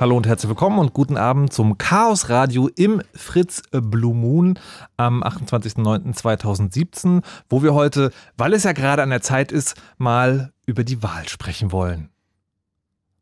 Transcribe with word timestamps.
Hallo 0.00 0.16
und 0.16 0.26
herzlich 0.26 0.48
willkommen 0.48 0.78
und 0.78 0.94
guten 0.94 1.18
Abend 1.18 1.52
zum 1.52 1.76
Chaos 1.76 2.30
Radio 2.30 2.70
im 2.74 3.02
Fritz 3.12 3.60
Blue 3.70 4.14
Moon 4.14 4.58
am 4.96 5.22
28.09.2017, 5.22 7.22
wo 7.50 7.62
wir 7.62 7.74
heute, 7.74 8.10
weil 8.38 8.54
es 8.54 8.64
ja 8.64 8.72
gerade 8.72 9.02
an 9.02 9.10
der 9.10 9.20
Zeit 9.20 9.52
ist, 9.52 9.74
mal 9.98 10.54
über 10.64 10.84
die 10.84 11.02
Wahl 11.02 11.28
sprechen 11.28 11.70
wollen. 11.70 12.08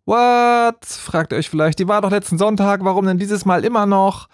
What? 0.08 0.86
Fragt 0.86 1.34
ihr 1.34 1.38
euch 1.38 1.50
vielleicht. 1.50 1.78
Die 1.78 1.86
war 1.86 2.00
doch 2.00 2.10
letzten 2.10 2.38
Sonntag, 2.38 2.82
warum 2.82 3.04
denn 3.04 3.18
dieses 3.18 3.44
Mal 3.44 3.62
immer 3.62 3.84
noch? 3.84 4.30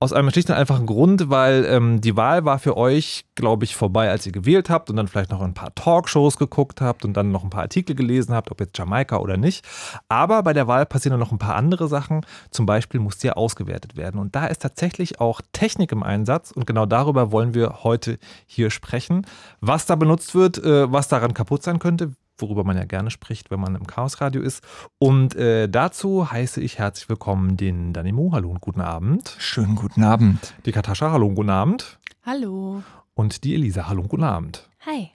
Aus 0.00 0.14
einem 0.14 0.30
schlicht 0.30 0.48
und 0.48 0.56
einfachen 0.56 0.86
Grund, 0.86 1.28
weil 1.28 1.66
ähm, 1.66 2.00
die 2.00 2.16
Wahl 2.16 2.46
war 2.46 2.58
für 2.58 2.78
euch, 2.78 3.26
glaube 3.34 3.66
ich, 3.66 3.76
vorbei, 3.76 4.08
als 4.08 4.24
ihr 4.24 4.32
gewählt 4.32 4.70
habt 4.70 4.88
und 4.88 4.96
dann 4.96 5.06
vielleicht 5.06 5.30
noch 5.30 5.42
ein 5.42 5.52
paar 5.52 5.74
Talkshows 5.74 6.38
geguckt 6.38 6.80
habt 6.80 7.04
und 7.04 7.12
dann 7.12 7.30
noch 7.30 7.44
ein 7.44 7.50
paar 7.50 7.60
Artikel 7.60 7.94
gelesen 7.94 8.34
habt, 8.34 8.50
ob 8.50 8.58
jetzt 8.58 8.78
Jamaika 8.78 9.18
oder 9.18 9.36
nicht. 9.36 9.66
Aber 10.08 10.42
bei 10.42 10.54
der 10.54 10.66
Wahl 10.66 10.86
passieren 10.86 11.20
noch 11.20 11.30
ein 11.30 11.38
paar 11.38 11.56
andere 11.56 11.88
Sachen. 11.88 12.24
Zum 12.50 12.64
Beispiel 12.64 12.98
muss 12.98 13.18
die 13.18 13.26
ja 13.26 13.34
ausgewertet 13.34 13.98
werden. 13.98 14.18
Und 14.18 14.34
da 14.34 14.46
ist 14.46 14.62
tatsächlich 14.62 15.20
auch 15.20 15.42
Technik 15.52 15.92
im 15.92 16.02
Einsatz 16.02 16.52
und 16.52 16.66
genau 16.66 16.86
darüber 16.86 17.32
wollen 17.32 17.52
wir 17.52 17.84
heute 17.84 18.18
hier 18.46 18.70
sprechen. 18.70 19.26
Was 19.60 19.84
da 19.84 19.94
benutzt 19.94 20.34
wird, 20.34 20.56
äh, 20.56 20.90
was 20.90 21.08
daran 21.08 21.34
kaputt 21.34 21.62
sein 21.62 21.80
könnte, 21.80 22.12
worüber 22.38 22.64
man 22.64 22.76
ja 22.76 22.84
gerne 22.84 23.10
spricht, 23.10 23.50
wenn 23.50 23.60
man 23.60 23.74
im 23.74 23.86
Chaosradio 23.86 24.42
ist. 24.42 24.64
Und 24.98 25.34
äh, 25.34 25.68
dazu 25.68 26.30
heiße 26.30 26.60
ich 26.60 26.78
herzlich 26.78 27.08
willkommen 27.08 27.56
den 27.56 27.92
Danimo. 27.92 28.30
Hallo 28.32 28.50
und 28.50 28.60
guten 28.60 28.80
Abend. 28.80 29.36
Schönen 29.38 29.76
guten 29.76 30.04
Abend. 30.04 30.54
Die 30.64 30.72
Katascha. 30.72 31.10
Hallo 31.10 31.26
und 31.26 31.34
guten 31.34 31.50
Abend. 31.50 31.98
Hallo. 32.24 32.82
Und 33.14 33.44
die 33.44 33.54
Elisa. 33.54 33.88
Hallo 33.88 34.02
und 34.02 34.08
guten 34.08 34.24
Abend. 34.24 34.68
Hi. 34.86 35.10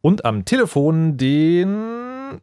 Und 0.00 0.24
am 0.24 0.44
Telefon 0.44 1.16
den 1.16 2.40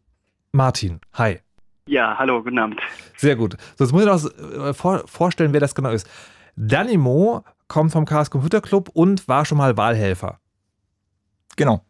Martin. 0.52 1.00
Hi. 1.14 1.40
Ja, 1.88 2.18
hallo, 2.18 2.42
guten 2.42 2.60
Abend. 2.60 2.80
Sehr 3.18 3.36
gut. 3.36 3.58
So, 3.78 3.84
jetzt 3.84 3.92
muss 3.92 4.04
ich 4.04 4.08
noch 4.08 4.68
äh, 4.68 4.74
vor, 4.74 5.04
vorstellen, 5.06 5.52
wer 5.54 5.60
das 5.60 5.76
genau 5.76 5.90
ist. 5.90 6.10
Danimo 6.56 7.44
kommt 7.68 7.92
vom 7.92 8.06
Chaos 8.06 8.30
Computer 8.30 8.62
Club 8.62 8.90
und 8.94 9.28
war 9.28 9.46
schon 9.46 9.58
mal 9.58 9.76
Wahlhelfer. 9.76 10.40
Genau. 11.56 11.82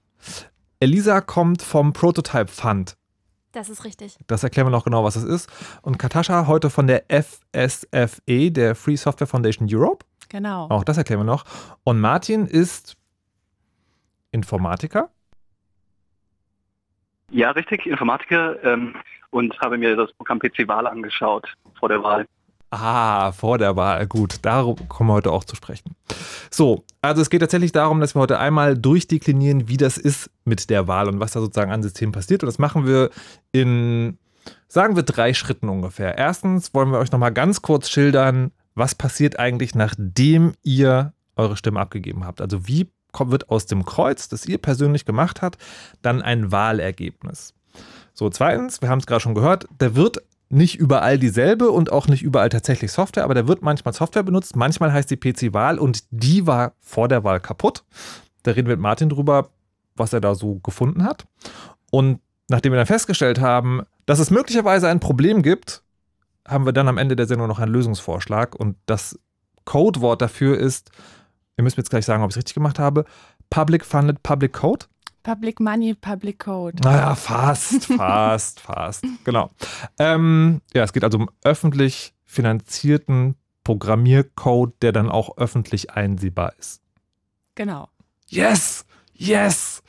Elisa 0.84 1.22
kommt 1.22 1.62
vom 1.62 1.94
Prototype 1.94 2.50
Fund. 2.50 2.98
Das 3.54 3.70
ist 3.70 3.86
richtig. 3.86 4.18
Das 4.28 4.44
erklären 4.44 4.68
wir 4.68 4.72
noch 4.72 4.84
genau, 4.84 5.06
was 5.06 5.16
es 5.16 5.24
ist. 5.24 5.50
Und 5.82 5.98
Katascha 5.98 6.46
heute 6.46 6.70
von 6.70 6.88
der 6.88 7.06
FSFE, 7.08 8.52
der 8.52 8.76
Free 8.76 8.98
Software 8.98 9.28
Foundation 9.28 9.70
Europe. 9.72 10.06
Genau. 10.28 10.68
Auch 10.70 10.84
das 10.84 10.98
erklären 10.98 11.22
wir 11.22 11.26
noch. 11.26 11.46
Und 11.86 12.02
Martin 12.02 12.48
ist 12.48 12.98
Informatiker. 14.32 15.10
Ja, 17.32 17.52
richtig, 17.52 17.86
Informatiker 17.86 18.62
ähm, 18.66 18.94
und 19.30 19.58
habe 19.62 19.78
mir 19.78 19.96
das 19.96 20.12
Programm 20.12 20.40
PC-Wahl 20.40 20.86
angeschaut 20.86 21.48
vor 21.80 21.88
der 21.88 22.04
Wahl. 22.04 22.28
Ah, 22.76 23.32
vor 23.34 23.60
der 23.60 23.76
Wahl. 23.76 24.08
Gut, 24.08 24.38
darum 24.42 24.90
kommen 24.90 25.12
wir 25.12 25.14
heute 25.14 25.32
auch 25.32 25.44
zu 25.44 25.56
sprechen. 25.56 25.96
So, 26.50 26.86
also 27.02 27.22
es 27.22 27.30
geht 27.30 27.42
tatsächlich 27.42 27.72
darum, 27.72 28.00
dass 28.00 28.16
wir 28.16 28.22
heute 28.22 28.40
einmal 28.40 28.76
durchdeklinieren, 28.76 29.68
wie 29.68 29.78
das 29.78 30.00
ist 30.00 30.32
mit 30.44 30.72
der 30.72 30.88
Wahl 30.88 31.08
und 31.08 31.20
was 31.20 31.34
da 31.34 31.40
sozusagen 31.40 31.72
an 31.72 31.84
System 31.84 32.12
passiert. 32.12 32.42
Und 32.42 32.48
das 32.48 32.58
machen 32.58 32.88
wir 32.88 33.12
in, 33.52 34.18
sagen 34.68 34.96
wir, 34.96 35.04
drei 35.04 35.36
Schritten 35.36 35.70
ungefähr. 35.70 36.18
Erstens 36.18 36.74
wollen 36.74 36.92
wir 36.92 36.98
euch 36.98 37.12
nochmal 37.12 37.32
ganz 37.32 37.62
kurz 37.62 37.92
schildern, 37.92 38.52
was 38.74 38.96
passiert 38.96 39.38
eigentlich, 39.38 39.76
nachdem 39.76 40.54
ihr 40.64 41.14
eure 41.36 41.58
Stimme 41.58 41.80
abgegeben 41.80 42.26
habt. 42.26 42.42
Also 42.42 42.68
wie 42.68 42.90
wird 43.20 43.50
aus 43.52 43.68
dem 43.68 43.86
Kreuz, 43.86 44.30
das 44.30 44.48
ihr 44.48 44.58
persönlich 44.58 45.06
gemacht 45.06 45.44
habt, 45.44 45.62
dann 46.02 46.24
ein 46.24 46.52
Wahlergebnis. 46.52 47.54
So, 48.16 48.32
zweitens, 48.32 48.82
wir 48.82 48.90
haben 48.90 48.98
es 48.98 49.06
gerade 49.06 49.22
schon 49.22 49.36
gehört, 49.36 49.68
da 49.78 49.94
wird 49.94 50.24
nicht 50.54 50.76
überall 50.76 51.18
dieselbe 51.18 51.72
und 51.72 51.92
auch 51.92 52.08
nicht 52.08 52.22
überall 52.22 52.50
tatsächlich 52.50 52.92
Software, 52.92 53.24
aber 53.24 53.34
da 53.34 53.48
wird 53.48 53.64
manchmal 53.64 53.94
Software 53.94 54.24
benutzt. 54.24 54.56
Manchmal 54.56 54.94
heißt 54.94 55.10
die 55.10 55.18
PC-Wahl 55.18 55.80
und 55.80 56.04
die 56.12 56.46
war 56.46 56.74
vor 56.80 57.08
der 57.08 57.24
Wahl 57.24 57.40
kaputt. 57.40 57.84
Da 58.44 58.52
reden 58.52 58.68
wir 58.68 58.76
mit 58.76 58.82
Martin 58.82 59.10
drüber, 59.10 59.50
was 59.96 60.14
er 60.14 60.22
da 60.22 60.36
so 60.36 60.60
gefunden 60.60 61.04
hat. 61.04 61.26
Und 61.92 62.20
nachdem 62.50 62.72
wir 62.72 62.78
dann 62.78 62.86
festgestellt 62.86 63.42
haben, 63.42 63.82
dass 64.06 64.20
es 64.20 64.30
möglicherweise 64.30 64.88
ein 64.88 65.00
Problem 65.00 65.42
gibt, 65.42 65.84
haben 66.48 66.66
wir 66.66 66.74
dann 66.74 66.88
am 66.88 66.98
Ende 66.98 67.16
der 67.16 67.26
Sendung 67.26 67.48
noch 67.48 67.60
einen 67.60 67.72
Lösungsvorschlag 67.72 68.56
und 68.56 68.76
das 68.86 69.20
Codewort 69.66 70.22
dafür 70.22 70.58
ist, 70.58 70.92
ihr 71.58 71.64
müsst 71.64 71.78
mir 71.78 71.82
jetzt 71.82 71.90
gleich 71.90 72.06
sagen, 72.06 72.22
ob 72.22 72.30
ich 72.30 72.34
es 72.34 72.38
richtig 72.38 72.54
gemacht 72.54 72.80
habe, 72.80 73.06
Public 73.50 73.86
Funded 73.86 74.22
Public 74.24 74.54
Code. 74.54 74.86
Public 75.24 75.60
Money, 75.60 75.96
Public 75.96 76.40
Code. 76.40 76.82
Naja, 76.84 77.16
fast, 77.16 77.86
fast, 77.98 78.60
fast. 78.60 79.06
Genau. 79.24 79.50
Ähm, 79.98 80.62
ja, 80.74 80.84
es 80.84 80.94
geht 80.94 81.04
also 81.04 81.18
um 81.18 81.30
öffentlich 81.44 82.14
finanzierten 82.26 83.36
Programmiercode, 83.64 84.74
der 84.82 84.92
dann 84.92 85.10
auch 85.10 85.38
öffentlich 85.38 85.92
einsehbar 85.92 86.54
ist. 86.60 86.82
Genau. 87.56 87.88
Yes! 88.28 88.86
Yes! 89.14 89.82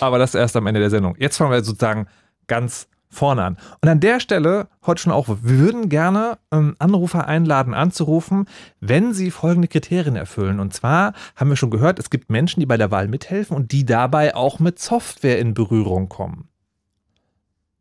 Aber 0.00 0.18
das 0.18 0.34
erst 0.34 0.56
am 0.56 0.66
Ende 0.66 0.80
der 0.80 0.90
Sendung. 0.90 1.16
Jetzt 1.18 1.38
fangen 1.38 1.50
wir 1.50 1.64
sozusagen 1.64 2.06
ganz 2.46 2.88
vorne 3.16 3.42
an. 3.42 3.56
Und 3.80 3.88
an 3.88 4.00
der 4.00 4.20
Stelle 4.20 4.68
heute 4.86 5.02
schon 5.02 5.12
auch, 5.12 5.28
wir 5.28 5.42
würden 5.42 5.88
gerne 5.88 6.38
ähm, 6.52 6.76
Anrufer 6.78 7.26
einladen, 7.26 7.74
anzurufen, 7.74 8.46
wenn 8.80 9.12
sie 9.12 9.30
folgende 9.30 9.68
Kriterien 9.68 10.16
erfüllen. 10.16 10.60
Und 10.60 10.74
zwar 10.74 11.12
haben 11.34 11.48
wir 11.48 11.56
schon 11.56 11.70
gehört, 11.70 11.98
es 11.98 12.10
gibt 12.10 12.30
Menschen, 12.30 12.60
die 12.60 12.66
bei 12.66 12.76
der 12.76 12.90
Wahl 12.90 13.08
mithelfen 13.08 13.56
und 13.56 13.72
die 13.72 13.84
dabei 13.84 14.34
auch 14.34 14.58
mit 14.58 14.78
Software 14.78 15.38
in 15.38 15.54
Berührung 15.54 16.08
kommen. 16.08 16.48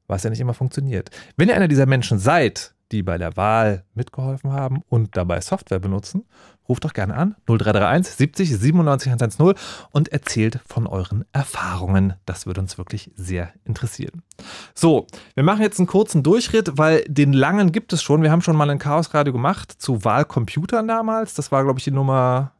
Was 0.07 0.23
ja 0.23 0.29
nicht 0.29 0.39
immer 0.39 0.53
funktioniert. 0.53 1.09
Wenn 1.35 1.49
ihr 1.49 1.55
einer 1.55 1.67
dieser 1.67 1.85
Menschen 1.85 2.19
seid, 2.19 2.75
die 2.91 3.03
bei 3.03 3.17
der 3.17 3.35
Wahl 3.35 3.83
mitgeholfen 3.95 4.51
haben 4.51 4.81
und 4.87 5.17
dabei 5.17 5.41
Software 5.41 5.79
benutzen, 5.79 6.25
ruft 6.67 6.83
doch 6.83 6.93
gerne 6.93 7.15
an 7.15 7.35
0331 7.47 8.15
70 8.15 8.57
97 8.57 9.07
110 9.11 9.53
und 9.91 10.09
erzählt 10.09 10.59
von 10.65 10.87
euren 10.87 11.25
Erfahrungen. 11.33 12.13
Das 12.25 12.45
würde 12.45 12.61
uns 12.61 12.77
wirklich 12.77 13.11
sehr 13.15 13.51
interessieren. 13.65 14.21
So, 14.73 15.07
wir 15.33 15.43
machen 15.43 15.61
jetzt 15.61 15.79
einen 15.79 15.87
kurzen 15.87 16.23
Durchritt, 16.23 16.77
weil 16.77 17.03
den 17.07 17.33
langen 17.33 17.71
gibt 17.71 17.93
es 17.93 18.01
schon. 18.01 18.21
Wir 18.21 18.31
haben 18.31 18.41
schon 18.41 18.55
mal 18.55 18.69
ein 18.69 18.79
Chaosradio 18.79 19.33
gemacht 19.33 19.71
zu 19.71 20.03
Wahlcomputern 20.03 20.87
damals. 20.87 21.33
Das 21.33 21.51
war, 21.51 21.63
glaube 21.63 21.79
ich, 21.79 21.85
die 21.85 21.91
Nummer 21.91 22.51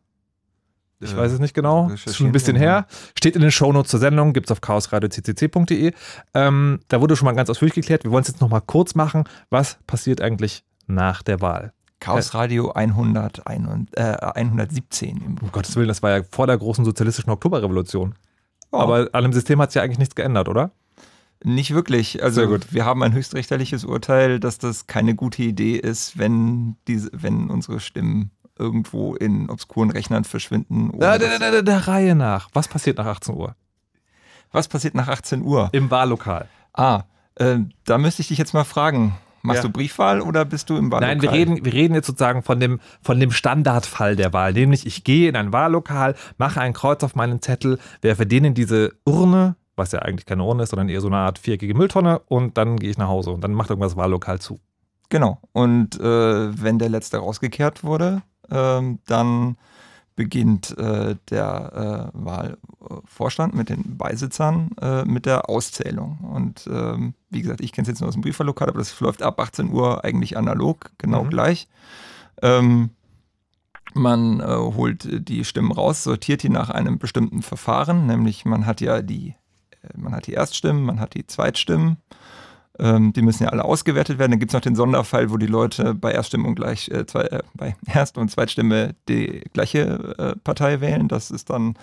ich 1.02 1.16
weiß 1.16 1.34
es 1.34 1.40
nicht 1.40 1.54
genau. 1.54 1.90
Ist 1.90 2.16
schon 2.16 2.28
ein 2.28 2.32
bisschen 2.32 2.56
her. 2.56 2.88
Steht 3.18 3.36
in 3.36 3.42
den 3.42 3.52
Shownotes 3.52 3.92
zur 3.92 4.00
Sendung, 4.00 4.34
gibt 4.34 4.48
es 4.48 4.52
auf 4.52 4.62
chaosradio.ccc.de. 4.62 5.94
Ähm, 6.34 6.80
da 6.88 7.02
wurde 7.02 7.16
schon 7.16 7.26
mal 7.26 7.34
ganz 7.34 7.50
ausführlich 7.50 7.76
geklärt. 7.76 8.04
Wir 8.06 8.12
wollen 8.12 8.22
es 8.22 8.30
jetzt 8.30 8.42
nochmal 8.42 8.62
kurz 8.62 8.96
machen. 8.96 9.26
Was 9.50 9.78
passiert 9.88 10.22
eigentlich 10.22 10.64
nach 10.88 11.22
der 11.22 11.42
Wahl? 11.42 11.74
Chaosradio 12.00 12.72
100, 12.72 13.44
äh, 13.46 14.02
117. 14.02 15.40
Um 15.42 15.52
Gottes 15.52 15.76
Willen, 15.76 15.88
das 15.88 16.04
war 16.04 16.18
ja 16.18 16.24
vor 16.30 16.48
der 16.48 16.58
großen 16.58 16.86
sozialistischen 16.86 17.32
Oktoberrevolution. 17.32 18.16
Oh. 18.72 18.78
Aber 18.78 19.10
an 19.14 19.24
dem 19.24 19.34
System 19.34 19.62
hat 19.62 19.72
sich 19.72 19.78
ja 19.78 19.84
eigentlich 19.84 20.00
nichts 20.00 20.16
geändert, 20.16 20.50
oder? 20.50 20.72
Nicht 21.44 21.74
wirklich. 21.74 22.24
Also 22.24 22.58
wir 22.72 22.86
haben 22.86 23.04
ein 23.04 23.14
höchstrichterliches 23.14 23.86
Urteil, 23.86 24.40
dass 24.40 24.58
das 24.58 24.88
keine 24.88 25.16
gute 25.16 25.44
Idee 25.44 25.76
ist, 25.76 26.18
wenn, 26.18 26.76
diese, 26.88 27.10
wenn 27.14 27.50
unsere 27.50 27.80
Stimmen 27.80 28.32
irgendwo 28.58 29.16
in 29.16 29.50
obskuren 29.50 29.92
Rechnern 29.92 30.24
verschwinden. 30.24 30.98
Der, 30.98 31.20
der, 31.20 31.40
der, 31.40 31.62
der, 31.62 31.88
Reihe 31.88 32.16
nach. 32.16 32.50
Was 32.54 32.68
passiert 32.68 32.98
nach 32.98 33.06
18 33.06 33.36
Uhr? 33.36 33.56
Was 34.52 34.68
passiert 34.68 34.96
nach 34.96 35.08
18 35.08 35.42
Uhr? 35.42 35.70
Im 35.74 35.92
Wahllokal. 35.92 36.48
Ah, 36.74 37.04
äh, 37.36 37.58
da 37.84 37.98
müsste 37.98 38.22
ich 38.22 38.30
dich 38.30 38.38
jetzt 38.38 38.54
mal 38.54 38.64
fragen. 38.64 39.18
Machst 39.46 39.64
ja. 39.64 39.70
du 39.70 39.74
Briefwahl 39.74 40.22
oder 40.22 40.46
bist 40.46 40.70
du 40.70 40.78
im 40.78 40.92
Wahllokal? 40.92 41.16
Nein, 41.16 41.22
wir 41.22 41.32
reden, 41.32 41.66
wir 41.66 41.74
reden 41.74 41.94
jetzt 41.94 42.08
sozusagen 42.08 42.44
von 42.44 42.60
dem, 42.60 42.80
von 43.02 43.20
dem 43.20 43.32
Standardfall 43.32 44.16
der 44.16 44.34
Wahl. 44.34 44.54
Nämlich, 44.54 44.86
ich 44.86 45.04
gehe 45.04 45.30
in 45.30 45.36
ein 45.36 45.54
Wahllokal, 45.54 46.16
mache 46.38 46.62
ein 46.62 46.74
Kreuz 46.74 47.04
auf 47.04 47.16
meinen 47.16 47.42
Zettel, 47.42 47.80
werfe 48.02 48.26
den 48.26 48.46
in 48.46 48.54
diese 48.54 48.94
Urne, 49.06 49.56
was 49.76 49.92
ja 49.92 50.00
eigentlich 50.00 50.26
keine 50.26 50.44
Urne 50.44 50.64
ist, 50.64 50.70
sondern 50.70 50.90
eher 50.90 51.02
so 51.02 51.08
eine 51.08 51.18
Art 51.18 51.40
viereckige 51.40 51.76
Mülltonne 51.76 52.20
und 52.28 52.58
dann 52.58 52.78
gehe 52.78 52.90
ich 52.90 52.98
nach 52.98 53.08
Hause 53.08 53.32
und 53.32 53.44
dann 53.44 53.54
macht 53.54 53.70
irgendwas 53.70 53.96
Wahllokal 53.96 54.40
zu. 54.40 54.60
Genau. 55.10 55.40
Und 55.52 56.00
äh, 56.00 56.64
wenn 56.64 56.80
der 56.80 56.90
letzte 56.90 57.18
rausgekehrt 57.18 57.84
wurde, 57.84 58.22
ähm, 58.50 59.00
dann 59.06 59.58
beginnt 60.16 60.78
äh, 60.78 61.16
der 61.30 62.12
äh, 62.14 62.18
Wahlvorstand 62.18 63.54
mit 63.54 63.70
den 63.70 63.98
Beisitzern 63.98 64.72
äh, 64.82 65.04
mit 65.04 65.26
der 65.26 65.50
Auszählung. 65.50 66.20
Und 66.20 66.68
ähm, 66.72 67.14
wie 67.30 67.42
gesagt, 67.42 67.62
ich 67.62 67.74
kenne 67.74 67.84
es 67.84 67.90
jetzt 67.90 68.00
nur 68.00 68.08
aus 68.08 68.16
dem 68.16 68.22
Briefwahllokal, 68.22 68.70
aber 68.70 68.80
das 68.80 68.98
läuft 69.00 69.22
ab 69.22 69.40
18 69.40 69.72
Uhr 69.72 70.06
eigentlich 70.06 70.38
analog, 70.38 70.92
genau 70.98 71.26
mhm. 71.26 71.30
gleich. 71.30 71.68
Ähm, 72.42 72.92
man 73.94 74.40
äh, 74.40 74.46
holt 74.46 75.28
die 75.30 75.46
Stimmen 75.46 75.72
raus, 75.72 76.04
sortiert 76.04 76.44
die 76.44 76.50
nach 76.50 76.70
einem 76.70 76.98
bestimmten 76.98 77.42
Verfahren, 77.42 78.08
nämlich 78.08 78.46
man 78.46 78.66
hat 78.66 78.82
ja 78.82 79.02
die, 79.02 79.36
äh, 79.82 79.98
man 79.98 80.14
hat 80.14 80.28
die 80.28 80.34
Erststimmen, 80.34 80.84
man 80.84 81.00
hat 81.00 81.14
die 81.14 81.28
Zweitstimmen 81.28 81.98
ähm, 82.80 83.14
die 83.14 83.22
müssen 83.22 83.44
ja 83.44 83.50
alle 83.50 83.66
ausgewertet 83.66 84.20
werden. 84.20 84.32
Dann 84.32 84.40
gibt 84.40 84.52
es 84.52 84.54
noch 84.54 84.62
den 84.62 84.76
Sonderfall, 84.76 85.32
wo 85.32 85.38
die 85.38 85.48
Leute 85.48 85.94
bei 85.94 86.12
Erststimme 86.12 86.54
gleich, 86.56 86.90
äh, 86.90 87.06
zwei, 87.06 87.22
äh, 87.22 87.44
bei 87.54 87.76
Erst- 87.94 88.18
und 88.18 88.30
Zweitstimme 88.30 88.96
die 89.08 89.42
gleiche 89.54 90.16
äh, 90.18 90.36
Partei 90.38 90.82
wählen. 90.82 91.08
Das 91.08 91.32
ist 91.32 91.50
dann 91.50 91.76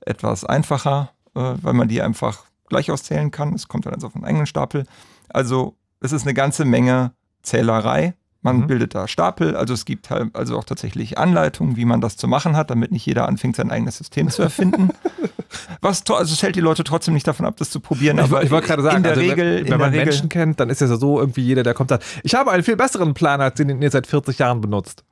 etwas 0.00 0.44
einfacher, 0.44 1.10
äh, 1.34 1.54
weil 1.62 1.72
man 1.74 1.88
die 1.88 2.02
einfach 2.02 2.44
gleich 2.68 2.90
auszählen 2.90 3.30
kann. 3.30 3.54
Es 3.54 3.68
kommt 3.68 3.86
dann 3.86 3.94
also 3.94 4.08
auf 4.08 4.16
einen 4.16 4.24
eigenen 4.24 4.46
Stapel. 4.46 4.84
Also 5.28 5.76
es 6.00 6.12
ist 6.12 6.22
eine 6.22 6.34
ganze 6.34 6.64
Menge 6.64 7.12
Zählerei. 7.42 8.14
Man 8.46 8.58
mhm. 8.58 8.66
bildet 8.68 8.94
da 8.94 9.08
Stapel, 9.08 9.56
also 9.56 9.74
es 9.74 9.84
gibt 9.84 10.08
halt 10.08 10.34
also 10.34 10.56
auch 10.56 10.62
tatsächlich 10.62 11.18
Anleitungen, 11.18 11.76
wie 11.76 11.84
man 11.84 12.00
das 12.00 12.16
zu 12.16 12.28
machen 12.28 12.56
hat, 12.56 12.70
damit 12.70 12.92
nicht 12.92 13.04
jeder 13.04 13.26
anfängt, 13.26 13.56
sein 13.56 13.72
eigenes 13.72 13.98
System 13.98 14.30
zu 14.30 14.42
erfinden. 14.42 14.90
Was 15.80 16.08
also 16.08 16.32
es 16.32 16.42
hält 16.42 16.54
die 16.54 16.60
Leute 16.60 16.84
trotzdem 16.84 17.14
nicht 17.14 17.26
davon 17.26 17.44
ab, 17.44 17.56
das 17.56 17.70
zu 17.70 17.80
probieren. 17.80 18.20
Aber 18.20 18.38
ich, 18.38 18.46
ich 18.46 18.50
wollte 18.52 18.68
gerade 18.68 18.82
sagen, 18.82 18.98
in 18.98 19.02
der 19.02 19.12
also 19.12 19.22
Regel, 19.22 19.64
wenn, 19.64 19.72
wenn 19.72 19.80
man 19.80 19.90
Regel, 19.90 20.06
Menschen 20.06 20.28
kennt, 20.28 20.60
dann 20.60 20.70
ist 20.70 20.80
es 20.80 20.90
ja 20.90 20.96
so 20.96 21.18
irgendwie 21.18 21.42
jeder, 21.42 21.64
der 21.64 21.74
kommt, 21.74 21.90
sagt, 21.90 22.04
ich 22.22 22.36
habe 22.36 22.52
einen 22.52 22.62
viel 22.62 22.76
besseren 22.76 23.14
Plan, 23.14 23.40
als 23.40 23.56
den 23.56 23.82
ihr 23.82 23.90
seit 23.90 24.06
40 24.06 24.38
Jahren 24.38 24.60
benutzt. 24.60 25.02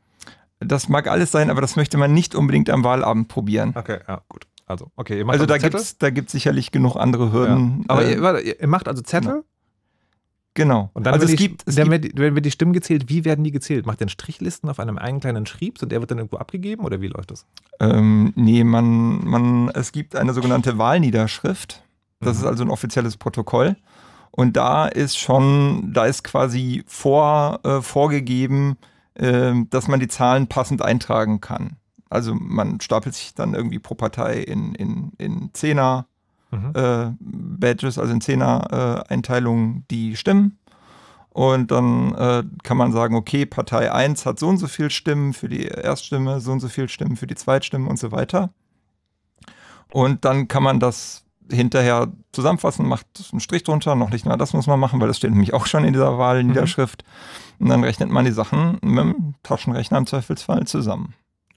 Das 0.60 0.88
mag 0.88 1.08
alles 1.08 1.32
sein, 1.32 1.50
aber 1.50 1.60
das 1.60 1.74
möchte 1.74 1.98
man 1.98 2.14
nicht 2.14 2.36
unbedingt 2.36 2.70
am 2.70 2.84
Wahlabend 2.84 3.26
probieren. 3.26 3.72
Okay, 3.76 3.98
ja, 4.06 4.22
gut. 4.28 4.46
Also, 4.66 4.90
okay, 4.96 5.18
ihr 5.18 5.24
macht 5.24 5.34
also, 5.34 5.44
also 5.44 5.54
da 5.54 5.58
gibt 5.58 5.74
es 5.74 5.98
da 5.98 6.10
gibt's 6.10 6.32
sicherlich 6.32 6.70
genug 6.70 6.96
andere 6.96 7.32
Hürden. 7.32 7.80
Ja. 7.80 7.84
Aber 7.88 8.04
äh, 8.04 8.14
ihr, 8.14 8.22
warte, 8.22 8.40
ihr, 8.40 8.68
macht 8.68 8.88
also 8.88 9.02
Zettel? 9.02 9.44
Genau. 10.54 10.90
Und 10.94 11.04
dann 11.04 11.14
also 11.14 11.26
es 11.26 11.34
gibt, 11.34 11.64
es 11.66 11.74
dann 11.74 11.90
gibt, 11.90 12.16
wir 12.16 12.40
die 12.40 12.50
Stimmen 12.50 12.72
gezählt, 12.72 13.08
wie 13.08 13.24
werden 13.24 13.42
die 13.42 13.50
gezählt? 13.50 13.86
Macht 13.86 14.00
ihr 14.00 14.08
Strichlisten 14.08 14.70
auf 14.70 14.78
einem 14.78 14.98
einen 14.98 15.18
kleinen 15.18 15.46
Schrieb 15.46 15.82
und 15.82 15.90
der 15.90 16.00
wird 16.00 16.12
dann 16.12 16.18
irgendwo 16.18 16.36
abgegeben 16.36 16.84
oder 16.84 17.00
wie 17.00 17.08
läuft 17.08 17.32
das? 17.32 17.44
Ähm, 17.80 18.32
nee, 18.36 18.62
man, 18.62 19.24
man, 19.24 19.68
es 19.70 19.90
gibt 19.90 20.14
eine 20.14 20.32
sogenannte 20.32 20.78
Wahlniederschrift. 20.78 21.82
Das 22.20 22.38
mhm. 22.38 22.42
ist 22.42 22.46
also 22.46 22.64
ein 22.64 22.70
offizielles 22.70 23.16
Protokoll. 23.16 23.76
Und 24.30 24.56
da 24.56 24.86
ist 24.86 25.18
schon, 25.18 25.92
da 25.92 26.06
ist 26.06 26.22
quasi 26.22 26.84
vor, 26.86 27.60
äh, 27.64 27.82
vorgegeben, 27.82 28.76
äh, 29.14 29.52
dass 29.70 29.88
man 29.88 30.00
die 30.00 30.08
Zahlen 30.08 30.46
passend 30.46 30.82
eintragen 30.82 31.40
kann. 31.40 31.76
Also 32.10 32.34
man 32.34 32.80
stapelt 32.80 33.16
sich 33.16 33.34
dann 33.34 33.54
irgendwie 33.54 33.80
pro 33.80 33.94
Partei 33.94 34.38
in, 34.38 34.74
in, 34.76 35.12
in 35.18 35.50
Zehner, 35.52 36.06
mhm. 36.54 36.72
äh, 36.74 37.12
Badges, 37.20 37.98
also 37.98 38.12
in 38.12 38.20
Zehner-Einteilungen, 38.20 39.78
äh, 39.78 39.82
die 39.90 40.16
stimmen. 40.16 40.58
Und 41.30 41.72
dann 41.72 42.14
äh, 42.14 42.44
kann 42.62 42.76
man 42.76 42.92
sagen, 42.92 43.16
okay, 43.16 43.44
Partei 43.44 43.92
1 43.92 44.24
hat 44.24 44.38
so 44.38 44.48
und 44.48 44.58
so 44.58 44.68
viel 44.68 44.88
Stimmen 44.88 45.32
für 45.32 45.48
die 45.48 45.64
Erststimme, 45.64 46.40
so 46.40 46.52
und 46.52 46.60
so 46.60 46.68
viel 46.68 46.88
Stimmen 46.88 47.16
für 47.16 47.26
die 47.26 47.34
Zweitstimme 47.34 47.88
und 47.88 47.98
so 47.98 48.12
weiter. 48.12 48.50
Und 49.90 50.24
dann 50.24 50.46
kann 50.46 50.62
man 50.62 50.78
das 50.78 51.24
hinterher 51.50 52.12
zusammenfassen, 52.32 52.86
macht 52.86 53.06
einen 53.32 53.40
Strich 53.40 53.64
drunter, 53.64 53.94
noch 53.94 54.10
nicht 54.10 54.26
mal 54.26 54.36
das 54.36 54.52
muss 54.52 54.66
man 54.66 54.80
machen, 54.80 55.00
weil 55.00 55.08
das 55.08 55.18
steht 55.18 55.30
nämlich 55.30 55.52
auch 55.52 55.66
schon 55.66 55.84
in 55.84 55.92
dieser 55.92 56.18
Wahlniederschrift. 56.18 57.04
Und 57.58 57.68
dann 57.68 57.84
rechnet 57.84 58.10
man 58.10 58.24
die 58.24 58.32
Sachen 58.32 58.78
mit 58.82 59.04
dem 59.04 59.34
Taschenrechner 59.42 59.98
im 59.98 60.06
Zweifelsfall 60.06 60.66
zusammen. 60.66 61.14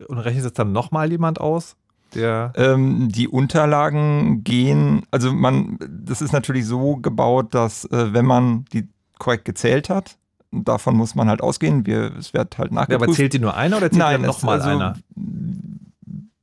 Und 0.07 0.17
rechnet 0.17 0.45
jetzt 0.45 0.59
dann 0.59 0.71
nochmal 0.71 1.11
jemand 1.11 1.39
aus? 1.39 1.75
Der 2.17 2.51
Ähm, 2.55 3.09
die 3.09 3.27
Unterlagen 3.27 4.43
gehen, 4.43 5.03
also 5.11 5.31
man, 5.31 5.77
das 5.89 6.21
ist 6.21 6.33
natürlich 6.33 6.65
so 6.65 6.97
gebaut, 6.97 7.53
dass 7.53 7.85
äh, 7.85 8.13
wenn 8.13 8.25
man 8.25 8.65
die 8.73 8.89
korrekt 9.19 9.45
gezählt 9.45 9.89
hat, 9.89 10.17
davon 10.51 10.95
muss 10.95 11.15
man 11.15 11.29
halt 11.29 11.41
ausgehen, 11.41 11.85
wir, 11.85 12.11
es 12.17 12.33
wird 12.33 12.57
halt 12.57 12.71
ja, 12.71 12.77
aber 12.77 12.87
nachgeprüft. 12.87 13.15
zählt 13.17 13.33
die 13.33 13.39
nur 13.39 13.55
einer 13.55 13.77
oder 13.77 13.89
zählt 13.91 13.99
Nein, 13.99 14.21
nochmal 14.21 14.55
also, 14.61 14.69
einer? 14.69 14.95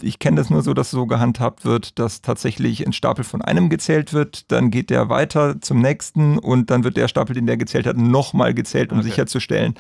Ich 0.03 0.19
kenne 0.19 0.37
das 0.37 0.51
nur 0.51 0.63
so, 0.63 0.75
dass 0.75 0.91
so 0.91 1.07
gehandhabt 1.07 1.65
wird, 1.65 1.99
dass 1.99 2.21
tatsächlich 2.21 2.87
ein 2.87 2.93
Stapel 2.93 3.25
von 3.25 3.41
einem 3.41 3.71
gezählt 3.71 4.13
wird, 4.13 4.51
dann 4.53 4.71
geht 4.71 4.91
der 4.91 5.09
weiter 5.09 5.61
zum 5.63 5.81
nächsten 5.81 6.37
und 6.39 6.71
dann 6.71 6.85
wird 6.85 6.97
der 6.99 7.09
Stapel, 7.09 7.35
den 7.35 7.47
der 7.47 7.57
gezählt 7.57 7.87
hat, 7.87 7.97
nochmal 7.97 8.53
gezählt, 8.53 8.93
um 8.93 8.99
Okay. 8.99 9.09
sicherzustellen, 9.09 9.75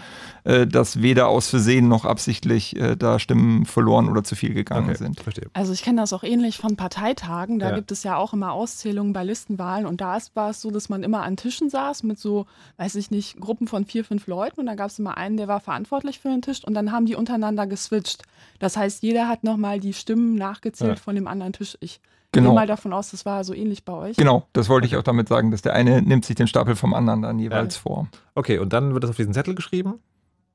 äh, 0.44 0.66
dass 0.66 1.02
weder 1.02 1.28
aus 1.28 1.48
Versehen 1.48 1.88
noch 1.88 2.04
absichtlich 2.04 2.76
äh, 2.76 2.96
da 2.96 3.18
Stimmen 3.18 3.64
verloren 3.66 4.08
oder 4.08 4.22
zu 4.24 4.36
viel 4.36 4.54
gegangen 4.54 4.88
Okay, 4.90 4.98
sind. 4.98 5.20
verstehe. 5.20 5.48
Also 5.54 5.72
ich 5.72 5.82
kenne 5.82 6.00
das 6.00 6.12
auch 6.12 6.22
ähnlich 6.22 6.58
von 6.58 6.76
Parteitagen. 6.76 7.58
Da 7.58 7.70
Ja. 7.70 7.74
gibt 7.74 7.90
es 7.92 8.02
ja 8.02 8.16
auch 8.16 8.32
immer 8.34 8.52
Auszählungen 8.52 9.12
bei 9.12 9.24
Listenwahlen 9.24 9.86
und 9.86 10.00
da 10.00 10.16
ist- 10.16 10.36
war 10.36 10.50
es 10.50 10.60
so, 10.60 10.70
dass 10.70 10.88
man 10.88 11.02
immer 11.02 11.22
an 11.22 11.36
Tischen 11.36 11.70
saß 11.70 12.02
mit 12.02 12.18
so, 12.18 12.46
weiß 12.76 12.94
ich 12.96 13.10
nicht, 13.10 13.40
Gruppen 13.40 13.66
von 13.66 13.84
vier, 13.86 14.04
fünf 14.04 14.26
Leuten 14.26 14.60
und 14.60 14.66
da 14.66 14.74
gab 14.74 14.90
es 14.90 14.98
immer 14.98 15.16
einen, 15.16 15.36
der 15.36 15.48
war 15.48 15.60
verantwortlich 15.60 16.18
für 16.20 16.28
den 16.28 16.42
Tisch 16.42 16.64
und 16.64 16.74
dann 16.74 16.92
haben 16.92 17.06
die 17.06 17.14
untereinander 17.16 17.66
geswitcht. 17.66 18.22
Das 18.58 18.76
heißt, 18.76 19.02
jeder 19.02 19.28
hat 19.28 19.44
nochmal 19.44 19.80
die 19.80 19.92
Stimmen 19.94 20.34
nachgezählt 20.36 20.98
Ja. 20.98 21.02
von 21.02 21.14
dem 21.14 21.26
anderen 21.26 21.52
Tisch. 21.54 21.76
Ich 21.80 22.00
Genau. 22.32 22.50
gehe 22.50 22.54
mal 22.56 22.66
davon 22.66 22.92
aus, 22.92 23.12
das 23.12 23.24
war 23.24 23.44
so 23.44 23.54
ähnlich 23.54 23.84
bei 23.84 23.92
euch. 23.92 24.16
Genau, 24.16 24.46
das 24.52 24.68
wollte 24.68 24.86
ich 24.88 24.96
auch 24.96 25.02
damit 25.04 25.28
sagen, 25.28 25.50
dass 25.52 25.62
der 25.62 25.72
eine 25.72 26.02
nimmt 26.02 26.24
sich 26.24 26.34
den 26.36 26.48
Stapel 26.48 26.74
vom 26.74 26.92
anderen 26.92 27.22
dann 27.22 27.38
jeweils 27.38 27.76
vor. 27.76 28.08
Okay, 28.34 28.58
und 28.58 28.72
dann 28.72 28.92
wird 28.92 29.04
das 29.04 29.10
auf 29.10 29.16
diesen 29.16 29.32
Zettel 29.32 29.54
geschrieben 29.54 29.94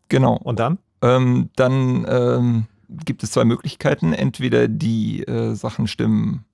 Genau. 0.09 0.35
und 0.35 0.59
dann? 0.59 0.79
Ähm, 1.01 1.49
dann 1.55 2.05
ähm, 2.09 2.65
gibt 3.05 3.23
es 3.23 3.31
zwei 3.31 3.45
Möglichkeiten. 3.45 4.13
Entweder 4.13 4.67
die 4.67 5.23
äh, 5.23 5.53
Sachen 5.55 5.87
stimmen 5.87 6.45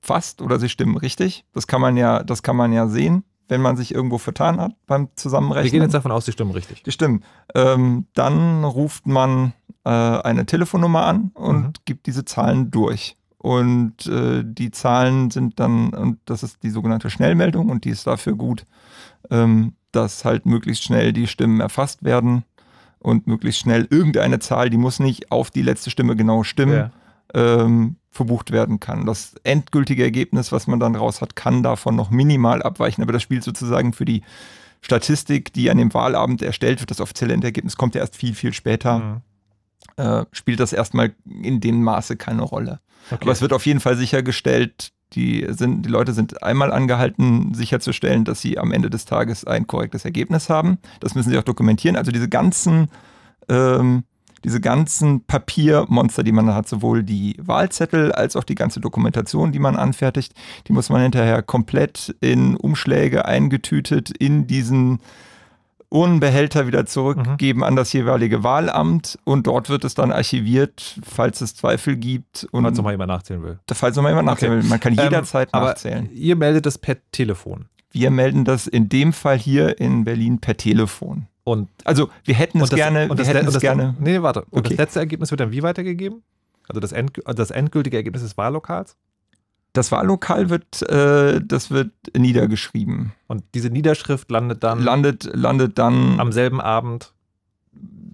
fast 0.00 0.40
oder 0.42 0.58
sie 0.58 0.68
stimmen 0.68 0.96
richtig. 0.96 1.44
Das 1.52 1.66
kann 1.66 1.80
man 1.80 1.96
ja, 1.96 2.22
das 2.22 2.42
kann 2.42 2.56
man 2.56 2.72
ja 2.72 2.86
sehen, 2.86 3.24
wenn 3.48 3.60
man 3.60 3.76
sich 3.76 3.92
irgendwo 3.94 4.18
vertan 4.18 4.60
hat 4.60 4.72
beim 4.86 5.08
Zusammenrechnen. 5.16 5.64
Wir 5.64 5.70
gehen 5.72 5.82
jetzt 5.82 5.94
davon 5.94 6.12
aus, 6.12 6.24
die 6.26 6.32
stimmen 6.32 6.52
richtig. 6.52 6.82
Die 6.84 6.92
stimmen. 6.92 7.24
Ähm, 7.54 8.06
dann 8.14 8.62
ruft 8.64 9.06
man 9.06 9.52
äh, 9.84 9.90
eine 9.90 10.46
Telefonnummer 10.46 11.04
an 11.04 11.30
und 11.34 11.62
Mhm. 11.62 11.72
gibt 11.84 12.06
diese 12.06 12.24
Zahlen 12.24 12.70
durch. 12.70 13.16
Und 13.38 14.06
äh, 14.06 14.42
die 14.44 14.70
Zahlen 14.70 15.30
sind 15.30 15.60
dann, 15.60 15.90
und 15.94 16.18
das 16.26 16.42
ist 16.42 16.62
die 16.62 16.70
sogenannte 16.70 17.08
Schnellmeldung 17.08 17.68
und 17.70 17.84
die 17.84 17.90
ist 17.90 18.06
dafür 18.06 18.34
gut, 18.34 18.66
ähm, 19.30 19.74
dass 19.92 20.24
halt 20.24 20.44
möglichst 20.44 20.84
schnell 20.84 21.12
die 21.12 21.26
Stimmen 21.28 21.60
erfasst 21.60 22.02
werden 22.04 22.44
und 23.00 23.26
möglichst 23.26 23.60
schnell 23.60 23.86
irgendeine 23.90 24.38
Zahl, 24.38 24.70
die 24.70 24.76
muss 24.78 24.98
nicht 25.00 25.30
auf 25.30 25.50
die 25.50 25.62
letzte 25.62 25.90
Stimme 25.90 26.16
genau 26.16 26.42
stimmen, 26.42 26.90
Ja. 27.34 27.62
ähm, 27.62 27.96
verbucht 28.10 28.50
werden 28.50 28.80
kann. 28.80 29.06
Das 29.06 29.34
endgültige 29.44 30.02
Ergebnis, 30.02 30.50
was 30.50 30.66
man 30.66 30.80
dann 30.80 30.96
raus 30.96 31.20
hat, 31.20 31.36
kann 31.36 31.62
davon 31.62 31.94
noch 31.94 32.10
minimal 32.10 32.62
abweichen, 32.62 33.02
aber 33.02 33.12
das 33.12 33.22
spielt 33.22 33.44
sozusagen 33.44 33.92
für 33.92 34.04
die 34.04 34.22
Statistik, 34.80 35.52
die 35.52 35.70
an 35.70 35.78
dem 35.78 35.92
Wahlabend 35.94 36.42
erstellt 36.42 36.80
wird, 36.80 36.90
das 36.90 37.00
offizielle 37.00 37.34
Endergebnis 37.34 37.76
kommt 37.76 37.94
ja 37.94 38.00
erst 38.00 38.16
viel, 38.16 38.34
viel 38.34 38.52
später, 38.52 38.98
Mhm. 38.98 39.20
äh, 39.96 40.24
spielt 40.32 40.60
das 40.60 40.72
erstmal 40.72 41.14
in 41.28 41.60
dem 41.60 41.82
Maße 41.82 42.16
keine 42.16 42.42
Rolle. 42.42 42.80
Okay. 43.10 43.22
Aber 43.22 43.32
es 43.32 43.40
wird 43.40 43.52
auf 43.52 43.66
jeden 43.66 43.80
Fall 43.80 43.96
sichergestellt, 43.96 44.92
die, 45.14 45.46
sind, 45.48 45.86
die 45.86 45.88
Leute 45.88 46.12
sind 46.12 46.42
einmal 46.42 46.72
angehalten, 46.72 47.54
sicherzustellen, 47.54 48.24
dass 48.24 48.40
sie 48.40 48.58
am 48.58 48.72
Ende 48.72 48.90
des 48.90 49.06
Tages 49.06 49.46
ein 49.46 49.66
korrektes 49.66 50.04
Ergebnis 50.04 50.50
haben. 50.50 50.78
Das 51.00 51.14
müssen 51.14 51.30
sie 51.30 51.38
auch 51.38 51.44
dokumentieren. 51.44 51.96
Also 51.96 52.12
diese 52.12 52.28
ganzen, 52.28 52.88
ähm, 53.48 54.04
diese 54.44 54.60
ganzen 54.60 55.24
Papiermonster, 55.24 56.22
die 56.22 56.32
man 56.32 56.54
hat, 56.54 56.68
sowohl 56.68 57.02
die 57.02 57.36
Wahlzettel 57.38 58.12
als 58.12 58.36
auch 58.36 58.44
die 58.44 58.54
ganze 58.54 58.80
Dokumentation, 58.80 59.50
die 59.50 59.58
man 59.58 59.76
anfertigt, 59.76 60.34
die 60.68 60.72
muss 60.72 60.90
man 60.90 61.00
hinterher 61.00 61.42
komplett 61.42 62.14
in 62.20 62.56
Umschläge 62.56 63.24
eingetütet 63.24 64.10
in 64.10 64.46
diesen 64.46 65.00
Urnenbehälter 65.90 66.66
wieder 66.66 66.84
zurückgeben 66.86 67.64
an 67.64 67.74
das 67.76 67.92
jeweilige 67.92 68.42
Wahlamt 68.44 69.18
und 69.24 69.46
dort 69.46 69.68
wird 69.70 69.84
es 69.84 69.94
dann 69.94 70.12
archiviert, 70.12 71.00
falls 71.02 71.40
es 71.40 71.54
Zweifel 71.54 71.96
gibt 71.96 72.46
und 72.50 72.62
Falls 72.64 72.76
nochmal 72.76 72.92
jemand 72.92 73.08
nachzählen 73.08 73.42
will. 73.42 73.58
falls 73.72 73.96
nochmal 73.96 74.12
jemand 74.12 74.26
nachzählen 74.26 74.62
will. 74.62 74.68
Man 74.68 74.80
kann 74.80 74.94
jederzeit 74.94 75.48
Ähm, 75.48 75.54
aber 75.58 75.66
nachzählen. 75.68 76.10
Ihr 76.12 76.36
meldet 76.36 76.66
das 76.66 76.76
per 76.78 76.96
Telefon. 77.12 77.66
Wir 77.90 78.10
melden 78.10 78.44
das 78.44 78.66
in 78.66 78.88
dem 78.90 79.12
Fall 79.14 79.38
hier 79.38 79.80
in 79.80 80.04
Berlin 80.04 80.40
per 80.40 80.56
Telefon. 80.58 81.26
Und, 81.44 81.70
Also 81.84 82.10
wir 82.24 82.34
hätten 82.34 82.60
es 82.60 82.68
das, 82.68 82.76
gerne, 82.76 83.04
und 83.04 83.10
wir 83.10 83.16
das, 83.16 83.28
hätten 83.28 83.38
und 83.40 83.46
es 83.48 83.54
das, 83.54 83.62
gerne. 83.62 83.96
Nee, 83.98 84.20
warte. 84.20 84.42
Und 84.50 84.58
Okay. 84.58 84.68
das 84.70 84.78
letzte 84.78 85.00
Ergebnis 85.00 85.30
wird 85.30 85.40
dann 85.40 85.52
wie 85.52 85.62
weitergegeben? 85.62 86.22
Also 86.68 86.80
das, 86.80 86.92
end, 86.92 87.26
also 87.26 87.36
das 87.38 87.50
endgültige 87.50 87.96
Ergebnis 87.96 88.22
des 88.22 88.36
Wahllokals? 88.36 88.94
Das 89.78 89.92
Wahllokal 89.92 90.50
wird, 90.50 90.82
äh, 90.90 91.40
das 91.40 91.70
wird 91.70 91.92
niedergeschrieben. 92.16 93.12
Und 93.28 93.44
diese 93.54 93.70
Niederschrift 93.70 94.28
landet 94.28 94.64
dann 94.64 94.80
landet, 94.82 95.30
landet 95.32 95.78
dann. 95.78 96.18
am 96.18 96.32
selben 96.32 96.60
Abend. 96.60 97.12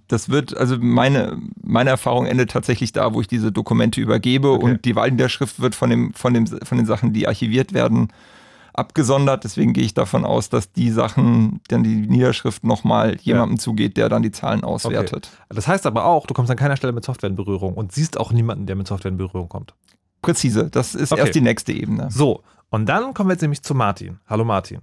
das 0.07 0.29
wird, 0.29 0.55
also 0.55 0.77
meine, 0.79 1.39
meine 1.63 1.89
Erfahrung 1.89 2.27
endet 2.27 2.51
tatsächlich 2.51 2.91
da, 2.91 3.15
wo 3.15 3.21
ich 3.21 3.27
diese 3.27 3.51
Dokumente 3.51 3.99
übergebe 3.99 4.51
Okay. 4.51 4.63
und 4.63 4.85
die 4.85 4.95
Wahlniederschrift 4.95 5.59
wird 5.59 5.73
von, 5.73 5.89
dem, 5.89 6.13
von, 6.13 6.35
dem, 6.35 6.45
von 6.45 6.77
den 6.77 6.85
Sachen, 6.85 7.13
die 7.13 7.27
archiviert 7.27 7.73
werden, 7.73 8.09
abgesondert. 8.73 9.43
Deswegen 9.43 9.73
gehe 9.73 9.85
ich 9.85 9.95
davon 9.95 10.23
aus, 10.23 10.49
dass 10.49 10.71
die 10.71 10.91
Sachen, 10.91 11.61
dann 11.69 11.83
die 11.83 11.95
Niederschrift 11.95 12.63
nochmal 12.63 13.17
jemandem 13.21 13.57
zugeht, 13.57 13.97
der 13.97 14.07
dann 14.07 14.21
die 14.21 14.29
Zahlen 14.31 14.63
auswertet. 14.63 15.31
Das 15.49 15.67
heißt 15.67 15.87
aber 15.87 16.05
auch, 16.05 16.27
du 16.27 16.35
kommst 16.35 16.51
an 16.51 16.57
keiner 16.57 16.77
Stelle 16.77 16.93
mit 16.93 17.03
Software 17.05 17.31
in 17.31 17.35
Berührung 17.35 17.73
und 17.73 17.91
siehst 17.91 18.19
auch 18.19 18.31
niemanden, 18.31 18.67
der 18.67 18.75
mit 18.75 18.85
Software 18.85 19.09
in 19.09 19.17
Berührung 19.17 19.49
kommt. 19.49 19.73
Präzise, 20.25 20.69
das 20.69 20.95
ist 20.95 21.11
Okay. 21.11 21.21
erst 21.21 21.35
die 21.35 21.41
nächste 21.41 21.71
Ebene. 21.71 22.09
So, 22.11 22.43
und 22.69 22.87
dann 22.87 23.13
kommen 23.13 23.29
wir 23.29 23.33
jetzt 23.33 23.41
nämlich 23.41 23.61
zu 23.63 23.73
Martin. 23.75 24.19
Hallo 24.27 24.43
Martin. 24.43 24.81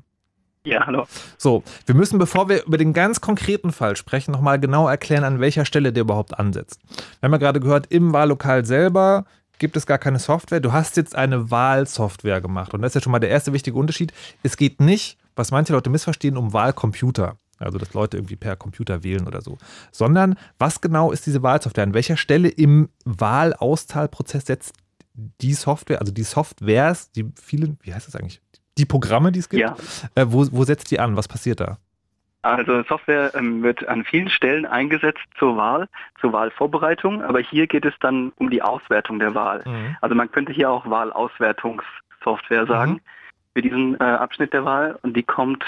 Ja, 0.65 0.87
hallo. 0.87 1.07
So, 1.39 1.65
wir 1.87 1.95
müssen, 1.97 2.19
bevor 2.21 2.49
wir 2.49 2.65
über 2.65 2.79
den 2.79 2.93
ganz 2.93 3.21
konkreten 3.21 3.73
Fall 3.73 3.97
sprechen, 3.97 4.31
nochmal 4.31 4.61
genau 4.61 4.89
erklären, 4.89 5.25
an 5.25 5.41
welcher 5.41 5.65
Stelle 5.65 5.93
der 5.93 6.03
überhaupt 6.03 6.39
ansetzt. 6.39 6.81
Wir 7.19 7.27
haben 7.27 7.33
ja 7.33 7.39
gerade 7.39 7.59
gehört, 7.59 7.89
im 7.91 8.13
Wahllokal 8.13 8.65
selber 8.65 9.25
gibt 9.59 9.77
es 9.77 9.87
gar 9.87 9.99
keine 9.99 10.19
Software. 10.21 10.61
Du 10.61 10.73
hast 10.73 10.97
jetzt 10.97 11.17
eine 11.17 11.51
Wahlsoftware 11.51 12.41
gemacht. 12.41 12.75
Und 12.75 12.83
das 12.83 12.91
ist 12.91 12.95
ja 12.95 13.01
schon 13.01 13.13
mal 13.13 13.19
der 13.19 13.31
erste 13.31 13.53
wichtige 13.53 13.77
Unterschied. 13.77 14.13
Es 14.45 14.57
geht 14.57 14.81
nicht, 14.81 15.19
was 15.35 15.51
manche 15.51 15.73
Leute 15.73 15.91
missverstehen, 15.91 16.37
um 16.37 16.53
Wahlcomputer. 16.53 17.37
Also, 17.59 17.79
dass 17.79 17.95
Leute 17.95 18.17
irgendwie 18.17 18.37
per 18.37 18.57
Computer 18.57 19.05
wählen 19.05 19.27
oder 19.27 19.41
so. 19.41 19.59
Sondern, 19.93 20.37
was 20.59 20.81
genau 20.81 21.13
ist 21.13 21.27
diese 21.27 21.43
Wahlsoftware? 21.43 21.85
An 21.85 21.95
welcher 21.95 22.17
Stelle 22.17 22.49
im 22.49 22.89
Wahlauszahlprozess 23.05 24.47
setzt 24.47 24.73
die 25.15 25.53
Software, 25.55 26.01
also 26.01 26.13
die 26.13 26.23
Softwares, 26.23 27.11
die 27.13 27.31
vielen, 27.41 27.79
wie 27.83 27.93
heißt 27.95 28.09
das 28.09 28.17
eigentlich? 28.17 28.41
Die 28.79 28.87
Programme, 28.87 29.33
die 29.33 29.41
es 29.41 29.49
gibt? 29.49 29.61
Ja, 29.61 29.77
Äh, 30.15 30.27
wo, 30.29 30.47
wo 30.51 30.65
setzt 30.65 30.91
die 30.91 30.99
an? 31.01 31.17
Was 31.17 31.29
passiert 31.29 31.61
da? 31.61 31.79
also 32.45 32.83
Software 32.89 33.33
ähm, 33.37 33.63
wird 33.63 33.87
an 33.87 34.03
vielen 34.03 34.29
Stellen 34.29 34.67
eingesetzt 34.67 35.21
zur 35.39 35.57
Wahl, 35.57 35.89
zur 36.21 36.33
Wahlvorbereitung, 36.33 37.23
aber 37.23 37.39
hier 37.39 37.69
geht 37.69 37.85
es 37.85 37.95
dann 38.01 38.33
um 38.37 38.51
die 38.51 38.61
Auswertung 38.63 39.21
der 39.21 39.33
Wahl. 39.37 39.63
Also 40.01 40.17
man 40.17 40.29
könnte 40.29 40.53
hier 40.53 40.69
auch 40.69 40.85
Wahlauswertungssoftware 40.91 42.67
sagen 42.67 42.93
Mhm. 42.95 43.01
für 43.55 43.63
diesen 43.63 44.01
äh, 44.01 44.05
Abschnitt 44.05 44.53
der 44.53 44.65
Wahl 44.65 44.99
und 45.03 45.17
die 45.17 45.23
kommt 45.23 45.65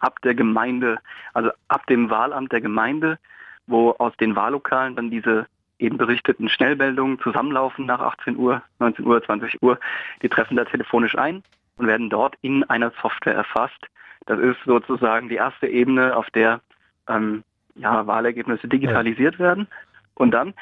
ab 0.00 0.20
der 0.22 0.34
Gemeinde, 0.34 0.98
also 1.32 1.50
ab 1.68 1.86
dem 1.86 2.10
Wahlamt 2.10 2.52
der 2.52 2.60
Gemeinde, 2.60 3.18
wo 3.66 3.92
aus 3.92 4.12
den 4.18 4.36
Wahllokalen 4.36 4.96
dann 4.96 5.10
diese 5.10 5.46
eben 5.78 5.96
berichteten 5.96 6.48
Schnellmeldungen 6.48 7.18
zusammenlaufen 7.20 7.86
nach 7.86 8.00
18 8.00 8.36
Uhr, 8.36 8.62
19 8.78 9.06
Uhr, 9.06 9.22
20 9.22 9.62
Uhr. 9.62 9.78
Die 10.22 10.28
treffen 10.28 10.56
da 10.56 10.64
telefonisch 10.64 11.16
ein 11.16 11.42
und 11.76 11.86
werden 11.86 12.10
dort 12.10 12.34
in 12.42 12.64
einer 12.64 12.92
Software 13.02 13.34
erfasst. 13.34 13.86
Das 14.26 14.38
ist 14.38 14.58
sozusagen 14.66 15.28
die 15.28 15.36
erste 15.36 15.66
Ebene, 15.66 16.16
auf 16.16 16.28
der 16.30 16.60
ähm, 17.08 17.44
ja, 17.76 18.06
Wahlergebnisse 18.06 18.68
digitalisiert 18.68 19.38
werden. 19.38 19.68
Und 20.14 20.32
dann 20.32 20.54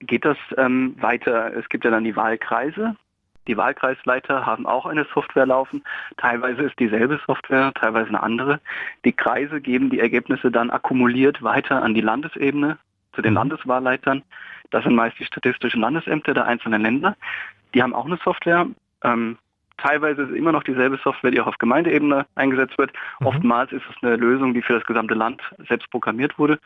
geht 0.00 0.24
das 0.24 0.38
ähm, 0.56 0.96
weiter. 1.00 1.54
Es 1.54 1.68
gibt 1.68 1.84
ja 1.84 1.90
dann 1.90 2.04
die 2.04 2.16
Wahlkreise. 2.16 2.96
Die 3.46 3.56
Wahlkreisleiter 3.56 4.46
haben 4.46 4.66
auch 4.66 4.86
eine 4.86 5.06
Software 5.12 5.46
laufen. 5.46 5.82
Teilweise 6.18 6.62
ist 6.62 6.78
dieselbe 6.78 7.20
Software, 7.26 7.72
teilweise 7.74 8.08
eine 8.08 8.22
andere. 8.22 8.60
Die 9.04 9.12
Kreise 9.12 9.60
geben 9.60 9.90
die 9.90 9.98
Ergebnisse 9.98 10.50
dann 10.50 10.70
akkumuliert 10.70 11.42
weiter 11.42 11.82
an 11.82 11.94
die 11.94 12.00
Landesebene, 12.00 12.78
zu 13.14 13.22
den 13.22 13.34
Landeswahlleitern. 13.34 14.22
Das 14.70 14.84
sind 14.84 14.94
meist 14.94 15.18
die 15.18 15.24
statistischen 15.24 15.80
Landesämter 15.80 16.34
der 16.34 16.46
einzelnen 16.46 16.82
Länder. 16.82 17.16
Die 17.74 17.82
haben 17.82 17.94
auch 17.94 18.06
eine 18.06 18.18
Software. 18.24 18.66
Ähm, 19.02 19.38
teilweise 19.78 20.22
ist 20.22 20.30
es 20.30 20.36
immer 20.36 20.52
noch 20.52 20.62
dieselbe 20.62 20.98
Software, 21.02 21.30
die 21.30 21.40
auch 21.40 21.46
auf 21.46 21.58
Gemeindeebene 21.58 22.26
eingesetzt 22.34 22.78
wird. 22.78 22.92
Mhm. 23.20 23.26
Oftmals 23.26 23.72
ist 23.72 23.84
es 23.88 24.02
eine 24.02 24.16
Lösung, 24.16 24.54
die 24.54 24.62
für 24.62 24.74
das 24.74 24.84
gesamte 24.84 25.14
Land 25.14 25.42
selbst 25.68 25.90
programmiert 25.90 26.38
wurde. 26.38 26.58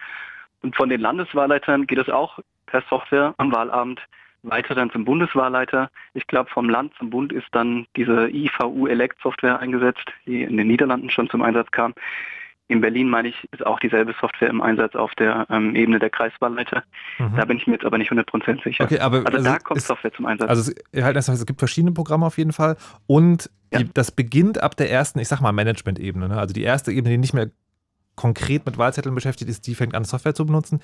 Und 0.63 0.77
von 0.77 0.89
den 0.89 1.01
Landeswahlleitern 1.01 1.87
geht 1.87 1.99
es 1.99 2.09
auch 2.09 2.39
per 2.67 2.83
Software 2.89 3.35
am 3.37 3.53
Wahlabend 3.53 4.01
weiter 4.45 4.75
dann 4.75 4.91
zum 4.91 5.05
Bundeswahlleiter. 5.05 5.91
Ich 6.13 6.27
glaube, 6.27 6.51
vom 6.51 6.69
Land 6.69 6.93
zum 6.99 7.11
Bund 7.11 7.33
ist 7.33 7.47
dann 7.53 7.87
diese 7.97 8.29
IVU-Elect-Software 8.29 9.59
eingesetzt, 9.59 10.13
die 10.27 10.43
in 10.43 10.57
den 10.57 10.67
Niederlanden 10.67 11.11
schon 11.11 11.31
zum 11.31 11.43
Einsatz 11.43 11.71
kam. 11.71 11.95
In 12.67 12.81
Berlin, 12.81 13.11
meine 13.11 13.29
ich, 13.29 13.49
ist 13.53 13.65
auch 13.67 13.79
dieselbe 13.79 14.15
Software 14.19 14.49
im 14.49 14.63
Einsatz 14.63 14.95
auf 14.95 15.15
der 15.17 15.47
ähm, 15.51 15.75
Ebene 15.75 15.99
der 15.99 16.09
Kreiswahlleiter. 16.09 16.83
Mhm. 17.19 17.37
Da 17.37 17.45
bin 17.45 17.59
ich 17.59 17.67
mir 17.67 17.75
jetzt 17.75 17.85
aber 17.85 17.99
nicht 17.99 18.11
100% 18.11 18.63
sicher. 18.65 18.85
Okay, 18.85 19.01
aber 19.01 19.19
also, 19.19 19.39
also 19.39 19.45
da 19.45 19.59
kommt 19.59 19.79
ist, 19.79 19.87
Software 19.87 20.13
zum 20.13 20.25
Einsatz. 20.25 20.49
Also 20.49 20.73
es, 20.93 21.05
halt, 21.05 21.17
es 21.17 21.47
gibt 21.47 21.59
verschiedene 21.59 21.93
Programme 21.93 22.25
auf 22.25 22.39
jeden 22.39 22.53
Fall 22.53 22.77
und 23.07 23.51
die, 23.75 23.93
das 23.93 24.11
beginnt 24.13 24.63
ab 24.63 24.77
der 24.77 24.91
ersten, 24.91 25.19
ich 25.19 25.29
sag 25.29 25.41
mal, 25.41 25.53
Management-Ebene. 25.53 26.29
Ne? 26.29 26.39
Also 26.39 26.55
die 26.55 26.63
erste 26.63 26.93
Ebene, 26.93 27.11
die 27.11 27.19
nicht 27.19 27.35
mehr 27.35 27.51
konkret 28.17 28.67
mit 28.67 28.79
Wahlzetteln 28.79 29.15
beschäftigt 29.15 29.51
ist, 29.51 29.67
die 29.67 29.75
fängt 29.75 29.95
an, 29.95 30.05
Software 30.05 30.35
zu 30.35 30.47
benutzen. 30.47 30.81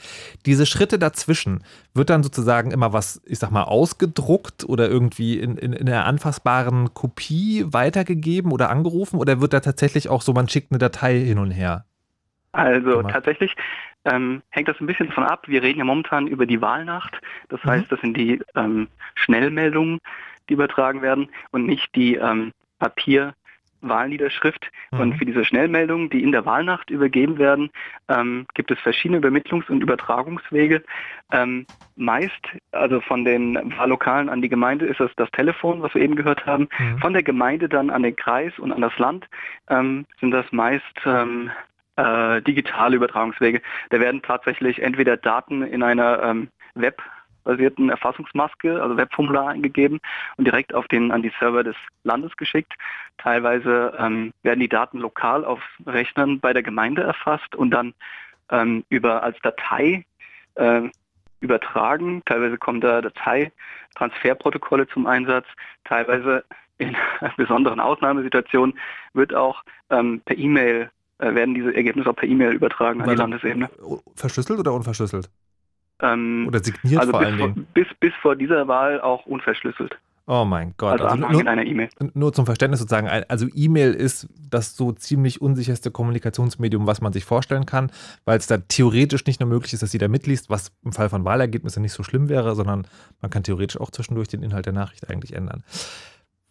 Diese 0.47 0.67
Schritte 0.67 0.99
dazwischen, 0.99 1.63
wird 1.95 2.11
dann 2.11 2.23
sozusagen 2.23 2.71
immer 2.71 2.93
was, 2.93 3.23
ich 3.27 3.39
sag 3.39 3.51
mal, 3.51 3.65
ausgedruckt 3.65 4.65
oder 4.65 4.89
irgendwie 4.89 5.39
in, 5.39 5.57
in, 5.57 5.73
in 5.73 5.89
einer 5.89 6.07
anfassbaren 6.07 6.95
Kopie 6.95 7.65
weitergegeben 7.67 8.53
oder 8.53 8.71
angerufen 8.71 9.19
oder 9.19 9.41
wird 9.41 9.53
da 9.53 9.61
tatsächlich 9.61 10.09
auch 10.09 10.23
so, 10.23 10.33
man 10.33 10.49
schickt 10.49 10.73
eine 10.73 10.79
Datei 10.79 11.19
hin 11.19 11.39
und 11.39 11.51
her? 11.51 11.85
Also 12.53 12.99
gemacht? 12.99 13.13
tatsächlich 13.13 13.55
ähm, 14.05 14.43
hängt 14.51 14.69
das 14.69 14.81
ein 14.81 14.87
bisschen 14.87 15.09
davon 15.09 15.25
ab. 15.25 15.47
Wir 15.47 15.63
reden 15.63 15.79
ja 15.79 15.85
momentan 15.85 16.27
über 16.27 16.47
die 16.47 16.61
Wahlnacht. 16.61 17.21
Das 17.49 17.63
mhm. 17.65 17.71
heißt, 17.71 17.93
das 17.93 18.01
sind 18.01 18.17
die 18.17 18.41
ähm, 18.57 18.89
Schnellmeldungen, 19.15 19.99
die 20.49 20.55
übertragen 20.55 21.03
werden 21.03 21.29
und 21.53 21.67
nicht 21.67 21.95
die 21.95 22.17
ähm, 22.17 22.53
Papier- 22.79 23.35
Wahlniederschrift. 23.81 24.71
Mhm. 24.91 25.01
Und 25.01 25.19
für 25.19 25.25
diese 25.25 25.45
Schnellmeldungen, 25.45 26.11
die 26.11 26.23
in 26.23 26.33
der 26.33 26.47
Wahlnacht 26.47 26.91
übergeben 26.91 27.39
werden, 27.39 27.71
ähm, 28.09 28.47
gibt 28.55 28.71
es 28.71 28.79
verschiedene 28.81 29.21
Übermittlungs- 29.21 29.71
und 29.71 29.83
Übertragungswege. 29.83 30.83
Ähm, 31.33 31.67
meist, 31.97 32.41
also 32.73 33.01
von 33.01 33.25
den 33.25 33.57
Wahllokalen 33.77 34.29
an 34.29 34.43
die 34.43 34.49
Gemeinde 34.49 34.87
ist 34.87 35.01
es 35.01 35.11
das 35.17 35.31
Telefon, 35.33 35.83
was 35.83 35.95
wir 35.95 36.03
eben 36.03 36.17
gehört 36.17 36.47
haben. 36.47 36.69
Mhm. 36.79 36.99
Von 36.99 37.13
der 37.13 37.23
Gemeinde 37.23 37.69
dann 37.69 37.91
an 37.91 38.03
den 38.03 38.17
Kreis 38.17 38.59
und 38.59 38.73
an 38.73 38.81
das 38.81 38.97
Land 38.99 39.29
ähm, 39.69 40.07
sind 40.21 40.31
das 40.31 40.51
meist 40.53 40.85
ähm, 41.05 41.51
äh, 41.97 42.43
digitale 42.43 42.97
Übertragungswege. 42.97 43.61
Da 43.91 44.01
werden 44.01 44.23
tatsächlich 44.23 44.83
entweder 44.83 45.17
Daten 45.17 45.63
in 45.63 45.83
einer 45.83 46.23
ähm, 46.23 46.49
Web 46.75 47.03
basierten 47.45 47.91
Erfassungsmaske, 47.91 48.83
also 48.83 48.97
Webformular 48.97 49.49
eingegeben 49.49 50.01
und 50.37 50.45
direkt 50.45 50.75
auf 50.75 50.89
den, 50.89 51.11
an 51.11 51.23
die 51.23 51.33
Server 51.39 51.65
des 51.65 51.77
Landes 52.05 52.37
geschickt. 52.37 52.73
Teilweise 53.19 53.95
ähm, 53.99 54.33
werden 54.43 54.61
die 54.61 54.69
Daten 54.69 54.99
lokal 54.99 55.45
auf 55.45 55.61
Rechnern 55.87 56.41
bei 56.41 56.53
der 56.53 56.63
Gemeinde 56.63 57.03
erfasst 57.03 57.55
und 57.55 57.71
dann 57.71 57.95
ähm, 58.51 58.85
über 58.89 59.23
als 59.23 59.39
Datei 59.43 60.05
äh, 60.57 60.83
übertragen. 61.41 62.23
Teilweise 62.27 62.59
kommen 62.59 62.81
da 62.81 63.01
Dateitransferprotokolle 63.01 64.87
zum 64.89 65.07
Einsatz. 65.07 65.47
Teilweise 65.85 66.45
in 66.79 66.97
besonderen 67.37 67.81
Ausnahmesituationen 67.81 68.79
wird 69.15 69.35
auch 69.35 69.63
ähm, 69.91 70.21
per 70.25 70.37
E-Mail 70.37 70.91
äh, 71.19 71.35
werden 71.35 71.55
diese 71.55 71.75
Ergebnisse 71.75 72.11
auch 72.11 72.17
per 72.17 72.29
E-Mail 72.29 72.53
übertragen 72.53 73.03
an 73.03 73.09
die 73.09 73.15
Landesebene. 73.15 73.69
Verschlüsselt 74.17 74.59
oder 74.59 74.73
unverschlüsselt? 74.73 75.31
Ähm, 76.03 76.47
Oder 76.49 76.63
signiert 76.63 77.01
also 77.01 77.13
vor 77.13 77.21
allen 77.21 77.39
Dingen? 77.39 77.67
Bis, 77.75 77.87
bis 77.99 78.13
vor 78.23 78.37
dieser 78.37 78.69
Wahl 78.69 79.01
auch 79.01 79.27
unverschlüsselt. 79.27 79.97
Oh 80.33 80.45
mein 80.45 80.75
Gott. 80.77 81.01
Also, 81.01 81.07
also 81.07 81.29
nur, 81.29 81.41
in 81.41 81.49
einer 81.49 81.67
E-Mail. 81.67 81.89
Nur 82.15 82.33
zum 82.33 82.47
Verständnis 82.47 82.79
sozusagen. 82.79 83.09
Also 83.09 83.49
E-Mail 83.53 83.95
ist 83.95 84.29
das 84.49 84.77
so 84.77 84.93
ziemlich 84.93 85.43
unsicherste 85.43 85.91
Kommunikationsmedium, 85.91 86.87
was 86.87 87.01
man 87.01 87.13
sich 87.13 87.25
vorstellen 87.25 87.67
kann, 87.67 87.91
weil 88.25 88.39
es 88.39 88.47
da 88.47 88.59
theoretisch 88.59 89.27
nicht 89.27 89.41
nur 89.41 89.49
möglich 89.49 89.73
ist, 89.73 89.83
dass 89.83 89.93
jeder 89.93 90.07
mitliest, 90.07 90.49
was 90.49 90.71
im 90.85 90.93
Fall 90.93 91.09
von 91.09 91.25
Wahlergebnissen 91.25 91.83
nicht 91.83 91.95
so 91.95 92.05
schlimm 92.05 92.29
wäre, 92.29 92.55
sondern 92.55 92.87
man 93.21 93.31
kann 93.31 93.43
theoretisch 93.43 93.81
auch 93.81 93.91
zwischendurch 93.91 94.29
den 94.29 94.45
Inhalt 94.45 94.67
der 94.67 94.73
Nachricht 94.73 95.11
eigentlich 95.11 95.35
ändern. 95.35 95.65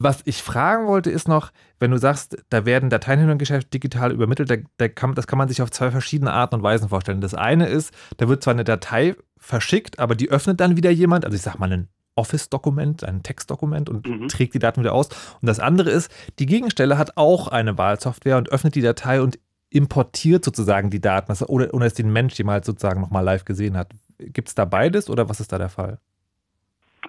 Was 0.02 0.22
ich 0.24 0.42
fragen 0.42 0.88
wollte, 0.88 1.12
ist 1.12 1.28
noch, 1.28 1.52
wenn 1.78 1.92
du 1.92 1.98
sagst, 1.98 2.38
da 2.50 2.66
werden 2.66 2.90
Dateien 2.90 3.20
hin 3.20 3.30
und 3.30 3.38
Geschäft 3.38 3.74
digital 3.74 4.14
übermittelt, 4.14 4.50
da, 4.50 4.56
da 4.78 4.88
kann, 4.88 5.14
das 5.14 5.28
kann 5.28 5.38
man 5.38 5.50
sich 5.50 5.62
auf 5.62 5.72
zwei 5.72 5.92
verschiedene 5.92 6.32
Arten 6.32 6.56
und 6.56 6.64
Weisen 6.64 6.88
vorstellen. 6.88 7.20
Das 7.20 7.34
eine 7.34 7.68
ist, 7.68 7.94
da 8.16 8.30
wird 8.30 8.42
zwar 8.42 8.54
eine 8.54 8.64
Datei 8.64 9.16
verschickt, 9.38 10.00
aber 10.00 10.16
die 10.16 10.30
öffnet 10.30 10.62
dann 10.62 10.78
wieder 10.78 10.90
jemand, 10.90 11.26
also 11.26 11.36
ich 11.36 11.42
sag 11.42 11.60
mal 11.60 11.72
ein 11.72 11.90
Office-Dokument, 12.16 13.04
ein 13.04 13.24
Textdokument 13.24 13.90
und 13.90 14.08
mhm. 14.08 14.30
trägt 14.30 14.54
die 14.54 14.60
Daten 14.60 14.82
wieder 14.82 14.94
aus. 14.94 15.10
Und 15.42 15.48
das 15.48 15.60
andere 15.60 15.90
ist, 15.90 16.10
die 16.40 16.46
Gegenstelle 16.46 16.98
hat 16.98 17.18
auch 17.18 17.50
eine 17.50 17.78
Wahlsoftware 17.78 18.38
und 18.38 18.50
öffnet 18.50 18.76
die 18.76 18.82
Datei 18.82 19.22
und 19.22 19.38
importiert 19.70 20.46
sozusagen 20.46 20.90
die 20.90 21.02
Daten, 21.02 21.32
ohne, 21.48 21.72
ohne 21.72 21.86
dass 21.86 21.94
den 21.94 22.12
Mensch 22.12 22.38
jemals 22.38 22.66
sozusagen 22.66 23.02
nochmal 23.02 23.24
live 23.24 23.46
gesehen 23.46 23.78
hat. 23.78 23.92
Gibt 24.18 24.48
es 24.48 24.56
da 24.56 24.66
beides 24.66 25.10
oder 25.10 25.30
was 25.30 25.40
ist 25.40 25.52
da 25.52 25.58
der 25.58 25.70
Fall? 25.70 26.00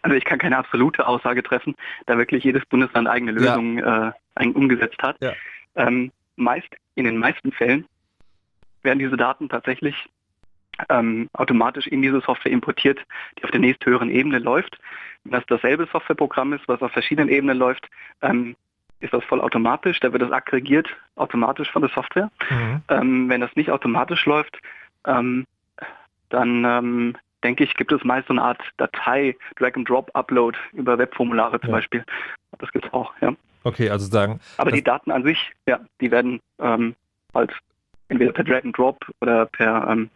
Also 0.02 0.16
ich 0.16 0.24
kann 0.24 0.38
keine 0.38 0.56
absolute 0.58 1.06
Aussage 1.06 1.42
treffen, 1.42 1.74
da 2.06 2.16
wirklich 2.16 2.44
jedes 2.44 2.64
Bundesland 2.66 3.08
eigene 3.08 3.32
Lösungen 3.32 3.78
ja. 3.78 4.14
äh, 4.36 4.48
umgesetzt 4.48 5.02
hat. 5.02 5.16
Ja. 5.20 5.32
Ähm, 5.76 6.10
meist, 6.36 6.68
in 6.94 7.04
den 7.04 7.18
meisten 7.18 7.52
Fällen 7.52 7.86
werden 8.82 8.98
diese 8.98 9.16
Daten 9.16 9.48
tatsächlich 9.48 10.08
ähm, 10.88 11.28
automatisch 11.34 11.86
in 11.86 12.02
diese 12.02 12.20
Software 12.20 12.52
importiert, 12.52 13.00
die 13.38 13.44
auf 13.44 13.50
der 13.50 13.60
nächsthöheren 13.60 14.10
Ebene 14.10 14.38
läuft. 14.38 14.78
Wenn 15.24 15.32
das 15.32 15.44
dasselbe 15.46 15.86
Softwareprogramm 15.92 16.54
ist, 16.54 16.66
was 16.66 16.80
auf 16.80 16.92
verschiedenen 16.92 17.28
Ebenen 17.28 17.58
läuft, 17.58 17.88
ähm, 18.22 18.56
ist 19.00 19.12
das 19.12 19.24
vollautomatisch, 19.24 20.00
da 20.00 20.12
wird 20.12 20.22
das 20.22 20.32
aggregiert 20.32 20.88
automatisch 21.16 21.70
von 21.70 21.82
der 21.82 21.90
Software. 21.90 22.30
Mhm. 22.50 22.82
Ähm, 22.88 23.28
wenn 23.28 23.40
das 23.40 23.54
nicht 23.56 23.70
automatisch 23.70 24.24
läuft, 24.26 24.58
ähm, 25.06 25.46
dann 26.28 26.64
ähm, 26.64 27.16
denke 27.44 27.64
ich, 27.64 27.74
gibt 27.74 27.92
es 27.92 28.05
meist 28.05 28.29
so 28.29 28.35
eine 28.35 28.42
Art 28.42 28.61
Datei, 28.76 29.37
Drag-and-Drop-Upload 29.57 30.59
über 30.72 30.98
Webformulare 30.98 31.61
zum 31.61 31.70
ja. 31.70 31.76
Beispiel. 31.76 32.05
Das 32.59 32.70
gibt 32.72 32.87
es 32.87 32.92
auch, 32.92 33.12
ja. 33.20 33.33
Okay, 33.64 33.90
also 33.90 34.07
sagen. 34.07 34.40
Aber 34.57 34.72
die 34.72 34.83
Daten 34.83 35.11
an 35.11 35.22
sich, 35.22 35.53
ja, 35.66 35.81
die 36.00 36.11
werden 36.11 36.40
ähm, 36.61 36.94
halt 37.35 37.53
entweder 38.09 38.33
per 38.33 38.44
Drag-and-Drop 38.44 38.98
oder 39.20 39.46
per 39.46 39.87
ähm, 39.88 40.11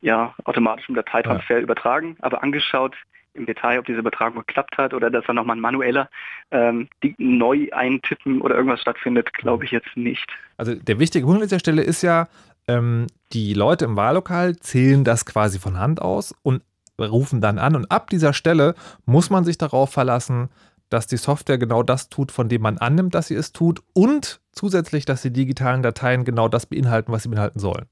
ja, 0.00 0.34
automatischem 0.44 0.94
Dateitransfer 0.94 1.56
ja. 1.56 1.62
übertragen, 1.62 2.16
aber 2.20 2.42
angeschaut 2.42 2.94
im 3.34 3.46
Detail, 3.46 3.78
ob 3.78 3.86
diese 3.86 4.00
Übertragung 4.00 4.44
geklappt 4.44 4.76
hat 4.76 4.92
oder 4.92 5.10
dass 5.10 5.24
da 5.24 5.32
nochmal 5.32 5.56
ein 5.56 5.60
manueller 5.60 6.10
ähm, 6.50 6.88
die 7.02 7.14
neu 7.16 7.68
eintippen 7.72 8.42
oder 8.42 8.56
irgendwas 8.56 8.80
stattfindet, 8.80 9.32
glaube 9.32 9.64
ich 9.64 9.70
jetzt 9.70 9.96
nicht. 9.96 10.30
Also 10.58 10.74
der 10.74 10.98
wichtige 10.98 11.24
Punkt 11.24 11.40
an 11.40 11.48
dieser 11.48 11.60
Stelle 11.60 11.82
ist 11.82 12.02
ja, 12.02 12.28
ähm, 12.68 13.06
die 13.32 13.54
Leute 13.54 13.84
im 13.84 13.96
Wahllokal 13.96 14.56
zählen 14.56 15.04
das 15.04 15.24
quasi 15.24 15.58
von 15.58 15.78
Hand 15.78 16.00
aus 16.00 16.34
und 16.42 16.62
rufen 16.98 17.40
dann 17.40 17.58
an. 17.58 17.74
Und 17.76 17.90
ab 17.90 18.10
dieser 18.10 18.32
Stelle 18.32 18.74
muss 19.06 19.30
man 19.30 19.44
sich 19.44 19.58
darauf 19.58 19.90
verlassen, 19.90 20.50
dass 20.88 21.06
die 21.06 21.16
Software 21.16 21.58
genau 21.58 21.82
das 21.82 22.08
tut, 22.10 22.30
von 22.30 22.48
dem 22.48 22.62
man 22.62 22.78
annimmt, 22.78 23.14
dass 23.14 23.28
sie 23.28 23.34
es 23.34 23.52
tut 23.52 23.82
und 23.94 24.40
zusätzlich, 24.52 25.04
dass 25.04 25.22
die 25.22 25.32
digitalen 25.32 25.82
Dateien 25.82 26.24
genau 26.24 26.48
das 26.48 26.66
beinhalten, 26.66 27.12
was 27.12 27.22
sie 27.22 27.30
beinhalten 27.30 27.58
sollen. 27.58 27.86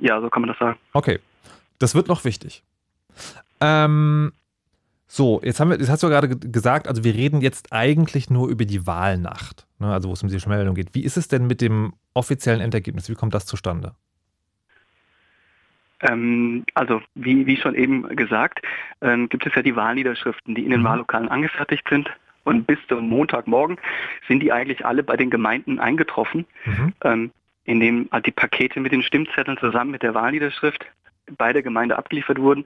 Ja, 0.00 0.20
so 0.20 0.30
kann 0.30 0.42
man 0.42 0.48
das 0.48 0.58
sagen. 0.58 0.78
Okay, 0.92 1.20
das 1.78 1.94
wird 1.94 2.08
noch 2.08 2.24
wichtig. 2.24 2.64
Ähm, 3.60 4.32
so, 5.08 5.40
jetzt 5.44 5.60
haben 5.60 5.70
wir, 5.70 5.78
jetzt 5.78 5.88
hast 5.88 6.02
du 6.02 6.08
gerade 6.08 6.28
gesagt, 6.28 6.88
also 6.88 7.04
wir 7.04 7.14
reden 7.14 7.40
jetzt 7.40 7.72
eigentlich 7.72 8.28
nur 8.28 8.48
über 8.48 8.64
die 8.64 8.86
Wahlnacht, 8.86 9.66
ne, 9.78 9.92
also 9.92 10.08
wo 10.08 10.12
es 10.12 10.22
um 10.22 10.28
die 10.28 10.40
Schmeldung 10.40 10.74
geht. 10.74 10.94
Wie 10.94 11.04
ist 11.04 11.16
es 11.16 11.28
denn 11.28 11.46
mit 11.46 11.60
dem 11.60 11.92
offiziellen 12.12 12.60
Endergebnis? 12.60 13.08
Wie 13.08 13.14
kommt 13.14 13.32
das 13.32 13.46
zustande? 13.46 13.94
Ähm, 16.00 16.64
also 16.74 17.00
wie, 17.14 17.46
wie 17.46 17.56
schon 17.56 17.76
eben 17.76 18.02
gesagt, 18.16 18.62
ähm, 19.00 19.28
gibt 19.28 19.46
es 19.46 19.54
ja 19.54 19.62
die 19.62 19.76
Wahlniederschriften, 19.76 20.54
die 20.54 20.64
in 20.64 20.70
den 20.70 20.80
mhm. 20.80 20.86
Wahllokalen 20.86 21.28
angefertigt 21.28 21.88
sind. 21.88 22.10
Und 22.42 22.66
bis 22.66 22.78
zum 22.88 23.08
Montagmorgen 23.08 23.76
sind 24.28 24.40
die 24.40 24.52
eigentlich 24.52 24.84
alle 24.84 25.02
bei 25.02 25.16
den 25.16 25.30
Gemeinden 25.30 25.80
eingetroffen, 25.80 26.46
mhm. 26.64 26.92
ähm, 27.02 27.30
indem 27.64 28.08
halt 28.12 28.26
die 28.26 28.32
Pakete 28.32 28.78
mit 28.80 28.92
den 28.92 29.02
Stimmzetteln 29.02 29.58
zusammen 29.58 29.90
mit 29.90 30.02
der 30.02 30.14
Wahlniederschrift 30.14 30.84
bei 31.38 31.52
der 31.52 31.62
Gemeinde 31.62 31.98
abgeliefert 31.98 32.38
wurden 32.38 32.64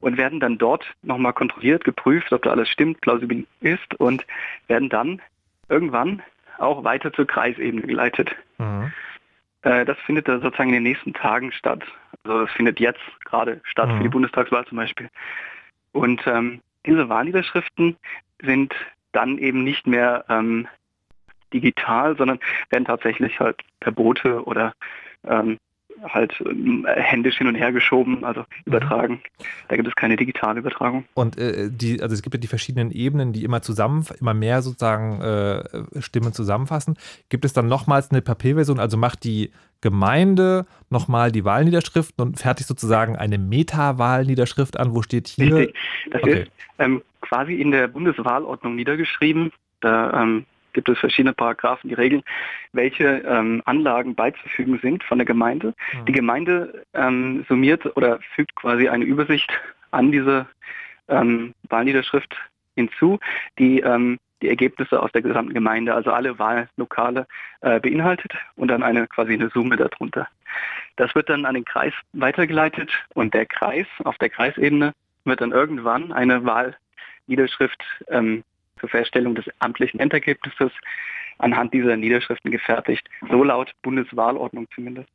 und 0.00 0.16
werden 0.16 0.40
dann 0.40 0.58
dort 0.58 0.84
nochmal 1.02 1.32
kontrolliert, 1.32 1.84
geprüft, 1.84 2.32
ob 2.32 2.42
da 2.42 2.50
alles 2.50 2.68
stimmt, 2.68 3.00
plausibel 3.00 3.46
ist 3.60 3.94
und 3.98 4.26
werden 4.66 4.88
dann 4.88 5.22
irgendwann 5.68 6.22
auch 6.58 6.84
weiter 6.84 7.12
zur 7.12 7.26
Kreisebene 7.26 7.82
geleitet. 7.82 8.34
Mhm. 8.58 8.92
Äh, 9.62 9.84
das 9.84 9.98
findet 10.00 10.28
da 10.28 10.40
sozusagen 10.40 10.70
in 10.70 10.76
den 10.76 10.82
nächsten 10.84 11.12
Tagen 11.12 11.52
statt. 11.52 11.84
Also 12.24 12.44
das 12.44 12.50
findet 12.52 12.80
jetzt 12.80 13.00
gerade 13.24 13.60
statt 13.64 13.88
mhm. 13.88 13.92
für 13.92 14.02
die 14.02 14.08
mhm. 14.08 14.12
Bundestagswahl 14.12 14.66
zum 14.66 14.76
Beispiel. 14.76 15.08
Und 15.92 16.26
ähm, 16.26 16.60
diese 16.86 17.08
Wahlniederschriften 17.08 17.96
sind 18.42 18.74
dann 19.12 19.38
eben 19.38 19.64
nicht 19.64 19.86
mehr 19.86 20.24
ähm, 20.28 20.68
digital, 21.52 22.16
sondern 22.16 22.38
werden 22.70 22.84
tatsächlich 22.84 23.40
halt 23.40 23.60
per 23.80 23.92
Bote 23.92 24.44
oder 24.44 24.72
ähm, 25.26 25.58
halt 26.02 26.42
ähm, 26.46 26.86
händisch 26.88 27.38
hin 27.38 27.46
und 27.46 27.54
her 27.54 27.72
geschoben, 27.72 28.24
also 28.24 28.44
übertragen. 28.64 29.20
Da 29.68 29.76
gibt 29.76 29.88
es 29.88 29.94
keine 29.94 30.16
digitale 30.16 30.60
Übertragung. 30.60 31.04
Und 31.14 31.38
äh, 31.38 31.68
die, 31.70 32.02
also 32.02 32.14
es 32.14 32.22
gibt 32.22 32.34
ja 32.34 32.40
die 32.40 32.46
verschiedenen 32.46 32.90
Ebenen, 32.90 33.32
die 33.32 33.44
immer 33.44 33.62
zusammen, 33.62 34.06
immer 34.20 34.34
mehr 34.34 34.62
sozusagen 34.62 35.20
äh, 35.20 36.00
Stimmen 36.00 36.32
zusammenfassen. 36.32 36.96
Gibt 37.28 37.44
es 37.44 37.52
dann 37.52 37.68
nochmals 37.68 38.10
eine 38.10 38.22
Papierversion, 38.22 38.80
also 38.80 38.96
macht 38.96 39.24
die 39.24 39.50
Gemeinde 39.80 40.66
nochmal 40.90 41.32
die 41.32 41.44
Wahlniederschriften 41.44 42.22
und 42.24 42.38
fertigt 42.38 42.68
sozusagen 42.68 43.16
eine 43.16 43.38
Meta-Wahlniederschrift 43.38 44.78
an, 44.78 44.94
wo 44.94 45.02
steht 45.02 45.28
hier. 45.28 45.56
Richtig. 45.56 45.76
Das 46.10 46.22
Okay. 46.22 46.42
ist 46.42 46.50
ähm, 46.78 47.02
quasi 47.20 47.54
in 47.54 47.70
der 47.70 47.88
Bundeswahlordnung 47.88 48.74
niedergeschrieben. 48.74 49.52
Da 49.80 50.22
ähm, 50.22 50.44
gibt 50.72 50.88
es 50.88 50.98
verschiedene 50.98 51.32
Paragraphen, 51.32 51.88
die 51.88 51.94
regeln, 51.94 52.22
welche 52.72 53.22
ähm, 53.26 53.62
Anlagen 53.64 54.14
beizufügen 54.14 54.78
sind 54.82 55.04
von 55.04 55.18
der 55.18 55.26
Gemeinde. 55.26 55.74
Mhm. 55.92 56.04
Die 56.06 56.12
Gemeinde 56.12 56.84
ähm, 56.94 57.44
summiert 57.48 57.96
oder 57.96 58.18
fügt 58.34 58.54
quasi 58.56 58.88
eine 58.88 59.04
Übersicht 59.04 59.50
an 59.90 60.12
diese 60.12 60.46
ähm, 61.08 61.54
Wahlniederschrift 61.68 62.36
hinzu, 62.74 63.18
die 63.58 63.80
ähm, 63.80 64.18
die 64.42 64.48
Ergebnisse 64.48 65.02
aus 65.02 65.12
der 65.12 65.22
gesamten 65.22 65.54
Gemeinde, 65.54 65.94
also 65.94 66.12
alle 66.12 66.38
Wahllokale 66.38 67.26
äh, 67.60 67.78
beinhaltet 67.78 68.32
und 68.56 68.68
dann 68.68 68.82
eine 68.82 69.06
quasi 69.06 69.34
eine 69.34 69.50
Summe 69.50 69.76
darunter. 69.76 70.28
Das 70.96 71.14
wird 71.14 71.28
dann 71.28 71.44
an 71.44 71.54
den 71.54 71.64
Kreis 71.64 71.92
weitergeleitet 72.12 72.90
und 73.14 73.34
der 73.34 73.46
Kreis 73.46 73.86
auf 74.04 74.16
der 74.18 74.30
Kreisebene 74.30 74.92
wird 75.24 75.40
dann 75.40 75.52
irgendwann 75.52 76.12
eine 76.12 76.42
Wahlniederschrift 76.44 77.82
ähm, 78.08 78.44
zur 78.80 78.88
Feststellung 78.88 79.34
des 79.34 79.44
amtlichen 79.60 80.00
Endergebnisses 80.00 80.72
anhand 81.38 81.72
dieser 81.72 81.96
Niederschriften 81.96 82.50
gefertigt. 82.50 83.08
So 83.30 83.44
laut 83.44 83.72
Bundeswahlordnung 83.82 84.66
zumindest. 84.74 85.08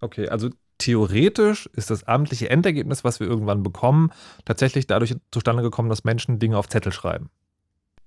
Okay, 0.00 0.28
also 0.28 0.50
theoretisch 0.78 1.66
ist 1.74 1.90
das 1.90 2.04
amtliche 2.06 2.50
Endergebnis, 2.50 3.04
was 3.04 3.20
wir 3.20 3.26
irgendwann 3.26 3.62
bekommen, 3.62 4.10
tatsächlich 4.44 4.86
dadurch 4.86 5.14
zustande 5.30 5.62
gekommen, 5.62 5.88
dass 5.88 6.04
Menschen 6.04 6.38
Dinge 6.38 6.58
auf 6.58 6.68
Zettel 6.68 6.92
schreiben. 6.92 7.30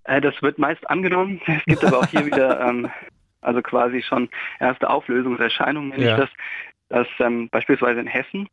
Äh, 0.06 0.22
das 0.22 0.42
wird 0.42 0.58
meist 0.58 0.88
angenommen. 0.90 1.40
Es 1.48 1.66
gibt 1.66 1.84
aber 1.86 2.00
auch 2.00 2.08
hier 2.08 2.26
wieder 2.26 2.60
ähm, 2.62 2.90
also 3.42 3.62
quasi 3.62 4.02
schon 4.02 4.30
erste 4.60 4.90
Auflösungserscheinungen, 4.90 5.90
nenne 5.90 6.06
Ja. 6.06 6.14
ich 6.14 6.20
das. 6.22 6.30
Dass 6.90 7.08
ähm, 7.20 7.50
beispielsweise 7.50 8.00
in 8.02 8.08
Hessen 8.08 8.48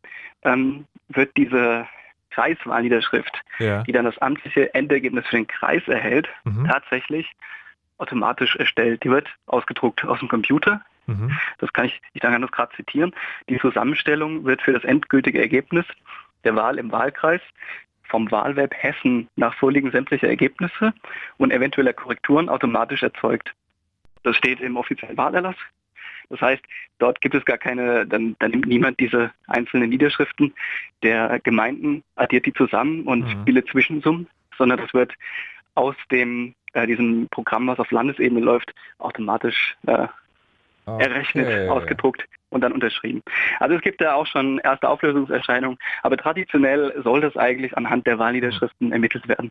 ähm, 0.44 0.87
wird 1.09 1.37
diese 1.37 1.87
Kreiswahlniederschrift, 2.31 3.43
Ja. 3.59 3.83
die 3.83 3.93
dann 3.93 4.05
das 4.05 4.19
amtliche 4.19 4.73
Endergebnis 4.75 5.27
für 5.27 5.37
den 5.37 5.47
Kreis 5.47 5.87
erhält, 5.87 6.29
Mhm. 6.45 6.66
tatsächlich 6.69 7.31
automatisch 7.99 8.57
erstellt. 8.57 9.05
Die 9.05 9.11
wird 9.11 9.29
ausgedruckt 9.47 10.05
aus 10.05 10.19
dem 10.21 10.29
Computer. 10.29 10.81
Mhm. 11.07 11.37
Das 11.59 11.73
kann 11.73 11.87
ich, 11.87 12.01
ich 12.14 12.21
kann 12.21 12.40
das 12.40 12.51
gerade 12.53 12.75
zitieren. 12.77 13.14
Die 13.49 13.59
Zusammenstellung 13.59 14.45
wird 14.45 14.62
für 14.62 14.73
das 14.73 14.85
endgültige 14.85 15.40
Ergebnis 15.40 15.85
der 16.45 16.57
Wahl 16.57 16.79
im 16.79 16.90
Wahlkreis 16.93 17.43
vom 18.05 18.31
Wahlweb 18.31 18.73
Hessen 18.75 19.29
nach 19.37 19.55
Vorliegen 19.55 19.90
sämtlicher 19.93 20.29
Ergebnisse 20.29 20.93
und 21.37 21.53
eventueller 21.53 21.93
Korrekturen 21.93 22.49
automatisch 22.49 23.03
erzeugt. 23.03 23.53
Das 24.23 24.37
steht 24.37 24.61
im 24.61 24.77
offiziellen 24.77 25.16
Wahlerlass. 25.16 25.57
Das 26.31 26.40
heißt, 26.40 26.62
dort 26.99 27.21
gibt 27.21 27.35
es 27.35 27.45
gar 27.45 27.59
keine, 27.59 28.07
dann, 28.07 28.37
dann 28.38 28.53
nimmt 28.53 28.66
niemand 28.66 28.99
diese 29.01 29.33
einzelnen 29.49 29.90
Niederschriften 29.90 30.55
der 31.03 31.40
Gemeinden, 31.40 32.03
addiert 32.16 32.47
die 32.47 32.55
zusammen 32.55 33.03
und 33.03 33.27
Mhm. 33.27 33.45
bildet 33.45 33.69
Zwischensummen, 33.69 34.29
sondern 34.57 34.79
das 34.79 34.95
wird 34.95 35.12
aus 35.75 35.97
dem 36.11 36.55
äh, 36.73 36.87
diesem 36.87 37.29
Programm, 37.31 37.66
was 37.66 37.79
auf 37.79 37.90
Landesebene 37.90 38.40
läuft, 38.40 38.73
automatisch 38.99 39.77
äh, 39.87 40.07
errechnet, 40.87 41.49
Okay. 41.49 41.69
ausgedruckt 41.69 42.25
und 42.51 42.61
dann 42.62 42.73
unterschrieben. 42.73 43.23
Also 43.59 43.77
es 43.77 43.83
gibt 43.83 44.01
da 44.01 44.14
auch 44.14 44.27
schon 44.27 44.59
erste 44.59 44.88
Auflösungserscheinungen, 44.88 45.79
aber 46.03 46.16
traditionell 46.16 46.93
soll 47.03 47.21
das 47.21 47.37
eigentlich 47.37 47.77
anhand 47.77 48.07
der 48.07 48.19
Wahlniederschriften 48.19 48.93
ermittelt 48.93 49.27
werden. 49.29 49.51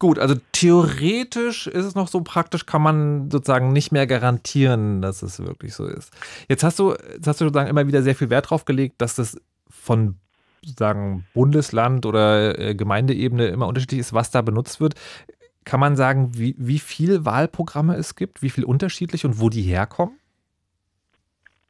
Gut, 0.00 0.18
also 0.18 0.34
theoretisch 0.52 1.66
ist 1.66 1.84
es 1.84 1.94
noch 1.94 2.08
so 2.08 2.22
praktisch, 2.22 2.64
kann 2.64 2.80
man 2.80 3.30
sozusagen 3.30 3.74
nicht 3.74 3.92
mehr 3.92 4.06
garantieren, 4.06 5.02
dass 5.02 5.20
es 5.22 5.40
wirklich 5.40 5.74
so 5.74 5.84
ist. 5.84 6.10
Jetzt 6.48 6.64
hast 6.64 6.78
du, 6.78 6.92
jetzt 6.92 7.26
hast 7.26 7.42
du 7.42 7.44
sozusagen 7.44 7.68
immer 7.68 7.86
wieder 7.86 8.02
sehr 8.02 8.14
viel 8.14 8.30
Wert 8.30 8.48
drauf 8.48 8.64
gelegt, 8.64 8.94
dass 9.02 9.16
das 9.16 9.36
von 9.68 10.16
sozusagen 10.64 11.26
Bundesland 11.34 12.06
oder 12.06 12.58
äh, 12.58 12.74
Gemeindeebene 12.74 13.48
immer 13.48 13.66
unterschiedlich 13.66 14.00
ist, 14.00 14.14
was 14.14 14.30
da 14.30 14.40
benutzt 14.40 14.80
wird. 14.80 14.94
Kann 15.64 15.80
man 15.80 15.96
sagen, 15.96 16.30
wie, 16.32 16.54
wie 16.56 16.78
viele 16.78 17.26
Wahlprogramme 17.26 17.94
es 17.96 18.14
gibt, 18.14 18.40
wie 18.40 18.50
viel 18.50 18.64
unterschiedlich 18.64 19.26
und 19.26 19.38
wo 19.38 19.50
die 19.50 19.62
herkommen? 19.62 20.19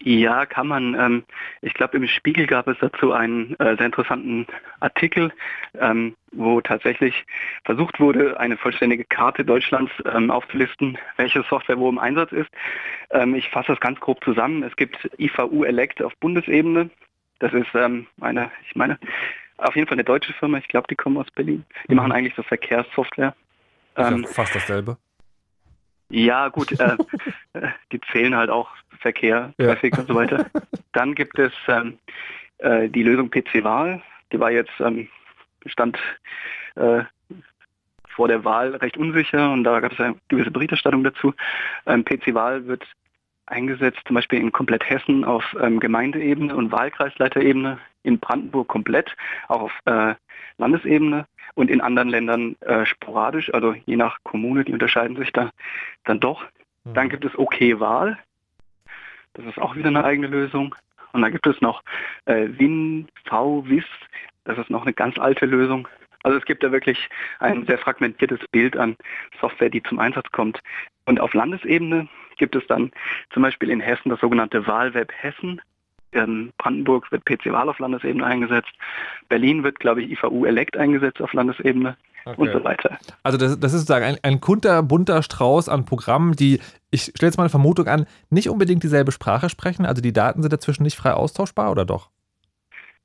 Ja, 0.02 0.46
kann 0.46 0.66
man. 0.66 0.94
Ähm, 0.94 1.24
ich 1.60 1.74
glaube, 1.74 1.98
im 1.98 2.06
Spiegel 2.08 2.46
gab 2.46 2.66
es 2.68 2.78
dazu 2.80 3.12
einen 3.12 3.54
äh, 3.60 3.76
sehr 3.76 3.86
interessanten 3.86 4.46
Artikel, 4.80 5.30
ähm, 5.78 6.16
wo 6.32 6.60
tatsächlich 6.62 7.26
versucht 7.64 8.00
wurde, 8.00 8.40
eine 8.40 8.56
vollständige 8.56 9.04
Karte 9.04 9.44
Deutschlands 9.44 9.92
ähm, 10.06 10.30
aufzulisten, 10.30 10.96
welche 11.16 11.42
Software 11.42 11.78
wo 11.78 11.88
im 11.88 11.98
Einsatz 11.98 12.32
ist. 12.32 12.50
Ich 13.34 13.48
fasse 13.50 13.72
das 13.72 13.80
ganz 13.80 13.98
grob 13.98 14.22
zusammen. 14.22 14.62
Es 14.62 14.76
gibt 14.76 15.10
IVU 15.18 15.64
Elect 15.64 16.00
auf 16.00 16.16
Bundesebene. 16.18 16.88
Das 17.40 17.52
ist 17.52 17.74
eine, 17.74 18.50
ich 18.68 18.76
meine, 18.76 19.00
auf 19.56 19.74
jeden 19.74 19.88
Fall 19.88 19.96
eine 19.96 20.04
deutsche 20.04 20.32
Firma. 20.34 20.58
Ich 20.58 20.68
glaube, 20.68 20.86
die 20.88 20.94
kommen 20.94 21.16
aus 21.16 21.30
Berlin. 21.32 21.64
Die 21.88 21.92
Mhm. 21.92 21.96
machen 21.96 22.12
eigentlich 22.12 22.34
so 22.36 22.44
Verkehrssoftware. 22.44 23.34
Ist 23.96 24.08
Ähm, 24.10 24.22
ja 24.22 24.28
fast 24.28 24.54
dasselbe. 24.54 24.96
ja, 26.10 26.48
gut, 26.48 26.78
äh, 26.78 26.96
äh, 27.54 27.68
die 27.90 28.00
zählen 28.12 28.36
halt 28.36 28.48
auch 28.50 28.70
Verkehr, 29.00 29.52
Ja. 29.58 29.66
Traffic 29.66 29.98
und 29.98 30.08
so 30.08 30.14
weiter. 30.14 30.46
Dann 30.92 31.14
gibt 31.14 31.38
es 31.38 31.52
ähm, 31.68 31.98
äh, 32.58 32.88
die 32.88 33.02
Lösung 33.02 33.30
PC-Wahl. 33.30 34.02
Die 34.32 34.40
war 34.40 34.50
jetzt, 34.50 34.72
ähm, 34.80 35.08
stand 35.66 35.98
äh, 36.76 37.02
vor 38.08 38.28
der 38.28 38.44
Wahl 38.44 38.74
recht 38.76 38.96
unsicher 38.96 39.50
und 39.52 39.64
da 39.64 39.80
gab 39.80 39.92
es 39.92 40.00
eine 40.00 40.16
gewisse 40.28 40.50
Berichterstattung 40.50 41.04
dazu. 41.04 41.32
Ähm, 41.86 42.04
PC-Wahl 42.04 42.66
wird 42.66 42.84
eingesetzt, 43.46 44.00
zum 44.06 44.14
Beispiel 44.14 44.40
in 44.40 44.52
komplett 44.52 44.88
Hessen 44.88 45.24
auf 45.24 45.56
ähm, 45.60 45.80
Gemeindeebene 45.80 46.54
und 46.54 46.70
Wahlkreisleiterebene, 46.70 47.78
in 48.02 48.18
Brandenburg 48.18 48.68
komplett, 48.68 49.16
auch 49.48 49.62
auf 49.62 49.72
äh, 49.86 50.14
Landesebene 50.58 51.26
und 51.54 51.70
in 51.70 51.80
anderen 51.80 52.08
Ländern 52.08 52.56
äh, 52.60 52.86
sporadisch, 52.86 53.52
also 53.52 53.74
je 53.86 53.96
nach 53.96 54.18
Kommune, 54.22 54.64
die 54.64 54.72
unterscheiden 54.72 55.16
sich 55.16 55.32
da 55.32 55.50
dann 56.04 56.20
doch. 56.20 56.44
Dann 56.84 57.10
gibt 57.10 57.24
es 57.24 57.38
OK-Wahl. 57.38 58.18
Das 59.34 59.46
ist 59.46 59.58
auch 59.58 59.76
wieder 59.76 59.88
eine 59.88 60.04
eigene 60.04 60.26
Lösung. 60.26 60.74
Und 61.12 61.22
dann 61.22 61.32
gibt 61.32 61.46
es 61.46 61.60
noch 61.60 61.82
äh, 62.26 62.48
WinVWIS. 62.48 63.84
Das 64.44 64.58
ist 64.58 64.70
noch 64.70 64.82
eine 64.82 64.92
ganz 64.92 65.18
alte 65.18 65.46
Lösung. 65.46 65.88
Also 66.22 66.38
es 66.38 66.44
gibt 66.44 66.62
da 66.62 66.70
wirklich 66.70 67.08
ein 67.38 67.66
sehr 67.66 67.78
fragmentiertes 67.78 68.40
Bild 68.52 68.76
an 68.76 68.96
Software, 69.40 69.70
die 69.70 69.82
zum 69.82 69.98
Einsatz 69.98 70.30
kommt. 70.32 70.60
Und 71.06 71.20
auf 71.20 71.32
Landesebene 71.34 72.08
gibt 72.36 72.54
es 72.54 72.66
dann 72.66 72.90
zum 73.32 73.42
Beispiel 73.42 73.70
in 73.70 73.80
Hessen 73.80 74.10
das 74.10 74.20
sogenannte 74.20 74.66
Wahlweb 74.66 75.12
Hessen. 75.12 75.60
In 76.12 76.52
Brandenburg 76.58 77.10
wird 77.12 77.24
PC-Wahl 77.24 77.68
auf 77.68 77.78
Landesebene 77.78 78.24
eingesetzt. 78.24 78.72
Berlin 79.28 79.62
wird, 79.62 79.78
glaube 79.80 80.02
ich, 80.02 80.10
IVU 80.12 80.44
Elect 80.44 80.76
eingesetzt 80.76 81.20
auf 81.22 81.32
Landesebene 81.32 81.96
und 82.36 82.48
Okay. 82.48 82.52
so 82.52 82.64
weiter. 82.64 82.98
Also 83.22 83.38
das, 83.38 83.58
das 83.58 83.72
ist 83.72 83.80
sozusagen 83.80 84.04
ein, 84.04 84.18
ein 84.22 84.40
kunterbunter 84.40 85.22
Strauß 85.22 85.68
an 85.68 85.84
Programmen, 85.86 86.36
die, 86.36 86.60
ich 86.90 87.04
stelle 87.04 87.28
jetzt 87.28 87.36
mal 87.38 87.44
eine 87.44 87.50
Vermutung 87.50 87.86
an, 87.86 88.06
nicht 88.28 88.50
unbedingt 88.50 88.82
dieselbe 88.82 89.12
Sprache 89.12 89.48
sprechen. 89.48 89.86
Also 89.86 90.02
die 90.02 90.12
Daten 90.12 90.42
sind 90.42 90.52
dazwischen 90.52 90.82
nicht 90.82 90.96
frei 90.96 91.12
austauschbar 91.14 91.70
oder 91.70 91.84
doch? 91.84 92.10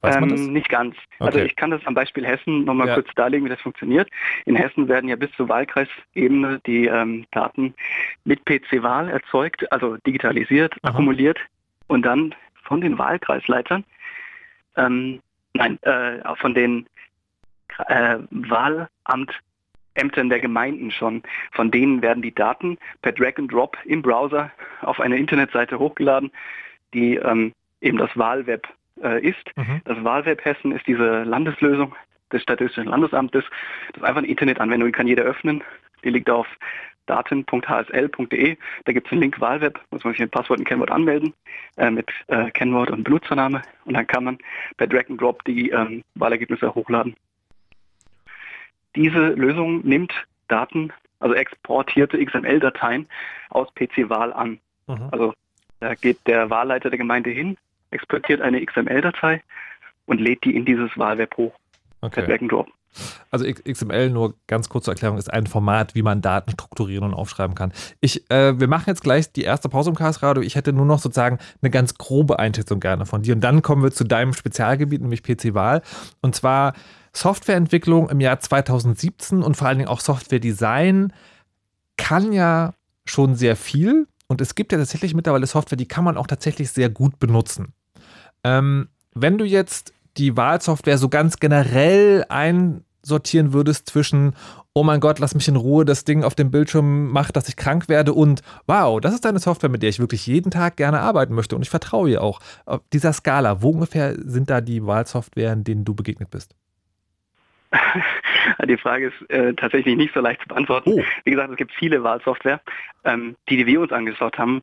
Ähm, 0.03 0.53
nicht 0.53 0.69
ganz. 0.69 0.95
Also 1.19 1.39
Okay. 1.39 1.47
ich 1.47 1.55
kann 1.55 1.71
das 1.71 1.81
am 1.85 1.93
Beispiel 1.95 2.25
Hessen 2.25 2.65
nochmal 2.65 2.87
Ja. 2.87 2.93
kurz 2.95 3.07
darlegen, 3.15 3.45
wie 3.45 3.49
das 3.49 3.61
funktioniert. 3.61 4.09
In 4.45 4.55
Hessen 4.55 4.87
werden 4.87 5.09
ja 5.09 5.15
bis 5.15 5.31
zur 5.31 5.49
Wahlkreisebene 5.49 6.59
die 6.65 6.85
ähm, 6.85 7.25
Daten 7.31 7.73
mit 8.23 8.45
PC-Wahl 8.45 9.09
erzeugt, 9.09 9.71
also 9.71 9.97
digitalisiert, 10.05 10.73
Aha. 10.83 10.91
akkumuliert 10.91 11.39
und 11.87 12.03
dann 12.03 12.35
von 12.65 12.81
den 12.81 12.97
Wahlkreisleitern, 12.97 13.83
ähm, 14.75 15.21
nein, 15.53 15.81
äh, 15.83 16.35
von 16.35 16.53
den 16.53 16.87
äh, 17.87 18.17
Wahlamtämtern 18.29 20.29
der 20.29 20.39
Gemeinden 20.39 20.91
schon. 20.91 21.23
Von 21.51 21.71
denen 21.71 22.01
werden 22.01 22.21
die 22.21 22.33
Daten 22.33 22.77
per 23.01 23.13
Drag 23.13 23.37
and 23.37 23.51
Drop 23.51 23.77
im 23.85 24.01
Browser 24.01 24.51
auf 24.81 24.99
eine 24.99 25.17
Internetseite 25.17 25.79
hochgeladen, 25.79 26.31
die 26.93 27.15
ähm, 27.15 27.53
eben 27.81 27.97
das 27.97 28.15
Wahlweb 28.17 28.67
äh, 29.01 29.25
ist. 29.25 29.51
Mhm. 29.55 29.81
Das 29.85 30.03
Wahlweb 30.03 30.43
Hessen 30.43 30.71
ist 30.71 30.87
diese 30.87 31.23
Landeslösung 31.23 31.95
des 32.31 32.41
Statistischen 32.41 32.89
Landesamtes. 32.89 33.43
Das 33.89 33.97
ist 33.97 34.03
einfach 34.03 34.19
eine 34.19 34.27
Internetanwendung, 34.27 34.89
die 34.89 34.93
kann 34.93 35.07
jeder 35.07 35.23
öffnen. 35.23 35.63
Die 36.03 36.09
liegt 36.09 36.29
auf 36.29 36.47
daten.hsl.de. 37.05 38.57
Da 38.85 38.93
gibt 38.93 39.07
es 39.07 39.11
einen 39.11 39.21
Link 39.21 39.39
Wahlweb, 39.39 39.79
muss 39.91 40.03
man 40.03 40.13
sich 40.13 40.19
mit 40.19 40.31
Passwort 40.31 40.59
und 40.59 40.65
Kennwort 40.65 40.91
anmelden, 40.91 41.33
äh, 41.77 41.89
mit 41.89 42.09
äh, 42.27 42.51
Kennwort 42.51 42.91
und 42.91 43.03
Benutzername. 43.03 43.61
Und 43.85 43.95
dann 43.95 44.07
kann 44.07 44.23
man 44.23 44.37
per 44.77 44.87
Drag 44.87 45.09
and 45.09 45.21
Drop 45.21 45.43
die 45.45 45.69
ähm, 45.69 46.03
Wahlergebnisse 46.15 46.73
hochladen. 46.73 47.15
Diese 48.95 49.29
Lösung 49.29 49.85
nimmt 49.85 50.13
Daten, 50.47 50.93
also 51.19 51.35
exportierte 51.35 52.23
XML-Dateien 52.23 53.07
aus 53.49 53.67
PC-Wahl 53.75 54.33
an. 54.33 54.59
Mhm. 54.87 55.09
Also 55.11 55.33
da 55.79 55.95
geht 55.95 56.25
der 56.27 56.49
Wahlleiter 56.49 56.89
der 56.89 56.97
Gemeinde 56.97 57.29
hin, 57.29 57.57
exportiert 57.91 58.41
eine 58.41 58.63
XML-Datei 58.63 59.43
und 60.05 60.21
lädt 60.21 60.43
die 60.43 60.55
in 60.55 60.65
dieses 60.65 60.97
Wahlweb 60.97 61.35
hoch. 61.37 61.53
Okay. 62.01 62.21
Per 62.21 62.27
Drag 62.27 62.41
and 62.41 62.51
Drop. 62.51 62.74
Also 63.31 63.45
XML, 63.45 64.09
nur 64.09 64.35
ganz 64.47 64.69
kurz 64.69 64.85
zur 64.85 64.93
Erklärung, 64.93 65.17
ist 65.17 65.31
ein 65.31 65.47
Format, 65.47 65.95
wie 65.95 66.01
man 66.01 66.21
Daten 66.21 66.51
strukturieren 66.51 67.03
und 67.03 67.13
aufschreiben 67.13 67.55
kann. 67.55 67.73
Ich, 67.99 68.29
äh, 68.29 68.59
wir 68.59 68.67
machen 68.67 68.85
jetzt 68.87 69.03
gleich 69.03 69.31
die 69.31 69.43
erste 69.43 69.69
Pause 69.69 69.89
im 69.89 69.95
Chaos 69.95 70.23
Radio. 70.23 70.43
Ich 70.43 70.55
hätte 70.55 70.73
nur 70.73 70.85
noch 70.85 70.99
sozusagen 70.99 71.39
eine 71.61 71.69
ganz 71.69 71.95
grobe 71.95 72.39
Einschätzung 72.39 72.79
gerne 72.79 73.05
von 73.05 73.21
dir. 73.21 73.35
Und 73.35 73.41
dann 73.41 73.61
kommen 73.61 73.83
wir 73.83 73.91
zu 73.91 74.03
deinem 74.03 74.33
Spezialgebiet, 74.33 75.01
nämlich 75.01 75.23
PC-Wahl. 75.23 75.81
Und 76.21 76.35
zwar 76.35 76.73
Softwareentwicklung 77.13 78.09
im 78.09 78.19
Jahr 78.19 78.39
2017 78.39 79.41
und 79.41 79.55
vor 79.55 79.67
allen 79.67 79.77
Dingen 79.77 79.89
auch 79.89 80.01
Softwaredesign 80.01 81.13
kann 81.97 82.33
ja 82.33 82.73
schon 83.05 83.35
sehr 83.35 83.55
viel. 83.55 84.07
Und 84.27 84.41
es 84.41 84.55
gibt 84.55 84.71
ja 84.71 84.77
tatsächlich 84.77 85.13
mittlerweile 85.13 85.45
Software, 85.45 85.77
die 85.77 85.87
kann 85.87 86.03
man 86.03 86.17
auch 86.17 86.27
tatsächlich 86.27 86.71
sehr 86.71 86.89
gut 86.89 87.19
benutzen. 87.19 87.73
Ähm, 88.43 88.89
wenn 89.13 89.37
du 89.37 89.45
jetzt 89.45 89.93
die 90.17 90.37
Wahlsoftware 90.37 90.97
so 90.97 91.09
ganz 91.09 91.39
generell 91.39 92.25
einsortieren 92.29 93.53
würdest 93.53 93.89
zwischen, 93.89 94.35
oh 94.73 94.83
mein 94.83 94.99
Gott, 94.99 95.19
lass 95.19 95.35
mich 95.35 95.47
in 95.47 95.55
Ruhe, 95.55 95.85
das 95.85 96.05
Ding 96.05 96.23
auf 96.23 96.35
dem 96.35 96.51
Bildschirm 96.51 97.11
macht, 97.11 97.35
dass 97.35 97.49
ich 97.49 97.55
krank 97.55 97.89
werde 97.89 98.13
und 98.13 98.41
wow, 98.67 98.99
das 98.99 99.13
ist 99.13 99.25
eine 99.25 99.39
Software, 99.39 99.69
mit 99.69 99.81
der 99.81 99.89
ich 99.89 99.99
wirklich 99.99 100.27
jeden 100.27 100.51
Tag 100.51 100.77
gerne 100.77 100.99
arbeiten 100.99 101.33
möchte 101.33 101.55
und 101.55 101.61
ich 101.61 101.69
vertraue 101.69 102.09
ihr 102.09 102.21
auch. 102.21 102.39
Auf 102.65 102.81
dieser 102.93 103.13
Skala, 103.13 103.61
wo 103.61 103.69
ungefähr 103.71 104.15
sind 104.15 104.49
da 104.49 104.61
die 104.61 104.85
Wahlsoftwaren, 104.85 105.63
denen 105.63 105.85
du 105.85 105.95
begegnet 105.95 106.29
bist? 106.29 106.55
Die 108.67 108.77
Frage 108.77 109.07
ist 109.07 109.29
äh, 109.29 109.53
tatsächlich 109.53 109.95
nicht 109.95 110.13
so 110.13 110.19
leicht 110.19 110.41
zu 110.41 110.47
beantworten. 110.47 110.91
Oh. 110.93 111.03
Wie 111.23 111.31
gesagt, 111.31 111.51
es 111.51 111.57
gibt 111.57 111.73
viele 111.73 112.03
Wahlsoftware. 112.03 112.61
Ähm, 113.03 113.35
die, 113.49 113.57
die 113.57 113.65
wir 113.65 113.81
uns 113.81 113.91
angeschaut 113.91 114.37
haben, 114.37 114.61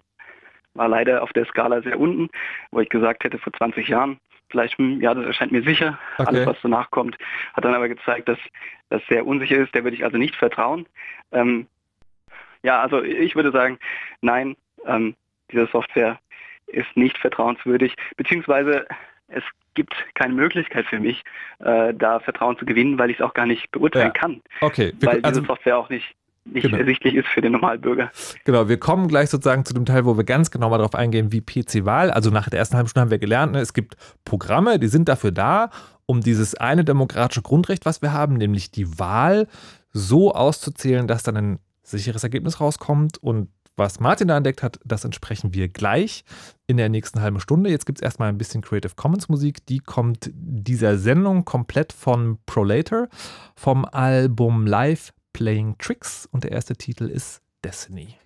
war 0.75 0.88
leider 0.88 1.23
auf 1.23 1.33
der 1.33 1.45
Skala 1.47 1.83
sehr 1.83 1.99
unten, 1.99 2.29
wo 2.71 2.81
ich 2.81 2.88
gesagt 2.88 3.25
hätte, 3.25 3.38
vor 3.38 3.53
20 3.53 3.88
Jahren, 3.88 4.19
vielleicht, 4.53 4.79
hm, 4.79 5.01
ja, 5.01 5.12
das 5.15 5.27
erscheint 5.27 5.51
mir 5.51 5.62
sicher, 5.62 5.99
Okay. 6.19 6.29
alles, 6.29 6.47
was 6.47 6.57
danach 6.62 6.91
kommt, 6.93 7.17
hat 7.55 7.65
dann 7.65 7.75
aber 7.75 7.88
gezeigt, 7.88 8.29
dass 8.29 8.38
das 8.91 9.03
sehr 9.09 9.27
unsicher 9.27 9.57
ist, 9.57 9.75
der 9.75 9.83
würde 9.83 9.97
ich 9.97 10.05
also 10.05 10.19
nicht 10.19 10.37
vertrauen. 10.37 10.87
Ähm, 11.33 11.67
ja, 12.62 12.81
also 12.81 13.03
ich 13.03 13.35
würde 13.35 13.51
sagen, 13.51 13.79
nein, 14.21 14.55
ähm, 14.87 15.17
diese 15.51 15.67
Software 15.67 16.21
ist 16.67 16.97
nicht 16.97 17.19
vertrauenswürdig, 17.19 17.97
beziehungsweise 18.17 18.87
es 19.29 19.43
gibt 19.75 19.95
keine 20.15 20.35
Möglichkeit 20.35 20.87
für 20.87 21.01
mich, 21.01 21.23
äh, 21.61 21.95
da 21.95 22.21
Vertrauen 22.21 22.59
zu 22.59 22.67
gewinnen, 22.67 22.99
weil 22.99 23.11
ich 23.11 23.19
es 23.19 23.23
auch 23.23 23.35
gar 23.35 23.47
nicht 23.47 23.71
beurteilen 23.73 24.12
Ja. 24.15 24.21
kann, 24.21 24.43
Okay, 24.61 24.93
wir, 24.99 25.09
weil 25.09 25.23
diese 25.23 25.38
also 25.38 25.45
Software 25.45 25.79
auch 25.79 25.88
nicht, 25.88 26.15
nicht 26.44 26.64
Genau. 26.64 26.76
ersichtlich 26.78 27.14
ist 27.14 27.28
für 27.28 27.40
den 27.40 27.52
Normalbürger. 27.52 28.11
Genau, 28.44 28.68
wir 28.68 28.78
kommen 28.78 29.09
gleich 29.09 29.31
sozusagen 29.31 29.64
zu 29.64 29.74
dem 29.74 29.85
Teil, 29.87 30.05
wo 30.05 30.16
wir 30.16 30.24
ganz 30.24 30.50
genau 30.50 30.70
mal 30.70 30.78
darauf 30.78 30.94
eingehen, 30.94 31.33
wie 31.33 31.40
PC-Wahl. 31.40 32.11
Also 32.11 32.31
nach 32.31 32.48
der 32.50 32.59
ersten 32.59 32.76
halben 32.76 32.88
Stunde 32.88 33.02
haben 33.05 33.11
wir 33.11 33.18
gelernt, 33.18 33.52
ne, 33.52 33.61
es 33.61 33.72
gibt 33.72 33.96
Programme, 34.24 34.78
die 34.78 34.88
sind 34.88 35.09
dafür 35.09 35.31
da, 35.33 35.70
um 36.07 36.20
dieses 36.20 36.55
eine 36.55 36.85
demokratische 36.85 37.42
Grundrecht, 37.42 37.87
was 37.87 38.02
wir 38.02 38.12
haben, 38.12 38.35
nämlich 38.35 38.70
die 38.70 38.98
Wahl, 38.98 39.46
so 39.92 40.33
auszuzählen, 40.33 41.07
dass 41.07 41.22
dann 41.22 41.37
ein 41.37 41.59
sicheres 41.83 42.22
Ergebnis 42.24 42.61
rauskommt. 42.61 43.18
Und 43.18 43.48
was 43.76 44.00
Martin 44.00 44.28
da 44.28 44.37
entdeckt 44.37 44.62
hat, 44.62 44.78
das 44.85 45.05
entsprechen 45.05 45.55
wir 45.55 45.68
gleich 45.68 46.24
in 46.66 46.76
der 46.76 46.88
nächsten 46.88 47.20
halben 47.20 47.40
Stunde. 47.40 47.70
Jetzt 47.70 47.87
gibt 47.87 47.98
es 47.98 48.02
erstmal 48.02 48.28
ein 48.28 48.38
bisschen 48.38 48.62
Creative 48.62 48.94
Commons 48.96 49.28
Musik. 49.28 49.64
Die 49.66 49.78
kommt 49.78 50.31
dieser 50.35 50.98
Sendung 50.98 51.44
komplett 51.44 51.92
von 51.92 52.38
Prolator 52.46 53.09
vom 53.55 53.85
Album 53.85 54.66
Live 54.66 55.12
Playing 55.33 55.77
Tricks 55.79 56.29
und 56.31 56.45
der 56.45 56.53
erste 56.53 56.77
Titel 56.77 57.05
ist 57.05 57.40
Destiny. 57.64 58.18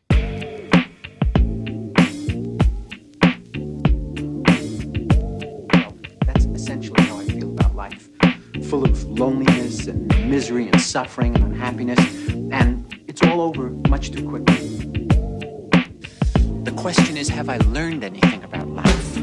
Full 8.69 8.83
of 8.83 9.05
loneliness 9.05 9.87
and 9.87 10.09
misery 10.29 10.69
and 10.69 10.81
suffering 10.81 11.37
and 11.37 11.45
unhappiness. 11.45 12.01
And 12.51 12.85
it's 13.07 13.23
all 13.23 13.41
over 13.41 13.71
much 13.89 14.11
too 14.11 14.29
quickly. 14.29 14.77
The 16.65 16.73
question 16.77 17.17
is 17.17 17.29
have 17.29 17.49
I 17.49 17.59
learned 17.59 18.03
anything 18.03 18.43
about 18.43 18.67
life? 18.69 19.16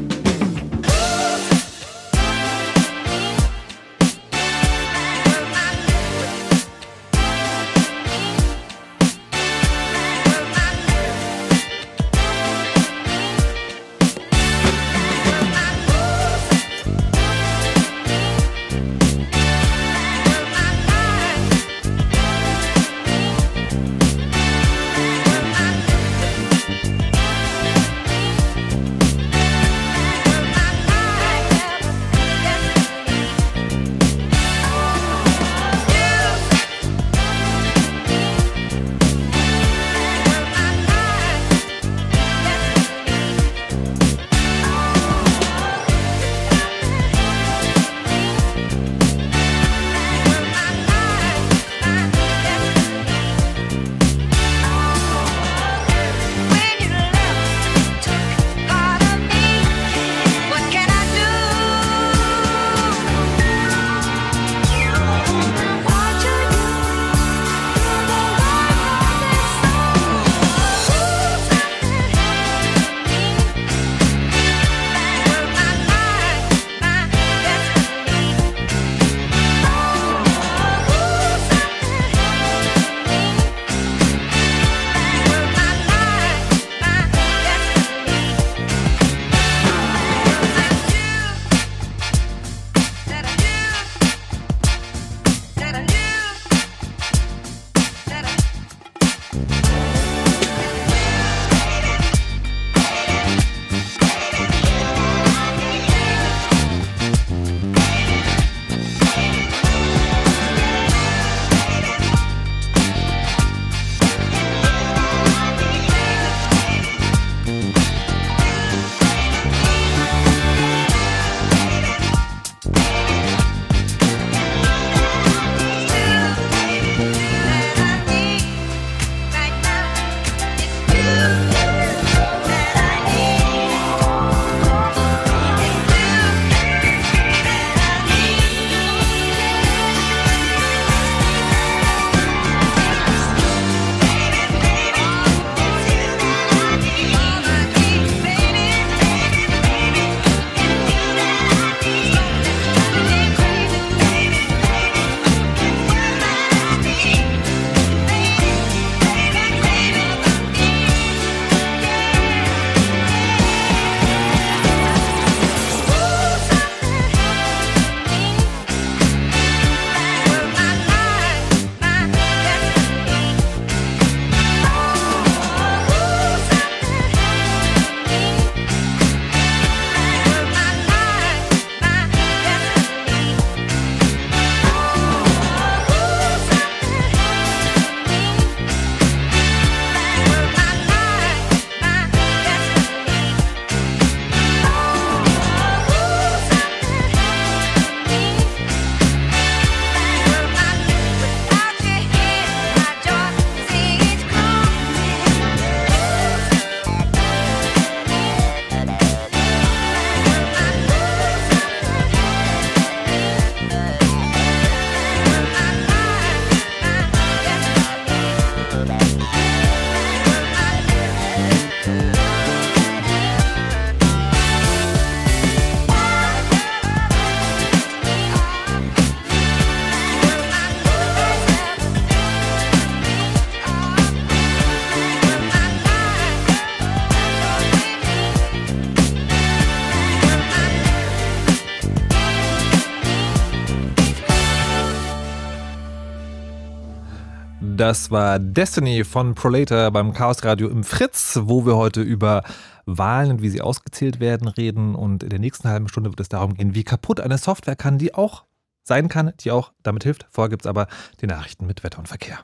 Das 247.84 248.10
war 248.10 248.38
Destiny 248.38 249.04
von 249.04 249.34
Prolator 249.34 249.90
beim 249.90 250.14
Chaos 250.14 250.42
Radio 250.42 250.70
im 250.70 250.84
Fritz, 250.84 251.38
wo 251.42 251.66
wir 251.66 251.76
heute 251.76 252.00
über 252.00 252.42
Wahlen 252.86 253.32
und 253.32 253.42
wie 253.42 253.50
sie 253.50 253.60
ausgezählt 253.60 254.20
werden 254.20 254.48
reden. 254.48 254.94
Und 254.94 255.22
in 255.22 255.28
der 255.28 255.38
nächsten 255.38 255.68
halben 255.68 255.88
Stunde 255.88 256.08
wird 256.08 256.18
es 256.18 256.30
darum 256.30 256.54
gehen, 256.54 256.74
wie 256.74 256.82
kaputt 256.82 257.20
eine 257.20 257.36
Software 257.36 257.76
kann, 257.76 257.98
die 257.98 258.14
auch 258.14 258.44
sein 258.84 259.08
kann, 259.08 259.34
die 259.40 259.50
auch 259.50 259.72
damit 259.82 260.02
hilft. 260.02 260.26
Vorher 260.30 260.48
gibt 260.48 260.64
es 260.64 260.66
aber 260.66 260.86
die 261.20 261.26
Nachrichten 261.26 261.66
mit 261.66 261.84
Wetter 261.84 261.98
und 261.98 262.08
Verkehr. 262.08 262.38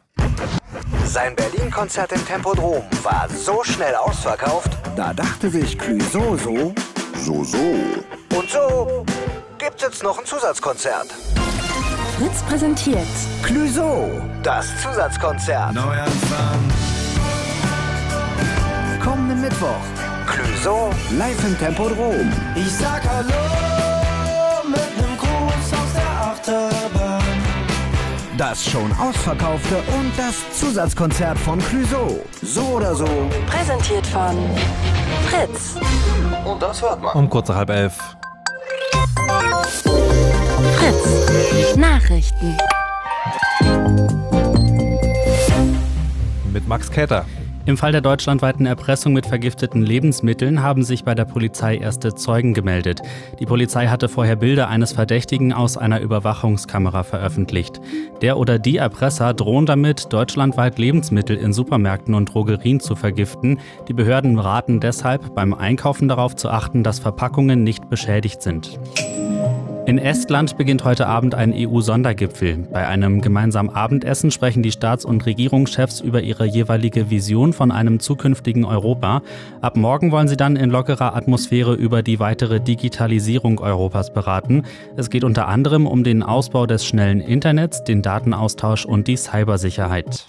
Sein 1.07 1.35
Berlin-Konzert 1.37 2.13
im 2.13 2.27
Tempodrom 2.27 2.83
war 3.03 3.27
so 3.31 3.65
schnell 3.65 3.95
ausverkauft. 3.95 4.77
Da 4.95 5.15
dachte 5.15 5.49
sich 5.49 5.79
Clüso 5.79 6.37
so, 6.37 6.75
So, 7.17 7.45
so. 7.45 8.37
Und 8.39 8.51
so 8.51 9.07
gibt's 9.57 9.81
jetzt 9.81 10.03
noch 10.03 10.19
ein 10.19 10.27
Zusatzkonzert. 10.27 11.09
Fritz 12.21 12.43
präsentiert 12.43 13.07
Clüso. 13.43 14.21
Das 14.43 14.67
Zusatzkonzert. 14.83 15.75
Kommenden 19.03 19.41
Mittwoch, 19.41 19.81
Clüso 20.27 20.91
live 21.17 21.43
im 21.47 21.59
Tempodrom. 21.59 22.31
Ich 22.57 22.75
sag 22.75 23.03
Hallo 23.09 24.69
mit 24.69 24.99
nem 24.99 25.17
Gruß 25.17 25.73
aus 25.73 25.93
der 25.95 26.61
Achterbahn. 26.61 27.23
Das 28.37 28.67
schon 28.67 28.93
ausverkaufte 28.99 29.77
und 29.99 30.13
das 30.19 30.61
Zusatzkonzert 30.61 31.39
von 31.39 31.59
Clüso. 31.59 32.23
So 32.43 32.61
oder 32.65 32.95
so, 32.95 33.09
präsentiert 33.47 34.07
von 34.07 34.37
Fritz. 35.31 35.77
Und 36.45 36.61
das 36.61 36.83
hört 36.83 37.01
man. 37.01 37.17
Um 37.17 37.31
kurz 37.31 37.49
nach 37.49 37.57
halb 37.57 37.71
elf. 37.71 37.99
Fritz. 40.93 41.77
Nachrichten. 41.77 42.57
Mit 46.53 46.67
Max 46.67 46.91
Käter. 46.91 47.27
Im 47.67 47.77
Fall 47.77 47.93
der 47.93 48.01
deutschlandweiten 48.01 48.67
Erpressung 48.67 49.13
mit 49.13 49.27
vergifteten 49.27 49.83
Lebensmitteln 49.83 50.63
haben 50.63 50.83
sich 50.83 51.05
bei 51.05 51.15
der 51.15 51.27
Polizei 51.27 51.77
erste 51.77 52.15
Zeugen 52.15 52.55
gemeldet. 52.55 53.03
Die 53.39 53.47
Polizei 53.47 53.87
hatte 53.87 54.09
vorher 54.09 54.35
Bilder 54.35 54.69
eines 54.69 54.93
Verdächtigen 54.93 55.53
aus 55.53 55.77
einer 55.77 56.01
Überwachungskamera 56.01 57.05
veröffentlicht. 57.05 57.81
Der 58.23 58.39
oder 58.39 58.59
die 58.59 58.79
Erpresser 58.79 59.35
drohen 59.35 59.67
damit, 59.67 60.13
deutschlandweit 60.13 60.79
Lebensmittel 60.79 61.37
in 61.37 61.53
Supermärkten 61.53 62.15
und 62.15 62.35
Drogerien 62.35 62.81
zu 62.81 62.97
vergiften. 62.97 63.61
Die 63.87 63.95
Behörden 63.95 64.39
raten 64.39 64.81
deshalb, 64.81 65.35
beim 65.35 65.55
Einkaufen 65.55 66.09
darauf 66.09 66.35
zu 66.35 66.49
achten, 66.49 66.83
dass 66.83 66.99
Verpackungen 66.99 67.63
nicht 67.63 67.91
beschädigt 67.91 68.43
sind. 68.43 68.81
In 69.91 69.99
Estland 69.99 70.57
beginnt 70.57 70.85
heute 70.85 71.09
Abend 71.09 71.35
ein 71.35 71.53
EU-Sondergipfel. 71.53 72.59
Bei 72.73 72.87
einem 72.87 73.21
gemeinsamen 73.21 73.71
Abendessen 73.71 74.31
sprechen 74.31 74.63
die 74.63 74.71
Staats- 74.71 75.05
und 75.05 75.27
Regierungschefs 75.27 76.01
über 76.01 76.23
ihre 76.23 76.47
jeweilige 76.47 77.11
Vision 77.11 77.53
von 77.53 77.73
einem 77.73 77.99
zukünftigen 77.99 78.65
Europa. 78.65 79.21
Ab 79.61 79.77
morgen 79.77 80.13
wollen 80.13 80.29
sie 80.29 80.37
dann 80.37 80.55
in 80.55 80.71
lockerer 80.71 81.17
Atmosphäre 81.17 81.75
über 81.75 82.05
die 82.05 82.21
weitere 82.21 82.61
Digitalisierung 82.61 83.59
Europas 83.59 84.13
beraten. 84.13 84.63
Es 84.97 85.11
geht 85.11 85.25
unter 85.25 85.49
anderem 85.49 85.89
um 85.89 86.05
den 86.05 86.23
Ausbau 86.23 86.67
des 86.67 86.87
schnellen 86.87 87.21
Internets, 87.21 87.83
den 87.83 88.01
Datenaustausch 88.01 88.85
und 88.85 89.09
die 89.09 89.17
Cybersicherheit. 89.17 90.25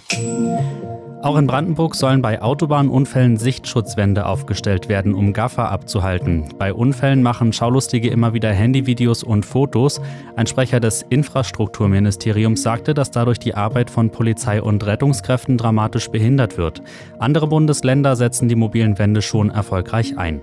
Auch 1.23 1.38
in 1.38 1.45
Brandenburg 1.45 1.93
sollen 1.93 2.23
bei 2.23 2.41
Autobahnunfällen 2.41 3.38
Sichtschutzwände 3.38 4.25
aufgestellt 4.25 4.89
werden, 4.89 5.13
um 5.13 5.34
Gaffer 5.34 5.71
abzuhalten. 5.71 6.49
Bei 6.57 6.73
Unfällen 6.73 7.21
machen 7.21 7.53
Schaulustige 7.53 8.10
immer 8.10 8.34
wieder 8.34 8.51
Handyvideos 8.51 9.21
und 9.21 9.45
Fotos. 9.45 10.01
Ein 10.36 10.47
Sprecher 10.47 10.79
des 10.79 11.05
Infrastrukturministeriums 11.10 12.63
sagte, 12.63 12.95
dass 12.95 13.12
dadurch 13.12 13.38
die 13.38 13.53
Arbeit 13.53 13.91
von 13.91 14.10
Polizei 14.10 14.63
und 14.63 14.84
Rettungskräften 14.84 15.60
dramatisch 15.60 16.10
behindert 16.10 16.57
wird. 16.57 16.81
Andere 17.19 17.45
Bundesländer 17.45 18.15
setzen 18.15 18.49
die 18.49 18.55
mobilen 18.55 18.97
Wände 18.97 19.21
schon 19.21 19.51
erfolgreich 19.51 20.17
ein. 20.17 20.41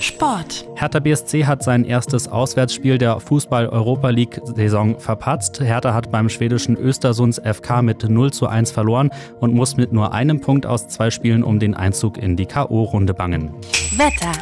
Sport. 0.00 0.66
Hertha 0.76 0.98
BSC 0.98 1.44
hat 1.44 1.62
sein 1.62 1.84
erstes 1.84 2.26
Auswärtsspiel 2.26 2.96
der 2.96 3.20
Fußball-Europa 3.20 4.08
League-Saison 4.08 4.98
verpatzt. 4.98 5.60
Hertha 5.60 5.92
hat 5.92 6.10
beim 6.10 6.28
schwedischen 6.28 6.76
Östersunds 6.76 7.38
FK 7.38 7.82
mit 7.82 8.08
0 8.08 8.32
zu 8.32 8.46
1 8.46 8.70
verloren 8.70 9.10
und 9.40 9.54
muss 9.54 9.76
mit 9.76 9.92
nur 9.92 10.12
einem 10.14 10.40
Punkt 10.40 10.64
aus 10.64 10.88
zwei 10.88 11.10
Spielen 11.10 11.44
um 11.44 11.58
den 11.58 11.74
Einzug 11.74 12.16
in 12.16 12.36
die 12.36 12.46
K.O.-Runde 12.46 13.12
bangen. 13.12 13.52
Wetter. 13.96 14.32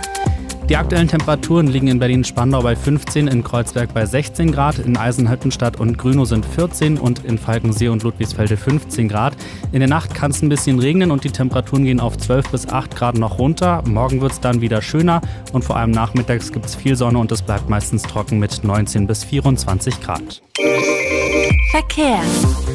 Die 0.69 0.77
aktuellen 0.77 1.09
Temperaturen 1.09 1.67
liegen 1.67 1.89
in 1.89 1.99
Berlin-Spandau 1.99 2.61
bei 2.61 2.77
15, 2.77 3.27
in 3.27 3.43
Kreuzberg 3.43 3.95
bei 3.95 4.05
16 4.05 4.53
Grad, 4.53 4.79
in 4.79 4.99
Eisenhüttenstadt 4.99 5.81
und 5.81 5.97
Grünow 5.97 6.29
sind 6.29 6.45
14 6.45 6.99
und 6.99 7.25
in 7.25 7.39
Falkensee 7.39 7.89
und 7.89 8.03
Ludwigsfelde 8.03 8.59
15 8.59 9.09
Grad. 9.09 9.35
In 9.73 9.81
der 9.81 9.89
Nacht 9.89 10.15
kann 10.15 10.31
es 10.31 10.43
ein 10.43 10.51
bisschen 10.51 10.79
regnen 10.79 11.11
und 11.11 11.25
die 11.25 11.31
Temperaturen 11.31 11.85
gehen 11.85 12.01
auf 12.01 12.19
12 12.19 12.51
bis 12.51 12.69
8 12.69 12.95
Grad 12.95 13.17
noch 13.17 13.39
runter. 13.39 13.83
Morgen 13.87 14.21
wird 14.21 14.33
es 14.33 14.41
dann 14.41 14.61
wieder 14.61 14.83
schöner 14.83 15.23
und 15.55 15.65
vor 15.65 15.79
allem 15.79 15.91
nachmittags 15.91 16.53
gibt 16.53 16.67
es 16.67 16.75
viel 16.75 16.97
Sonne 16.97 17.19
und 17.19 17.33
es 17.33 17.41
bleibt 17.41 17.71
meistens 17.71 18.03
trocken 18.03 18.39
mit 18.39 18.63
19 18.63 19.07
bis 19.07 19.25
24 19.25 20.03
Grad. 20.03 20.43
Verkehr. 21.71 22.21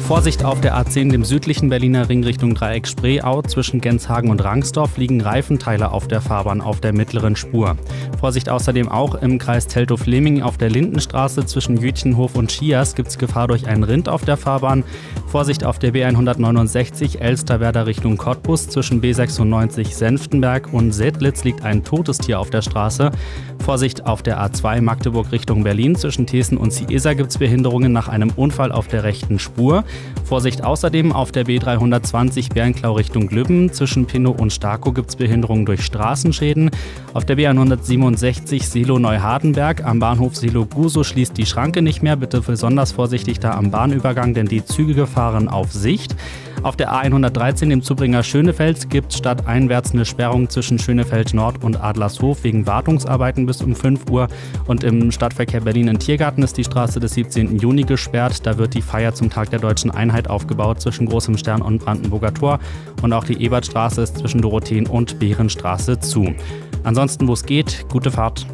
Vorsicht 0.06 0.44
auf 0.44 0.60
der 0.60 0.76
A10, 0.76 1.10
dem 1.10 1.24
südlichen 1.24 1.68
Berliner 1.68 2.08
Ring 2.08 2.22
Richtung 2.22 2.54
Dreieck 2.54 2.86
Spreeau. 2.86 3.42
Zwischen 3.42 3.80
Genshagen 3.80 4.30
und 4.30 4.42
Rangsdorf 4.44 4.96
liegen 4.96 5.20
Reifenteile 5.20 5.90
auf 5.90 6.06
der 6.06 6.20
Fahrbahn 6.20 6.60
auf 6.60 6.80
der 6.80 6.92
mittleren 6.92 7.34
Spur. 7.34 7.76
Vorsicht 8.20 8.48
außerdem 8.48 8.88
auch 8.88 9.14
im 9.16 9.38
Kreis 9.38 9.66
Teltow-Fleming 9.66 10.42
auf 10.42 10.58
der 10.58 10.70
Lindenstraße 10.70 11.46
zwischen 11.46 11.76
Jütchenhof 11.76 12.36
und 12.36 12.52
Schias 12.52 12.94
gibt 12.94 13.08
es 13.08 13.18
Gefahr 13.18 13.48
durch 13.48 13.66
einen 13.66 13.84
Rind 13.84 14.08
auf 14.08 14.24
der 14.24 14.36
Fahrbahn. 14.36 14.84
Vorsicht 15.26 15.64
auf 15.64 15.78
der 15.78 15.92
B169 15.92 17.18
Elsterwerder 17.18 17.86
Richtung 17.86 18.16
Cottbus 18.16 18.68
zwischen 18.68 19.02
B96 19.02 19.92
Senftenberg 19.92 20.72
und 20.72 20.92
Sedlitz 20.92 21.44
liegt 21.44 21.64
ein 21.64 21.82
totes 21.82 22.18
Tier 22.18 22.38
auf 22.38 22.50
der 22.50 22.62
Straße. 22.62 23.10
Vorsicht 23.58 24.06
auf 24.06 24.22
der 24.22 24.40
A2 24.40 24.80
Magdeburg 24.80 25.32
Richtung 25.32 25.64
Berlin 25.64 25.96
zwischen 25.96 26.26
Thesen 26.26 26.58
und 26.58 26.70
Ciesa 26.70 27.14
gibt 27.14 27.30
es 27.30 27.38
Behinderungen 27.38 27.92
nach 27.92 28.08
einem 28.08 28.30
Unfall 28.36 28.70
auf 28.70 28.88
der 28.88 29.04
rechten 29.04 29.38
Spur. 29.38 29.84
Vorsicht 30.24 30.62
außerdem 30.62 31.12
auf 31.12 31.32
der 31.32 31.46
B320 31.46 32.52
Bernklau 32.52 32.92
Richtung 32.92 33.26
Glübben. 33.26 33.72
Zwischen 33.72 34.06
Pinnow 34.06 34.38
und 34.38 34.52
Starkow 34.52 34.92
gibt 34.94 35.08
es 35.10 35.16
Behinderungen 35.16 35.66
durch 35.66 35.82
Straßenschäden. 35.82 36.70
Auf 37.12 37.24
der 37.24 37.36
B167 37.74 38.62
Silo 38.62 38.98
Neuhardenberg 38.98 39.84
am 39.84 39.98
Bahnhof 39.98 40.36
Silo 40.36 40.66
Guso 40.66 41.04
schließt 41.04 41.36
die 41.36 41.46
Schranke 41.46 41.82
nicht 41.82 42.02
mehr. 42.02 42.16
Bitte 42.16 42.40
besonders 42.40 42.92
vorsichtig 42.92 43.40
da 43.40 43.52
am 43.52 43.70
Bahnübergang, 43.70 44.34
denn 44.34 44.46
die 44.46 44.64
Züge 44.64 45.06
fahren 45.06 45.48
auf 45.48 45.72
Sicht. 45.72 46.16
Auf 46.64 46.76
der 46.76 46.94
A113, 46.94 47.68
dem 47.68 47.82
Zubringer 47.82 48.22
Schönefeld, 48.22 48.88
gibt 48.88 49.12
es 49.12 49.18
stadteinwärts 49.18 49.92
eine 49.92 50.06
Sperrung 50.06 50.48
zwischen 50.48 50.78
Schönefeld 50.78 51.34
Nord 51.34 51.62
und 51.62 51.78
Adlershof 51.78 52.42
wegen 52.42 52.66
Wartungsarbeiten 52.66 53.44
bis 53.44 53.60
um 53.60 53.76
5 53.76 54.10
Uhr. 54.10 54.28
Und 54.66 54.82
im 54.82 55.12
Stadtverkehr 55.12 55.60
Berlin 55.60 55.88
in 55.88 55.98
Tiergarten 55.98 56.42
ist 56.42 56.56
die 56.56 56.64
Straße 56.64 57.00
des 57.00 57.12
17. 57.12 57.58
Juni 57.58 57.82
gesperrt. 57.82 58.46
Da 58.46 58.56
wird 58.56 58.72
die 58.72 58.80
Feier 58.80 59.12
zum 59.14 59.28
Tag 59.28 59.50
der 59.50 59.58
deutschen 59.58 59.90
Einheit 59.90 60.30
aufgebaut 60.30 60.80
zwischen 60.80 61.04
Großem 61.04 61.36
Stern 61.36 61.60
und 61.60 61.84
Brandenburger 61.84 62.32
Tor. 62.32 62.60
Und 63.02 63.12
auch 63.12 63.24
die 63.24 63.44
Ebertstraße 63.44 64.00
ist 64.00 64.16
zwischen 64.16 64.40
Dorotheen 64.40 64.86
und 64.86 65.18
Behrenstraße 65.18 66.00
zu. 66.00 66.34
Ansonsten, 66.82 67.28
wo 67.28 67.34
es 67.34 67.44
geht, 67.44 67.84
gute 67.92 68.10
Fahrt. 68.10 68.46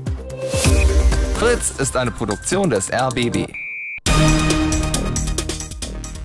Fritz 1.36 1.74
ist 1.78 1.96
eine 1.96 2.10
Produktion 2.10 2.70
des 2.70 2.90
RBB. 2.92 3.46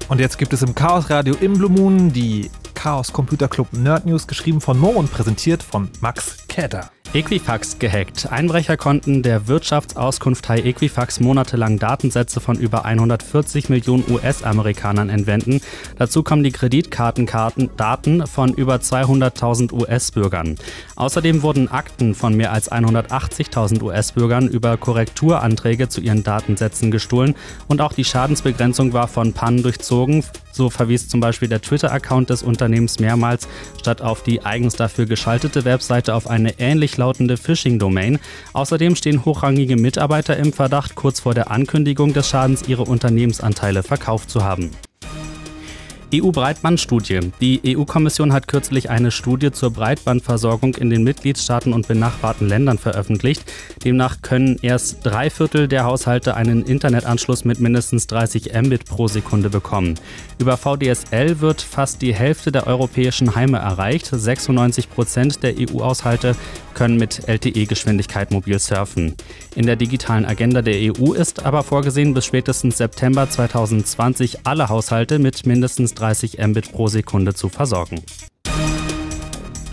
Und 0.07 0.19
jetzt 0.19 0.37
gibt 0.37 0.53
es 0.53 0.61
im 0.61 0.75
Chaos 0.75 1.09
Radio 1.09 1.35
im 1.41 1.53
Blue 1.53 1.69
Moon 1.69 2.13
die 2.13 2.51
Chaos 2.75 3.11
Computer 3.11 3.47
Club 3.47 3.73
Nerd 3.73 4.05
News, 4.05 4.27
geschrieben 4.27 4.61
von 4.61 4.77
Mo 4.77 4.89
und 4.89 5.11
präsentiert 5.11 5.63
von 5.63 5.89
Max 5.99 6.45
Käter. 6.47 6.91
Equifax 7.15 7.79
gehackt. 7.79 8.29
Einbrecher 8.29 8.75
konnten 8.75 9.23
der 9.23 9.47
Wirtschaftsauskunftei 9.47 10.59
Equifax 10.59 11.21
monatelang 11.21 11.79
Datensätze 11.79 12.41
von 12.41 12.57
über 12.57 12.83
140 12.83 13.69
Millionen 13.69 14.03
US-Amerikanern 14.11 15.07
entwenden. 15.07 15.61
Dazu 15.97 16.23
kommen 16.23 16.43
die 16.43 16.51
Kreditkartendaten 16.51 18.27
von 18.27 18.53
über 18.53 18.75
200.000 18.75 19.71
US-Bürgern. 19.71 20.57
Außerdem 20.97 21.41
wurden 21.41 21.71
Akten 21.71 22.15
von 22.15 22.35
mehr 22.35 22.51
als 22.51 22.69
180.000 22.69 23.81
US-Bürgern 23.81 24.49
über 24.49 24.75
Korrekturanträge 24.75 25.87
zu 25.87 26.01
ihren 26.01 26.23
Datensätzen 26.23 26.91
gestohlen 26.91 27.35
und 27.69 27.79
auch 27.79 27.93
die 27.93 28.03
Schadensbegrenzung 28.03 28.91
war 28.91 29.07
von 29.07 29.31
Pannen 29.31 29.63
durchzogen. 29.63 30.25
So 30.55 30.69
verwies 30.69 31.09
zum 31.09 31.19
Beispiel 31.19 31.49
der 31.49 31.61
Twitter-Account 31.61 32.29
des 32.29 32.41
Unternehmens 32.41 32.97
mehrmals 32.99 33.49
statt 33.77 34.01
auf 34.01 34.23
die 34.23 34.45
eigens 34.45 34.75
dafür 34.75 35.05
geschaltete 35.05 35.65
Webseite 35.65 36.15
auf 36.15 36.27
eine 36.29 36.59
ähnlich 36.59 36.95
lautende 36.95 37.35
Phishing-Domain. 37.35 38.19
Außerdem 38.53 38.95
stehen 38.95 39.25
hochrangige 39.25 39.75
Mitarbeiter 39.75 40.37
im 40.37 40.53
Verdacht, 40.53 40.95
kurz 40.95 41.19
vor 41.19 41.33
der 41.33 41.51
Ankündigung 41.51 42.13
des 42.13 42.29
Schadens 42.29 42.69
ihre 42.69 42.83
Unternehmensanteile 42.83 43.83
verkauft 43.83 44.29
zu 44.29 44.45
haben. 44.45 44.71
EU-Breitbandstudie. 46.13 47.31
Die 47.41 47.77
EU-Kommission 47.77 48.33
hat 48.33 48.47
kürzlich 48.47 48.89
eine 48.89 49.11
Studie 49.11 49.51
zur 49.51 49.71
Breitbandversorgung 49.71 50.75
in 50.75 50.89
den 50.89 51.03
Mitgliedstaaten 51.03 51.73
und 51.73 51.87
benachbarten 51.87 52.47
Ländern 52.47 52.77
veröffentlicht. 52.77 53.43
Demnach 53.83 54.21
können 54.21 54.59
erst 54.61 55.05
drei 55.05 55.29
Viertel 55.29 55.67
der 55.67 55.85
Haushalte 55.85 56.35
einen 56.35 56.63
Internetanschluss 56.63 57.45
mit 57.45 57.59
mindestens 57.59 58.07
30 58.07 58.53
Mbit 58.53 58.85
pro 58.85 59.07
Sekunde 59.07 59.49
bekommen. 59.49 59.95
Über 60.37 60.57
VDSL 60.57 61.39
wird 61.39 61.61
fast 61.61 62.01
die 62.01 62.13
Hälfte 62.13 62.51
der 62.51 62.67
europäischen 62.67 63.35
Heime 63.35 63.57
erreicht. 63.57 64.09
96 64.11 64.89
Prozent 64.89 65.43
der 65.43 65.55
EU-Haushalte 65.57 66.35
können 66.73 66.97
mit 66.97 67.27
LTE-Geschwindigkeit 67.27 68.31
mobil 68.31 68.59
surfen. 68.59 69.15
In 69.55 69.65
der 69.65 69.77
digitalen 69.77 70.25
Agenda 70.25 70.61
der 70.61 70.75
EU 70.75 71.13
ist 71.13 71.45
aber 71.45 71.63
vorgesehen, 71.63 72.13
bis 72.13 72.25
spätestens 72.25 72.77
September 72.77 73.29
2020 73.29 74.45
alle 74.45 74.69
Haushalte 74.69 75.17
mit 75.17 75.45
mindestens 75.45 75.94
30 75.95 76.37
Mbit 76.45 76.71
pro 76.71 76.87
Sekunde 76.87 77.33
zu 77.33 77.49
versorgen. 77.49 78.03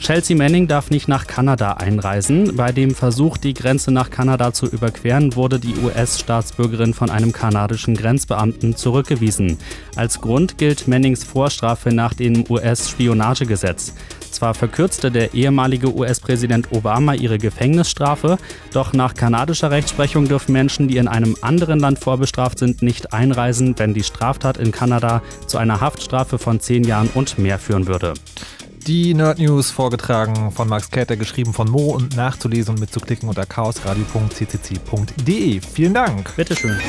Chelsea 0.03 0.37
Manning 0.37 0.67
darf 0.67 0.91
nicht 0.91 1.07
nach 1.07 1.29
Kanada 1.29 1.75
einreisen. 1.75 2.57
Bei 2.57 2.73
dem 2.73 2.93
Versuch, 2.93 3.37
die 3.37 3.55
Grenze 3.55 3.93
nach 3.93 4.11
Kanada 4.11 4.53
zu 4.53 4.67
überqueren, 4.67 5.37
wurde 5.37 5.61
die 5.61 5.77
US-Staatsbürgerin 5.77 6.93
von 6.93 7.09
einem 7.09 7.33
kanadischen 7.33 7.95
Grenzbeamten 7.95 8.75
zurückgewiesen. 8.75 9.59
Als 9.95 10.21
Grund 10.21 10.59
gilt 10.59 10.89
Mannings 10.89 11.23
Vorstrafe 11.23 11.95
nach 11.95 12.15
dem 12.15 12.45
US-Spionagegesetz. 12.51 13.95
Zwar 14.33 14.55
verkürzte 14.55 15.11
der 15.11 15.35
ehemalige 15.35 15.95
US-Präsident 15.95 16.73
Obama 16.73 17.15
ihre 17.15 17.39
Gefängnisstrafe, 17.39 18.39
doch 18.73 18.93
nach 18.93 19.15
kanadischer 19.15 19.71
Rechtsprechung 19.71 20.27
dürfen 20.27 20.53
Menschen, 20.53 20.89
die 20.89 20.97
in 20.97 21.07
einem 21.07 21.37
anderen 21.43 21.79
Land 21.79 21.99
vorbestraft 21.99 22.59
sind, 22.59 22.83
nicht 22.83 23.13
einreisen, 23.13 23.75
wenn 23.79 23.95
die 23.95 24.03
Straftat 24.03 24.57
in 24.57 24.73
Kanada 24.73 25.23
zu 25.47 25.59
einer 25.59 25.81
Haftstrafe 25.81 26.39
von 26.39 26.61
zehn 26.61 26.85
Jahren 26.85 27.11
und 27.15 27.39
mehr 27.39 27.59
führen 27.59 27.87
würde. 27.87 28.15
Die 28.87 29.15
Nerd 29.15 29.39
News 29.39 29.71
vorgetragen 29.71 30.51
von 30.51 30.69
Max 30.69 30.91
Käther, 30.91 31.17
geschrieben 31.17 31.55
von 31.55 31.71
Mo 31.71 31.93
und 31.93 32.17
nachzulesen 32.17 32.75
und 32.75 32.81
mitzuklicken 32.81 33.29
unter 33.29 33.47
chaosradio.ccc.de. 33.47 35.61
Vielen 35.61 35.95
Dank. 35.95 36.35
Bitteschön. 36.35 36.81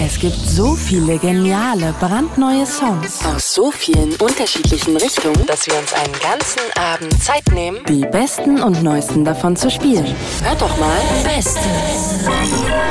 Es 0.00 0.18
gibt 0.18 0.36
so 0.36 0.74
viele 0.74 1.18
geniale, 1.18 1.94
brandneue 2.00 2.64
Songs 2.64 3.22
aus 3.26 3.52
so 3.52 3.70
vielen 3.70 4.14
unterschiedlichen 4.14 4.96
Richtungen, 4.96 5.44
dass 5.46 5.66
wir 5.66 5.78
uns 5.78 5.92
einen 5.92 6.14
ganzen 6.22 6.62
Abend 6.78 7.22
Zeit 7.22 7.46
nehmen, 7.52 7.80
die 7.86 8.06
besten 8.06 8.62
und 8.62 8.82
neuesten 8.82 9.22
davon 9.24 9.56
zu 9.56 9.70
spielen. 9.70 10.06
Hört 10.42 10.62
doch 10.62 10.78
mal 10.78 11.00
Beste 11.24 11.60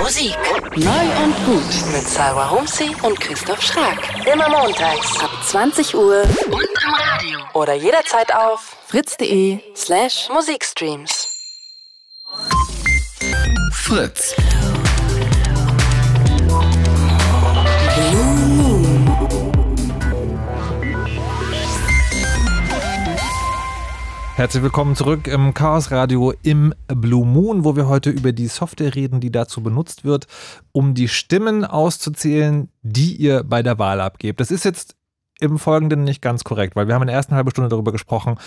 Musik. 0.03 0.37
Neu 0.75 1.23
und 1.23 1.35
gut 1.45 1.91
mit 1.91 2.07
Sarah 2.07 2.51
Humsi 2.51 2.95
und 3.01 3.19
Christoph 3.19 3.61
Schrag. 3.61 3.97
Immer 4.31 4.49
montags 4.49 5.19
ab 5.19 5.31
20 5.43 5.95
Uhr 5.95 6.21
und 6.21 6.51
im 6.51 6.93
Radio. 6.93 7.39
Oder 7.53 7.73
jederzeit 7.73 8.34
auf 8.35 8.75
fritz.de 8.87 9.59
slash 9.75 10.29
Musikstreams. 10.29 11.29
Fritz. 13.71 14.35
Herzlich 24.35 24.63
willkommen 24.63 24.97
zurück 24.97 25.27
im 25.27 25.53
Chaos 25.53 25.91
Radio 25.91 26.33
im 26.43 26.73
Blue 26.87 27.25
Moon, 27.25 27.63
wo 27.63 27.77
wir 27.77 27.87
heute 27.87 28.09
über 28.09 28.33
die 28.33 28.47
Software 28.47 28.95
reden, 28.95 29.21
die 29.21 29.31
dazu 29.31 29.63
benutzt 29.63 30.03
wird, 30.03 30.27
um 30.73 30.93
die 30.93 31.07
Stimmen 31.07 31.63
auszuzählen, 31.63 32.67
die 32.81 33.15
ihr 33.15 33.45
bei 33.45 33.63
der 33.63 33.79
Wahl 33.79 34.01
abgebt. 34.01 34.41
Das 34.41 34.51
ist 34.51 34.65
jetzt 34.65 34.97
im 35.39 35.59
Folgenden 35.59 36.03
nicht 36.03 36.21
ganz 36.21 36.43
korrekt, 36.43 36.75
weil 36.75 36.87
wir 36.87 36.95
haben 36.95 37.01
in 37.03 37.07
der 37.07 37.15
ersten 37.15 37.35
halben 37.35 37.51
Stunde 37.51 37.69
darüber 37.69 37.91
gesprochen, 37.91 38.37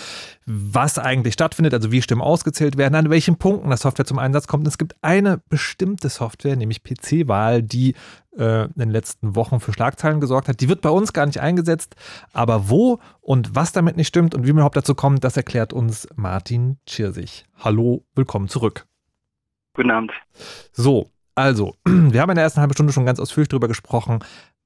was 0.47 0.99
eigentlich 0.99 1.35
stattfindet, 1.35 1.75
also 1.75 1.93
wie 1.93 2.01
Stimmen 2.01 2.23
ausgezählt 2.23 2.79
werden, 2.79 2.95
an 2.95 3.11
welchen 3.11 3.37
Punkten 3.37 3.71
das 3.71 3.81
Software 3.81 4.07
zum 4.07 4.19
Einsatz 4.19 4.47
kommt. 4.47 4.63
Und 4.63 4.69
es 4.69 4.79
gibt 4.79 4.97
eine 5.03 5.43
bestimmte 5.49 6.09
Software, 6.09 6.57
nämlich 6.57 6.83
PC-Wahl, 6.83 7.63
die 7.63 7.95
äh, 8.39 8.65
in 8.65 8.73
den 8.77 8.91
letzten 8.91 9.37
Wochen 9.37 9.61
für 9.61 9.73
Schlagzeilen 9.73 10.21
gesorgt 10.21 10.49
hat. 10.49 10.61
Die 10.61 10.69
wird 10.69 10.81
bei 10.81 10.91
uns 10.91 11.13
gar 11.13 11.27
nicht 11.27 11.41
eingesetzt, 11.41 11.95
aber 12.33 12.71
wo 12.71 13.01
und 13.21 13.55
was 13.55 13.73
damit 13.73 13.97
nicht 13.97 14.09
stimmt 14.09 14.35
und 14.35 14.45
wie 14.45 14.53
man 14.53 14.59
überhaupt 14.59 14.77
dazu 14.77 14.95
kommt, 14.95 15.25
das 15.25 15.37
erklärt 15.37 15.73
uns 15.73 16.09
Martin 16.17 16.79
Tschirsich. 16.87 17.45
Hallo, 17.59 18.05
willkommen 18.15 18.49
zurück. 18.49 18.87
Guten 19.75 19.91
Abend. 19.91 20.13
So, 20.73 21.11
also, 21.39 21.77
wir 21.85 22.21
haben 22.21 22.31
in 22.31 22.35
der 22.35 22.43
ersten 22.43 22.59
halben 22.61 22.75
Stunde 22.75 22.93
schon 22.93 23.07
ganz 23.07 23.21
ausführlich 23.21 23.49
darüber 23.49 23.69
gesprochen, 23.69 24.19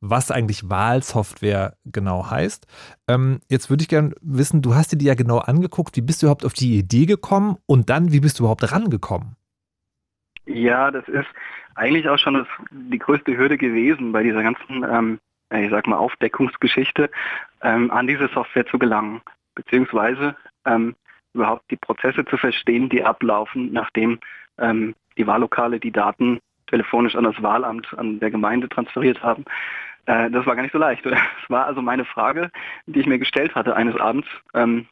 was 0.02 0.30
eigentlich 0.30 0.68
Wahlsoftware 0.68 1.76
genau 1.84 2.30
heißt. 2.30 2.66
Ähm, 3.08 3.40
jetzt 3.48 3.70
würde 3.70 3.82
ich 3.82 3.88
gerne 3.88 4.14
wissen, 4.20 4.60
du 4.60 4.74
hast 4.74 4.92
dir 4.92 4.98
die 4.98 5.06
ja 5.06 5.14
genau 5.14 5.38
angeguckt. 5.38 5.96
Wie 5.96 6.02
bist 6.02 6.20
du 6.20 6.26
überhaupt 6.26 6.44
auf 6.44 6.52
die 6.52 6.76
Idee 6.76 7.06
gekommen 7.06 7.56
und 7.66 7.88
dann, 7.88 8.12
wie 8.12 8.20
bist 8.20 8.38
du 8.38 8.42
überhaupt 8.42 8.70
rangekommen? 8.70 9.36
Ja, 10.44 10.90
das 10.90 11.06
ist 11.08 11.28
eigentlich 11.76 12.08
auch 12.08 12.18
schon 12.18 12.34
das, 12.34 12.48
die 12.70 12.98
größte 12.98 13.36
Hürde 13.36 13.56
gewesen 13.56 14.12
bei 14.12 14.24
dieser 14.24 14.42
ganzen, 14.42 14.82
ähm, 14.82 15.20
ich 15.54 15.70
sag 15.70 15.86
mal, 15.86 15.96
Aufdeckungsgeschichte, 15.96 17.08
ähm, 17.62 17.90
an 17.92 18.08
diese 18.08 18.28
Software 18.34 18.66
zu 18.66 18.78
gelangen, 18.78 19.20
beziehungsweise 19.54 20.34
ähm, 20.66 20.96
überhaupt 21.32 21.70
die 21.70 21.76
Prozesse 21.76 22.24
zu 22.24 22.36
verstehen, 22.36 22.88
die 22.88 23.04
ablaufen, 23.04 23.72
nachdem 23.72 24.18
ähm, 24.58 24.94
die 25.16 25.26
Wahllokale 25.26 25.78
die 25.78 25.92
Daten 25.92 26.40
telefonisch 26.66 27.14
an 27.14 27.24
das 27.24 27.40
Wahlamt, 27.42 27.92
an 27.96 28.18
der 28.18 28.30
Gemeinde 28.30 28.68
transferiert 28.68 29.22
haben. 29.22 29.44
Äh, 30.06 30.30
das 30.30 30.46
war 30.46 30.56
gar 30.56 30.62
nicht 30.62 30.72
so 30.72 30.78
leicht. 30.78 31.04
Das 31.04 31.18
war 31.48 31.66
also 31.66 31.82
meine 31.82 32.04
Frage, 32.04 32.50
die 32.86 33.00
ich 33.00 33.06
mir 33.06 33.18
gestellt 33.18 33.54
hatte 33.54 33.76
eines 33.76 33.96
Abends. 33.96 34.28
Ähm, 34.54 34.86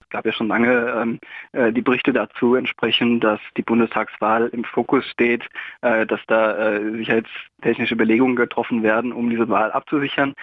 es 0.00 0.08
gab 0.08 0.26
ja 0.26 0.32
schon 0.32 0.48
lange 0.48 0.92
ähm, 0.96 1.18
äh, 1.52 1.72
die 1.72 1.82
Berichte 1.82 2.12
dazu 2.12 2.54
entsprechend, 2.54 3.22
dass 3.22 3.40
die 3.56 3.62
Bundestagswahl 3.62 4.48
im 4.48 4.64
Fokus 4.64 5.06
steht, 5.06 5.46
äh, 5.82 6.06
dass 6.06 6.20
da 6.26 6.56
äh, 6.56 6.96
sicherheitstechnische 6.96 7.96
Belegungen 7.96 8.36
getroffen 8.36 8.82
werden, 8.82 9.12
um 9.12 9.30
diese 9.30 9.48
Wahl 9.48 9.70
abzusichern. 9.70 10.34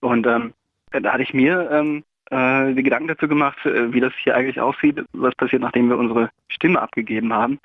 Und 0.00 0.26
ähm, 0.26 0.54
da 0.90 1.12
hatte 1.12 1.22
ich 1.22 1.34
mir 1.34 1.70
ähm, 1.70 2.04
äh, 2.30 2.72
die 2.74 2.82
Gedanken 2.82 3.08
dazu 3.08 3.28
gemacht, 3.28 3.64
äh, 3.66 3.92
wie 3.92 4.00
das 4.00 4.14
hier 4.22 4.36
eigentlich 4.36 4.60
aussieht, 4.60 5.04
was 5.12 5.34
passiert, 5.34 5.62
nachdem 5.62 5.88
wir 5.88 5.98
unsere 5.98 6.30
Stimme 6.48 6.80
abgegeben 6.80 7.32
haben. 7.32 7.58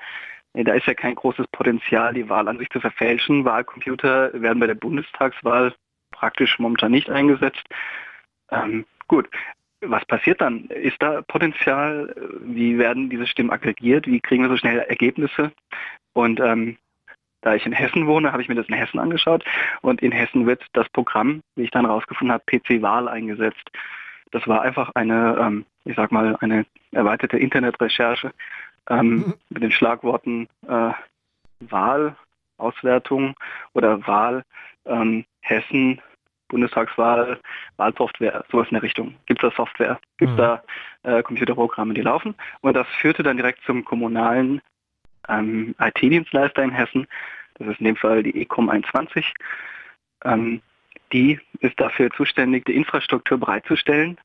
Da 0.58 0.74
ist 0.74 0.88
ja 0.88 0.94
kein 0.94 1.16
großes 1.16 1.48
Potenzial, 1.52 2.14
die 2.14 2.30
Wahl 2.30 2.48
an 2.48 2.58
sich 2.58 2.70
zu 2.70 2.80
verfälschen. 2.80 3.44
Wahlcomputer 3.44 4.32
werden 4.42 4.60
bei 4.60 4.68
der 4.68 4.76
Bundestagswahl 4.76 5.74
praktisch 6.16 6.60
momentan 6.60 6.92
nicht 6.92 7.10
eingesetzt. 7.10 7.64
Ähm, 8.52 8.86
gut, 9.08 9.30
was 9.82 10.06
passiert 10.06 10.42
dann? 10.42 10.66
Ist 10.66 11.02
da 11.02 11.22
Potenzial? 11.22 12.14
Wie 12.42 12.78
werden 12.78 13.10
diese 13.10 13.28
Stimmen 13.28 13.52
aggregiert? 13.52 14.08
Wie 14.08 14.20
kriegen 14.20 14.44
wir 14.44 14.50
so 14.50 14.58
schnell 14.58 14.80
Ergebnisse? 14.80 15.52
Und 16.14 16.40
ähm, 16.40 16.78
da 17.42 17.54
ich 17.54 17.66
in 17.66 17.74
Hessen 17.74 18.08
wohne, 18.08 18.32
habe 18.32 18.42
ich 18.42 18.50
mir 18.50 18.56
das 18.56 18.68
in 18.68 18.74
Hessen 18.74 19.00
angeschaut. 19.00 19.44
Und 19.82 20.02
in 20.02 20.12
Hessen 20.12 20.48
wird 20.48 20.66
das 20.74 20.90
Programm, 20.90 21.42
wie 21.56 21.64
ich 21.64 21.72
dann 21.72 21.86
herausgefunden 21.86 22.34
habe, 22.34 22.44
PC-Wahl 22.46 23.08
eingesetzt. 23.08 23.70
Das 24.32 24.48
war 24.48 24.62
einfach 24.62 24.92
eine, 24.96 25.38
ähm, 25.40 25.66
ich 25.86 25.96
sag 25.96 26.12
mal, 26.12 26.36
eine 26.40 26.66
erweiterte 26.92 27.38
Internetrecherche 27.38 28.32
ähm, 28.90 29.10
mhm. 29.10 29.34
mit 29.50 29.64
den 29.64 29.72
Schlagworten 29.72 30.48
äh, 30.68 30.92
Wahl, 31.60 32.16
Auswertung 32.58 33.36
oder 33.74 34.06
Wahl, 34.08 34.44
ähm, 34.86 35.26
Hessen, 35.46 36.02
Bundestagswahl, 36.48 37.40
Wahlsoftware, 37.78 38.46
sowas 38.52 38.68
in 38.70 38.76
der 38.76 38.84
Richtung. 38.84 39.16
Gibt 39.26 39.44
es 39.44 39.50
da 39.50 39.56
Software? 39.56 40.00
Gibt 40.18 40.32
es 40.32 40.38
mhm. 40.38 40.42
da 40.42 40.64
äh, 41.04 41.24
Computerprogramme, 41.24 41.94
die 41.94 42.02
laufen? 42.02 42.36
Und 42.62 42.76
das 42.76 42.88
führte 43.00 43.24
dann 43.24 43.38
direkt 43.38 43.64
zum 43.66 43.84
kommunalen 43.84 44.62
ähm, 45.28 45.76
IT-Dienstleister 45.80 46.64
in 46.64 46.72
Hessen. 46.72 47.08
Das 47.56 47.68
ist 47.68 47.80
in 47.80 47.86
dem 47.86 47.96
Fall 47.96 48.24
die 48.24 48.42
ECOM 48.42 48.70
21. 48.70 49.34
Ähm, 50.24 50.62
die 51.14 51.40
ist 51.60 51.80
dafür 51.80 52.10
zuständig, 52.12 52.66
die 52.66 52.76
Infrastruktur 52.76 53.38
bereitzustellen 53.38 54.18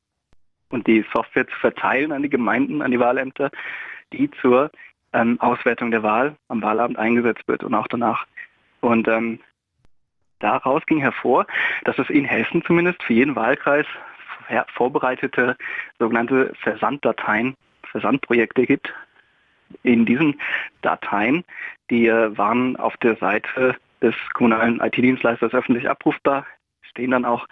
und 0.69 0.87
die 0.87 1.05
Software 1.13 1.47
zu 1.47 1.55
verteilen 1.55 2.11
an 2.11 2.23
die 2.23 2.29
Gemeinden, 2.29 2.81
an 2.81 2.91
die 2.91 2.99
Wahlämter, 2.99 3.51
die 4.13 4.29
zur 4.41 4.71
ähm, 5.13 5.39
Auswertung 5.39 5.91
der 5.91 6.03
Wahl 6.03 6.35
am 6.47 6.61
Wahlabend 6.61 6.97
eingesetzt 6.97 7.47
wird 7.47 7.63
und 7.63 7.73
auch 7.73 7.87
danach. 7.87 8.25
Und 8.81 9.07
ähm, 9.07 9.39
daraus 10.41 10.85
ging 10.85 10.99
hervor, 10.99 11.45
dass 11.85 11.97
es 11.97 12.09
in 12.09 12.25
Hessen 12.25 12.63
zumindest 12.65 13.01
für 13.03 13.13
jeden 13.13 13.35
Wahlkreis 13.35 13.85
vorbereitete 14.73 15.55
sogenannte 15.99 16.51
Versanddateien, 16.61 17.55
Versandprojekte 17.83 18.65
gibt. 18.65 18.93
In 19.83 20.05
diesen 20.05 20.39
Dateien, 20.81 21.45
die 21.89 22.07
äh, 22.07 22.37
waren 22.37 22.75
auf 22.75 22.97
der 22.97 23.15
Seite 23.15 23.77
des 24.01 24.15
kommunalen 24.33 24.81
IT-Dienstleisters 24.81 25.53
öffentlich 25.53 25.89
abrufbar, 25.89 26.45
stehen 26.81 27.11
dann 27.11 27.23
auch 27.23 27.47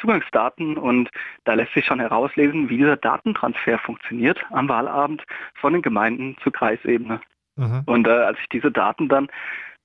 Zugangsdaten 0.00 0.76
und 0.76 1.10
da 1.44 1.54
lässt 1.54 1.72
sich 1.74 1.86
schon 1.86 2.00
herauslesen, 2.00 2.68
wie 2.68 2.78
dieser 2.78 2.96
Datentransfer 2.96 3.78
funktioniert 3.78 4.44
am 4.50 4.68
Wahlabend 4.68 5.24
von 5.54 5.72
den 5.72 5.82
Gemeinden 5.82 6.36
zur 6.42 6.52
Kreisebene. 6.52 7.20
Mhm. 7.56 7.82
Und 7.86 8.06
äh, 8.06 8.10
als 8.10 8.38
ich 8.40 8.48
diese 8.48 8.70
Daten 8.70 9.08
dann 9.08 9.28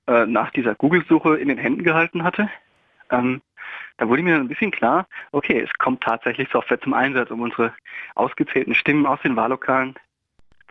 äh, 0.08 0.26
nach 0.26 0.50
dieser 0.50 0.74
Google-Suche 0.74 1.36
in 1.36 1.48
den 1.48 1.58
Händen 1.58 1.84
gehalten 1.84 2.24
hatte, 2.24 2.48
ähm, 3.10 3.42
da 3.98 4.08
wurde 4.08 4.22
mir 4.22 4.36
ein 4.36 4.48
bisschen 4.48 4.70
klar, 4.70 5.06
okay, 5.32 5.60
es 5.60 5.72
kommt 5.78 6.02
tatsächlich 6.02 6.48
Software 6.50 6.80
zum 6.80 6.94
Einsatz, 6.94 7.30
um 7.30 7.40
unsere 7.40 7.74
ausgezählten 8.14 8.74
Stimmen 8.74 9.06
aus 9.06 9.20
den 9.22 9.36
Wahllokalen 9.36 9.94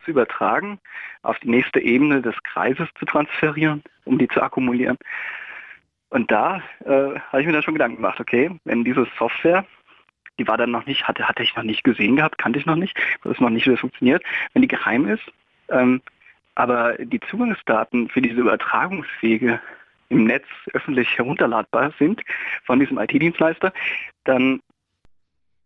zu 0.03 0.11
übertragen, 0.11 0.79
auf 1.21 1.37
die 1.39 1.49
nächste 1.49 1.79
Ebene 1.79 2.21
des 2.21 2.35
Kreises 2.43 2.87
zu 2.97 3.05
transferieren, 3.05 3.83
um 4.05 4.17
die 4.17 4.27
zu 4.27 4.41
akkumulieren. 4.41 4.97
Und 6.09 6.31
da 6.31 6.63
äh, 6.85 7.19
habe 7.19 7.41
ich 7.41 7.45
mir 7.45 7.53
dann 7.53 7.63
schon 7.63 7.75
Gedanken 7.75 7.97
gemacht, 7.97 8.19
okay, 8.19 8.57
wenn 8.63 8.85
diese 8.85 9.05
Software, 9.19 9.65
die 10.39 10.47
war 10.47 10.57
dann 10.57 10.71
noch 10.71 10.85
nicht, 10.85 11.07
hatte, 11.07 11.27
hatte 11.27 11.43
ich 11.43 11.55
noch 11.55 11.63
nicht 11.63 11.83
gesehen 11.83 12.15
gehabt, 12.15 12.37
kannte 12.37 12.59
ich 12.59 12.65
noch 12.65 12.75
nicht, 12.75 12.97
das 13.23 13.39
noch 13.39 13.49
nicht, 13.49 13.67
wie 13.67 13.71
das 13.71 13.81
funktioniert, 13.81 14.23
wenn 14.53 14.61
die 14.61 14.67
geheim 14.67 15.07
ist, 15.07 15.23
ähm, 15.69 16.01
aber 16.57 16.95
die 16.97 17.19
Zugangsdaten 17.19 18.09
für 18.09 18.19
diese 18.19 18.41
Übertragungswege 18.41 19.61
im 20.09 20.23
Netz 20.23 20.45
öffentlich 20.73 21.15
herunterladbar 21.15 21.93
sind 21.99 22.23
von 22.65 22.79
diesem 22.79 22.97
IT-Dienstleister, 22.97 23.71
dann 24.23 24.61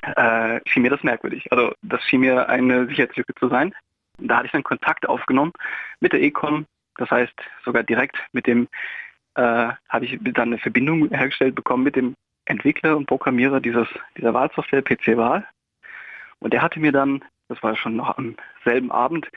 äh, 0.02 0.60
schien 0.66 0.82
mir 0.82 0.90
das 0.90 1.02
merkwürdig. 1.02 1.50
Also 1.50 1.74
das 1.82 2.04
schien 2.04 2.20
mir 2.20 2.50
eine 2.50 2.88
Sicherheitslücke 2.88 3.34
zu 3.36 3.48
sein. 3.48 3.74
Da 4.18 4.38
hatte 4.38 4.48
ich 4.48 4.52
dann 4.52 4.64
Kontakt 4.64 5.08
aufgenommen 5.08 5.54
mit 6.02 6.12
der 6.12 6.22
Ecom, 6.22 6.66
das 6.98 7.10
heißt 7.10 7.36
sogar 7.64 7.84
direkt 7.84 8.18
mit 8.34 8.46
dem, 8.46 8.68
äh, 9.36 9.70
habe 9.88 10.06
ich 10.06 10.20
dann 10.22 10.50
eine 10.50 10.58
Verbindung 10.58 11.08
hergestellt 11.10 11.56
bekommen 11.56 11.86
mit 11.86 11.96
dem 11.96 12.16
Entwickler 12.44 12.98
und 12.98 13.06
Programmierer 13.06 13.62
dieses, 13.62 13.88
dieser 14.18 14.34
Wahlsoftware 14.34 14.82
PC 14.82 15.16
Wahl. 15.16 15.48
Und 16.40 16.52
der 16.52 16.62
hatte 16.62 16.82
mir 16.82 16.92
dann, 16.92 17.24
das 17.48 17.64
war 17.64 17.78
schon 17.78 17.96
noch 17.96 18.18
am 18.18 18.36
selben 18.66 18.92
Abend, 18.92 19.30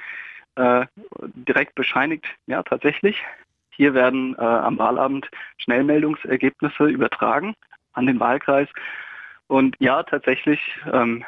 äh, 0.56 0.86
direkt 1.34 1.74
bescheinigt, 1.74 2.26
ja 2.46 2.62
tatsächlich, 2.62 3.22
hier 3.76 3.94
werden 3.94 4.36
äh, 4.38 4.42
am 4.42 4.78
Wahlabend 4.78 5.28
Schnellmeldungsergebnisse 5.58 6.84
übertragen 6.84 7.54
an 7.92 8.06
den 8.06 8.20
Wahlkreis. 8.20 8.68
Und 9.46 9.76
ja, 9.78 10.02
tatsächlich, 10.02 10.60
ähm, 10.92 11.24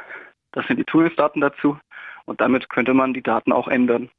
das 0.53 0.67
sind 0.67 0.79
die 0.79 0.87
Zugangsdaten 0.87 1.41
dazu. 1.41 1.79
Und 2.25 2.41
damit 2.41 2.69
könnte 2.71 2.95
man 2.95 3.15
die 3.15 3.23
Daten 3.23 3.53
auch 3.53 3.69
ändern. 3.69 4.11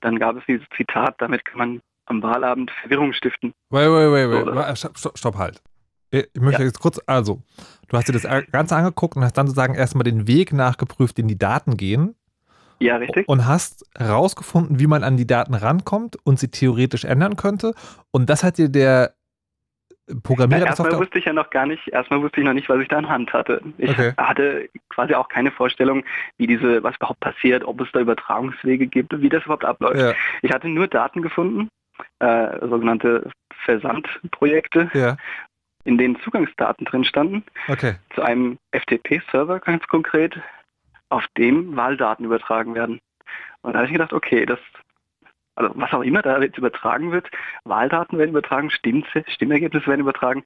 Dann 0.00 0.18
gab 0.18 0.36
es 0.36 0.44
dieses 0.46 0.66
Zitat, 0.76 1.14
damit 1.18 1.44
kann 1.44 1.58
man 1.58 1.80
am 2.06 2.22
Wahlabend 2.22 2.70
Verwirrung 2.82 3.12
stiften. 3.12 3.52
Wait, 3.70 3.88
wait, 3.88 4.12
wait, 4.12 4.46
wait. 4.46 4.76
So, 4.76 4.88
stopp, 4.94 5.18
stopp, 5.18 5.36
halt. 5.36 5.62
Ich 6.10 6.40
möchte 6.40 6.62
ja. 6.62 6.66
jetzt 6.66 6.78
kurz, 6.78 7.00
also, 7.06 7.40
du 7.88 7.96
hast 7.96 8.08
dir 8.08 8.12
das 8.12 8.26
Ganze 8.50 8.76
angeguckt 8.76 9.16
und 9.16 9.24
hast 9.24 9.38
dann 9.38 9.46
sozusagen 9.46 9.74
erstmal 9.74 10.04
den 10.04 10.26
Weg 10.26 10.52
nachgeprüft, 10.52 11.16
den 11.16 11.26
die 11.26 11.38
Daten 11.38 11.76
gehen. 11.76 12.14
Ja, 12.82 12.96
richtig. 12.96 13.28
Und 13.28 13.46
hast 13.46 13.86
herausgefunden, 13.96 14.78
wie 14.80 14.86
man 14.86 15.04
an 15.04 15.16
die 15.16 15.26
Daten 15.26 15.54
rankommt 15.54 16.16
und 16.24 16.38
sie 16.38 16.48
theoretisch 16.48 17.04
ändern 17.04 17.36
könnte. 17.36 17.74
Und 18.10 18.28
das 18.28 18.42
hat 18.42 18.58
dir 18.58 18.68
der 18.68 19.14
Programmierer 20.22 20.62
ja, 20.62 20.66
erstmal 20.66 20.98
wusste 20.98 21.18
ich 21.18 21.24
ja 21.26 21.32
noch 21.32 21.50
gar 21.50 21.66
nicht, 21.66 21.88
erstmal 21.88 22.20
wusste 22.22 22.40
ich 22.40 22.46
noch 22.46 22.52
nicht, 22.52 22.68
was 22.68 22.80
ich 22.80 22.88
da 22.88 22.98
in 22.98 23.08
Hand 23.08 23.32
hatte. 23.32 23.62
Ich 23.78 23.90
okay. 23.90 24.12
hatte 24.16 24.68
quasi 24.88 25.14
auch 25.14 25.28
keine 25.28 25.50
Vorstellung, 25.52 26.04
wie 26.38 26.46
diese, 26.46 26.82
was 26.82 26.96
überhaupt 26.96 27.20
passiert, 27.20 27.64
ob 27.64 27.80
es 27.80 27.88
da 27.92 28.00
Übertragungswege 28.00 28.88
gibt, 28.88 29.20
wie 29.20 29.28
das 29.28 29.44
überhaupt 29.44 29.64
abläuft. 29.64 30.00
Ja. 30.00 30.12
Ich 30.42 30.52
hatte 30.52 30.68
nur 30.68 30.88
Daten 30.88 31.22
gefunden, 31.22 31.68
äh, 32.18 32.58
sogenannte 32.60 33.30
Versandprojekte, 33.64 34.90
ja. 34.92 35.16
in 35.84 35.98
denen 35.98 36.20
Zugangsdaten 36.20 36.84
drin 36.84 37.04
standen. 37.04 37.44
Okay. 37.68 37.94
Zu 38.14 38.22
einem 38.22 38.58
FTP-Server 38.72 39.60
ganz 39.60 39.86
konkret, 39.86 40.38
auf 41.12 41.26
dem 41.36 41.76
Wahldaten 41.76 42.24
übertragen 42.24 42.74
werden. 42.74 43.00
Und 43.60 43.72
da 43.72 43.80
habe 43.80 43.86
ich 43.86 43.92
gedacht, 43.92 44.12
okay, 44.12 44.46
das, 44.46 44.58
also 45.54 45.72
was 45.74 45.92
auch 45.92 46.02
immer 46.02 46.22
da 46.22 46.40
jetzt 46.40 46.58
übertragen 46.58 47.12
wird, 47.12 47.30
Wahldaten 47.64 48.18
werden 48.18 48.30
übertragen, 48.30 48.70
Stimm 48.70 49.04
Stimmergebnisse 49.28 49.86
werden 49.86 50.00
übertragen, 50.00 50.42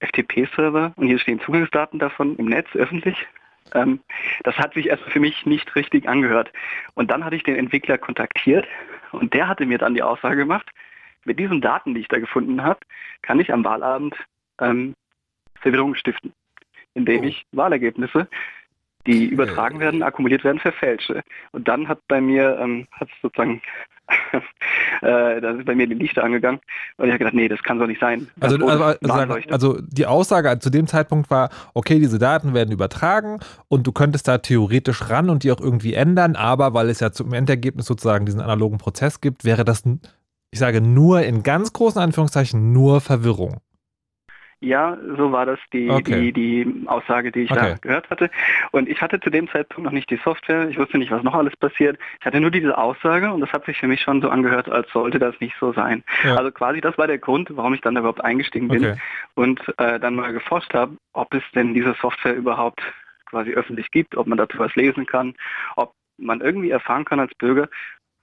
FTP-Server 0.00 0.92
und 0.96 1.06
hier 1.06 1.18
stehen 1.18 1.40
Zugangsdaten 1.40 1.98
davon 1.98 2.36
im 2.36 2.46
Netz 2.46 2.68
öffentlich. 2.74 3.26
Ähm, 3.74 4.00
das 4.42 4.56
hat 4.56 4.72
sich 4.74 4.86
erst 4.86 5.04
für 5.04 5.20
mich 5.20 5.44
nicht 5.44 5.76
richtig 5.76 6.08
angehört. 6.08 6.50
Und 6.94 7.10
dann 7.10 7.24
hatte 7.24 7.36
ich 7.36 7.42
den 7.42 7.56
Entwickler 7.56 7.98
kontaktiert 7.98 8.66
und 9.12 9.34
der 9.34 9.46
hatte 9.46 9.66
mir 9.66 9.78
dann 9.78 9.94
die 9.94 10.02
Aussage 10.02 10.36
gemacht, 10.36 10.70
mit 11.26 11.38
diesen 11.38 11.60
Daten, 11.60 11.94
die 11.94 12.00
ich 12.00 12.08
da 12.08 12.18
gefunden 12.18 12.62
habe, 12.62 12.80
kann 13.20 13.38
ich 13.38 13.52
am 13.52 13.62
Wahlabend 13.64 14.16
ähm, 14.60 14.94
Verwirrung 15.60 15.94
stiften, 15.94 16.32
indem 16.94 17.20
oh. 17.20 17.24
ich 17.24 17.44
Wahlergebnisse 17.52 18.26
die 19.06 19.26
übertragen 19.26 19.80
werden, 19.80 20.02
akkumuliert 20.02 20.44
werden, 20.44 20.58
verfälsche. 20.58 21.22
Und 21.52 21.68
dann 21.68 21.88
hat 21.88 22.00
bei 22.08 22.20
mir, 22.20 22.58
ähm, 22.60 22.86
hat 22.92 23.08
es 23.08 23.22
sozusagen, 23.22 23.62
äh, 25.02 25.40
da 25.40 25.54
sind 25.54 25.64
bei 25.64 25.74
mir 25.74 25.86
die 25.86 25.94
Lichter 25.94 26.24
angegangen 26.24 26.60
und 26.96 27.06
ich 27.06 27.12
habe 27.12 27.18
gedacht, 27.18 27.34
nee, 27.34 27.48
das 27.48 27.62
kann 27.62 27.78
so 27.78 27.86
nicht 27.86 28.00
sein. 28.00 28.28
Also, 28.40 28.56
also, 28.66 28.84
also, 28.84 29.38
also, 29.50 29.78
die 29.80 30.06
Aussage 30.06 30.58
zu 30.58 30.70
dem 30.70 30.86
Zeitpunkt 30.86 31.30
war, 31.30 31.50
okay, 31.74 31.98
diese 31.98 32.18
Daten 32.18 32.52
werden 32.52 32.72
übertragen 32.72 33.38
und 33.68 33.86
du 33.86 33.92
könntest 33.92 34.28
da 34.28 34.38
theoretisch 34.38 35.08
ran 35.08 35.30
und 35.30 35.44
die 35.44 35.52
auch 35.52 35.60
irgendwie 35.60 35.94
ändern, 35.94 36.36
aber 36.36 36.74
weil 36.74 36.88
es 36.90 37.00
ja 37.00 37.12
zum 37.12 37.32
Endergebnis 37.32 37.86
sozusagen 37.86 38.26
diesen 38.26 38.40
analogen 38.40 38.78
Prozess 38.78 39.20
gibt, 39.20 39.44
wäre 39.44 39.64
das, 39.64 39.84
ich 40.50 40.58
sage 40.58 40.80
nur 40.80 41.22
in 41.22 41.42
ganz 41.42 41.72
großen 41.72 42.00
Anführungszeichen, 42.00 42.72
nur 42.72 43.00
Verwirrung. 43.00 43.60
Ja, 44.62 44.98
so 45.16 45.32
war 45.32 45.46
das 45.46 45.58
die, 45.72 45.88
okay. 45.88 46.32
die, 46.32 46.64
die 46.64 46.86
Aussage, 46.86 47.32
die 47.32 47.40
ich 47.40 47.50
okay. 47.50 47.60
da 47.60 47.74
gehört 47.76 48.10
hatte. 48.10 48.30
Und 48.72 48.90
ich 48.90 49.00
hatte 49.00 49.18
zu 49.18 49.30
dem 49.30 49.48
Zeitpunkt 49.48 49.86
noch 49.86 49.92
nicht 49.92 50.10
die 50.10 50.20
Software. 50.22 50.68
Ich 50.68 50.78
wusste 50.78 50.98
nicht, 50.98 51.10
was 51.10 51.22
noch 51.22 51.34
alles 51.34 51.56
passiert. 51.56 51.98
Ich 52.20 52.26
hatte 52.26 52.40
nur 52.40 52.50
diese 52.50 52.76
Aussage 52.76 53.32
und 53.32 53.40
das 53.40 53.52
hat 53.52 53.64
sich 53.64 53.78
für 53.78 53.88
mich 53.88 54.02
schon 54.02 54.20
so 54.20 54.28
angehört, 54.28 54.68
als 54.68 54.90
sollte 54.92 55.18
das 55.18 55.34
nicht 55.40 55.54
so 55.58 55.72
sein. 55.72 56.04
Ja. 56.24 56.36
Also 56.36 56.50
quasi 56.50 56.82
das 56.82 56.98
war 56.98 57.06
der 57.06 57.16
Grund, 57.16 57.48
warum 57.56 57.72
ich 57.72 57.80
dann 57.80 57.96
überhaupt 57.96 58.22
eingestiegen 58.22 58.68
bin 58.68 58.84
okay. 58.84 59.00
und 59.34 59.60
äh, 59.78 59.98
dann 59.98 60.14
mal 60.14 60.32
geforscht 60.34 60.74
habe, 60.74 60.96
ob 61.14 61.32
es 61.32 61.42
denn 61.54 61.72
diese 61.72 61.94
Software 61.94 62.36
überhaupt 62.36 62.82
quasi 63.24 63.52
öffentlich 63.52 63.90
gibt, 63.90 64.14
ob 64.14 64.26
man 64.26 64.36
dazu 64.36 64.58
was 64.58 64.74
lesen 64.74 65.06
kann, 65.06 65.34
ob 65.76 65.94
man 66.18 66.42
irgendwie 66.42 66.70
erfahren 66.70 67.06
kann 67.06 67.20
als 67.20 67.34
Bürger, 67.36 67.70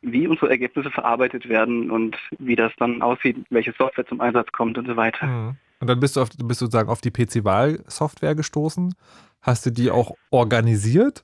wie 0.02 0.28
unsere 0.28 0.52
Ergebnisse 0.52 0.92
verarbeitet 0.92 1.50
werden 1.50 1.90
und 1.90 2.16
wie 2.38 2.56
das 2.56 2.72
dann 2.78 3.02
aussieht, 3.02 3.38
welche 3.50 3.74
Software 3.74 4.06
zum 4.06 4.22
Einsatz 4.22 4.52
kommt 4.52 4.78
und 4.78 4.86
so 4.86 4.96
weiter. 4.96 5.26
Mhm. 5.26 5.56
Und 5.80 5.88
dann 5.88 6.00
bist 6.00 6.16
du, 6.16 6.22
auf, 6.22 6.30
du 6.30 6.48
bist 6.48 6.60
sozusagen 6.60 6.90
auf 6.90 7.02
die 7.02 7.12
PC-Wahl-Software 7.12 8.36
gestoßen. 8.36 8.96
Hast 9.42 9.66
du 9.66 9.70
die 9.72 9.92
auch 9.92 10.12
organisiert? 10.32 11.24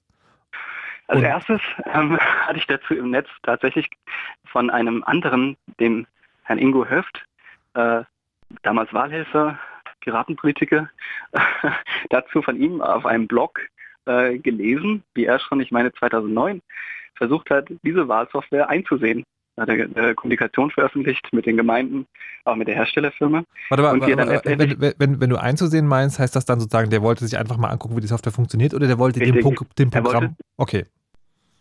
Als 1.07 1.19
Und 1.19 1.25
erstes 1.25 1.61
ähm, 1.85 2.17
hatte 2.47 2.57
ich 2.57 2.67
dazu 2.67 2.93
im 2.93 3.11
Netz 3.11 3.27
tatsächlich 3.43 3.89
von 4.45 4.69
einem 4.69 5.03
anderen, 5.03 5.57
dem 5.79 6.07
Herrn 6.43 6.59
Ingo 6.59 6.85
Höft, 6.85 7.25
äh, 7.73 8.03
damals 8.61 8.93
Wahlhelfer, 8.93 9.57
Piratenpolitiker, 10.01 10.89
dazu 12.09 12.41
von 12.41 12.57
ihm 12.57 12.81
auf 12.81 13.05
einem 13.05 13.27
Blog 13.27 13.59
äh, 14.05 14.37
gelesen, 14.37 15.03
wie 15.13 15.25
er 15.25 15.39
schon, 15.39 15.59
ich 15.61 15.71
meine 15.71 15.91
2009, 15.93 16.61
versucht 17.15 17.49
hat, 17.49 17.67
diese 17.83 18.07
Wahlsoftware 18.07 18.69
einzusehen 18.69 19.23
er 19.55 19.69
äh, 19.69 20.13
Kommunikation 20.15 20.71
veröffentlicht 20.71 21.31
mit 21.31 21.45
den 21.45 21.57
Gemeinden, 21.57 22.07
auch 22.45 22.55
mit 22.55 22.67
der 22.67 22.75
Herstellerfirma. 22.75 23.43
Warte 23.69 23.83
mal, 23.83 24.01
warte, 24.01 24.17
warte, 24.17 24.79
wenn, 24.79 24.93
wenn, 24.97 25.21
wenn, 25.21 25.29
du 25.29 25.37
einzusehen 25.37 25.87
meinst, 25.87 26.19
heißt 26.19 26.35
das 26.35 26.45
dann 26.45 26.59
sozusagen, 26.59 26.89
der 26.89 27.01
wollte 27.01 27.25
sich 27.25 27.37
einfach 27.37 27.57
mal 27.57 27.69
angucken, 27.69 27.95
wie 27.95 28.01
die 28.01 28.07
Software 28.07 28.33
funktioniert 28.33 28.73
oder 28.73 28.87
der 28.87 28.97
wollte 28.97 29.19
dem, 29.19 29.35
dem 29.35 29.91
Programm. 29.91 30.23
Wollte, 30.23 30.35
okay. 30.57 30.85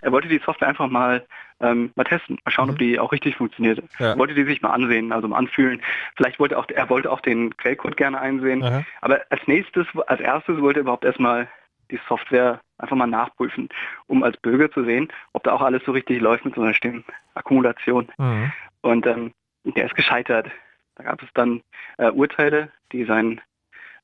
Er 0.01 0.11
wollte 0.11 0.29
die 0.29 0.41
Software 0.45 0.69
einfach 0.69 0.89
mal, 0.89 1.25
ähm, 1.61 1.93
mal 1.95 2.05
testen, 2.05 2.39
mal 2.45 2.51
schauen, 2.51 2.67
mhm. 2.67 2.73
ob 2.73 2.79
die 2.79 2.99
auch 2.99 3.13
richtig 3.13 3.37
funktioniert. 3.37 3.83
Ja. 3.99 4.19
Wollte 4.19 4.35
die 4.35 4.45
sich 4.45 4.61
mal 4.63 4.73
ansehen, 4.73 5.13
also 5.13 5.29
mal 5.29 5.39
anfühlen. 5.39 5.81
Vielleicht 6.17 6.41
wollte 6.41 6.59
auch, 6.59 6.67
er 6.69 6.89
wollte 6.91 7.11
auch 7.11 7.21
den 7.21 7.57
Quellcode 7.57 7.97
gerne 7.97 8.21
einsehen. 8.21 8.65
Aha. 8.65 8.85
Aber 9.01 9.21
als 9.31 9.41
nächstes, 9.47 9.87
als 10.07 10.21
erstes 10.21 10.61
wollte 10.61 10.81
er 10.81 10.83
überhaupt 10.83 11.05
erstmal 11.05 11.49
die 11.91 12.01
Software 12.09 12.61
einfach 12.83 12.97
mal 12.97 13.07
nachprüfen, 13.07 13.69
um 14.07 14.23
als 14.23 14.37
Bürger 14.39 14.71
zu 14.71 14.85
sehen, 14.85 15.09
ob 15.33 15.45
da 15.45 15.53
auch 15.53 15.63
alles 15.63 15.83
so 15.85 15.93
richtig 15.93 16.21
läuft 16.21 16.45
mit 16.45 16.55
so 16.55 16.63
einer 16.63 16.75
Stimmenakkumulation. 16.75 18.09
Mhm. 18.19 18.53
Und 18.83 19.07
ähm, 19.07 19.33
der 19.65 19.87
ist 19.87 19.95
gescheitert. 19.95 20.51
Da 20.97 21.05
gab 21.05 21.23
es 21.23 21.29
dann 21.35 21.63
äh, 21.99 22.11
Urteile, 22.11 22.71
die 22.93 23.05
sein 23.05 23.41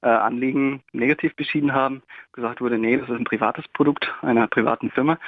äh, 0.02 0.08
Anliegen 0.08 0.82
negativ 0.92 1.34
beschieden 1.36 1.72
haben. 1.72 2.02
Gesagt 2.32 2.60
wurde, 2.60 2.78
nee, 2.78 2.96
das 2.96 3.08
ist 3.08 3.16
ein 3.16 3.24
privates 3.24 3.66
Produkt 3.68 4.14
einer 4.22 4.46
privaten 4.46 4.90
Firma 4.90 5.18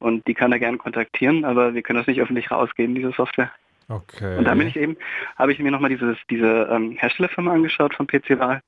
und 0.00 0.26
die 0.26 0.34
kann 0.34 0.50
er 0.50 0.58
gerne 0.58 0.78
kontaktieren, 0.78 1.44
aber 1.44 1.74
wir 1.74 1.82
können 1.82 1.98
das 1.98 2.06
nicht 2.06 2.20
öffentlich 2.20 2.50
rausgeben, 2.50 2.94
diese 2.94 3.12
Software. 3.12 3.52
Okay. 3.88 4.38
Und 4.38 4.44
dann 4.44 4.58
bin 4.58 4.68
ich 4.68 4.76
eben, 4.76 4.96
habe 5.36 5.52
ich 5.52 5.58
mir 5.58 5.70
nochmal 5.70 5.90
dieses, 5.90 6.16
diese 6.30 6.68
ähm, 6.70 6.92
Herstellerfirma 6.92 7.52
angeschaut 7.52 7.94
von 7.94 8.06
PC-Wahl. 8.06 8.62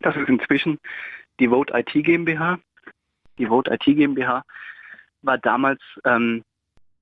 Das 0.00 0.16
ist 0.16 0.28
inzwischen 0.28 0.78
die 1.40 1.48
Vote 1.48 1.72
IT 1.76 1.92
GmbH. 1.92 2.58
Die 3.38 3.46
Vote 3.46 3.72
IT 3.72 3.84
GmbH 3.84 4.44
war 5.22 5.38
damals 5.38 5.80
ähm, 6.04 6.42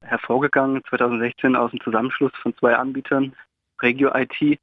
hervorgegangen 0.03 0.83
2016 0.89 1.57
aus 1.57 1.71
dem 1.71 1.81
Zusammenschluss 1.81 2.33
von 2.43 2.57
zwei 2.57 2.75
Anbietern, 2.75 3.35
Regio 3.83 4.11
IT, 4.15 4.59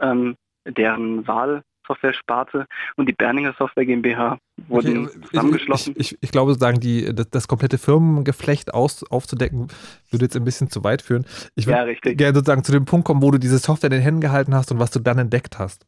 ähm, 0.00 0.36
deren 0.66 1.26
Wahlsoftware-Sparte 1.26 2.66
und 2.96 3.06
die 3.06 3.12
Berninger 3.12 3.54
Software 3.58 3.84
GmbH 3.84 4.38
wurden 4.68 5.06
okay, 5.06 5.20
zusammengeschlossen. 5.30 5.94
Ich, 5.96 6.12
ich, 6.12 6.18
ich, 6.22 6.30
glaube, 6.32 6.54
sagen 6.54 6.80
die, 6.80 7.14
das, 7.14 7.28
das, 7.30 7.48
komplette 7.48 7.78
Firmengeflecht 7.78 8.72
aus, 8.72 9.04
aufzudecken, 9.10 9.68
würde 10.10 10.24
jetzt 10.24 10.36
ein 10.36 10.44
bisschen 10.44 10.70
zu 10.70 10.84
weit 10.84 11.02
führen. 11.02 11.26
Ich 11.54 11.66
würde 11.66 11.96
ja, 12.04 12.14
gerne 12.14 12.34
sozusagen 12.34 12.64
zu 12.64 12.72
dem 12.72 12.86
Punkt 12.86 13.06
kommen, 13.06 13.22
wo 13.22 13.30
du 13.30 13.38
diese 13.38 13.58
Software 13.58 13.88
in 13.88 13.98
den 13.98 14.02
Händen 14.02 14.20
gehalten 14.20 14.54
hast 14.54 14.72
und 14.72 14.78
was 14.78 14.90
du 14.90 15.00
dann 15.00 15.18
entdeckt 15.18 15.58
hast. 15.58 15.86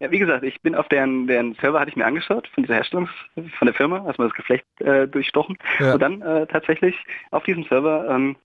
Ja, 0.00 0.10
wie 0.12 0.18
gesagt, 0.18 0.44
ich 0.44 0.60
bin 0.62 0.76
auf 0.76 0.88
deren, 0.88 1.26
deren 1.26 1.54
Server, 1.54 1.80
hatte 1.80 1.90
ich 1.90 1.96
mir 1.96 2.06
angeschaut, 2.06 2.46
von 2.48 2.62
dieser 2.62 2.76
Herstellungs-, 2.76 3.10
von 3.58 3.66
der 3.66 3.74
Firma, 3.74 4.04
erstmal 4.06 4.28
das 4.28 4.36
Geflecht 4.36 4.64
äh, 4.80 5.08
durchstochen. 5.08 5.58
Ja. 5.80 5.94
Und 5.94 6.00
dann 6.00 6.22
äh, 6.22 6.46
tatsächlich 6.46 6.96
auf 7.30 7.42
diesem 7.44 7.64
Server, 7.64 8.08
ähm, 8.08 8.36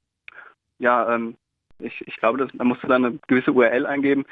ja, 0.80 1.14
ähm, 1.14 1.36
ich, 1.80 2.06
ich 2.08 2.16
glaube, 2.18 2.40
dass, 2.40 2.54
man 2.54 2.68
musste 2.68 2.88
dann 2.88 3.06
eine 3.06 3.20
gewisse 3.28 3.52
URL 3.52 3.86
eingeben. 3.86 4.26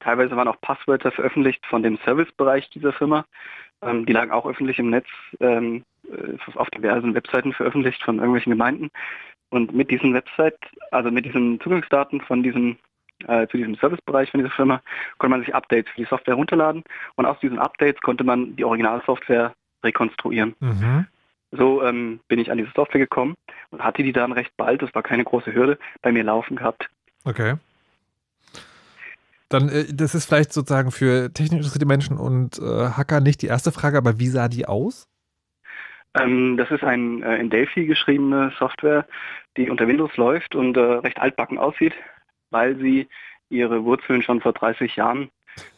Teilweise 0.00 0.36
waren 0.36 0.48
auch 0.48 0.60
Passwörter 0.60 1.12
veröffentlicht 1.12 1.64
von 1.66 1.82
dem 1.82 1.98
Servicebereich 2.04 2.68
dieser 2.70 2.92
Firma. 2.92 3.24
Ähm, 3.82 4.04
die 4.06 4.12
lagen 4.12 4.32
auch 4.32 4.46
öffentlich 4.46 4.78
im 4.78 4.90
Netz 4.90 5.06
ähm, 5.40 5.84
äh, 6.08 6.36
auf 6.56 6.70
diversen 6.70 7.14
Webseiten 7.14 7.52
veröffentlicht 7.52 8.02
von 8.02 8.16
irgendwelchen 8.16 8.50
Gemeinden. 8.50 8.90
Und 9.50 9.72
mit 9.72 9.90
diesen 9.90 10.12
Website, 10.14 10.58
also 10.90 11.10
mit 11.10 11.24
diesen 11.24 11.60
Zugangsdaten 11.60 12.20
von 12.20 12.42
diesem 12.42 12.76
äh, 13.28 13.46
zu 13.48 13.56
diesem 13.56 13.74
Servicebereich 13.76 14.30
von 14.30 14.40
dieser 14.40 14.54
Firma, 14.54 14.82
konnte 15.18 15.30
man 15.30 15.44
sich 15.44 15.54
Updates 15.54 15.90
für 15.92 16.00
die 16.00 16.08
Software 16.08 16.34
runterladen 16.34 16.84
und 17.16 17.26
aus 17.26 17.38
diesen 17.40 17.58
Updates 17.58 18.00
konnte 18.00 18.24
man 18.24 18.56
die 18.56 18.64
Originalsoftware 18.64 19.54
rekonstruieren. 19.82 20.54
Mhm. 20.60 21.06
So 21.52 21.82
ähm, 21.82 22.20
bin 22.28 22.38
ich 22.38 22.50
an 22.50 22.58
diese 22.58 22.70
Software 22.74 23.00
gekommen 23.00 23.34
und 23.70 23.82
hatte 23.82 24.02
die 24.02 24.12
dann 24.12 24.32
recht 24.32 24.52
bald, 24.56 24.82
das 24.82 24.94
war 24.94 25.02
keine 25.02 25.24
große 25.24 25.54
Hürde, 25.54 25.78
bei 26.02 26.10
mir 26.10 26.24
laufen 26.24 26.56
gehabt. 26.56 26.88
Okay. 27.24 27.54
Dann, 29.48 29.68
äh, 29.68 29.84
das 29.92 30.14
ist 30.14 30.26
vielleicht 30.26 30.52
sozusagen 30.52 30.90
für 30.90 31.32
technisch 31.32 31.58
interessierte 31.58 31.86
Menschen 31.86 32.16
und 32.18 32.58
äh, 32.58 32.90
Hacker 32.90 33.20
nicht 33.20 33.42
die 33.42 33.46
erste 33.46 33.72
Frage, 33.72 33.98
aber 33.98 34.18
wie 34.18 34.28
sah 34.28 34.48
die 34.48 34.66
aus? 34.66 35.08
Ähm, 36.14 36.56
das 36.56 36.70
ist 36.70 36.82
ein 36.82 37.22
äh, 37.22 37.36
in 37.36 37.50
Delphi 37.50 37.86
geschriebene 37.86 38.52
Software, 38.58 39.06
die 39.56 39.70
unter 39.70 39.86
Windows 39.86 40.16
läuft 40.16 40.54
und 40.54 40.76
äh, 40.76 40.80
recht 40.80 41.18
altbacken 41.18 41.58
aussieht 41.58 41.94
weil 42.54 42.76
sie 42.76 43.08
ihre 43.50 43.84
Wurzeln 43.84 44.22
schon 44.22 44.40
vor 44.40 44.52
30 44.52 44.96
Jahren 44.96 45.28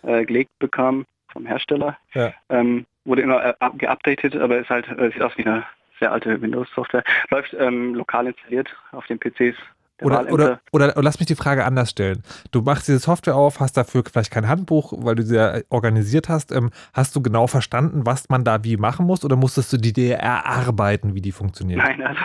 äh, 0.03 0.25
gelegt 0.25 0.51
bekam 0.61 1.05
vom 1.33 1.47
Hersteller. 1.47 1.99
Ja. 2.15 2.33
Ähm, 2.49 2.87
wurde 3.05 3.23
immer 3.23 3.45
äh, 3.45 3.55
geupdatet, 3.77 4.37
aber 4.37 4.59
ist 4.59 4.71
halt, 4.71 4.87
äh, 4.89 5.11
sieht 5.11 5.23
aus 5.23 5.37
wie 5.37 5.47
eine 5.47 5.65
sehr 5.99 6.13
alte 6.13 6.41
Windows-Software. 6.41 7.03
Läuft 7.31 7.55
ähm, 7.59 7.95
lokal 7.95 8.27
installiert 8.27 8.69
auf 8.93 9.07
den 9.07 9.19
PCs 9.19 9.57
oder, 10.03 10.21
oder, 10.31 10.61
oder, 10.73 10.93
oder, 10.97 11.03
lass 11.03 11.19
mich 11.19 11.27
die 11.27 11.35
Frage 11.35 11.65
anders 11.65 11.91
stellen. 11.91 12.23
Du 12.53 12.63
machst 12.63 12.89
diese 12.89 12.99
Software 12.99 13.37
auf, 13.37 13.61
hast 13.61 13.77
dafür 13.77 14.03
vielleicht 14.11 14.31
kein 14.31 14.49
Handbuch, 14.49 14.93
weil 14.97 15.15
du 15.15 15.23
sie 15.23 15.37
ja 15.37 15.61
organisiert 15.71 16.29
hast. 16.29 16.53
Ähm, 16.53 16.71
hast 16.93 17.17
du 17.17 17.23
genau 17.23 17.47
verstanden, 17.47 18.05
was 18.05 18.29
man 18.29 18.45
da 18.45 18.63
wie 18.65 18.77
machen 18.77 19.07
muss 19.07 19.25
oder 19.25 19.37
musstest 19.37 19.73
du 19.73 19.79
die 19.79 19.91
Idee 19.91 20.11
erarbeiten, 20.11 21.15
wie 21.15 21.23
die 21.23 21.33
funktioniert? 21.33 21.79
Nein, 21.79 22.03
also 22.03 22.21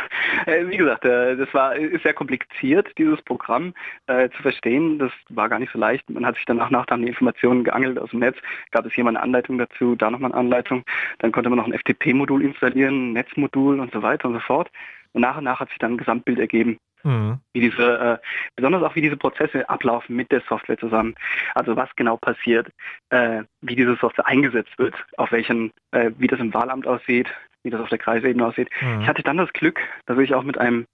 äh, 0.45 0.67
wie 0.67 0.77
gesagt, 0.77 1.05
äh, 1.05 1.35
das 1.35 1.53
war 1.53 1.75
ist 1.75 2.03
sehr 2.03 2.13
kompliziert, 2.13 2.89
dieses 2.97 3.21
Programm 3.21 3.73
äh, 4.07 4.29
zu 4.29 4.41
verstehen. 4.41 4.99
Das 4.99 5.11
war 5.29 5.49
gar 5.49 5.59
nicht 5.59 5.71
so 5.71 5.79
leicht. 5.79 6.09
Man 6.09 6.25
hat 6.25 6.35
sich 6.35 6.45
dann 6.45 6.57
nach 6.57 6.85
dann 6.85 7.01
die 7.01 7.07
Informationen 7.07 7.63
geangelt 7.63 7.99
aus 7.99 8.11
dem 8.11 8.19
Netz. 8.19 8.37
Gab 8.71 8.85
es 8.85 8.93
hier 8.93 9.03
mal 9.03 9.11
eine 9.11 9.21
Anleitung 9.21 9.57
dazu, 9.57 9.95
da 9.95 10.09
nochmal 10.09 10.31
eine 10.31 10.39
Anleitung. 10.39 10.83
Dann 11.19 11.31
konnte 11.31 11.49
man 11.49 11.57
noch 11.57 11.67
ein 11.67 11.77
FTP-Modul 11.77 12.43
installieren, 12.43 13.11
ein 13.11 13.13
Netzmodul 13.13 13.79
und 13.79 13.91
so 13.93 14.01
weiter 14.01 14.27
und 14.27 14.35
so 14.35 14.39
fort. 14.41 14.69
Und 15.13 15.21
nach 15.21 15.37
und 15.37 15.43
nach 15.43 15.59
hat 15.59 15.69
sich 15.69 15.77
dann 15.77 15.93
ein 15.93 15.97
Gesamtbild 15.97 16.39
ergeben. 16.39 16.77
Mhm. 17.03 17.39
Wie 17.53 17.61
diese, 17.61 17.99
äh, 17.99 18.17
besonders 18.55 18.83
auch 18.83 18.95
wie 18.95 19.01
diese 19.01 19.17
Prozesse 19.17 19.67
ablaufen 19.69 20.15
mit 20.15 20.31
der 20.31 20.41
Software 20.47 20.77
zusammen. 20.77 21.15
Also 21.55 21.75
was 21.75 21.89
genau 21.95 22.17
passiert, 22.17 22.69
äh, 23.09 23.43
wie 23.61 23.75
diese 23.75 23.95
Software 23.95 24.27
eingesetzt 24.27 24.77
wird, 24.77 24.95
auf 25.17 25.31
welchen, 25.31 25.71
äh, 25.91 26.11
wie 26.17 26.27
das 26.27 26.39
im 26.39 26.53
Wahlamt 26.53 26.87
aussieht, 26.87 27.27
wie 27.63 27.69
das 27.69 27.81
auf 27.81 27.89
der 27.89 27.97
Kreisebene 27.97 28.45
aussieht. 28.45 28.69
Mhm. 28.81 29.01
Ich 29.01 29.07
hatte 29.07 29.23
dann 29.23 29.37
das 29.37 29.51
Glück, 29.53 29.79
dass 30.05 30.17
ich 30.19 30.33
auch 30.35 30.43
mit 30.43 30.57
einem 30.57 30.85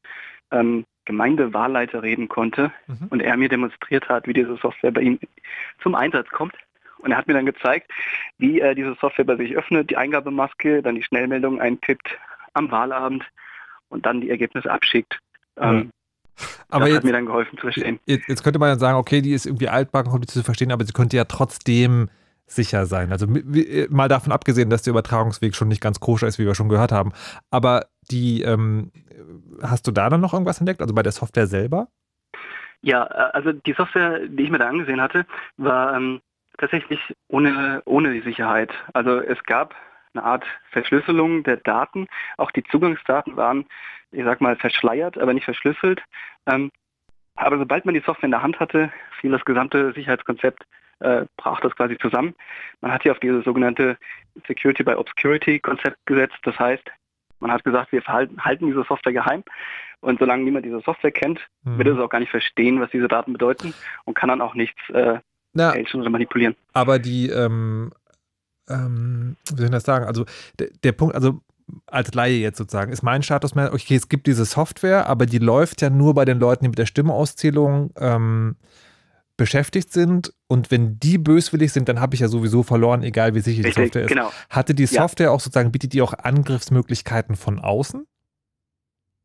ähm, 0.52 0.86
Gemeindewahlleiter 1.06 2.04
reden 2.04 2.28
konnte 2.28 2.72
mhm. 2.88 3.08
und 3.10 3.22
er 3.22 3.38
mir 3.38 3.50
demonstriert 3.50 4.10
hat, 4.10 4.28
wie 4.28 4.34
diese 4.34 4.58
Software 4.58 4.92
bei 4.92 5.02
ihm 5.02 5.20
zum 5.82 5.96
Einsatz 5.96 6.30
kommt. 6.30 6.56
Und 7.00 7.12
er 7.12 7.18
hat 7.18 7.28
mir 7.28 7.34
dann 7.34 7.46
gezeigt, 7.46 7.92
wie 8.38 8.60
er 8.60 8.76
diese 8.76 8.96
Software 8.96 9.26
bei 9.26 9.36
sich 9.36 9.56
öffnet, 9.56 9.90
die 9.90 9.98
Eingabemaske, 9.98 10.82
dann 10.82 10.96
die 10.96 11.04
Schnellmeldung 11.04 11.62
eintippt 11.62 12.18
am 12.54 12.72
Wahlabend 12.72 13.24
und 13.90 14.06
dann 14.06 14.22
die 14.22 14.30
Ergebnisse 14.30 14.72
abschickt. 14.72 15.20
Ähm, 15.58 15.92
aber 16.70 16.82
das 16.82 16.90
jetzt, 16.90 16.98
hat 16.98 17.04
mir 17.06 17.14
dann 17.14 17.26
geholfen 17.26 17.58
zu 17.58 17.62
verstehen. 17.62 18.00
Jetzt, 18.06 18.28
jetzt, 18.28 18.44
könnte 18.44 18.60
man 18.60 18.70
ja 18.70 18.78
sagen, 18.78 18.98
okay, 18.98 19.22
die 19.22 19.34
ist 19.34 19.46
irgendwie 19.46 19.70
altbacken, 19.70 20.12
kompliziert 20.12 20.44
zu 20.44 20.46
verstehen, 20.46 20.72
aber 20.72 20.86
sie 20.86 20.94
könnte 20.94 21.18
ja 21.18 21.26
trotzdem 21.26 22.10
sicher 22.46 22.86
sein. 22.86 23.12
Also 23.12 23.28
mal 23.90 24.08
davon 24.08 24.32
abgesehen, 24.32 24.70
dass 24.70 24.84
der 24.84 24.92
Übertragungsweg 24.92 25.56
schon 25.56 25.68
nicht 25.68 25.82
ganz 25.82 26.00
koscher 26.00 26.28
ist, 26.28 26.40
wie 26.40 26.46
wir 26.46 26.56
schon 26.56 26.70
gehört 26.70 26.92
haben. 26.92 27.12
Aber 27.52 27.88
die, 28.10 28.42
ähm, 28.42 28.92
hast 29.62 29.88
du 29.88 29.92
da 29.92 30.10
dann 30.10 30.22
noch 30.22 30.34
irgendwas 30.34 30.60
entdeckt? 30.60 30.82
Also 30.82 30.94
bei 30.94 31.04
der 31.04 31.12
Software 31.12 31.48
selber? 31.48 31.88
Ja, 32.82 33.06
äh, 33.06 33.32
also 33.34 33.52
die 33.52 33.74
Software, 33.74 34.28
die 34.28 34.44
ich 34.44 34.50
mir 34.50 34.60
da 34.60 34.70
angesehen 34.70 35.02
hatte, 35.02 35.26
war 35.58 35.96
ähm, 35.96 36.22
tatsächlich 36.58 37.00
ohne, 37.28 37.82
ohne 37.86 38.14
die 38.14 38.22
Sicherheit. 38.22 38.72
Also 38.94 39.20
es 39.20 39.42
gab 39.44 39.76
eine 40.14 40.24
Art 40.24 40.46
Verschlüsselung 40.72 41.44
der 41.44 41.58
Daten. 41.58 42.08
Auch 42.38 42.52
die 42.52 42.64
Zugangsdaten 42.64 43.36
waren 43.38 43.66
ich 44.12 44.24
sag 44.24 44.42
mal, 44.42 44.56
verschleiert, 44.56 45.18
aber 45.18 45.34
nicht 45.34 45.46
verschlüsselt. 45.46 46.02
Ähm, 46.46 46.72
aber 47.36 47.58
sobald 47.58 47.86
man 47.86 47.94
die 47.94 48.02
Software 48.02 48.26
in 48.28 48.32
der 48.32 48.42
Hand 48.42 48.60
hatte, 48.60 48.92
fiel 49.20 49.32
das 49.32 49.46
gesamte 49.46 49.94
Sicherheitskonzept, 49.94 50.64
äh, 51.00 51.26
brach 51.38 51.60
das 51.62 51.76
quasi 51.76 51.98
zusammen. 51.98 52.34
Man 52.82 52.92
hat 52.92 53.04
hier 53.04 53.12
auf 53.12 53.20
dieses 53.20 53.44
sogenannte 53.46 53.98
Security 54.48 54.84
by 54.84 54.94
Obscurity 54.94 55.60
Konzept 55.60 55.98
gesetzt. 56.06 56.38
Das 56.44 56.58
heißt, 56.58 56.84
man 57.40 57.52
hat 57.52 57.64
gesagt, 57.64 57.92
wir 57.92 58.02
verhalten, 58.02 58.44
halten 58.44 58.66
diese 58.66 58.84
Software 58.84 59.14
geheim. 59.14 59.44
Und 60.00 60.20
solange 60.20 60.44
niemand 60.44 60.66
diese 60.66 60.82
Software 60.82 61.12
kennt, 61.12 61.40
mhm. 61.64 61.78
wird 61.78 61.88
es 61.90 62.00
auch 62.00 62.10
gar 62.10 62.20
nicht 62.20 62.32
verstehen, 62.32 62.80
was 62.80 62.90
diese 62.90 63.08
Daten 63.08 63.34
bedeuten 63.34 63.74
und 64.06 64.16
kann 64.16 64.30
dann 64.30 64.42
auch 64.42 64.56
nichts 64.56 64.80
äh, 64.90 65.20
oder 66.02 66.10
manipulieren. 66.10 66.56
Aber 66.74 67.00
die, 67.00 67.30
ähm, 67.30 67.92
ähm, 68.70 69.36
wie 69.50 69.58
soll 69.58 69.66
ich 69.66 69.72
das 69.72 69.84
sagen? 69.84 70.06
Also 70.06 70.26
der, 70.60 70.70
der 70.84 70.92
Punkt, 70.92 71.16
also 71.16 71.42
als 71.86 72.14
Laie 72.14 72.38
jetzt 72.38 72.58
sozusagen, 72.58 72.92
ist 72.92 73.04
mein 73.04 73.24
Status 73.24 73.56
mehr, 73.56 73.74
okay, 73.74 73.96
es 73.96 74.10
gibt 74.10 74.28
diese 74.28 74.46
Software, 74.46 75.08
aber 75.08 75.26
die 75.26 75.40
läuft 75.40 75.82
ja 75.82 75.90
nur 75.90 76.14
bei 76.14 76.26
den 76.26 76.40
Leuten, 76.40 76.64
die 76.64 76.70
mit 76.70 76.80
der 76.80 76.86
Stimmeauszählung 76.86 77.92
ähm, 77.98 78.56
beschäftigt 79.38 79.92
sind. 79.92 80.34
Und 80.48 80.72
wenn 80.72 81.00
die 81.00 81.18
böswillig 81.18 81.72
sind, 81.72 81.88
dann 81.90 82.00
habe 82.00 82.16
ich 82.16 82.22
ja 82.22 82.28
sowieso 82.28 82.64
verloren, 82.64 83.04
egal 83.04 83.36
wie 83.36 83.40
sicher 83.40 83.62
die 83.62 83.68
Richtig, 83.68 83.86
Software 83.86 84.04
ist. 84.04 84.10
Genau. 84.10 84.32
Hatte 84.50 84.74
die 84.74 84.86
Software 84.86 85.28
ja. 85.28 85.32
auch 85.32 85.40
sozusagen, 85.40 85.72
bietet 85.72 85.94
die 85.94 86.02
auch 86.02 86.14
Angriffsmöglichkeiten 86.14 87.36
von 87.36 87.60
außen? 87.60 88.08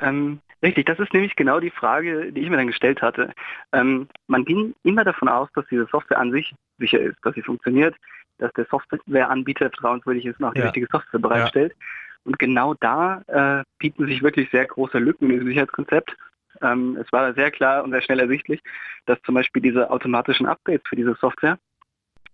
Ähm, 0.01 0.41
richtig, 0.63 0.87
das 0.87 0.99
ist 0.99 1.13
nämlich 1.15 1.37
genau 1.37 1.61
die 1.61 1.71
Frage, 1.71 2.33
die 2.33 2.41
ich 2.41 2.51
mir 2.51 2.57
dann 2.57 2.67
gestellt 2.67 3.01
hatte. 3.03 3.33
Ähm, 3.73 4.09
man 4.27 4.45
ging 4.45 4.75
immer 4.83 5.05
davon 5.05 5.29
aus, 5.29 5.49
dass 5.55 5.65
diese 5.71 5.87
Software 5.91 6.19
an 6.19 6.33
sich 6.33 6.55
sicher 6.79 7.01
ist, 7.01 7.17
dass 7.23 7.35
sie 7.35 7.43
funktioniert, 7.43 7.95
dass 8.39 8.53
der 8.55 8.67
Softwareanbieter 8.71 9.71
vertrauenswürdig 9.71 10.27
ist 10.27 10.41
und 10.41 10.47
auch 10.47 10.55
die 10.55 10.61
ja. 10.61 10.67
richtige 10.67 10.89
Software 10.91 11.21
bereitstellt. 11.21 11.73
Ja. 11.79 11.87
Und 12.25 12.39
genau 12.39 12.75
da 12.75 13.23
äh, 13.27 13.65
bieten 13.79 14.07
sich 14.07 14.23
wirklich 14.23 14.51
sehr 14.51 14.67
große 14.67 14.99
Lücken 14.99 15.27
in 15.27 15.33
diesem 15.33 15.49
Sicherheitskonzept. 15.49 16.17
Ähm, 16.61 16.97
es 17.01 17.11
war 17.13 17.35
sehr 17.35 17.51
klar 17.51 17.83
und 17.83 17.91
sehr 17.91 18.03
schnell 18.03 18.21
ersichtlich, 18.21 18.61
dass 19.07 19.21
zum 19.23 19.35
Beispiel 19.35 19.63
diese 19.63 19.91
automatischen 19.91 20.47
Updates 20.47 20.87
für 20.89 20.97
diese 20.97 21.15
Software, 21.21 21.59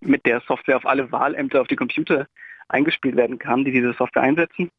mit 0.01 0.25
der 0.27 0.41
Software 0.47 0.77
auf 0.77 0.87
alle 0.87 1.11
Wahlämter 1.11 1.61
auf 1.61 1.67
die 1.67 1.77
Computer 1.77 2.27
eingespielt 2.69 3.17
werden 3.17 3.39
kann, 3.39 3.65
die 3.65 3.73
diese 3.73 3.95
Software 3.95 4.23
einsetzen, 4.23 4.71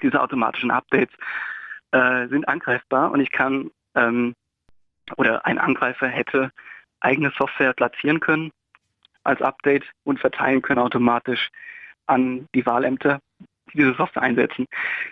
diese 0.00 0.20
automatischen 0.20 0.70
Updates 0.70 1.14
äh, 1.90 2.28
sind 2.28 2.48
angreifbar 2.48 3.10
und 3.10 3.20
ich 3.20 3.30
kann 3.30 3.70
ähm, 3.94 4.34
oder 5.16 5.44
ein 5.44 5.58
Angreifer 5.58 6.06
hätte 6.06 6.52
eigene 7.00 7.32
Software 7.36 7.72
platzieren 7.72 8.20
können 8.20 8.52
als 9.24 9.40
Update 9.40 9.84
und 10.04 10.20
verteilen 10.20 10.62
können 10.62 10.80
automatisch 10.80 11.50
an 12.06 12.48
die 12.54 12.66
Wahlämter 12.66 13.20
diese 13.74 13.94
Software 13.94 14.22
einsetzen. 14.22 14.66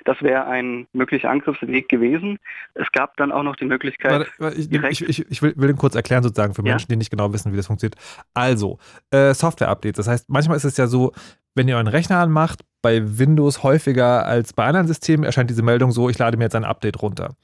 Das 0.05 0.21
wäre 0.23 0.47
ein 0.47 0.87
möglicher 0.93 1.31
Angriffsweg 1.31 1.89
gewesen. 1.89 2.39
Es 2.75 2.91
gab 2.93 3.17
dann 3.17 3.33
auch 3.33 3.43
noch 3.43 3.57
die 3.57 3.65
Möglichkeit. 3.65 4.31
Warte, 4.39 4.59
ich, 4.59 4.71
ich, 4.71 5.09
ich, 5.09 5.31
ich 5.31 5.43
will, 5.43 5.55
will, 5.57 5.69
den 5.69 5.77
kurz 5.77 5.95
erklären, 5.95 6.23
sozusagen, 6.23 6.55
für 6.55 6.63
Menschen, 6.63 6.91
ja? 6.91 6.95
die 6.95 6.97
nicht 6.97 7.11
genau 7.11 7.33
wissen, 7.33 7.53
wie 7.53 7.57
das 7.57 7.67
funktioniert. 7.67 7.97
Also, 8.35 8.79
äh, 9.11 9.35
Software-Updates. 9.35 9.97
Das 9.97 10.09
heißt, 10.09 10.29
manchmal 10.29 10.57
ist 10.57 10.65
es 10.65 10.77
ja 10.77 10.87
so, 10.87 11.13
wenn 11.55 11.69
ihr 11.69 11.77
euren 11.77 11.89
Rechner 11.89 12.19
anmacht, 12.19 12.61
bei 12.83 13.19
Windows 13.19 13.63
häufiger 13.63 14.25
als 14.25 14.53
bei 14.53 14.65
anderen 14.65 14.87
Systemen 14.87 15.25
erscheint 15.25 15.51
diese 15.51 15.63
Meldung 15.63 15.93
so, 15.93 16.09
ich 16.09 16.19
lade 16.19 16.37
mir 16.37 16.45
jetzt 16.45 16.55
ein 16.55 16.65
Update 16.65 17.03
runter. 17.03 17.35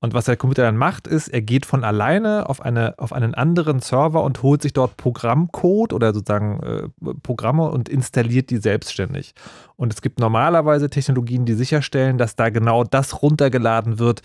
Und 0.00 0.14
was 0.14 0.24
der 0.24 0.36
Computer 0.36 0.62
dann 0.62 0.76
macht, 0.76 1.06
ist, 1.06 1.28
er 1.28 1.42
geht 1.42 1.64
von 1.64 1.84
alleine 1.84 2.48
auf, 2.48 2.60
eine, 2.60 2.98
auf 2.98 3.12
einen 3.12 3.34
anderen 3.34 3.80
Server 3.80 4.22
und 4.22 4.42
holt 4.42 4.60
sich 4.60 4.72
dort 4.72 4.96
Programmcode 4.96 5.92
oder 5.92 6.12
sozusagen 6.12 6.60
äh, 6.62 7.14
Programme 7.22 7.70
und 7.70 7.88
installiert 7.88 8.50
die 8.50 8.58
selbstständig. 8.58 9.34
Und 9.76 9.94
es 9.94 10.02
gibt 10.02 10.18
normalerweise 10.18 10.90
Technologien, 10.90 11.46
die 11.46 11.54
sicherstellen, 11.54 12.18
dass 12.18 12.36
da 12.36 12.50
genau 12.50 12.84
das 12.84 13.22
runtergeladen 13.22 13.98
wird, 13.98 14.22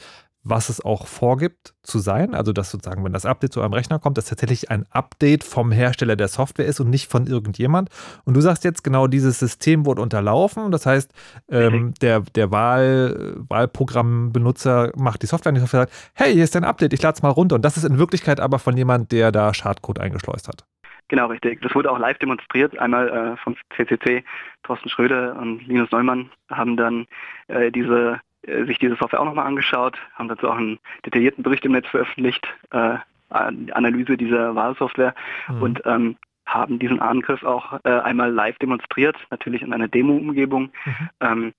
was 0.50 0.70
es 0.70 0.84
auch 0.84 1.08
vorgibt 1.08 1.74
zu 1.84 2.00
sein. 2.00 2.34
Also, 2.34 2.54
dass 2.54 2.72
sozusagen, 2.72 3.04
wenn 3.04 3.14
das 3.14 3.26
Update 3.26 3.54
zu 3.54 3.62
einem 3.62 3.74
Rechner 3.74 4.00
kommt, 4.00 4.18
das 4.18 4.26
tatsächlich 4.26 4.70
ein 4.72 4.86
Update 4.92 5.44
vom 5.44 5.72
Hersteller 5.72 6.16
der 6.16 6.28
Software 6.28 6.66
ist 6.66 6.80
und 6.80 6.90
nicht 6.90 7.10
von 7.10 7.28
irgendjemand. 7.28 7.90
Und 8.26 8.36
du 8.36 8.42
sagst 8.42 8.64
jetzt 8.64 8.84
genau, 8.84 9.08
dieses 9.08 9.40
System 9.40 9.86
wurde 9.86 10.02
unterlaufen. 10.02 10.72
Das 10.72 10.86
heißt, 10.86 11.14
ähm, 11.50 11.94
der, 12.02 12.22
der 12.22 12.52
Wahl, 12.52 13.36
Wahlprogrammbenutzer 13.50 14.92
macht 14.96 15.22
die 15.22 15.28
Software 15.28 15.52
und 15.52 15.56
die 15.56 15.62
Software 15.62 15.82
sagt, 15.82 16.12
hey, 16.14 16.34
hier 16.34 16.44
ist 16.44 16.56
dein 16.56 16.64
Update, 16.64 16.94
ich 16.94 17.02
lade 17.02 17.16
es 17.16 17.24
mal 17.24 17.30
runter. 17.30 17.56
Und 17.56 17.66
das 17.66 17.78
ist 17.78 17.84
in 17.84 17.98
Wirklichkeit 18.00 18.40
aber 18.40 18.60
von 18.60 18.78
jemand, 18.78 19.12
der 19.12 19.32
da 19.32 19.54
Schadcode 19.54 20.00
eingeschleust 20.00 20.48
hat. 20.48 20.66
Genau, 21.10 21.28
richtig. 21.28 21.62
Das 21.62 21.74
wurde 21.74 21.90
auch 21.90 22.00
live 22.00 22.18
demonstriert. 22.18 22.78
Einmal 22.78 23.08
äh, 23.08 23.38
vom 23.38 23.56
CCC, 23.76 24.26
Thorsten 24.64 24.90
Schröder 24.90 25.38
und 25.40 25.66
Linus 25.66 25.90
Neumann 25.92 26.30
haben 26.50 26.76
dann 26.76 27.06
äh, 27.48 27.72
diese, 27.72 28.20
äh, 28.48 28.66
sich 28.66 28.80
diese 28.80 28.96
Software 28.96 29.20
auch 29.20 29.26
nochmal 29.26 29.48
angeschaut, 29.48 29.98
haben 30.16 30.28
dazu 30.28 30.50
auch 30.50 30.58
einen 30.58 30.80
detaillierten 31.06 31.44
Bericht 31.44 31.66
im 31.66 31.74
Netz 31.74 31.88
veröffentlicht, 31.88 32.48
äh, 32.72 32.98
Analyse 33.30 34.16
dieser 34.16 34.56
Wahlsoftware 34.56 35.14
mhm. 35.50 35.62
und 35.62 35.82
ähm, 35.86 36.18
haben 36.46 36.80
diesen 36.80 37.02
Angriff 37.02 37.44
auch 37.44 37.80
äh, 37.84 37.90
einmal 37.90 38.32
live 38.32 38.58
demonstriert, 38.58 39.18
natürlich 39.30 39.62
in 39.62 39.74
einer 39.74 39.90
Demo-Umgebung, 39.90 40.72
mhm. 40.86 41.10
ähm, 41.20 41.54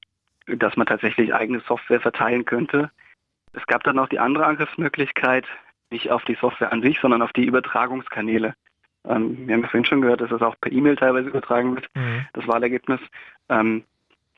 dass 0.47 0.77
man 0.77 0.87
tatsächlich 0.87 1.35
eigene 1.35 1.61
Software 1.61 2.01
verteilen 2.01 2.47
könnte. 2.47 2.91
Es 3.53 3.67
gab 3.67 3.85
dann 3.85 3.97
noch 3.97 4.09
die 4.09 4.19
andere 4.19 4.47
Angriffsmöglichkeit, 4.47 5.45
nicht 5.91 6.11
auf 6.11 6.25
die 6.25 6.37
Software 6.41 6.73
an 6.73 6.81
sich, 6.81 6.99
sondern 7.01 7.21
auf 7.21 7.33
die 7.35 7.45
Übertragungskanäle. 7.45 8.55
Ähm, 9.07 9.47
wir 9.47 9.55
haben 9.55 9.63
ja 9.63 9.69
vorhin 9.69 9.85
schon 9.85 10.01
gehört, 10.01 10.23
dass 10.23 10.31
es 10.31 10.41
auch 10.41 10.57
per 10.59 10.73
E-Mail 10.73 10.97
teilweise 10.97 11.29
übertragen 11.29 11.75
wird, 11.75 11.89
mhm. 11.95 12.27
das 12.33 12.49
Wahlergebnis. 12.49 13.01
Ähm, 13.51 13.85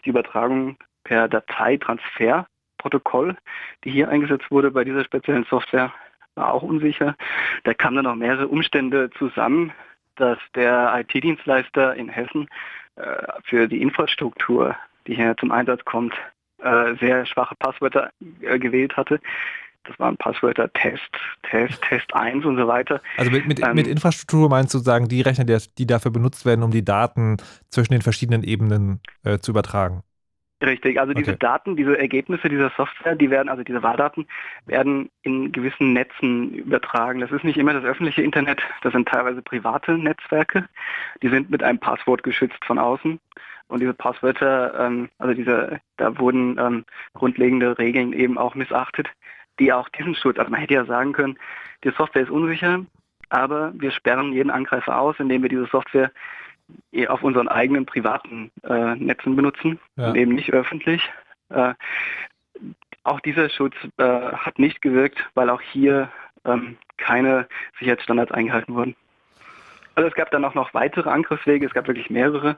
die 0.04 0.10
Übertragung 0.10 0.78
per 1.04 1.28
Dateitransferprotokoll, 1.28 3.36
die 3.84 3.90
hier 3.90 4.08
eingesetzt 4.08 4.50
wurde 4.50 4.70
bei 4.70 4.84
dieser 4.84 5.04
speziellen 5.04 5.44
Software, 5.48 5.92
war 6.34 6.52
auch 6.52 6.62
unsicher. 6.62 7.16
Da 7.64 7.74
kamen 7.74 7.96
dann 7.96 8.04
noch 8.04 8.16
mehrere 8.16 8.48
Umstände 8.48 9.10
zusammen, 9.18 9.72
dass 10.16 10.38
der 10.54 10.94
IT-Dienstleister 11.00 11.94
in 11.96 12.08
Hessen 12.08 12.48
äh, 12.96 13.02
für 13.44 13.68
die 13.68 13.82
Infrastruktur, 13.82 14.74
die 15.06 15.14
hier 15.14 15.36
zum 15.38 15.52
Einsatz 15.52 15.84
kommt, 15.84 16.14
äh, 16.62 16.94
sehr 16.96 17.26
schwache 17.26 17.54
Passwörter 17.56 18.10
äh, 18.42 18.58
gewählt 18.58 18.96
hatte. 18.96 19.20
Das 19.84 19.98
waren 19.98 20.16
Passwörter 20.18 20.70
Test, 20.74 21.10
Test, 21.42 21.80
Test 21.82 22.14
1 22.14 22.44
und 22.44 22.56
so 22.56 22.68
weiter. 22.68 23.00
Also 23.16 23.30
mit, 23.30 23.46
mit, 23.46 23.60
ähm, 23.60 23.74
mit 23.74 23.86
Infrastruktur 23.86 24.50
meinst 24.50 24.74
du 24.74 24.78
sagen, 24.78 25.08
die 25.08 25.22
Rechner, 25.22 25.44
die, 25.44 25.56
die, 25.78 25.86
dafür 25.86 26.10
benutzt 26.10 26.44
werden, 26.44 26.62
um 26.62 26.70
die 26.70 26.84
Daten 26.84 27.38
zwischen 27.70 27.92
den 27.92 28.02
verschiedenen 28.02 28.42
Ebenen 28.42 29.00
äh, 29.24 29.38
zu 29.38 29.52
übertragen? 29.52 30.02
Richtig, 30.62 31.00
also 31.00 31.14
diese 31.14 31.32
okay. 31.32 31.38
Daten, 31.38 31.76
diese 31.76 31.98
Ergebnisse 31.98 32.50
dieser 32.50 32.70
Software, 32.76 33.16
die 33.16 33.30
werden, 33.30 33.48
also 33.48 33.62
diese 33.62 33.82
Wahldaten, 33.82 34.26
werden 34.66 35.08
in 35.22 35.52
gewissen 35.52 35.94
Netzen 35.94 36.52
übertragen. 36.52 37.20
Das 37.20 37.32
ist 37.32 37.44
nicht 37.44 37.56
immer 37.56 37.72
das 37.72 37.84
öffentliche 37.84 38.22
Internet, 38.22 38.60
das 38.82 38.92
sind 38.92 39.08
teilweise 39.08 39.40
private 39.40 39.96
Netzwerke. 39.96 40.68
Die 41.22 41.28
sind 41.28 41.48
mit 41.48 41.62
einem 41.62 41.78
Passwort 41.78 42.22
geschützt 42.22 42.62
von 42.66 42.78
außen. 42.78 43.18
Und 43.68 43.80
diese 43.80 43.94
Passwörter, 43.94 44.78
ähm, 44.78 45.08
also 45.18 45.32
diese, 45.32 45.80
da 45.96 46.18
wurden 46.18 46.58
ähm, 46.58 46.84
grundlegende 47.14 47.78
Regeln 47.78 48.12
eben 48.12 48.36
auch 48.36 48.54
missachtet, 48.54 49.08
die 49.60 49.72
auch 49.72 49.88
diesen 49.90 50.14
Schutz, 50.14 50.38
also 50.38 50.50
man 50.50 50.60
hätte 50.60 50.74
ja 50.74 50.84
sagen 50.84 51.12
können, 51.12 51.38
die 51.84 51.90
Software 51.90 52.22
ist 52.22 52.30
unsicher, 52.30 52.84
aber 53.30 53.72
wir 53.74 53.92
sperren 53.92 54.32
jeden 54.32 54.50
Angreifer 54.50 54.98
aus, 54.98 55.16
indem 55.20 55.42
wir 55.42 55.48
diese 55.48 55.66
Software 55.66 56.10
auf 57.08 57.22
unseren 57.22 57.48
eigenen 57.48 57.86
privaten 57.86 58.50
äh, 58.62 58.94
Netzen 58.96 59.36
benutzen 59.36 59.78
ja. 59.96 60.14
eben 60.14 60.34
nicht 60.34 60.52
öffentlich. 60.52 61.10
Äh, 61.50 61.74
auch 63.04 63.20
dieser 63.20 63.48
Schutz 63.48 63.74
äh, 63.96 64.04
hat 64.04 64.58
nicht 64.58 64.82
gewirkt, 64.82 65.28
weil 65.34 65.50
auch 65.50 65.60
hier 65.60 66.10
ähm, 66.44 66.76
keine 66.96 67.48
Sicherheitsstandards 67.78 68.32
eingehalten 68.32 68.74
wurden. 68.74 68.96
Also 69.94 70.08
es 70.08 70.14
gab 70.14 70.30
dann 70.30 70.44
auch 70.44 70.54
noch 70.54 70.72
weitere 70.72 71.10
Angriffswege, 71.10 71.66
es 71.66 71.74
gab 71.74 71.86
wirklich 71.86 72.10
mehrere, 72.10 72.56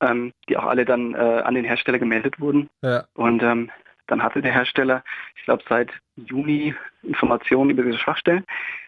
ähm, 0.00 0.32
die 0.48 0.56
auch 0.56 0.64
alle 0.64 0.84
dann 0.84 1.14
äh, 1.14 1.18
an 1.18 1.54
den 1.54 1.64
Hersteller 1.64 1.98
gemeldet 1.98 2.40
wurden. 2.40 2.70
Ja. 2.82 3.04
Und 3.14 3.42
ähm, 3.42 3.70
dann 4.06 4.22
hatte 4.22 4.40
der 4.40 4.52
Hersteller, 4.52 5.02
ich 5.36 5.44
glaube 5.44 5.62
seit 5.68 5.90
Juni, 6.16 6.74
Informationen 7.02 7.70
über 7.70 7.82
diese 7.82 7.98
Schwachstellen 7.98 8.44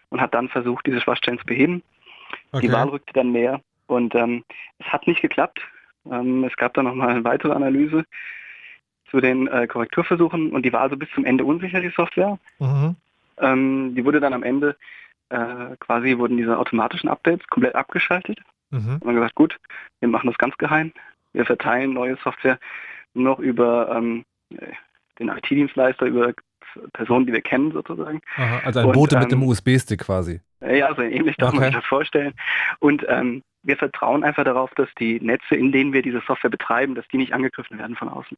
und 0.08 0.20
hat 0.20 0.34
dann 0.34 0.48
versucht, 0.48 0.86
diese 0.86 1.00
Schwachstellen 1.00 1.38
zu 1.38 1.46
beheben. 1.46 1.82
Okay. 2.52 2.66
Die 2.66 2.72
Wahl 2.72 2.88
rückte 2.88 3.12
dann 3.12 3.32
näher 3.32 3.60
und 3.90 4.14
ähm, 4.14 4.44
es 4.78 4.86
hat 4.86 5.06
nicht 5.06 5.20
geklappt. 5.20 5.60
Ähm, 6.10 6.44
es 6.44 6.56
gab 6.56 6.74
dann 6.74 6.86
nochmal 6.86 7.10
eine 7.10 7.24
weitere 7.24 7.52
Analyse 7.52 8.04
zu 9.10 9.20
den 9.20 9.48
äh, 9.48 9.66
Korrekturversuchen 9.66 10.52
und 10.52 10.64
die 10.64 10.72
war 10.72 10.82
also 10.82 10.96
bis 10.96 11.10
zum 11.10 11.24
Ende 11.24 11.44
unsicher, 11.44 11.80
die 11.80 11.92
Software. 11.94 12.38
Mhm. 12.58 12.96
Ähm, 13.38 13.94
die 13.94 14.04
wurde 14.04 14.20
dann 14.20 14.32
am 14.32 14.42
Ende 14.42 14.76
äh, 15.30 15.76
quasi 15.80 16.18
wurden 16.18 16.36
diese 16.36 16.58
automatischen 16.58 17.08
Updates 17.08 17.46
komplett 17.48 17.74
abgeschaltet. 17.74 18.38
Mhm. 18.70 18.94
Und 18.94 19.04
man 19.04 19.14
gesagt, 19.14 19.34
gut, 19.34 19.58
wir 20.00 20.08
machen 20.08 20.28
das 20.28 20.38
ganz 20.38 20.56
geheim. 20.58 20.92
Wir 21.32 21.44
verteilen 21.44 21.92
neue 21.92 22.16
Software 22.16 22.58
nur 23.14 23.32
noch 23.32 23.38
über 23.38 23.94
ähm, 23.96 24.24
den 25.18 25.28
IT-Dienstleister, 25.28 26.06
über 26.06 26.32
Personen, 26.92 27.26
die 27.26 27.32
wir 27.32 27.42
kennen 27.42 27.72
sozusagen. 27.72 28.20
Aha, 28.36 28.60
also 28.64 28.80
ein 28.80 28.92
Bote 28.92 29.16
ähm, 29.16 29.22
mit 29.22 29.32
dem 29.32 29.42
USB-Stick 29.42 30.00
quasi. 30.00 30.40
Ja, 30.60 30.94
so 30.94 31.02
ähnlich 31.02 31.36
darf 31.36 31.50
okay. 31.50 31.58
man 31.58 31.64
sich 31.66 31.76
das 31.76 31.86
vorstellen. 31.86 32.34
Und 32.78 33.04
ähm, 33.08 33.42
wir 33.62 33.76
vertrauen 33.76 34.24
einfach 34.24 34.44
darauf, 34.44 34.70
dass 34.74 34.88
die 34.98 35.20
Netze, 35.20 35.54
in 35.54 35.72
denen 35.72 35.92
wir 35.92 36.02
diese 36.02 36.22
Software 36.26 36.50
betreiben, 36.50 36.94
dass 36.94 37.06
die 37.08 37.18
nicht 37.18 37.32
angegriffen 37.32 37.78
werden 37.78 37.96
von 37.96 38.08
außen. 38.08 38.36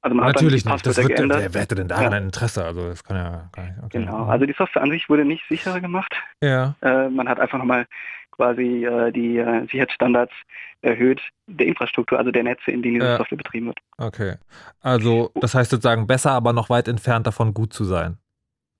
Also 0.00 0.14
man 0.14 0.26
Natürlich 0.26 0.64
nicht. 0.64 0.86
Das 0.86 0.96
wird, 0.96 1.18
wer, 1.18 1.54
wer 1.54 1.60
hätte 1.60 1.74
denn 1.74 1.88
daran 1.88 2.12
ja. 2.12 2.18
ein 2.18 2.24
Interesse? 2.24 2.64
Also 2.64 2.88
das 2.88 3.02
kann 3.02 3.16
ja 3.16 3.50
gar 3.52 3.64
nicht. 3.64 3.78
Okay. 3.82 3.98
Genau. 3.98 4.26
Also 4.26 4.46
die 4.46 4.52
Software 4.52 4.82
an 4.82 4.90
sich 4.90 5.08
wurde 5.08 5.24
nicht 5.24 5.44
sicherer 5.48 5.80
gemacht. 5.80 6.14
Ja. 6.42 6.76
Äh, 6.82 7.08
man 7.08 7.28
hat 7.28 7.40
einfach 7.40 7.58
nochmal 7.58 7.86
quasi 8.38 8.86
äh, 8.86 9.10
die 9.12 9.38
äh, 9.38 9.62
Sicherheitsstandards 9.62 10.32
erhöht 10.80 11.20
der 11.46 11.66
Infrastruktur, 11.66 12.18
also 12.18 12.30
der 12.30 12.44
Netze, 12.44 12.70
in 12.70 12.82
denen 12.82 12.94
diese 12.94 13.06
ja. 13.06 13.16
Software 13.16 13.38
betrieben 13.38 13.66
wird. 13.66 13.78
Okay. 13.98 14.36
Also 14.80 15.32
das 15.34 15.54
heißt 15.54 15.70
sozusagen 15.70 16.06
besser, 16.06 16.30
aber 16.30 16.52
noch 16.52 16.70
weit 16.70 16.88
entfernt 16.88 17.26
davon 17.26 17.52
gut 17.52 17.72
zu 17.72 17.84
sein. 17.84 18.16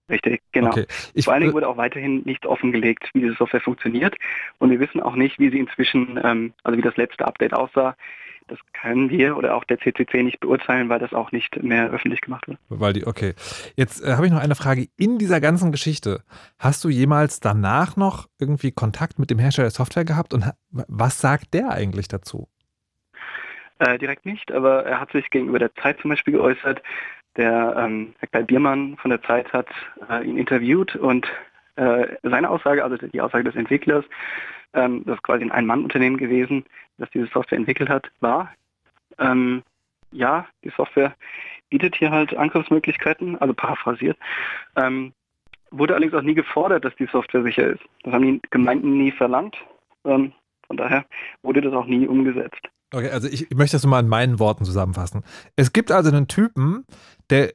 Richtig, 0.08 0.40
genau. 0.52 0.70
Okay. 0.70 0.86
Ich, 1.12 1.24
Vor 1.24 1.34
allen 1.34 1.42
Dingen 1.42 1.52
wurde 1.52 1.68
auch 1.68 1.76
weiterhin 1.76 2.22
nicht 2.24 2.46
offengelegt, 2.46 3.10
wie 3.12 3.20
diese 3.20 3.34
Software 3.34 3.60
funktioniert. 3.60 4.16
Und 4.58 4.70
wir 4.70 4.80
wissen 4.80 5.02
auch 5.02 5.16
nicht, 5.16 5.38
wie 5.38 5.50
sie 5.50 5.58
inzwischen, 5.58 6.18
ähm, 6.22 6.54
also 6.62 6.78
wie 6.78 6.82
das 6.82 6.96
letzte 6.96 7.26
Update 7.26 7.52
aussah. 7.52 7.94
Das 8.48 8.58
können 8.72 9.10
wir 9.10 9.36
oder 9.36 9.54
auch 9.54 9.64
der 9.64 9.78
CCC 9.78 10.22
nicht 10.22 10.40
beurteilen, 10.40 10.88
weil 10.88 10.98
das 10.98 11.12
auch 11.12 11.32
nicht 11.32 11.62
mehr 11.62 11.90
öffentlich 11.90 12.20
gemacht 12.22 12.48
wird. 12.48 12.58
Weil 12.68 12.94
die, 12.94 13.06
okay. 13.06 13.34
Jetzt 13.76 14.02
äh, 14.02 14.14
habe 14.14 14.26
ich 14.26 14.32
noch 14.32 14.40
eine 14.40 14.54
Frage. 14.54 14.88
In 14.96 15.18
dieser 15.18 15.40
ganzen 15.40 15.70
Geschichte, 15.70 16.24
hast 16.58 16.82
du 16.82 16.88
jemals 16.88 17.40
danach 17.40 17.96
noch 17.96 18.26
irgendwie 18.40 18.72
Kontakt 18.72 19.18
mit 19.18 19.30
dem 19.30 19.38
Hersteller 19.38 19.66
der 19.66 19.72
Software 19.72 20.04
gehabt 20.04 20.34
und 20.34 20.44
was 20.70 21.20
sagt 21.20 21.54
der 21.54 21.70
eigentlich 21.70 22.08
dazu? 22.08 22.48
Äh, 23.78 23.98
direkt 23.98 24.26
nicht, 24.26 24.50
aber 24.50 24.84
er 24.84 25.00
hat 25.00 25.12
sich 25.12 25.30
gegenüber 25.30 25.58
der 25.58 25.74
Zeit 25.76 26.00
zum 26.00 26.10
Beispiel 26.10 26.34
geäußert. 26.34 26.82
Der 27.36 27.76
ähm, 27.78 28.14
Herr 28.18 28.28
Kai 28.28 28.42
Biermann 28.42 28.96
von 28.96 29.10
der 29.10 29.22
Zeit 29.22 29.52
hat 29.52 29.68
äh, 30.10 30.24
ihn 30.24 30.38
interviewt 30.38 30.96
und 30.96 31.28
äh, 31.76 32.16
seine 32.24 32.50
Aussage, 32.50 32.82
also 32.82 32.96
die 32.96 33.20
Aussage 33.20 33.44
des 33.44 33.54
Entwicklers, 33.54 34.04
ähm, 34.74 35.04
das 35.06 35.16
ist 35.16 35.22
quasi 35.22 35.44
ein 35.44 35.52
Ein-Mann-Unternehmen 35.52 36.16
gewesen, 36.16 36.64
das 36.98 37.10
diese 37.10 37.26
Software 37.26 37.58
entwickelt 37.58 37.88
hat, 37.88 38.10
war, 38.20 38.52
ähm, 39.18 39.62
ja, 40.10 40.46
die 40.64 40.72
Software 40.76 41.14
bietet 41.70 41.96
hier 41.96 42.10
halt 42.10 42.34
Angriffsmöglichkeiten, 42.34 43.36
also 43.38 43.54
paraphrasiert, 43.54 44.18
ähm, 44.76 45.12
wurde 45.70 45.94
allerdings 45.94 46.14
auch 46.14 46.22
nie 46.22 46.34
gefordert, 46.34 46.84
dass 46.84 46.96
die 46.96 47.08
Software 47.12 47.42
sicher 47.42 47.66
ist. 47.66 47.82
Das 48.02 48.14
haben 48.14 48.22
die 48.22 48.40
Gemeinden 48.50 48.96
nie 48.96 49.12
verlangt. 49.12 49.56
Ähm, 50.04 50.32
von 50.66 50.76
daher 50.76 51.04
wurde 51.42 51.60
das 51.60 51.74
auch 51.74 51.86
nie 51.86 52.06
umgesetzt. 52.06 52.60
Okay, 52.92 53.10
also 53.10 53.28
ich 53.28 53.50
möchte 53.50 53.76
das 53.76 53.84
mal 53.84 54.00
in 54.00 54.08
meinen 54.08 54.38
Worten 54.38 54.64
zusammenfassen. 54.64 55.22
Es 55.56 55.72
gibt 55.72 55.92
also 55.92 56.10
einen 56.10 56.28
Typen, 56.28 56.86
der 57.28 57.52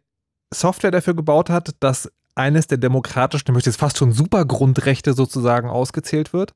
Software 0.54 0.92
dafür 0.92 1.16
gebaut 1.16 1.50
hat, 1.50 1.76
dass 1.80 2.12
eines 2.36 2.68
der 2.68 2.78
demokratischen, 2.78 3.46
ich 3.48 3.54
möchte 3.54 3.70
jetzt 3.70 3.80
fast 3.80 3.98
schon 3.98 4.12
Supergrundrechte 4.12 5.14
sozusagen 5.14 5.70
ausgezählt 5.70 6.34
wird. 6.34 6.54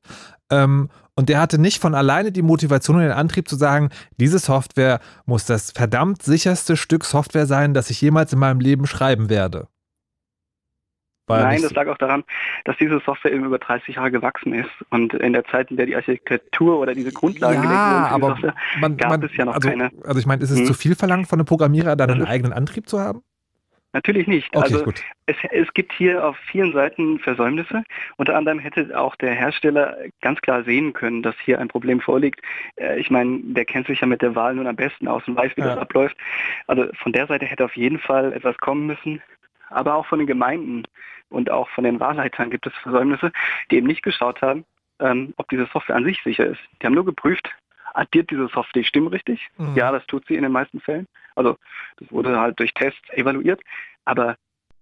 Ähm, 0.50 0.88
und 1.14 1.28
der 1.28 1.40
hatte 1.40 1.60
nicht 1.60 1.80
von 1.80 1.94
alleine 1.94 2.30
die 2.30 2.42
Motivation 2.42 2.96
und 2.96 3.02
den 3.02 3.12
Antrieb 3.12 3.48
zu 3.48 3.56
sagen, 3.56 3.90
diese 4.18 4.38
Software 4.38 5.00
muss 5.26 5.46
das 5.46 5.72
verdammt 5.72 6.22
sicherste 6.22 6.76
Stück 6.76 7.04
Software 7.04 7.46
sein, 7.46 7.74
das 7.74 7.90
ich 7.90 8.00
jemals 8.00 8.32
in 8.32 8.38
meinem 8.38 8.60
Leben 8.60 8.86
schreiben 8.86 9.28
werde. 9.28 9.66
War 11.28 11.42
Nein, 11.42 11.60
das 11.60 11.72
lag 11.72 11.86
auch 11.88 11.98
daran, 11.98 12.24
dass 12.64 12.76
diese 12.78 13.00
Software 13.04 13.32
eben 13.32 13.44
über 13.44 13.58
30 13.58 13.96
Jahre 13.96 14.10
gewachsen 14.10 14.54
ist 14.54 14.70
und 14.88 15.12
in 15.12 15.34
der 15.34 15.44
Zeit, 15.44 15.70
in 15.70 15.76
der 15.76 15.84
die 15.84 15.94
Architektur 15.94 16.78
oder 16.78 16.94
diese 16.94 17.12
Grundlagen 17.12 17.62
ja, 17.62 18.08
gelegt 18.08 18.22
wurden, 18.22 18.96
gab 18.96 19.10
man, 19.10 19.22
es 19.22 19.36
ja 19.36 19.44
noch 19.44 19.54
also, 19.54 19.68
keine. 19.68 19.90
Also 20.04 20.18
ich 20.20 20.26
meine, 20.26 20.42
ist 20.42 20.50
es 20.50 20.60
hm. 20.60 20.66
zu 20.66 20.72
viel 20.72 20.94
verlangt 20.94 21.28
von 21.28 21.38
einem 21.38 21.46
Programmierer, 21.46 21.96
da 21.96 22.04
einen 22.04 22.24
eigenen 22.24 22.54
Antrieb 22.54 22.88
zu 22.88 22.98
haben? 22.98 23.22
Natürlich 23.98 24.28
nicht. 24.28 24.54
Okay, 24.54 24.62
also 24.62 24.84
gut. 24.84 25.02
Es, 25.26 25.34
es 25.50 25.74
gibt 25.74 25.92
hier 25.92 26.24
auf 26.24 26.36
vielen 26.36 26.72
Seiten 26.72 27.18
Versäumnisse. 27.18 27.82
Unter 28.16 28.36
anderem 28.36 28.60
hätte 28.60 28.96
auch 28.96 29.16
der 29.16 29.34
Hersteller 29.34 29.96
ganz 30.20 30.40
klar 30.40 30.62
sehen 30.62 30.92
können, 30.92 31.24
dass 31.24 31.34
hier 31.40 31.58
ein 31.58 31.66
Problem 31.66 32.00
vorliegt. 32.00 32.40
Äh, 32.76 33.00
ich 33.00 33.10
meine, 33.10 33.40
der 33.42 33.64
kennt 33.64 33.88
sich 33.88 34.00
ja 34.00 34.06
mit 34.06 34.22
der 34.22 34.36
Wahl 34.36 34.54
nun 34.54 34.68
am 34.68 34.76
besten 34.76 35.08
aus 35.08 35.26
und 35.26 35.34
weiß, 35.34 35.50
wie 35.56 35.62
ja. 35.62 35.70
das 35.74 35.78
abläuft. 35.78 36.16
Also 36.68 36.86
von 37.02 37.12
der 37.12 37.26
Seite 37.26 37.44
hätte 37.44 37.64
auf 37.64 37.76
jeden 37.76 37.98
Fall 37.98 38.32
etwas 38.32 38.56
kommen 38.58 38.86
müssen. 38.86 39.20
Aber 39.68 39.96
auch 39.96 40.06
von 40.06 40.20
den 40.20 40.28
Gemeinden 40.28 40.84
und 41.28 41.50
auch 41.50 41.68
von 41.70 41.82
den 41.82 41.98
Wahlleitern 41.98 42.50
gibt 42.50 42.68
es 42.68 42.72
Versäumnisse, 42.74 43.32
die 43.72 43.78
eben 43.78 43.88
nicht 43.88 44.04
geschaut 44.04 44.40
haben, 44.42 44.64
ähm, 45.00 45.34
ob 45.38 45.48
diese 45.48 45.66
Software 45.72 45.96
an 45.96 46.04
sich 46.04 46.22
sicher 46.22 46.46
ist. 46.46 46.60
Die 46.80 46.86
haben 46.86 46.94
nur 46.94 47.04
geprüft, 47.04 47.50
addiert 47.94 48.30
diese 48.30 48.46
Software 48.46 48.82
die 48.82 48.84
Stimmen 48.84 49.08
richtig? 49.08 49.48
Mhm. 49.56 49.74
Ja, 49.74 49.90
das 49.90 50.06
tut 50.06 50.24
sie 50.28 50.36
in 50.36 50.44
den 50.44 50.52
meisten 50.52 50.80
Fällen. 50.80 51.08
Also 51.38 51.56
das 51.98 52.10
wurde 52.10 52.38
halt 52.38 52.58
durch 52.58 52.74
Tests 52.74 53.08
evaluiert. 53.10 53.62
Aber 54.04 54.36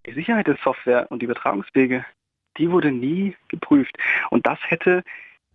die 0.06 0.12
Sicherheit 0.12 0.46
der 0.46 0.58
Software 0.64 1.06
und 1.10 1.20
die 1.20 1.26
Übertragungswege, 1.26 2.04
die 2.56 2.70
wurde 2.70 2.90
nie 2.90 3.36
geprüft. 3.48 3.96
Und 4.30 4.46
das 4.46 4.58
hätte 4.62 5.02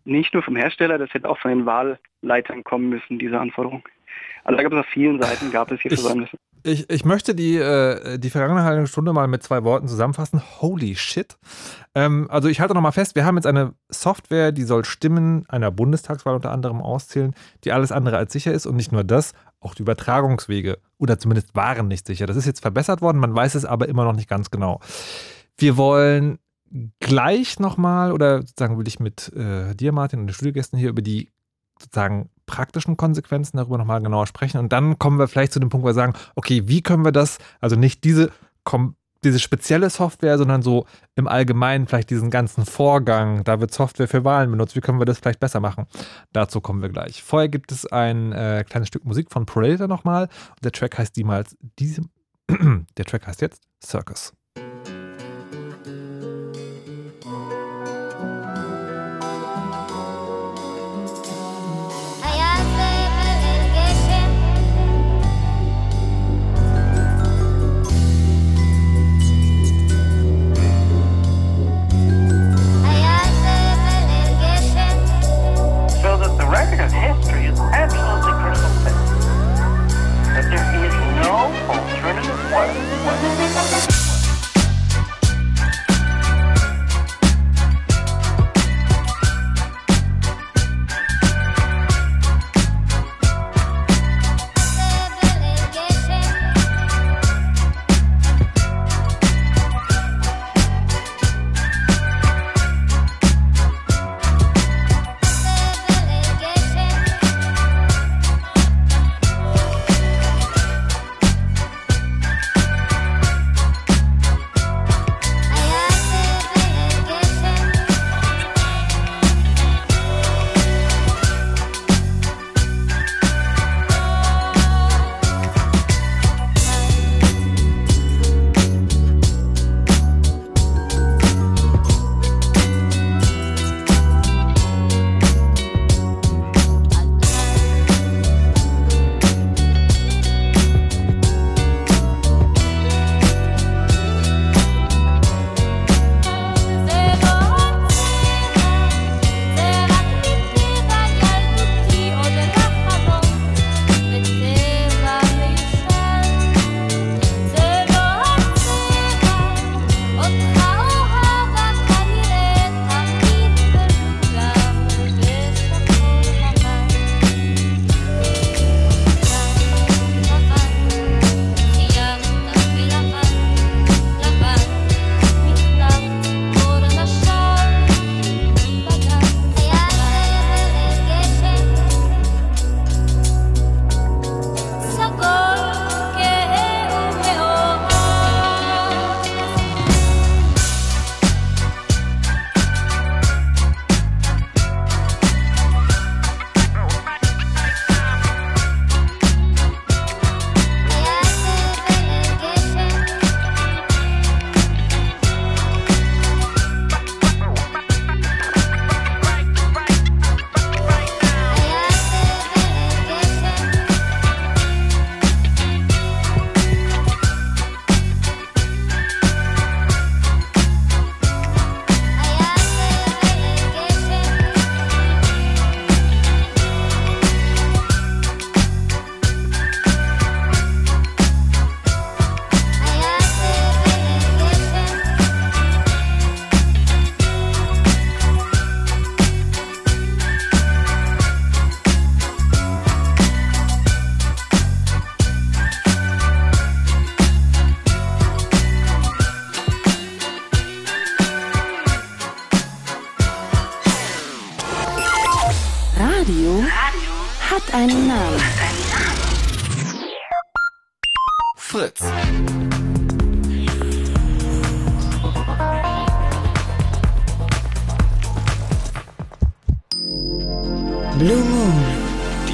nicht 0.03 0.33
nur 0.33 0.43
vom 0.43 0.55
Hersteller, 0.55 0.97
das 0.97 1.13
hätte 1.13 1.29
auch 1.29 1.39
von 1.39 1.51
den 1.51 1.65
Wahlleitern 1.65 2.63
kommen 2.63 2.89
müssen, 2.89 3.19
diese 3.19 3.39
Anforderung. 3.39 3.83
Also 4.43 4.57
da 4.57 4.63
gab 4.63 4.73
es 4.73 4.79
auf 4.79 4.85
vielen 4.87 5.21
Seiten, 5.21 5.51
gab 5.51 5.71
es 5.71 5.81
hier 5.81 5.91
Versäumnisse. 5.91 6.37
Ich, 6.63 6.89
ich 6.91 7.05
möchte 7.05 7.33
die, 7.33 7.57
äh, 7.57 8.19
die 8.19 8.29
vergangene 8.29 8.63
halbe 8.63 8.85
Stunde 8.85 9.13
mal 9.13 9.27
mit 9.27 9.41
zwei 9.41 9.63
Worten 9.63 9.87
zusammenfassen. 9.87 10.41
Holy 10.61 10.95
shit. 10.95 11.37
Ähm, 11.95 12.27
also 12.29 12.49
ich 12.49 12.59
halte 12.59 12.75
nochmal 12.75 12.91
fest, 12.91 13.15
wir 13.15 13.25
haben 13.25 13.35
jetzt 13.35 13.47
eine 13.47 13.73
Software, 13.89 14.51
die 14.51 14.63
soll 14.63 14.85
Stimmen 14.85 15.45
einer 15.49 15.71
Bundestagswahl 15.71 16.35
unter 16.35 16.51
anderem 16.51 16.81
auszählen, 16.81 17.33
die 17.63 17.71
alles 17.71 17.91
andere 17.91 18.17
als 18.17 18.31
sicher 18.31 18.53
ist 18.53 18.67
und 18.67 18.75
nicht 18.75 18.91
nur 18.91 19.03
das, 19.03 19.33
auch 19.59 19.73
die 19.73 19.81
Übertragungswege 19.81 20.77
oder 20.99 21.17
zumindest 21.17 21.55
waren 21.55 21.87
nicht 21.87 22.05
sicher. 22.05 22.27
Das 22.27 22.37
ist 22.37 22.45
jetzt 22.45 22.61
verbessert 22.61 23.01
worden, 23.01 23.17
man 23.17 23.35
weiß 23.35 23.55
es 23.55 23.65
aber 23.65 23.89
immer 23.89 24.03
noch 24.03 24.13
nicht 24.13 24.29
ganz 24.29 24.51
genau. 24.51 24.81
Wir 25.57 25.77
wollen 25.77 26.37
gleich 26.99 27.59
nochmal, 27.59 28.11
oder 28.11 28.41
sozusagen 28.41 28.77
will 28.77 28.87
ich 28.87 28.99
mit 28.99 29.33
äh, 29.35 29.75
dir, 29.75 29.91
Martin, 29.91 30.19
und 30.19 30.27
den 30.27 30.33
Studiogästen 30.33 30.77
hier 30.77 30.89
über 30.89 31.01
die 31.01 31.29
sozusagen 31.79 32.29
praktischen 32.45 32.97
Konsequenzen 32.97 33.57
darüber 33.57 33.77
nochmal 33.77 34.01
genauer 34.01 34.27
sprechen. 34.27 34.59
Und 34.59 34.71
dann 34.71 34.99
kommen 34.99 35.19
wir 35.19 35.27
vielleicht 35.27 35.53
zu 35.53 35.59
dem 35.59 35.69
Punkt, 35.69 35.83
wo 35.83 35.89
wir 35.89 35.93
sagen, 35.93 36.13
okay, 36.35 36.63
wie 36.67 36.81
können 36.81 37.05
wir 37.05 37.11
das, 37.11 37.37
also 37.59 37.75
nicht 37.75 38.03
diese, 38.03 38.31
diese 39.23 39.39
spezielle 39.39 39.89
Software, 39.89 40.37
sondern 40.37 40.61
so 40.61 40.85
im 41.15 41.27
Allgemeinen 41.27 41.87
vielleicht 41.87 42.09
diesen 42.09 42.29
ganzen 42.29 42.65
Vorgang, 42.65 43.43
da 43.43 43.59
wird 43.59 43.73
Software 43.73 44.07
für 44.07 44.23
Wahlen 44.23 44.51
benutzt, 44.51 44.75
wie 44.75 44.81
können 44.81 44.99
wir 44.99 45.05
das 45.05 45.19
vielleicht 45.19 45.39
besser 45.39 45.59
machen? 45.59 45.85
Dazu 46.33 46.61
kommen 46.61 46.81
wir 46.81 46.89
gleich. 46.89 47.21
Vorher 47.23 47.49
gibt 47.49 47.71
es 47.71 47.85
ein 47.85 48.31
äh, 48.31 48.65
kleines 48.67 48.87
Stück 48.87 49.05
Musik 49.05 49.31
von 49.31 49.45
Predator 49.45 49.87
nochmal. 49.87 50.27
Der 50.63 50.71
Track 50.71 50.97
heißt 50.97 51.15
niemals, 51.17 51.55
diese, 51.79 52.01
der 52.49 53.05
Track 53.05 53.27
heißt 53.27 53.41
jetzt 53.41 53.61
Circus. 53.83 54.33
Empire. 82.61 83.90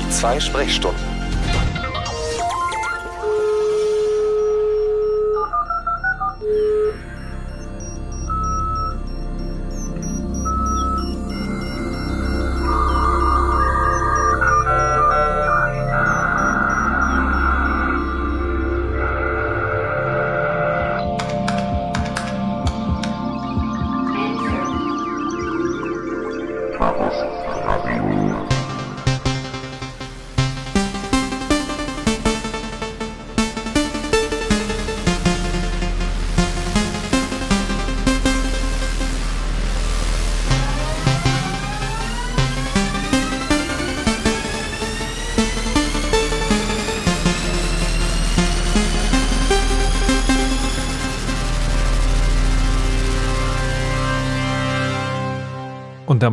Zwei 0.09 0.39
Sprechstunden. 0.39 1.16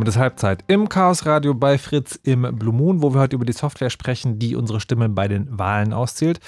Ist 0.07 0.17
Halbzeit 0.17 0.63
im 0.67 0.87
Chaos 0.87 1.25
Radio 1.25 1.53
bei 1.53 1.77
Fritz 1.77 2.19
im 2.21 2.43
Blue 2.57 2.73
Moon, 2.73 3.01
wo 3.01 3.13
wir 3.13 3.21
heute 3.21 3.35
über 3.35 3.45
die 3.45 3.53
Software 3.53 3.89
sprechen, 3.89 4.37
die 4.37 4.55
unsere 4.55 4.79
Stimme 4.79 5.09
bei 5.09 5.27
den 5.27 5.57
Wahlen 5.57 5.93
auszählt. 5.93 6.39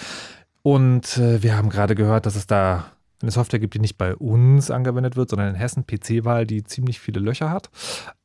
Und 0.62 1.18
äh, 1.18 1.42
wir 1.42 1.58
haben 1.58 1.70
gerade 1.70 1.96
gehört, 1.96 2.26
dass 2.26 2.36
es 2.36 2.46
da 2.46 2.86
eine 3.22 3.32
Software 3.32 3.60
gibt, 3.60 3.74
die 3.74 3.80
nicht 3.80 3.98
bei 3.98 4.16
uns 4.16 4.70
angewendet 4.70 5.16
wird, 5.16 5.30
sondern 5.30 5.50
in 5.50 5.56
Hessen, 5.56 5.86
PC-Wahl, 5.88 6.46
die 6.46 6.64
ziemlich 6.64 7.00
viele 7.00 7.20
Löcher 7.20 7.50
hat 7.50 7.70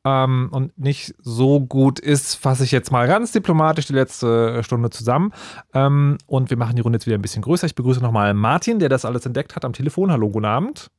ähm, 0.05 0.49
und 0.51 0.77
nicht 0.77 1.15
so 1.19 1.59
gut 1.61 1.99
ist, 1.99 2.35
fasse 2.35 2.63
ich 2.63 2.71
jetzt 2.71 2.91
mal 2.91 3.07
ganz 3.07 3.31
diplomatisch 3.31 3.87
die 3.87 3.93
letzte 3.93 4.63
Stunde 4.63 4.91
zusammen. 4.91 5.31
Ähm, 5.73 6.17
und 6.27 6.49
wir 6.49 6.57
machen 6.57 6.75
die 6.75 6.81
Runde 6.81 6.97
jetzt 6.97 7.07
wieder 7.07 7.17
ein 7.17 7.23
bisschen 7.23 7.41
größer. 7.41 7.65
Ich 7.65 7.75
begrüße 7.75 8.01
nochmal 8.01 8.33
Martin, 8.33 8.79
der 8.79 8.89
das 8.89 9.05
alles 9.05 9.25
entdeckt 9.25 9.55
hat 9.55 9.65
am 9.65 9.73
Telefon. 9.73 10.11
Hallo, 10.11 10.29
guten 10.29 10.45
Abend. 10.45 10.91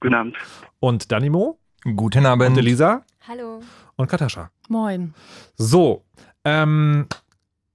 Guten 0.00 0.14
Abend. 0.14 0.36
Und 0.80 1.10
Danimo. 1.10 1.58
Guten 1.96 2.26
Abend. 2.26 2.50
Und 2.50 2.58
Elisa. 2.58 3.04
Hallo. 3.28 3.60
Und 3.96 4.08
Katascha. 4.08 4.50
Moin. 4.68 5.12
So, 5.56 6.04
ähm, 6.44 7.06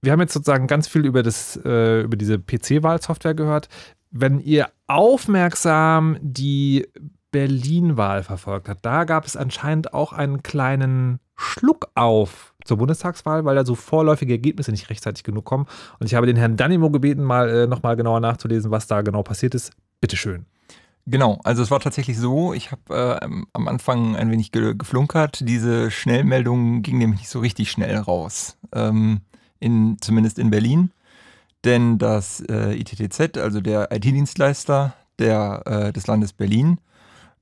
wir 0.02 0.12
haben 0.12 0.20
jetzt 0.20 0.32
sozusagen 0.32 0.66
ganz 0.66 0.88
viel 0.88 1.06
über, 1.06 1.22
das, 1.22 1.58
äh, 1.64 2.00
über 2.02 2.16
diese 2.16 2.38
PC-Wahlsoftware 2.38 3.34
gehört. 3.34 3.68
Wenn 4.10 4.40
ihr 4.40 4.68
aufmerksam 4.88 6.16
die 6.20 6.88
Berlin-Wahl 7.30 8.24
verfolgt 8.24 8.68
habt, 8.68 8.84
da 8.84 9.04
gab 9.04 9.24
es 9.24 9.36
anscheinend 9.36 9.94
auch 9.94 10.12
einen 10.12 10.42
kleinen 10.42 11.20
Schluck 11.36 11.90
auf 11.94 12.54
zur 12.64 12.78
Bundestagswahl, 12.78 13.44
weil 13.44 13.54
da 13.54 13.64
so 13.64 13.74
vorläufige 13.74 14.32
Ergebnisse 14.32 14.72
nicht 14.72 14.90
rechtzeitig 14.90 15.22
genug 15.22 15.44
kommen. 15.44 15.66
Und 16.00 16.06
ich 16.06 16.14
habe 16.14 16.26
den 16.26 16.36
Herrn 16.36 16.56
Danimo 16.56 16.90
gebeten, 16.90 17.22
mal 17.22 17.48
äh, 17.48 17.66
nochmal 17.66 17.94
genauer 17.94 18.20
nachzulesen, 18.20 18.70
was 18.70 18.86
da 18.88 19.02
genau 19.02 19.22
passiert 19.22 19.54
ist. 19.54 19.72
Bitteschön. 20.00 20.46
Genau, 21.08 21.38
also 21.44 21.62
es 21.62 21.70
war 21.70 21.78
tatsächlich 21.78 22.18
so, 22.18 22.52
ich 22.52 22.72
habe 22.72 23.20
äh, 23.22 23.28
am 23.52 23.68
Anfang 23.68 24.16
ein 24.16 24.30
wenig 24.30 24.50
ge 24.50 24.74
geflunkert. 24.76 25.38
Diese 25.48 25.92
Schnellmeldung 25.92 26.82
ging 26.82 26.98
nämlich 26.98 27.20
nicht 27.20 27.30
so 27.30 27.38
richtig 27.38 27.70
schnell 27.70 27.96
raus, 27.96 28.58
ähm, 28.74 29.20
in, 29.60 29.98
zumindest 30.00 30.40
in 30.40 30.50
Berlin. 30.50 30.90
Denn 31.64 31.98
das 31.98 32.40
äh, 32.40 32.74
ITTZ, 32.74 33.38
also 33.38 33.60
der 33.60 33.92
IT-Dienstleister 33.92 34.94
äh, 35.18 35.92
des 35.92 36.08
Landes 36.08 36.32
Berlin, 36.32 36.78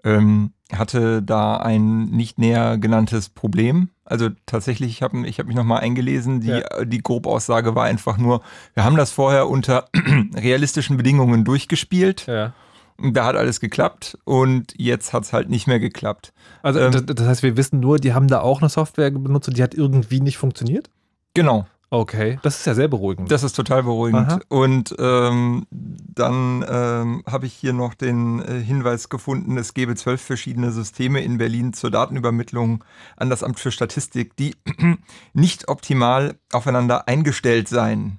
ähm, 0.04 0.52
hatte 0.70 1.22
da 1.22 1.56
ein 1.56 2.04
nicht 2.04 2.38
näher 2.38 2.76
genanntes 2.76 3.30
Problem. 3.30 3.88
Also 4.04 4.28
tatsächlich, 4.44 4.90
ich 4.90 5.02
habe 5.02 5.26
ich 5.26 5.38
hab 5.38 5.46
mich 5.46 5.56
nochmal 5.56 5.80
eingelesen, 5.80 6.42
die, 6.42 6.48
ja. 6.48 6.84
die 6.84 7.02
Grobaussage 7.02 7.74
war 7.74 7.84
einfach 7.84 8.18
nur, 8.18 8.42
wir 8.74 8.84
haben 8.84 8.96
das 8.96 9.10
vorher 9.10 9.48
unter 9.48 9.88
realistischen 10.34 10.98
Bedingungen 10.98 11.44
durchgespielt. 11.44 12.26
Ja 12.26 12.52
da 12.98 13.26
hat 13.26 13.36
alles 13.36 13.60
geklappt 13.60 14.18
und 14.24 14.72
jetzt 14.76 15.12
hat 15.12 15.24
es 15.24 15.32
halt 15.32 15.50
nicht 15.50 15.66
mehr 15.66 15.80
geklappt. 15.80 16.32
Also 16.62 16.80
ähm, 16.80 16.92
das, 16.92 17.04
das, 17.06 17.26
heißt, 17.26 17.42
wir 17.42 17.56
wissen 17.56 17.80
nur, 17.80 17.98
die 17.98 18.14
haben 18.14 18.28
da 18.28 18.40
auch 18.40 18.60
eine 18.60 18.68
Software 18.68 19.10
benutzt 19.10 19.48
und 19.48 19.56
die 19.56 19.62
hat 19.62 19.74
irgendwie 19.74 20.20
nicht 20.20 20.38
funktioniert? 20.38 20.90
Genau. 21.34 21.66
Okay, 21.90 22.40
das 22.42 22.58
ist 22.58 22.66
ja 22.66 22.74
sehr 22.74 22.88
beruhigend. 22.88 23.30
Das 23.30 23.44
ist 23.44 23.52
total 23.52 23.84
beruhigend. 23.84 24.28
Aha. 24.28 24.40
Und 24.48 24.96
ähm, 24.98 25.64
dann 25.70 26.64
ähm, 26.68 27.22
habe 27.24 27.46
ich 27.46 27.52
hier 27.52 27.72
noch 27.72 27.94
den 27.94 28.42
äh, 28.42 28.60
Hinweis 28.60 29.08
gefunden, 29.08 29.56
es 29.58 29.74
gäbe 29.74 29.94
zwölf 29.94 30.20
verschiedene 30.20 30.72
Systeme 30.72 31.20
in 31.20 31.38
Berlin 31.38 31.72
zur 31.72 31.92
Datenübermittlung 31.92 32.82
an 33.16 33.30
das 33.30 33.44
Amt 33.44 33.60
für 33.60 33.70
Statistik, 33.70 34.34
die 34.36 34.56
nicht 35.34 35.68
optimal 35.68 36.34
aufeinander 36.52 37.06
eingestellt 37.06 37.68
seien. 37.68 38.18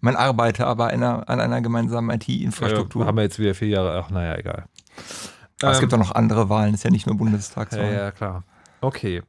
Man 0.00 0.16
arbeite 0.16 0.66
aber 0.66 0.88
einer, 0.88 1.28
an 1.28 1.40
einer 1.40 1.60
gemeinsamen 1.60 2.10
IT-Infrastruktur. 2.10 3.02
Ja, 3.02 3.08
haben 3.08 3.16
wir 3.16 3.24
jetzt 3.24 3.38
wieder 3.38 3.54
vier 3.54 3.68
Jahre, 3.68 3.98
ach 3.98 4.10
naja, 4.10 4.36
egal. 4.36 4.66
Aber 5.62 5.70
ähm, 5.70 5.74
es 5.74 5.80
gibt 5.80 5.94
auch 5.94 5.98
noch 5.98 6.14
andere 6.14 6.48
Wahlen, 6.48 6.74
ist 6.74 6.84
ja 6.84 6.90
nicht 6.90 7.06
nur 7.06 7.16
Bundestagswahl. 7.16 7.92
Ja, 7.92 7.92
ja 7.92 8.10
klar. 8.10 8.44
Okay. 8.80 9.22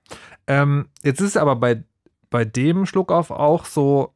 Ähm, 0.45 0.87
jetzt 1.03 1.21
ist 1.21 1.29
es 1.29 1.37
aber 1.37 1.55
bei, 1.55 1.83
bei 2.29 2.45
dem 2.45 2.85
Schluckauf 2.85 3.31
auch 3.31 3.65
so, 3.65 4.13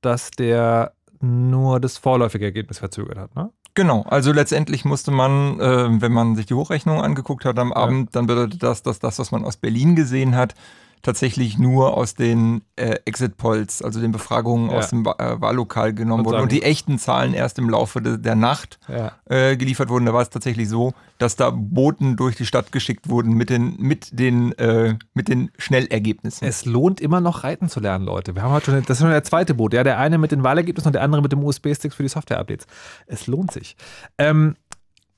dass 0.00 0.30
der 0.32 0.92
nur 1.20 1.78
das 1.78 1.98
vorläufige 1.98 2.44
Ergebnis 2.44 2.78
verzögert 2.78 3.18
hat, 3.18 3.36
ne? 3.36 3.50
Genau, 3.74 4.02
also 4.02 4.32
letztendlich 4.32 4.84
musste 4.84 5.10
man, 5.12 5.58
äh, 5.58 6.00
wenn 6.02 6.12
man 6.12 6.36
sich 6.36 6.44
die 6.44 6.52
Hochrechnung 6.52 7.00
angeguckt 7.00 7.46
hat 7.46 7.58
am 7.58 7.72
Abend, 7.72 8.08
ja. 8.08 8.10
dann 8.12 8.26
bedeutet 8.26 8.62
das, 8.62 8.82
dass 8.82 8.98
das, 8.98 9.18
was 9.18 9.30
man 9.30 9.46
aus 9.46 9.56
Berlin 9.56 9.96
gesehen 9.96 10.36
hat, 10.36 10.54
tatsächlich 11.02 11.58
nur 11.58 11.96
aus 11.96 12.14
den 12.14 12.62
äh, 12.76 12.96
Exit-Polls, 13.04 13.82
also 13.82 14.00
den 14.00 14.12
Befragungen 14.12 14.70
ja. 14.70 14.78
aus 14.78 14.90
dem 14.90 15.04
äh, 15.04 15.40
Wahllokal 15.40 15.92
genommen 15.92 16.24
wurden 16.24 16.40
und 16.40 16.52
die 16.52 16.62
echten 16.62 16.98
Zahlen 16.98 17.34
erst 17.34 17.58
im 17.58 17.68
Laufe 17.68 18.00
de, 18.00 18.18
der 18.18 18.36
Nacht 18.36 18.78
ja. 18.88 19.12
äh, 19.26 19.56
geliefert 19.56 19.88
wurden. 19.88 20.06
Da 20.06 20.14
war 20.14 20.22
es 20.22 20.30
tatsächlich 20.30 20.68
so, 20.68 20.94
dass 21.18 21.36
da 21.36 21.50
Boten 21.50 22.16
durch 22.16 22.36
die 22.36 22.46
Stadt 22.46 22.70
geschickt 22.72 23.08
wurden 23.08 23.34
mit 23.34 23.50
den, 23.50 23.76
mit 23.78 24.18
den, 24.18 24.52
äh, 24.58 24.96
mit 25.12 25.28
den 25.28 25.50
Schnellergebnissen. 25.58 26.46
Es 26.46 26.64
lohnt 26.64 27.00
immer 27.00 27.20
noch 27.20 27.42
reiten 27.42 27.68
zu 27.68 27.80
lernen, 27.80 28.04
Leute. 28.04 28.34
Wir 28.34 28.42
haben 28.42 28.52
heute 28.52 28.66
schon, 28.66 28.82
das 28.82 28.90
ist 28.90 29.00
schon 29.00 29.10
der 29.10 29.24
zweite 29.24 29.54
Boot, 29.54 29.74
ja, 29.74 29.82
der 29.82 29.98
eine 29.98 30.18
mit 30.18 30.30
den 30.30 30.44
Wahlergebnissen 30.44 30.88
und 30.88 30.94
der 30.94 31.02
andere 31.02 31.20
mit 31.20 31.32
dem 31.32 31.42
USB-Sticks 31.42 31.96
für 31.96 32.04
die 32.04 32.08
Software-Updates. 32.08 32.66
Es 33.06 33.26
lohnt 33.26 33.50
sich. 33.50 33.76
Ähm, 34.18 34.54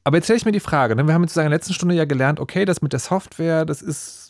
aber 0.05 0.19
jetzt 0.19 0.27
stelle 0.27 0.37
ich 0.39 0.45
mir 0.45 0.53
die 0.53 0.61
Frage, 0.61 0.97
ne? 0.97 1.07
wir 1.07 1.15
haben 1.15 1.23
jetzt 1.23 1.37
in 1.37 1.43
der 1.43 1.51
letzten 1.51 1.73
Stunde 1.73 1.95
ja 1.95 2.05
gelernt, 2.05 2.39
okay, 2.39 2.65
das 2.67 2.83
mit 2.83 2.93
der 2.93 3.01
Software, 3.01 3.65
das 3.65 3.81
ist 3.81 4.24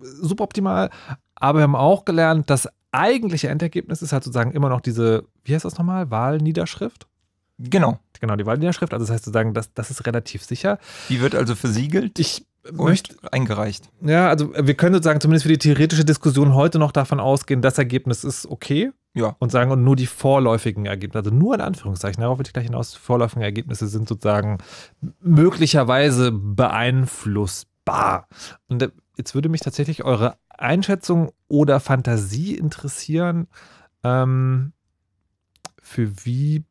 suboptimal. 0.00 0.90
Aber 1.34 1.60
wir 1.60 1.62
haben 1.62 1.76
auch 1.76 2.04
gelernt, 2.04 2.50
das 2.50 2.68
eigentliche 2.92 3.48
Endergebnis 3.48 4.02
ist 4.02 4.12
halt 4.12 4.24
sozusagen 4.24 4.52
immer 4.52 4.68
noch 4.68 4.80
diese, 4.80 5.24
wie 5.44 5.54
heißt 5.54 5.64
das 5.64 5.78
nochmal, 5.78 6.10
Wahlniederschrift? 6.10 7.06
Genau. 7.58 7.98
Genau, 8.20 8.36
die 8.36 8.46
Wahlniederschrift. 8.46 8.92
Also 8.92 9.06
das 9.06 9.12
heißt 9.14 9.24
sozusagen, 9.24 9.54
das, 9.54 9.72
das 9.72 9.90
ist 9.90 10.06
relativ 10.06 10.44
sicher. 10.44 10.78
Die 11.08 11.20
wird 11.20 11.34
also 11.34 11.54
versiegelt. 11.54 12.18
Ich 12.18 12.46
möchte 12.72 13.16
eingereicht. 13.32 13.88
Ja, 14.02 14.28
also 14.28 14.52
wir 14.54 14.74
können 14.74 14.94
sozusagen 14.94 15.20
zumindest 15.20 15.44
für 15.44 15.52
die 15.52 15.58
theoretische 15.58 16.04
Diskussion 16.04 16.54
heute 16.54 16.78
noch 16.78 16.92
davon 16.92 17.20
ausgehen, 17.20 17.62
das 17.62 17.78
Ergebnis 17.78 18.24
ist 18.24 18.46
okay. 18.46 18.92
Ja. 19.12 19.34
Und 19.40 19.50
sagen, 19.50 19.72
und 19.72 19.82
nur 19.82 19.96
die 19.96 20.06
vorläufigen 20.06 20.86
Ergebnisse, 20.86 21.18
also 21.26 21.36
nur 21.36 21.54
in 21.56 21.60
Anführungszeichen, 21.60 22.20
darauf 22.20 22.38
will 22.38 22.46
ich 22.46 22.52
gleich 22.52 22.66
hinaus, 22.66 22.94
vorläufige 22.94 23.44
Ergebnisse 23.44 23.88
sind 23.88 24.08
sozusagen 24.08 24.58
möglicherweise 25.20 26.30
beeinflussbar. 26.30 28.28
Und 28.68 28.92
Jetzt 29.20 29.34
würde 29.34 29.50
mich 29.50 29.60
tatsächlich 29.60 30.02
eure 30.02 30.38
Einschätzung 30.48 31.30
oder 31.46 31.78
Fantasie 31.78 32.54
interessieren, 32.54 33.48
ähm, 34.02 34.72
für 35.82 36.24
wie 36.24 36.64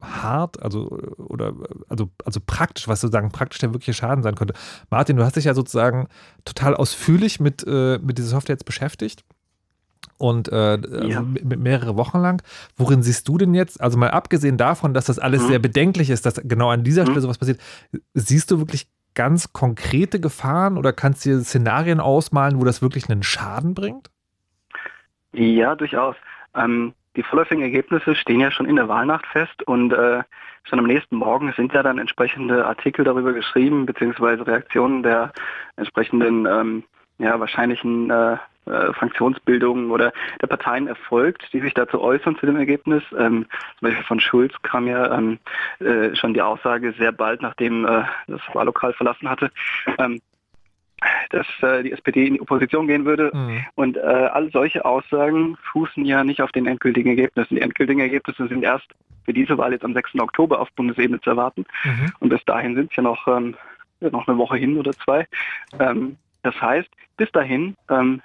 hart, 0.00 0.60
also 0.60 0.88
oder 1.18 1.54
also, 1.88 2.10
also 2.24 2.40
praktisch, 2.44 2.88
was 2.88 3.00
sozusagen 3.00 3.30
praktisch 3.30 3.60
der 3.60 3.72
wirkliche 3.72 3.94
Schaden 3.94 4.24
sein 4.24 4.34
könnte. 4.34 4.54
Martin, 4.90 5.16
du 5.16 5.24
hast 5.24 5.36
dich 5.36 5.44
ja 5.44 5.54
sozusagen 5.54 6.08
total 6.44 6.74
ausführlich 6.74 7.38
mit, 7.38 7.64
äh, 7.64 8.00
mit 8.02 8.18
dieser 8.18 8.30
Software 8.30 8.54
jetzt 8.54 8.64
beschäftigt 8.64 9.22
und 10.16 10.48
äh, 10.48 10.56
also 10.56 11.06
ja. 11.06 11.22
mehrere 11.22 11.96
Wochen 11.96 12.18
lang. 12.18 12.42
Worin 12.76 13.04
siehst 13.04 13.28
du 13.28 13.38
denn 13.38 13.54
jetzt, 13.54 13.80
also 13.80 13.96
mal 13.98 14.10
abgesehen 14.10 14.56
davon, 14.56 14.94
dass 14.94 15.04
das 15.04 15.20
alles 15.20 15.42
mhm. 15.44 15.46
sehr 15.46 15.58
bedenklich 15.60 16.10
ist, 16.10 16.26
dass 16.26 16.40
genau 16.42 16.70
an 16.70 16.82
dieser 16.82 17.02
mhm. 17.02 17.06
Stelle 17.06 17.20
sowas 17.20 17.38
passiert, 17.38 17.60
siehst 18.14 18.50
du 18.50 18.58
wirklich 18.58 18.88
ganz 19.14 19.52
konkrete 19.52 20.20
Gefahren 20.20 20.78
oder 20.78 20.92
kannst 20.92 21.24
du 21.24 21.30
dir 21.30 21.40
Szenarien 21.40 22.00
ausmalen, 22.00 22.60
wo 22.60 22.64
das 22.64 22.82
wirklich 22.82 23.08
einen 23.08 23.22
Schaden 23.22 23.74
bringt? 23.74 24.10
Ja, 25.32 25.74
durchaus. 25.74 26.16
Ähm, 26.54 26.94
die 27.16 27.22
vorläufigen 27.22 27.62
Ergebnisse 27.62 28.14
stehen 28.14 28.40
ja 28.40 28.50
schon 28.50 28.66
in 28.66 28.76
der 28.76 28.88
Wahlnacht 28.88 29.26
fest 29.26 29.62
und 29.66 29.92
äh, 29.92 30.22
schon 30.64 30.78
am 30.78 30.86
nächsten 30.86 31.16
Morgen 31.16 31.52
sind 31.56 31.72
ja 31.72 31.82
dann 31.82 31.98
entsprechende 31.98 32.66
Artikel 32.66 33.04
darüber 33.04 33.32
geschrieben, 33.32 33.86
beziehungsweise 33.86 34.46
Reaktionen 34.46 35.02
der 35.02 35.32
entsprechenden 35.76 36.46
ähm, 36.46 36.84
ja, 37.18 37.38
wahrscheinlichen 37.38 38.10
äh, 38.10 38.36
äh, 38.66 38.92
Fraktionsbildungen 38.92 39.90
oder 39.90 40.12
der 40.40 40.46
Parteien 40.46 40.86
erfolgt, 40.86 41.52
die 41.52 41.60
sich 41.60 41.74
dazu 41.74 42.00
äußern 42.00 42.36
zu 42.36 42.46
dem 42.46 42.56
Ergebnis. 42.56 43.02
Ähm, 43.18 43.46
zum 43.78 43.88
Beispiel 43.88 44.04
von 44.04 44.20
Schulz 44.20 44.54
kam 44.62 44.86
ja 44.86 45.16
ähm, 45.16 45.38
äh, 45.80 46.14
schon 46.14 46.34
die 46.34 46.42
Aussage 46.42 46.94
sehr 46.98 47.12
bald, 47.12 47.42
nachdem 47.42 47.84
äh, 47.84 48.04
das 48.28 48.40
Wahllokal 48.52 48.92
verlassen 48.92 49.28
hatte, 49.28 49.50
ähm, 49.98 50.20
dass 51.30 51.46
äh, 51.62 51.82
die 51.82 51.92
SPD 51.92 52.26
in 52.26 52.34
die 52.34 52.40
Opposition 52.40 52.86
gehen 52.86 53.04
würde. 53.04 53.30
Mhm. 53.34 53.64
Und 53.74 53.96
äh, 53.96 54.00
all 54.00 54.50
solche 54.52 54.84
Aussagen 54.84 55.56
fußen 55.72 56.04
ja 56.04 56.24
nicht 56.24 56.40
auf 56.40 56.52
den 56.52 56.66
endgültigen 56.66 57.10
Ergebnissen. 57.10 57.56
Die 57.56 57.62
endgültigen 57.62 58.00
Ergebnisse 58.00 58.46
sind 58.46 58.62
erst 58.62 58.86
für 59.24 59.32
diese 59.32 59.58
Wahl 59.58 59.72
jetzt 59.72 59.84
am 59.84 59.94
6. 59.94 60.14
Oktober 60.20 60.60
auf 60.60 60.70
Bundesebene 60.72 61.20
zu 61.20 61.30
erwarten. 61.30 61.64
Mhm. 61.84 62.12
Und 62.20 62.28
bis 62.28 62.44
dahin 62.44 62.74
sind 62.74 62.90
es 62.90 62.96
ja 62.96 63.02
noch, 63.02 63.26
ähm, 63.28 63.56
noch 64.00 64.28
eine 64.28 64.38
Woche 64.38 64.56
hin 64.56 64.78
oder 64.78 64.92
zwei. 64.92 65.26
Ähm, 65.78 66.16
das 66.42 66.60
heißt, 66.60 66.88
bis 67.16 67.30
dahin 67.32 67.76
ähm, 67.88 68.20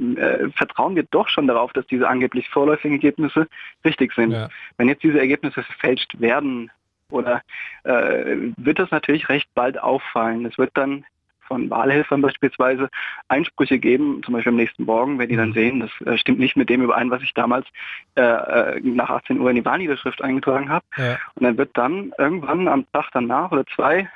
äh, 0.00 0.50
vertrauen 0.50 0.96
wir 0.96 1.04
doch 1.10 1.28
schon 1.28 1.46
darauf, 1.46 1.72
dass 1.72 1.86
diese 1.86 2.08
angeblich 2.08 2.48
vorläufigen 2.48 2.96
Ergebnisse 2.96 3.46
richtig 3.84 4.12
sind. 4.14 4.32
Ja. 4.32 4.48
Wenn 4.76 4.88
jetzt 4.88 5.02
diese 5.02 5.20
Ergebnisse 5.20 5.62
verfälscht 5.62 6.20
werden, 6.20 6.70
oder 7.10 7.42
äh, 7.84 8.52
wird 8.56 8.78
das 8.78 8.90
natürlich 8.90 9.28
recht 9.28 9.48
bald 9.54 9.78
auffallen. 9.78 10.46
Es 10.46 10.56
wird 10.58 10.70
dann 10.74 11.04
von 11.50 11.68
Wahlhelfern 11.68 12.22
beispielsweise 12.22 12.88
Einsprüche 13.26 13.80
geben, 13.80 14.22
zum 14.24 14.34
Beispiel 14.34 14.50
am 14.50 14.56
nächsten 14.56 14.84
Morgen, 14.84 15.18
wenn 15.18 15.28
die 15.28 15.36
dann 15.36 15.48
mhm. 15.48 15.54
sehen, 15.54 15.80
das 15.80 15.90
äh, 16.06 16.16
stimmt 16.16 16.38
nicht 16.38 16.56
mit 16.56 16.70
dem 16.70 16.82
überein, 16.82 17.10
was 17.10 17.22
ich 17.22 17.34
damals 17.34 17.66
äh, 18.14 18.22
äh 18.22 18.80
nach 18.80 19.10
18 19.10 19.40
Uhr 19.40 19.50
in 19.50 19.56
die 19.56 19.64
Wahlniederschrift 19.64 20.22
eingetragen 20.22 20.68
habe. 20.68 20.84
Ja. 20.96 21.18
Und 21.34 21.42
dann 21.42 21.58
wird 21.58 21.70
dann 21.76 22.12
irgendwann 22.18 22.68
am 22.68 22.86
Tag 22.92 23.08
danach 23.12 23.50
oder 23.50 23.66
zwei 23.74 24.08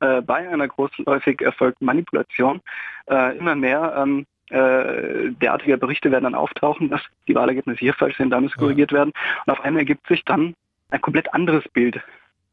äh, 0.00 0.20
bei 0.20 0.48
einer 0.48 0.66
großläufig 0.66 1.40
erfolgten 1.42 1.84
Manipulation 1.84 2.60
äh, 3.08 3.36
immer 3.38 3.54
mehr 3.54 3.94
ähm, 3.96 4.26
äh, 4.50 5.30
derartige 5.40 5.78
Berichte 5.78 6.10
werden 6.10 6.24
dann 6.24 6.34
auftauchen, 6.34 6.90
dass 6.90 7.00
die 7.28 7.34
Wahlergebnisse 7.34 7.78
hier 7.78 7.94
falsch 7.94 8.16
sind, 8.16 8.30
da 8.30 8.40
müssen 8.40 8.58
korrigiert 8.58 8.92
werden. 8.92 9.12
Und 9.46 9.52
auf 9.52 9.60
einmal 9.60 9.80
ergibt 9.80 10.06
sich 10.08 10.24
dann 10.24 10.54
ein 10.90 11.00
komplett 11.00 11.32
anderes 11.32 11.64
Bild. 11.72 12.00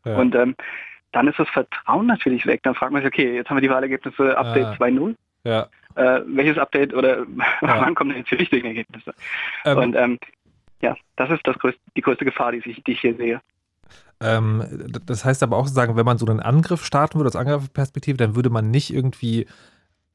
Ja. 0.05 0.15
Und 0.15 0.35
ähm, 0.35 0.55
dann 1.11 1.27
ist 1.27 1.39
das 1.39 1.49
Vertrauen 1.49 2.05
natürlich 2.05 2.45
weg. 2.45 2.61
Dann 2.63 2.75
fragt 2.75 2.91
man 2.91 3.01
sich, 3.01 3.11
okay, 3.11 3.35
jetzt 3.35 3.49
haben 3.49 3.57
wir 3.57 3.61
die 3.61 3.69
Wahlergebnisse 3.69 4.37
Update 4.37 4.65
Ah. 4.65 4.73
2.0. 4.73 5.15
Ja. 5.43 5.67
Äh, 5.95 6.21
welches 6.27 6.57
Update 6.57 6.93
oder 6.93 7.25
wann 7.61 7.95
kommen 7.95 8.11
denn 8.11 8.19
jetzt 8.19 8.31
die 8.31 8.35
richtigen 8.35 8.67
Ergebnisse? 8.67 9.13
Ähm, 9.65 9.77
Und 9.77 9.95
ähm, 9.95 10.19
ja, 10.81 10.95
das 11.15 11.31
ist 11.31 11.45
das 11.47 11.57
größte, 11.57 11.79
die 11.95 12.01
größte 12.01 12.25
Gefahr, 12.25 12.51
die 12.51 12.59
ich, 12.59 12.83
die 12.83 12.91
ich 12.91 13.01
hier 13.01 13.15
sehe. 13.15 13.41
Ähm, 14.19 14.63
das 15.05 15.25
heißt 15.25 15.41
aber 15.43 15.57
auch 15.57 15.65
sozusagen, 15.65 15.95
wenn 15.95 16.05
man 16.05 16.17
so 16.17 16.25
einen 16.27 16.39
Angriff 16.39 16.83
starten 16.85 17.17
würde 17.17 17.29
aus 17.29 17.35
Angriffsperspektive, 17.35 18.17
dann 18.17 18.35
würde 18.35 18.49
man 18.49 18.69
nicht 18.69 18.93
irgendwie 18.93 19.47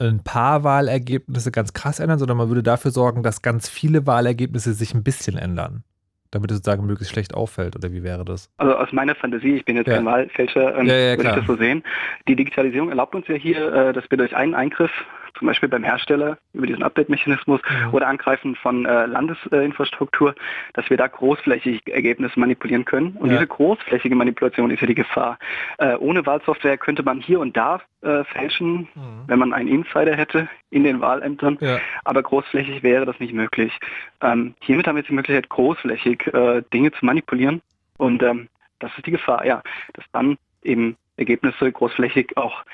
ein 0.09 0.23
paar 0.25 0.65
Wahlergebnisse 0.65 1.51
ganz 1.53 1.73
krass 1.73 2.01
ändern, 2.01 2.19
sondern 2.19 2.37
man 2.37 2.49
würde 2.49 2.63
dafür 2.63 2.91
sorgen, 2.91 3.23
dass 3.23 3.43
ganz 3.43 3.69
viele 3.69 4.07
Wahlergebnisse 4.07 4.75
sich 4.75 4.95
ein 4.95 5.03
bisschen 5.03 5.37
ändern. 5.37 5.85
Damit 6.31 6.51
es 6.51 6.59
sozusagen 6.59 6.87
möglichst 6.87 7.13
schlecht 7.13 7.35
auffällt, 7.35 7.77
oder 7.77 7.93
wie 7.93 8.03
wäre 8.03 8.25
das? 8.25 8.51
Also 8.57 8.75
aus 8.75 8.91
meiner 8.93 9.15
Fantasie, 9.15 9.57
ich 9.57 9.65
bin 9.67 9.77
jetzt 9.77 9.89
Ja. 9.89 9.97
kein 9.97 10.07
Wahlfälscher, 10.07 10.77
ähm, 10.79 10.87
Ja, 10.87 10.95
ja, 10.97 11.17
würde 11.19 11.29
ich 11.29 11.37
das 11.37 11.47
so 11.47 11.57
sehen. 11.57 11.83
Die 12.27 12.37
Digitalisierung 12.37 12.89
erlaubt 12.89 13.15
uns 13.15 13.29
ja 13.29 13.35
hier, 13.35 13.71
äh, 13.73 13.93
dass 13.93 14.05
wir 14.11 14.17
durch 14.17 14.35
einen 14.35 14.55
Eingriff, 14.55 14.91
zum 15.39 15.47
Beispiel 15.47 15.69
beim 15.69 15.83
Hersteller 15.85 16.39
über 16.53 16.67
diesen 16.67 16.83
Update-Mechanismus 16.83 17.61
oder 17.93 18.07
Angreifen 18.09 18.55
von 18.57 18.85
äh, 18.87 19.07
Landesinfrastruktur, 19.07 20.35
dass 20.75 20.89
wir 20.91 20.97
da 20.97 21.07
großflächig 21.07 21.83
Ergebnisse 21.89 22.39
manipulieren 22.39 22.85
können. 22.85 23.13
Und 23.19 23.31
Ja. 23.31 23.37
diese 23.37 23.47
großflächige 23.47 24.15
Manipulation 24.15 24.71
ist 24.71 24.81
ja 24.81 24.87
die 24.87 24.95
Gefahr. 24.95 25.39
Äh, 25.79 25.95
ohne 25.97 26.25
Wahlsoftware 26.27 26.77
könnte 26.79 27.03
man 27.03 27.21
hier 27.21 27.41
und 27.41 27.57
da 27.57 27.81
äh, 28.03 28.25
fälschen, 28.25 28.89
wenn 29.27 29.39
man 29.39 29.53
einen 29.53 29.69
Insider 29.69 30.17
hätte 30.17 30.49
in 30.71 30.85
den 30.85 31.01
Wahlämtern. 31.01 31.57
Ja. 31.61 31.79
Aber 32.05 32.23
großflächig 32.23 32.83
wäre 32.83 33.07
das 33.07 33.19
nicht 33.21 33.33
möglich. 33.33 33.73
Ähm, 34.21 34.55
hiermit 34.61 34.87
haben 34.87 34.97
wir 34.97 35.01
jetzt 35.01 35.11
die 35.11 35.15
Möglichkeit, 35.15 35.49
großflächig 35.49 36.27
äh, 36.35 36.63
Dinge 36.73 36.93
zu 36.93 37.05
manipulieren. 37.05 37.63
Und 37.99 38.23
ähm, 38.23 38.49
das 38.81 38.91
ist 38.97 39.07
die 39.07 39.13
Gefahr, 39.13 39.47
ja, 39.47 39.63
dass 39.95 40.05
dann 40.13 40.37
eben 40.65 40.97
Ergebnisse 41.17 41.71
großflächig 41.71 42.37
auch 42.37 42.65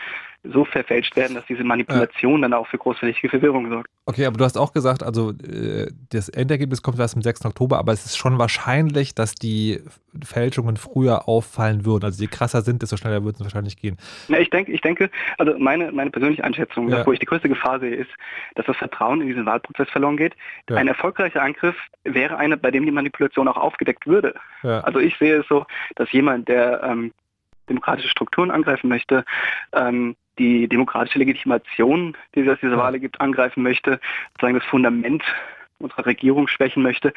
so 0.45 0.65
verfälscht 0.65 1.17
werden, 1.17 1.35
dass 1.35 1.45
diese 1.47 1.65
Manipulation 1.65 2.43
dann 2.43 2.53
auch 2.53 2.67
für 2.69 2.79
großflächige 2.79 3.29
Verwirrung 3.29 3.69
sorgt. 3.71 3.89
Okay, 4.07 4.25
aber 4.25 4.37
du 4.37 4.45
hast 4.45 4.57
auch 4.57 4.73
gesagt, 4.73 5.03
also 5.03 5.33
äh, 5.33 5.91
das 6.11 6.29
Endergebnis 6.29 6.81
kommt 6.81 6.99
erst 6.99 7.17
am 7.17 7.23
6. 7.23 7.45
Oktober, 7.45 7.79
aber 7.79 7.93
es 7.93 8.07
ist 8.07 8.17
schon 8.17 8.39
wahrscheinlich, 8.39 9.15
dass 9.17 9.35
die 9.35 9.81
Fälschungen 10.25 10.77
früher 10.77 11.29
auffallen 11.29 11.85
würden. 11.85 12.05
Also 12.05 12.23
je 12.23 12.29
krasser 12.29 12.63
sind, 12.63 12.83
desto 12.83 12.97
schneller 12.97 13.25
würden 13.25 13.37
es 13.39 13.43
wahrscheinlich 13.43 13.77
gehen. 13.77 13.97
Ja, 14.29 14.39
ich 14.39 14.49
denke, 14.51 14.71
ich 14.71 14.81
denke, 14.81 15.11
also 15.39 15.59
meine, 15.59 15.91
meine 15.91 16.11
persönliche 16.11 16.45
Einschätzung, 16.45 16.89
Ja. 16.89 17.05
wo 17.05 17.13
ich 17.13 17.19
die 17.19 17.27
größte 17.27 17.49
Gefahr 17.49 17.81
sehe, 17.81 17.97
ist, 17.97 18.11
dass 18.55 18.65
das 18.67 18.77
Vertrauen 18.77 19.21
in 19.21 19.27
diesen 19.27 19.45
Wahlprozess 19.45 19.91
verloren 19.91 20.17
geht. 20.17 20.35
Ja. 20.71 20.77
Ein 20.77 20.87
erfolgreicher 20.87 21.43
Angriff 21.43 21.77
wäre 22.05 22.37
einer, 22.37 22.57
bei 22.57 22.71
dem 22.71 22.87
die 22.87 22.93
Manipulation 22.93 23.49
auch 23.49 23.57
aufgedeckt 23.57 24.07
würde. 24.07 24.35
Ja. 24.63 24.81
Also 24.81 25.01
ich 25.01 25.17
sehe 25.19 25.41
es 25.41 25.49
so, 25.49 25.67
dass 25.97 26.11
jemand, 26.13 26.49
der 26.49 26.83
ähm, 26.85 27.13
demokratische 27.69 28.09
Strukturen 28.09 28.51
angreifen 28.51 28.89
möchte, 28.89 29.25
ähm, 29.73 30.17
die 30.39 30.69
demokratische 30.69 31.19
Legitimation, 31.19 32.17
die 32.35 32.41
es 32.41 32.49
aus 32.49 32.59
dieser 32.61 32.79
Wahl 32.79 32.99
gibt, 33.01 33.21
angreifen 33.21 33.63
möchte, 33.63 34.01
sozusagen 34.35 34.59
das 34.59 34.65
Fundament 34.69 35.23
unserer 35.81 36.07
Regierung 36.07 36.49
schwächen 36.49 36.83
möchte, 36.83 37.13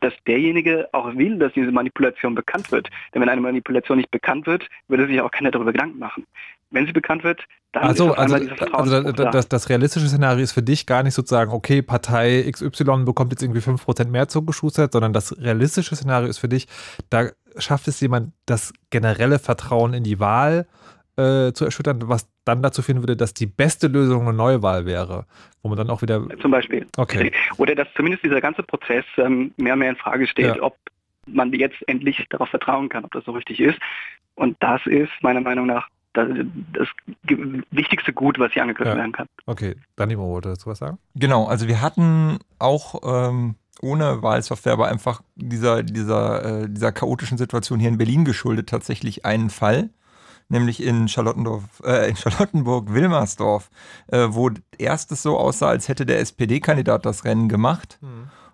dass 0.00 0.12
derjenige 0.26 0.88
auch 0.92 1.14
will, 1.16 1.36
dass 1.38 1.52
diese 1.52 1.72
Manipulation 1.72 2.34
bekannt 2.34 2.70
wird. 2.70 2.88
Denn 3.12 3.20
wenn 3.22 3.28
eine 3.28 3.40
Manipulation 3.40 3.98
nicht 3.98 4.10
bekannt 4.12 4.46
wird, 4.46 4.68
würde 4.88 5.06
sich 5.08 5.20
auch 5.20 5.30
keiner 5.32 5.50
darüber 5.50 5.72
Gedanken 5.72 5.98
machen. 5.98 6.24
Wenn 6.70 6.86
sie 6.86 6.92
bekannt 6.92 7.24
wird, 7.24 7.44
dann 7.72 7.84
Also, 7.84 8.12
ist 8.12 8.18
also, 8.18 8.34
also 8.36 8.54
Vertrauensbruch 8.54 9.12
da- 9.14 9.24
da. 9.24 9.30
das, 9.30 9.48
das 9.48 9.68
realistische 9.68 10.06
Szenario 10.06 10.42
ist 10.44 10.52
für 10.52 10.62
dich 10.62 10.86
gar 10.86 11.02
nicht 11.02 11.14
sozusagen, 11.14 11.50
okay, 11.52 11.82
Partei 11.82 12.44
XY 12.48 13.04
bekommt 13.04 13.32
jetzt 13.32 13.42
irgendwie 13.42 13.60
5% 13.60 14.10
mehr 14.10 14.28
zugeschustert, 14.28 14.92
sondern 14.92 15.12
das 15.12 15.36
realistische 15.40 15.96
Szenario 15.96 16.28
ist 16.28 16.38
für 16.38 16.48
dich, 16.48 16.68
da 17.10 17.30
schafft 17.58 17.88
es 17.88 18.00
jemand, 18.00 18.32
das 18.46 18.72
generelle 18.90 19.38
Vertrauen 19.38 19.94
in 19.94 20.04
die 20.04 20.20
Wahl 20.20 20.66
äh, 21.16 21.52
zu 21.52 21.64
erschüttern, 21.64 22.00
was 22.08 22.28
dann 22.44 22.62
dazu 22.62 22.82
führen 22.82 23.02
würde, 23.02 23.16
dass 23.16 23.32
die 23.34 23.46
beste 23.46 23.86
Lösung 23.86 24.22
eine 24.22 24.32
Neuwahl 24.36 24.84
wäre, 24.86 25.26
wo 25.62 25.68
man 25.68 25.78
dann 25.78 25.88
auch 25.90 26.02
wieder... 26.02 26.26
Zum 26.40 26.50
Beispiel. 26.50 26.86
Okay. 26.96 27.32
Oder 27.56 27.74
dass 27.74 27.88
zumindest 27.96 28.24
dieser 28.24 28.40
ganze 28.40 28.62
Prozess 28.62 29.04
ähm, 29.16 29.52
mehr 29.56 29.72
und 29.74 29.78
mehr 29.78 29.90
in 29.90 29.96
Frage 29.96 30.26
steht, 30.26 30.56
Ja. 30.56 30.62
ob 30.62 30.76
man 31.26 31.52
jetzt 31.54 31.76
endlich 31.88 32.26
darauf 32.28 32.48
vertrauen 32.50 32.88
kann, 32.90 33.04
ob 33.04 33.12
das 33.12 33.24
so 33.24 33.32
richtig 33.32 33.60
ist. 33.60 33.78
Und 34.34 34.56
das 34.60 34.84
ist 34.86 35.10
meiner 35.22 35.40
Meinung 35.40 35.66
nach 35.66 35.88
das, 36.12 36.28
das 36.72 36.88
wichtigste 37.70 38.12
Gut, 38.12 38.38
was 38.38 38.52
hier 38.52 38.62
angegriffen 38.62 38.92
Ja. 38.92 38.96
werden 38.98 39.12
kann. 39.12 39.26
Okay, 39.46 39.76
Danimo 39.96 40.28
wollte 40.28 40.50
dazu 40.50 40.68
was 40.70 40.78
sagen? 40.78 40.98
Genau, 41.14 41.46
also 41.46 41.66
wir 41.66 41.80
hatten 41.80 42.38
auch 42.58 43.00
ähm, 43.30 43.54
ohne 43.80 44.22
Wahlsoftware, 44.22 44.72
aber 44.74 44.88
einfach 44.88 45.22
dieser, 45.36 45.82
dieser, 45.82 46.62
äh, 46.62 46.68
dieser 46.68 46.92
chaotischen 46.92 47.38
Situation 47.38 47.80
hier 47.80 47.88
in 47.88 47.98
Berlin 47.98 48.24
geschuldet 48.24 48.68
tatsächlich 48.68 49.24
einen 49.24 49.50
Fall, 49.50 49.90
nämlich 50.48 50.82
in 50.82 51.08
Charlottendorf, 51.08 51.64
äh, 51.84 52.08
in 52.08 52.16
Charlottenburg-Wilmersdorf, 52.16 53.70
äh, 54.08 54.28
wo 54.30 54.50
erst 54.78 55.12
es 55.12 55.22
so 55.22 55.38
aussah, 55.38 55.68
als 55.68 55.88
hätte 55.88 56.06
der 56.06 56.20
SPD-Kandidat 56.20 57.04
das 57.06 57.24
Rennen 57.24 57.48
gemacht. 57.48 57.98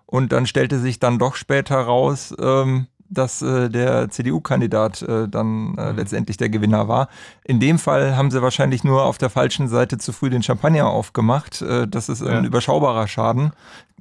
Und 0.05 0.31
dann 0.33 0.45
stellte 0.45 0.79
sich 0.79 0.99
dann 0.99 1.19
doch 1.19 1.35
später 1.35 1.77
raus, 1.77 2.35
ähm, 2.39 2.87
dass 3.13 3.41
äh, 3.41 3.69
der 3.69 4.09
CDU-Kandidat 4.09 5.01
äh, 5.03 5.27
dann 5.27 5.77
äh, 5.77 5.91
letztendlich 5.91 6.37
der 6.37 6.49
Gewinner 6.49 6.87
war. 6.87 7.09
In 7.43 7.59
dem 7.59 7.77
Fall 7.77 8.15
haben 8.15 8.31
sie 8.31 8.41
wahrscheinlich 8.41 8.83
nur 8.83 9.03
auf 9.03 9.17
der 9.17 9.29
falschen 9.29 9.67
Seite 9.67 9.97
zu 9.97 10.13
früh 10.13 10.29
den 10.29 10.41
Champagner 10.43 10.87
aufgemacht. 10.87 11.61
Äh, 11.61 11.87
das 11.87 12.09
ist 12.09 12.21
ein 12.23 12.43
Ja. 12.43 12.47
überschaubarer 12.47 13.07
Schaden, 13.07 13.51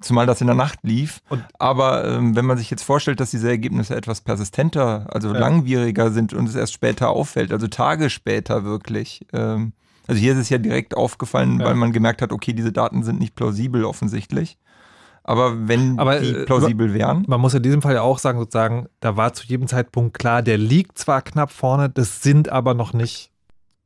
zumal 0.01 0.27
das 0.27 0.41
in 0.41 0.47
der 0.47 0.57
Nacht 0.57 0.79
lief. 0.83 1.21
Aber 1.59 2.05
ähm, 2.07 2.37
wenn 2.37 2.47
man 2.47 2.57
sich 2.57 2.71
jetzt 2.71 2.85
vorstellt, 2.85 3.19
dass 3.21 3.31
diese 3.33 3.49
Ergebnisse 3.49 3.97
etwas 3.97 4.21
persistenter, 4.21 5.07
also 5.13 5.33
Ja. 5.33 5.39
langwieriger 5.41 6.11
sind 6.13 6.33
und 6.33 6.49
es 6.49 6.55
erst 6.55 6.73
später 6.73 7.11
auffällt, 7.11 7.53
also 7.53 7.67
Tage 7.67 8.11
später 8.11 8.65
wirklich. 8.65 9.27
Ähm, 9.33 9.73
also 10.07 10.21
hier 10.21 10.33
ist 10.33 10.39
es 10.39 10.49
ja 10.51 10.59
direkt 10.59 10.97
aufgefallen, 10.97 11.59
Ja. 11.61 11.67
weil 11.67 11.75
man 11.75 11.93
gemerkt 11.93 12.23
hat, 12.23 12.33
okay, 12.33 12.53
diese 12.53 12.73
Daten 12.73 13.03
sind 13.03 13.19
nicht 13.19 13.35
plausibel 13.35 13.85
offensichtlich. 13.85 14.57
Aber 15.23 15.69
wenn 15.69 15.99
Aber, 15.99 16.19
die 16.21 16.31
äh, 16.31 16.45
plausibel 16.45 16.95
wären. 16.95 17.25
Man 17.29 17.41
muss 17.41 17.55
in 17.55 17.63
diesem 17.63 17.83
Fall 17.83 17.95
ja 17.95 18.03
auch 18.03 18.19
sagen, 18.19 18.39
sozusagen, 18.39 18.89
da 19.01 19.17
war 19.17 19.33
zu 19.33 19.47
jedem 19.47 19.69
Zeitpunkt 19.69 20.19
klar, 20.19 20.43
der 20.43 20.59
liegt 20.59 20.99
zwar 20.99 21.23
knapp 21.23 21.51
vorne, 21.53 21.89
das 21.91 22.23
sind 22.23 22.49
aber 22.49 22.75
noch 22.75 22.93
nicht 22.93 23.31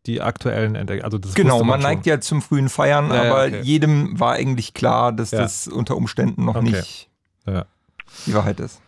die 0.06 0.20
aktuellen 0.20 0.74
Endergebnisse. 0.74 1.05
Also 1.05 1.19
das 1.19 1.35
Genau, 1.35 1.62
man 1.65 1.81
schon. 1.81 1.90
neigt 1.90 2.06
ja 2.06 2.20
zum 2.20 2.40
frühen 2.43 2.69
Feiern, 2.69 3.09
Ja, 3.09 3.24
ja, 3.24 3.31
aber 3.32 3.44
okay. 3.47 3.61
jedem 3.62 4.19
war 4.20 4.32
eigentlich 4.35 4.74
klar, 4.74 5.12
dass 5.12 5.31
Ja. 5.32 5.39
das 5.40 5.66
unter 5.66 5.97
Umständen 5.97 6.44
noch 6.44 6.56
Okay. 6.56 6.70
nicht 6.70 7.09
Ja. 7.47 7.65
die 8.27 8.35
Wahrheit 8.35 8.61
ist. 8.61 8.81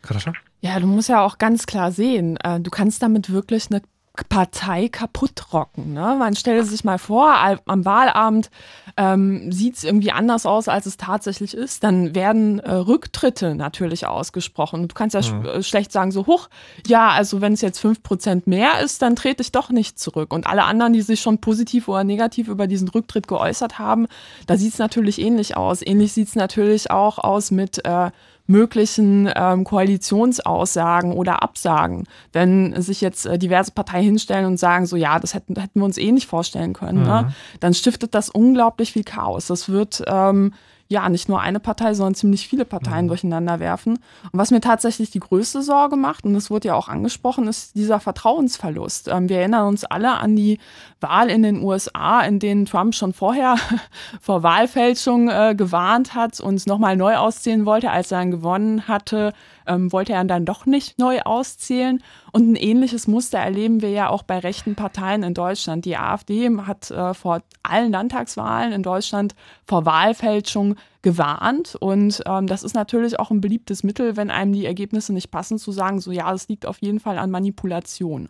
Katascha? 0.00 0.32
Ja, 0.60 0.78
du 0.80 0.86
musst 0.86 1.08
ja 1.08 1.24
auch 1.24 1.38
ganz 1.38 1.66
klar 1.66 1.92
sehen, 1.92 2.36
äh, 2.38 2.60
du 2.60 2.70
kannst 2.70 3.02
damit 3.02 3.30
wirklich 3.30 3.68
eine 3.70 3.82
Partei 4.28 4.88
kaputt 4.88 5.52
rocken. 5.54 5.94
Ne? 5.94 6.16
Man 6.18 6.36
stelle 6.36 6.64
sich 6.64 6.84
mal 6.84 6.98
vor, 6.98 7.34
am 7.64 7.84
Wahlabend 7.84 8.50
ähm, 8.98 9.50
sieht 9.50 9.76
es 9.76 9.84
irgendwie 9.84 10.12
anders 10.12 10.44
aus, 10.44 10.68
als 10.68 10.84
es 10.84 10.98
tatsächlich 10.98 11.54
ist. 11.54 11.82
Dann 11.82 12.14
werden 12.14 12.58
äh, 12.60 12.72
Rücktritte 12.74 13.54
natürlich 13.54 14.06
ausgesprochen. 14.06 14.86
Du 14.86 14.94
kannst 14.94 15.14
ja 15.14 15.22
sch 15.22 15.32
Mhm. 15.32 15.46
äh, 15.46 15.62
schlecht 15.62 15.92
sagen, 15.92 16.12
so 16.12 16.26
hoch, 16.26 16.48
ja, 16.86 17.08
also 17.08 17.40
wenn 17.40 17.54
es 17.54 17.62
jetzt 17.62 17.80
5% 17.80 18.42
mehr 18.44 18.80
ist, 18.80 19.00
dann 19.00 19.16
trete 19.16 19.42
ich 19.42 19.50
doch 19.50 19.70
nicht 19.70 19.98
zurück. 19.98 20.32
Und 20.34 20.46
alle 20.46 20.64
anderen, 20.64 20.92
die 20.92 21.00
sich 21.02 21.20
schon 21.22 21.38
positiv 21.38 21.88
oder 21.88 22.04
negativ 22.04 22.48
über 22.48 22.66
diesen 22.66 22.88
Rücktritt 22.88 23.26
geäußert 23.28 23.78
haben, 23.78 24.06
da 24.46 24.56
sieht 24.58 24.74
es 24.74 24.78
natürlich 24.78 25.18
ähnlich 25.20 25.56
aus. 25.56 25.80
Ähnlich 25.80 26.12
sieht 26.12 26.28
es 26.28 26.34
natürlich 26.34 26.90
auch 26.90 27.18
aus 27.18 27.50
mit 27.50 27.84
äh, 27.86 28.10
möglichen 28.46 29.30
ähm, 29.34 29.64
Koalitionsaussagen 29.64 31.12
oder 31.12 31.42
Absagen. 31.42 32.04
Wenn 32.32 32.80
sich 32.80 33.00
jetzt 33.00 33.26
äh, 33.26 33.38
diverse 33.38 33.72
Parteien 33.72 34.04
hinstellen 34.04 34.46
und 34.46 34.58
sagen, 34.58 34.86
so 34.86 34.96
ja, 34.96 35.18
das 35.18 35.34
hätten, 35.34 35.58
hätten 35.58 35.80
wir 35.80 35.84
uns 35.84 35.98
eh 35.98 36.12
nicht 36.12 36.26
vorstellen 36.26 36.72
können, 36.72 37.02
ne? 37.02 37.26
Mhm. 37.28 37.34
dann 37.60 37.74
stiftet 37.74 38.14
das 38.14 38.28
unglaublich 38.28 38.92
viel 38.92 39.04
Chaos. 39.04 39.46
Das 39.46 39.68
wird 39.68 40.02
ähm, 40.06 40.52
ja 40.92 41.08
nicht 41.08 41.28
nur 41.28 41.40
eine 41.40 41.58
Partei, 41.58 41.94
sondern 41.94 42.14
ziemlich 42.14 42.46
viele 42.46 42.64
Parteien 42.64 43.08
durcheinander 43.08 43.58
werfen. 43.58 43.94
Und 44.30 44.38
was 44.38 44.50
mir 44.50 44.60
tatsächlich 44.60 45.10
die 45.10 45.20
größte 45.20 45.62
Sorge 45.62 45.96
macht, 45.96 46.24
und 46.24 46.34
das 46.34 46.50
wurde 46.50 46.68
ja 46.68 46.74
auch 46.74 46.88
angesprochen, 46.88 47.48
ist 47.48 47.74
dieser 47.74 47.98
Vertrauensverlust. 47.98 49.08
Ähm, 49.08 49.28
wir 49.28 49.38
erinnern 49.38 49.66
uns 49.66 49.84
alle 49.84 50.12
an 50.12 50.36
die 50.36 50.58
Wahl 51.00 51.30
in 51.30 51.42
den 51.42 51.62
USA, 51.62 52.20
in 52.20 52.38
denen 52.38 52.66
Trump 52.66 52.94
schon 52.94 53.12
vorher 53.12 53.56
vor 54.20 54.42
Wahlfälschung 54.42 55.28
äh, 55.28 55.54
gewarnt 55.56 56.14
hat 56.14 56.38
und 56.40 56.66
nochmal 56.66 56.96
neu 56.96 57.16
auszählen 57.16 57.66
wollte. 57.66 57.90
Als 57.90 58.12
er 58.12 58.18
dann 58.18 58.30
gewonnen 58.30 58.86
hatte, 58.86 59.32
ähm, 59.66 59.92
wollte 59.92 60.12
er 60.12 60.24
dann 60.24 60.44
doch 60.44 60.66
nicht 60.66 60.98
neu 60.98 61.20
auszählen. 61.20 62.02
Und 62.32 62.52
ein 62.52 62.56
ähnliches 62.56 63.06
Muster 63.06 63.38
erleben 63.38 63.82
wir 63.82 63.90
ja 63.90 64.08
auch 64.08 64.22
bei 64.22 64.38
rechten 64.38 64.74
Parteien 64.74 65.22
in 65.22 65.34
Deutschland. 65.34 65.84
Die 65.84 65.96
AfD 65.96 66.48
hat 66.66 66.90
äh, 66.90 67.14
vor 67.14 67.42
allen 67.62 67.92
Landtagswahlen 67.92 68.72
in 68.72 68.82
Deutschland 68.82 69.34
vor 69.66 69.84
Wahlfälschung 69.84 70.76
gewarnt. 71.02 71.76
Und 71.78 72.22
ähm, 72.26 72.46
das 72.46 72.62
ist 72.62 72.74
natürlich 72.74 73.18
auch 73.18 73.30
ein 73.30 73.40
beliebtes 73.40 73.82
Mittel, 73.82 74.16
wenn 74.16 74.30
einem 74.30 74.52
die 74.52 74.66
Ergebnisse 74.66 75.12
nicht 75.12 75.30
passen, 75.30 75.58
zu 75.58 75.72
sagen, 75.72 76.00
so 76.00 76.12
ja, 76.12 76.30
das 76.30 76.48
liegt 76.48 76.66
auf 76.66 76.78
jeden 76.80 77.00
Fall 77.00 77.18
an 77.18 77.30
Manipulation. 77.30 78.28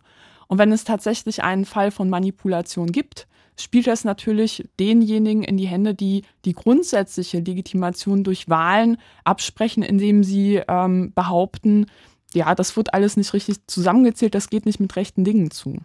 Und 0.49 0.59
wenn 0.59 0.73
es 0.73 0.85
tatsächlich 0.85 1.43
einen 1.43 1.65
Fall 1.65 1.91
von 1.91 2.11
Manipulation 2.11 2.93
gibt, 2.93 3.27
spielt 3.59 3.87
das 3.87 4.05
natürlich 4.05 4.69
denjenigen 4.81 5.43
in 5.43 5.57
die 5.57 5.67
Hände, 5.67 5.95
die 5.95 6.23
die 6.45 6.53
grundsätzliche 6.53 7.41
Legitimation 7.41 8.25
durch 8.25 8.49
Wahlen 8.49 8.97
absprechen, 9.25 9.83
indem 9.83 10.25
sie 10.25 10.63
ähm, 10.69 11.13
behaupten, 11.15 11.87
ja, 12.35 12.55
das 12.55 12.77
wird 12.77 12.95
alles 12.95 13.17
nicht 13.17 13.33
richtig 13.35 13.59
zusammengezählt, 13.67 14.35
das 14.35 14.51
geht 14.51 14.67
nicht 14.67 14.81
mit 14.81 14.97
rechten 14.97 15.25
Dingen 15.25 15.51
zu. 15.51 15.79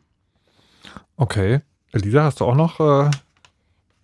Okay. 1.17 1.61
Elisa, 1.91 2.23
hast 2.23 2.39
du 2.39 2.45
auch 2.45 2.55
noch 2.55 2.79
äh, 2.79 3.09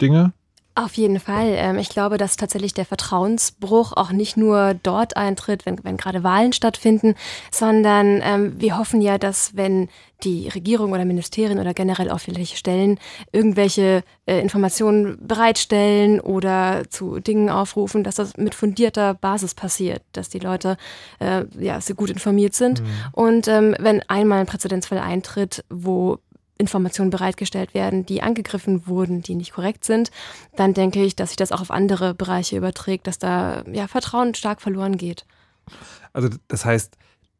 Dinge? 0.01 0.33
Auf 0.75 0.95
jeden 0.95 1.19
Fall. 1.19 1.53
Ähm, 1.55 1.77
ich 1.77 1.89
glaube, 1.89 2.17
dass 2.17 2.35
tatsächlich 2.35 2.73
der 2.73 2.85
Vertrauensbruch 2.85 3.93
auch 3.93 4.11
nicht 4.11 4.37
nur 4.37 4.73
dort 4.81 5.15
eintritt, 5.15 5.67
wenn, 5.67 5.83
wenn 5.83 5.97
gerade 5.97 6.23
Wahlen 6.23 6.51
stattfinden, 6.51 7.13
sondern 7.51 8.21
ähm, 8.23 8.59
wir 8.59 8.77
hoffen 8.77 8.99
ja, 8.99 9.19
dass 9.19 9.55
wenn 9.55 9.89
die 10.23 10.47
Regierung 10.49 10.91
oder 10.93 11.05
Ministerien 11.05 11.59
oder 11.59 11.75
generell 11.75 12.09
auch 12.09 12.19
vielleicht 12.19 12.57
Stellen 12.57 12.99
irgendwelche 13.31 14.03
äh, 14.25 14.39
Informationen 14.39 15.19
bereitstellen 15.21 16.19
oder 16.19 16.83
zu 16.89 17.19
Dingen 17.19 17.49
aufrufen, 17.49 18.03
dass 18.03 18.15
das 18.15 18.37
mit 18.37 18.55
fundierter 18.55 19.13
Basis 19.13 19.53
passiert, 19.53 20.01
dass 20.13 20.29
die 20.29 20.39
Leute 20.39 20.77
äh, 21.19 21.43
ja 21.59 21.81
sehr 21.81 21.95
gut 21.95 22.09
informiert 22.09 22.55
sind. 22.55 22.81
Mhm. 22.81 22.87
Und 23.11 23.47
ähm, 23.47 23.75
wenn 23.77 24.01
einmal 24.09 24.39
ein 24.39 24.47
Präzedenzfall 24.47 24.99
eintritt, 24.99 25.65
wo 25.69 26.17
Informationen 26.63 27.11
bereitgestellt 27.11 27.73
werden, 27.73 28.05
die 28.05 28.21
angegriffen 28.21 28.87
wurden, 28.87 29.21
die 29.21 29.35
nicht 29.35 29.53
korrekt 29.53 29.85
sind, 29.85 30.11
dann 30.55 30.73
denke 30.73 31.03
ich, 31.03 31.15
dass 31.15 31.29
sich 31.29 31.37
das 31.37 31.51
auch 31.51 31.61
auf 31.61 31.71
andere 31.71 32.13
Bereiche 32.13 32.57
überträgt, 32.57 33.07
dass 33.07 33.19
da 33.19 33.63
ja, 33.71 33.87
Vertrauen 33.87 34.33
stark 34.33 34.61
verloren 34.61 34.97
geht. 34.97 35.25
Also 36.13 36.29
das 36.47 36.65
heißt, 36.65 36.97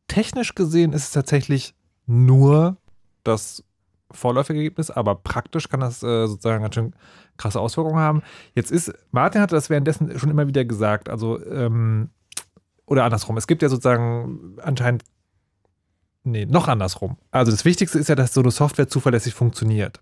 technisch 0.08 0.56
gesehen 0.56 0.94
ist 0.94 1.04
es 1.04 1.12
tatsächlich 1.12 1.74
nur 2.06 2.78
das 3.24 3.64
vorläufige 4.12 4.60
Ergebnis, 4.60 4.92
aber 4.92 5.16
praktisch 5.16 5.70
kann 5.70 5.80
das 5.80 6.04
äh, 6.04 6.28
sozusagen 6.28 6.62
ganz 6.62 6.76
schön 6.76 6.94
krasse 7.38 7.60
Auswirkungen 7.60 8.00
haben. 8.00 8.22
Jetzt 8.54 8.72
ist, 8.72 8.94
Martin 9.12 9.42
hatte 9.42 9.56
das 9.56 9.70
währenddessen 9.70 10.18
schon 10.20 10.30
immer 10.30 10.48
wieder 10.48 10.66
gesagt, 10.66 11.10
also 11.10 11.44
ähm, 11.46 12.10
oder 12.86 13.06
andersrum, 13.06 13.38
es 13.38 13.48
gibt 13.48 13.62
ja 13.62 13.70
sozusagen 13.70 14.58
anscheinend 14.62 15.04
Nee, 16.24 16.46
noch 16.46 16.68
andersrum. 16.68 17.18
Also 17.32 17.52
das 17.52 17.66
Wichtigste 17.66 18.00
ist 18.00 18.08
ja, 18.10 18.16
dass 18.16 18.34
so 18.34 18.42
eine 18.42 18.52
Software 18.52 18.88
zuverlässig 18.88 19.34
funktioniert. 19.34 20.02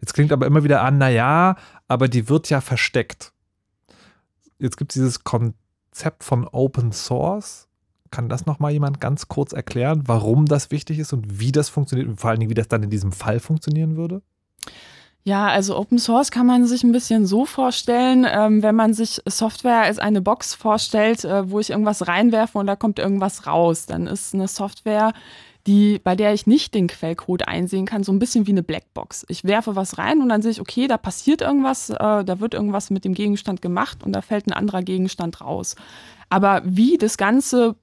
Jetzt 0.00 0.14
klingt 0.14 0.32
aber 0.32 0.46
immer 0.46 0.64
wieder 0.64 0.82
an, 0.82 0.98
naja, 0.98 1.56
aber 1.88 2.08
die 2.08 2.28
wird 2.28 2.48
ja 2.48 2.60
versteckt. 2.60 3.32
Jetzt 4.58 4.76
gibt 4.76 4.92
es 4.92 4.94
dieses 4.94 5.24
Konzept 5.24 6.24
von 6.24 6.48
Open 6.48 6.92
Source. 6.92 7.68
Kann 8.10 8.28
das 8.28 8.46
nochmal 8.46 8.72
jemand 8.72 9.00
ganz 9.00 9.28
kurz 9.28 9.52
erklären, 9.52 10.04
warum 10.06 10.46
das 10.46 10.70
wichtig 10.70 10.98
ist 10.98 11.12
und 11.12 11.38
wie 11.38 11.52
das 11.52 11.68
funktioniert 11.68 12.08
und 12.08 12.20
vor 12.20 12.30
allen 12.30 12.40
Dingen, 12.40 12.50
wie 12.50 12.54
das 12.54 12.68
dann 12.68 12.82
in 12.82 12.90
diesem 12.90 13.12
Fall 13.12 13.40
funktionieren 13.40 13.96
würde? 13.96 14.22
Ja, 15.24 15.46
also 15.46 15.76
Open 15.78 16.00
Source 16.00 16.32
kann 16.32 16.46
man 16.46 16.66
sich 16.66 16.82
ein 16.82 16.90
bisschen 16.90 17.26
so 17.26 17.46
vorstellen, 17.46 18.26
ähm, 18.28 18.62
wenn 18.64 18.74
man 18.74 18.92
sich 18.92 19.20
Software 19.24 19.82
als 19.82 20.00
eine 20.00 20.20
Box 20.20 20.54
vorstellt, 20.54 21.24
äh, 21.24 21.48
wo 21.48 21.60
ich 21.60 21.70
irgendwas 21.70 22.08
reinwerfe 22.08 22.58
und 22.58 22.66
da 22.66 22.74
kommt 22.74 22.98
irgendwas 22.98 23.46
raus. 23.46 23.86
Dann 23.86 24.08
ist 24.08 24.34
eine 24.34 24.48
Software, 24.48 25.12
die, 25.68 26.00
bei 26.02 26.16
der 26.16 26.34
ich 26.34 26.48
nicht 26.48 26.74
den 26.74 26.88
Quellcode 26.88 27.46
einsehen 27.46 27.86
kann, 27.86 28.02
so 28.02 28.12
ein 28.12 28.18
bisschen 28.18 28.48
wie 28.48 28.50
eine 28.50 28.64
Blackbox. 28.64 29.24
Ich 29.28 29.44
werfe 29.44 29.76
was 29.76 29.96
rein 29.96 30.20
und 30.22 30.28
dann 30.28 30.42
sehe 30.42 30.50
ich, 30.50 30.60
okay, 30.60 30.88
da 30.88 30.96
passiert 30.96 31.40
irgendwas, 31.40 31.90
äh, 31.90 32.24
da 32.24 32.40
wird 32.40 32.54
irgendwas 32.54 32.90
mit 32.90 33.04
dem 33.04 33.14
Gegenstand 33.14 33.62
gemacht 33.62 34.02
und 34.02 34.12
da 34.12 34.22
fällt 34.22 34.48
ein 34.48 34.52
anderer 34.52 34.82
Gegenstand 34.82 35.40
raus. 35.40 35.76
Aber 36.30 36.62
wie 36.64 36.98
das 36.98 37.16
Ganze 37.16 37.76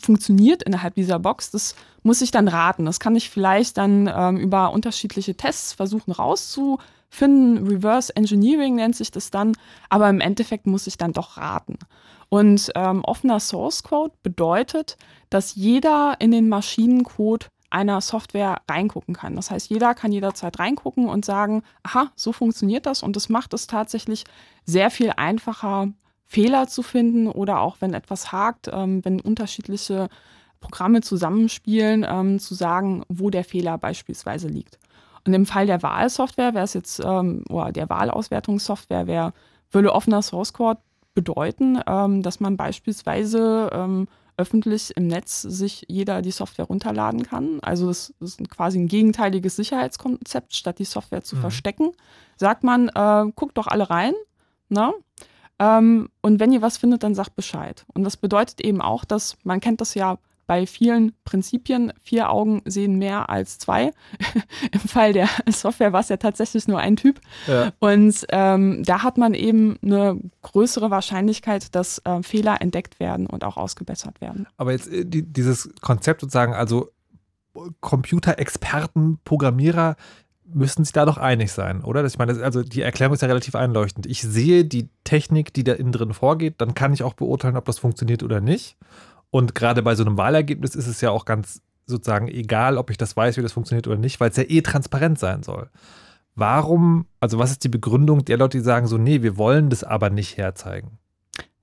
funktioniert 0.00 0.62
innerhalb 0.62 0.94
dieser 0.94 1.18
Box, 1.18 1.50
das 1.50 1.74
muss 2.02 2.22
ich 2.22 2.30
dann 2.30 2.48
raten. 2.48 2.86
Das 2.86 3.00
kann 3.00 3.16
ich 3.16 3.30
vielleicht 3.30 3.76
dann 3.76 4.10
ähm, 4.12 4.36
über 4.38 4.72
unterschiedliche 4.72 5.36
Tests 5.36 5.72
versuchen 5.72 6.12
rauszufinden. 6.12 7.66
Reverse 7.66 8.14
Engineering 8.16 8.76
nennt 8.76 8.96
sich 8.96 9.10
das 9.10 9.30
dann, 9.30 9.52
aber 9.88 10.08
im 10.08 10.20
Endeffekt 10.20 10.66
muss 10.66 10.86
ich 10.86 10.98
dann 10.98 11.12
doch 11.12 11.36
raten. 11.36 11.78
Und 12.28 12.70
ähm, 12.76 13.04
offener 13.04 13.40
Source 13.40 13.82
Code 13.82 14.14
bedeutet, 14.22 14.96
dass 15.30 15.54
jeder 15.54 16.16
in 16.20 16.30
den 16.30 16.48
Maschinencode 16.48 17.48
einer 17.70 18.00
Software 18.00 18.62
reingucken 18.68 19.14
kann. 19.14 19.36
Das 19.36 19.50
heißt, 19.50 19.70
jeder 19.70 19.94
kann 19.94 20.12
jederzeit 20.12 20.58
reingucken 20.58 21.08
und 21.08 21.24
sagen, 21.24 21.62
aha, 21.82 22.10
so 22.16 22.32
funktioniert 22.32 22.86
das 22.86 23.02
und 23.02 23.16
das 23.16 23.28
macht 23.28 23.54
es 23.54 23.66
tatsächlich 23.68 24.24
sehr 24.64 24.90
viel 24.90 25.12
einfacher, 25.16 25.88
Fehler 26.30 26.68
zu 26.68 26.84
finden 26.84 27.26
oder 27.26 27.60
auch 27.60 27.78
wenn 27.80 27.92
etwas 27.92 28.30
hakt, 28.30 28.70
ähm, 28.72 29.04
wenn 29.04 29.20
unterschiedliche 29.20 30.08
Programme 30.60 31.00
zusammenspielen, 31.00 32.06
ähm, 32.08 32.38
zu 32.38 32.54
sagen, 32.54 33.02
wo 33.08 33.30
der 33.30 33.42
Fehler 33.42 33.78
beispielsweise 33.78 34.46
liegt. 34.46 34.78
Und 35.26 35.34
im 35.34 35.44
Fall 35.44 35.66
der 35.66 35.82
Wahlsoftware 35.82 36.54
wäre 36.54 36.62
es 36.62 36.74
jetzt, 36.74 37.00
ähm, 37.00 37.42
oder 37.48 37.72
der 37.72 37.88
Wahlauswertungssoftware 37.90 39.08
wäre, 39.08 39.32
würde 39.72 39.92
offener 39.92 40.22
Source 40.22 40.52
Code 40.52 40.80
bedeuten, 41.14 41.74
dass 42.22 42.38
man 42.38 42.56
beispielsweise 42.56 44.06
öffentlich 44.36 44.96
im 44.96 45.08
Netz 45.08 45.42
sich 45.42 45.84
jeder 45.88 46.22
die 46.22 46.30
Software 46.30 46.66
runterladen 46.66 47.24
kann. 47.24 47.58
Also 47.60 47.88
das 47.88 48.14
ist 48.20 48.48
quasi 48.48 48.78
ein 48.78 48.86
gegenteiliges 48.86 49.56
Sicherheitskonzept, 49.56 50.54
statt 50.54 50.78
die 50.78 50.84
Software 50.84 51.22
zu 51.22 51.36
mhm. 51.36 51.40
verstecken, 51.40 51.92
sagt 52.36 52.64
man, 52.64 52.88
äh, 52.88 53.30
guckt 53.34 53.58
doch 53.58 53.66
alle 53.66 53.90
rein. 53.90 54.14
Ne? 54.68 54.92
Ähm, 55.60 56.08
und 56.22 56.40
wenn 56.40 56.52
ihr 56.52 56.62
was 56.62 56.78
findet, 56.78 57.04
dann 57.04 57.14
sagt 57.14 57.36
Bescheid. 57.36 57.84
Und 57.94 58.02
das 58.02 58.16
bedeutet 58.16 58.60
eben 58.62 58.80
auch, 58.80 59.04
dass 59.04 59.36
man 59.44 59.60
kennt 59.60 59.80
das 59.80 59.94
ja 59.94 60.18
bei 60.46 60.66
vielen 60.66 61.12
Prinzipien, 61.22 61.92
vier 62.02 62.28
Augen 62.30 62.60
sehen 62.64 62.98
mehr 62.98 63.30
als 63.30 63.58
zwei. 63.58 63.92
Im 64.72 64.80
Fall 64.80 65.12
der 65.12 65.28
Software 65.48 65.92
war 65.92 66.00
es 66.00 66.08
ja 66.08 66.16
tatsächlich 66.16 66.66
nur 66.66 66.80
ein 66.80 66.96
Typ. 66.96 67.20
Ja. 67.46 67.70
Und 67.78 68.26
ähm, 68.30 68.82
da 68.82 69.04
hat 69.04 69.16
man 69.16 69.34
eben 69.34 69.78
eine 69.80 70.18
größere 70.42 70.90
Wahrscheinlichkeit, 70.90 71.72
dass 71.76 71.98
äh, 72.04 72.24
Fehler 72.24 72.60
entdeckt 72.60 72.98
werden 72.98 73.28
und 73.28 73.44
auch 73.44 73.56
ausgebessert 73.56 74.20
werden. 74.20 74.48
Aber 74.56 74.72
jetzt 74.72 74.88
äh, 74.88 75.04
die, 75.04 75.22
dieses 75.22 75.70
Konzept 75.82 76.22
sozusagen, 76.22 76.54
also 76.54 76.90
Computerexperten, 77.80 79.20
Programmierer 79.24 79.94
müssen 80.52 80.84
sich 80.84 80.92
da 80.92 81.04
doch 81.04 81.18
einig 81.18 81.52
sein, 81.52 81.82
oder? 81.82 82.04
Ich 82.04 82.18
meine, 82.18 82.42
also 82.42 82.62
die 82.62 82.82
Erklärung 82.82 83.14
ist 83.14 83.22
ja 83.22 83.28
relativ 83.28 83.54
einleuchtend. 83.54 84.06
Ich 84.06 84.22
sehe 84.22 84.64
die 84.64 84.88
Technik, 85.04 85.52
die 85.54 85.64
da 85.64 85.72
innen 85.72 85.92
drin 85.92 86.12
vorgeht, 86.12 86.54
dann 86.58 86.74
kann 86.74 86.92
ich 86.92 87.02
auch 87.02 87.14
beurteilen, 87.14 87.56
ob 87.56 87.64
das 87.64 87.78
funktioniert 87.78 88.22
oder 88.22 88.40
nicht. 88.40 88.76
Und 89.30 89.54
gerade 89.54 89.82
bei 89.82 89.94
so 89.94 90.04
einem 90.04 90.18
Wahlergebnis 90.18 90.74
ist 90.74 90.86
es 90.86 91.00
ja 91.00 91.10
auch 91.10 91.24
ganz 91.24 91.62
sozusagen 91.86 92.28
egal, 92.28 92.78
ob 92.78 92.90
ich 92.90 92.96
das 92.96 93.16
weiß, 93.16 93.36
wie 93.36 93.42
das 93.42 93.52
funktioniert 93.52 93.86
oder 93.86 93.98
nicht, 93.98 94.20
weil 94.20 94.30
es 94.30 94.36
ja 94.36 94.44
eh 94.46 94.62
transparent 94.62 95.18
sein 95.18 95.42
soll. 95.42 95.70
Warum, 96.34 97.06
also 97.18 97.38
was 97.38 97.50
ist 97.50 97.64
die 97.64 97.68
Begründung 97.68 98.24
der 98.24 98.38
Leute, 98.38 98.58
die 98.58 98.64
sagen 98.64 98.86
so, 98.86 98.98
nee, 98.98 99.22
wir 99.22 99.36
wollen 99.36 99.68
das 99.68 99.84
aber 99.84 100.10
nicht 100.10 100.36
herzeigen? 100.36 100.99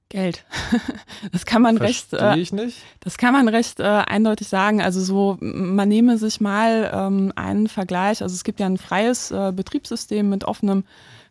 Geld. 0.09 0.45
Das 1.31 1.45
kann 1.45 1.61
man 1.61 1.77
Verstehe 1.77 2.19
recht. 2.19 2.37
Äh, 2.37 2.39
ich 2.39 2.53
nicht. 2.53 2.77
Das 2.99 3.17
kann 3.17 3.33
man 3.33 3.47
recht 3.47 3.79
äh, 3.79 3.83
eindeutig 3.83 4.47
sagen. 4.47 4.81
Also 4.81 5.01
so, 5.01 5.37
man 5.41 5.89
nehme 5.89 6.17
sich 6.17 6.39
mal 6.39 6.91
ähm, 6.93 7.33
einen 7.35 7.67
Vergleich. 7.67 8.21
Also 8.21 8.33
es 8.33 8.43
gibt 8.43 8.59
ja 8.59 8.67
ein 8.67 8.77
freies 8.77 9.31
äh, 9.31 9.51
Betriebssystem 9.53 10.29
mit 10.29 10.45
offenem 10.45 10.83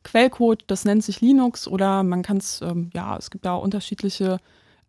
Quellcode. 0.03 0.65
Das 0.67 0.85
nennt 0.85 1.05
sich 1.05 1.21
Linux 1.21 1.69
oder 1.69 2.03
man 2.03 2.23
kann 2.23 2.39
es, 2.39 2.61
ähm, 2.63 2.91
ja, 2.95 3.17
es 3.17 3.31
gibt 3.31 3.47
da 3.47 3.55
unterschiedliche 3.55 4.39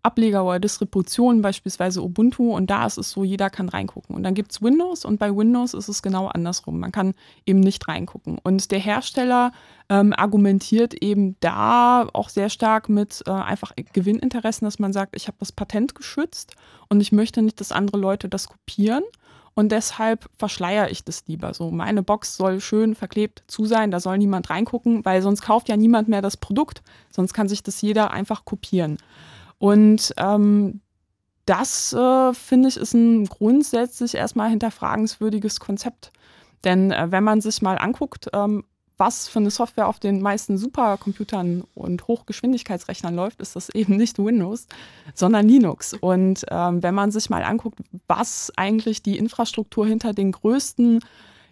Ableger 0.07 0.45
oder 0.45 0.59
Distributionen, 0.59 1.41
beispielsweise 1.41 2.01
Ubuntu. 2.01 2.55
Und 2.55 2.69
da 2.69 2.85
ist 2.85 2.97
es 2.97 3.11
so, 3.11 3.23
jeder 3.23 3.49
kann 3.49 3.69
reingucken. 3.69 4.15
Und 4.15 4.23
dann 4.23 4.34
gibt 4.34 4.51
es 4.51 4.61
Windows 4.61 5.05
und 5.05 5.19
bei 5.19 5.35
Windows 5.35 5.73
ist 5.73 5.89
es 5.89 6.01
genau 6.01 6.27
andersrum. 6.27 6.79
Man 6.79 6.91
kann 6.91 7.13
eben 7.45 7.59
nicht 7.59 7.88
reingucken. 7.88 8.39
Und 8.41 8.71
der 8.71 8.79
Hersteller 8.79 9.51
ähm, 9.89 10.13
argumentiert 10.13 10.93
eben 10.95 11.35
da 11.41 12.07
auch 12.13 12.29
sehr 12.29 12.49
stark 12.49 12.89
mit 12.89 13.23
äh, 13.27 13.31
einfach 13.31 13.73
Gewinninteressen, 13.93 14.65
dass 14.65 14.79
man 14.79 14.93
sagt, 14.93 15.15
ich 15.15 15.27
habe 15.27 15.38
das 15.39 15.51
Patent 15.51 15.93
geschützt 15.93 16.55
und 16.89 17.01
ich 17.01 17.11
möchte 17.11 17.41
nicht, 17.41 17.59
dass 17.59 17.71
andere 17.71 17.97
Leute 17.97 18.29
das 18.29 18.47
kopieren. 18.47 19.03
Und 19.57 19.71
deshalb 19.71 20.29
verschleiere 20.38 20.91
ich 20.91 21.03
das 21.03 21.23
lieber. 21.25 21.51
So, 21.55 21.71
meine 21.71 22.03
Box 22.03 22.38
soll 22.38 22.61
schön 22.61 22.93
verklebt 22.93 23.41
zu 23.47 23.65
sein, 23.65 23.89
da 23.89 23.99
soll 23.99 24.19
niemand 24.19 24.51
reingucken, 24.51 25.03
weil 25.03 25.23
sonst 25.23 25.41
kauft 25.41 25.67
ja 25.67 25.75
niemand 25.75 26.07
mehr 26.07 26.21
das 26.21 26.38
Produkt, 26.38 26.84
sonst 27.09 27.34
kann 27.34 27.49
sich 27.49 27.63
das 27.63 27.81
jeder 27.81 28.11
einfach 28.11 28.45
kopieren. 28.45 28.99
Und 29.59 30.13
ähm, 30.17 30.81
das, 31.45 31.93
äh, 31.93 32.34
finde 32.34 32.69
ich, 32.69 32.77
ist 32.77 32.93
ein 32.93 33.25
grundsätzlich 33.25 34.15
erstmal 34.15 34.49
hinterfragenswürdiges 34.49 35.59
Konzept. 35.59 36.11
Denn 36.63 36.91
äh, 36.91 37.07
wenn 37.09 37.23
man 37.23 37.41
sich 37.41 37.61
mal 37.61 37.77
anguckt, 37.77 38.29
ähm, 38.34 38.63
was 38.97 39.27
für 39.27 39.39
eine 39.39 39.51
Software 39.51 39.88
auf 39.88 39.99
den 39.99 40.21
meisten 40.21 40.57
Supercomputern 40.57 41.63
und 41.75 42.07
Hochgeschwindigkeitsrechnern 42.07 43.15
läuft, 43.15 43.41
ist 43.41 43.55
das 43.55 43.69
eben 43.69 43.95
nicht 43.95 44.17
Windows, 44.17 44.67
sondern 45.13 45.47
Linux. 45.47 45.93
Und 45.93 46.43
ähm, 46.49 46.81
wenn 46.81 46.95
man 46.95 47.11
sich 47.11 47.29
mal 47.29 47.43
anguckt, 47.43 47.79
was 48.07 48.51
eigentlich 48.57 49.03
die 49.03 49.17
Infrastruktur 49.17 49.85
hinter 49.85 50.13
den 50.13 50.31
größten 50.31 51.01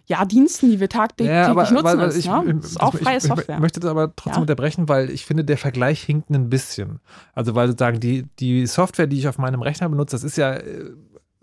ja, 0.06 0.24
Diensten, 0.24 0.70
die 0.70 0.78
wir 0.78 0.88
tagtäglich 0.88 1.34
ja, 1.34 1.48
aber, 1.48 1.70
nutzen, 1.70 1.84
weil, 1.84 2.08
ist, 2.08 2.16
ich, 2.16 2.26
ne? 2.26 2.44
ich, 2.46 2.64
ist 2.64 2.80
auch 2.80 2.94
freie 2.94 3.20
Software. 3.20 3.56
Ich 3.56 3.60
möchte 3.60 3.80
das 3.80 3.90
aber 3.90 4.14
trotzdem 4.14 4.38
ja? 4.38 4.40
unterbrechen, 4.42 4.88
weil 4.88 5.10
ich 5.10 5.26
finde, 5.26 5.44
der 5.44 5.58
Vergleich 5.58 6.02
hinkt 6.02 6.30
ein 6.30 6.48
bisschen. 6.48 7.00
Also, 7.34 7.54
weil 7.54 7.66
sozusagen 7.66 7.98
die, 7.98 8.24
die 8.38 8.66
Software, 8.66 9.08
die 9.08 9.18
ich 9.18 9.26
auf 9.26 9.38
meinem 9.38 9.62
Rechner 9.62 9.88
benutze, 9.88 10.14
das 10.14 10.22
ist 10.22 10.36
ja, 10.36 10.58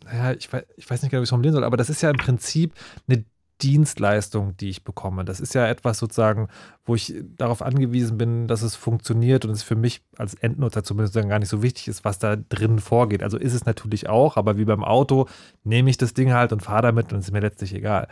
naja, 0.06 0.31
äh, 0.31 0.35
ich 0.35 0.52
weiß, 0.52 0.64
ich 0.77 0.90
weiß 0.90 1.02
nicht 1.02 1.11
genau, 1.11 1.22
wie 1.22 1.23
ich 1.23 1.27
es 1.27 1.30
formulieren 1.30 1.53
soll, 1.53 1.64
aber 1.64 1.77
das 1.77 1.90
ist 1.90 2.02
ja 2.02 2.10
im 2.10 2.18
Prinzip 2.18 2.73
eine 3.07 3.26
Dienstleistung, 3.64 4.57
die 4.57 4.69
ich 4.69 4.84
bekomme. 4.84 5.23
Das 5.23 5.40
ist 5.40 5.56
ja 5.56 5.65
etwas 5.68 5.98
sozusagen, 5.98 6.49
wo 6.85 6.95
ich 6.95 7.15
darauf 7.38 7.61
angewiesen 7.61 8.18
bin, 8.18 8.48
dass 8.48 8.61
es 8.61 8.76
funktioniert 8.76 9.45
und 9.45 9.52
es 9.52 9.64
für 9.64 9.77
mich 9.77 10.02
als 10.18 10.34
Endnutzer 10.34 10.84
zumindest 10.84 11.15
dann 11.15 11.30
gar 11.30 11.40
nicht 11.40 11.48
so 11.48 11.64
wichtig 11.64 11.88
ist, 11.88 12.03
was 12.03 12.19
da 12.19 12.35
drin 12.35 12.80
vorgeht. 12.80 13.23
Also 13.23 13.38
ist 13.38 13.53
es 13.53 13.65
natürlich 13.65 14.10
auch, 14.10 14.35
aber 14.35 14.57
wie 14.57 14.65
beim 14.65 14.84
Auto 14.84 15.27
nehme 15.64 15.90
ich 15.90 15.98
das 15.98 16.14
Ding 16.14 16.34
halt 16.34 16.52
und 16.52 16.61
fahre 16.61 16.81
damit 16.81 17.14
und 17.14 17.19
es 17.19 17.26
ist 17.26 17.31
mir 17.31 17.40
letztlich 17.40 17.73
egal. 17.73 18.10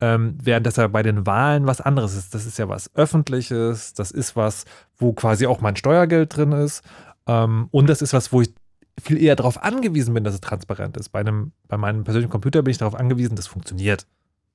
Ähm, 0.00 0.38
während 0.42 0.66
das 0.66 0.76
ja 0.76 0.88
bei 0.88 1.02
den 1.02 1.26
Wahlen 1.26 1.66
was 1.66 1.82
anderes 1.82 2.16
ist. 2.16 2.34
Das 2.34 2.46
ist 2.46 2.58
ja 2.58 2.68
was 2.68 2.94
Öffentliches, 2.94 3.92
das 3.92 4.10
ist 4.10 4.36
was, 4.36 4.64
wo 4.96 5.12
quasi 5.12 5.46
auch 5.46 5.60
mein 5.60 5.76
Steuergeld 5.76 6.34
drin 6.34 6.52
ist. 6.52 6.82
Ähm, 7.26 7.68
und 7.70 7.88
das 7.88 8.00
ist 8.00 8.14
was, 8.14 8.32
wo 8.32 8.40
ich 8.40 8.54
viel 9.00 9.22
eher 9.22 9.36
darauf 9.36 9.62
angewiesen 9.62 10.14
bin, 10.14 10.24
dass 10.24 10.34
es 10.34 10.40
transparent 10.40 10.96
ist. 10.96 11.10
Bei, 11.10 11.20
einem, 11.20 11.52
bei 11.68 11.76
meinem 11.76 12.04
persönlichen 12.04 12.30
Computer 12.30 12.62
bin 12.62 12.70
ich 12.70 12.78
darauf 12.78 12.94
angewiesen, 12.94 13.36
das 13.36 13.46
funktioniert. 13.46 14.06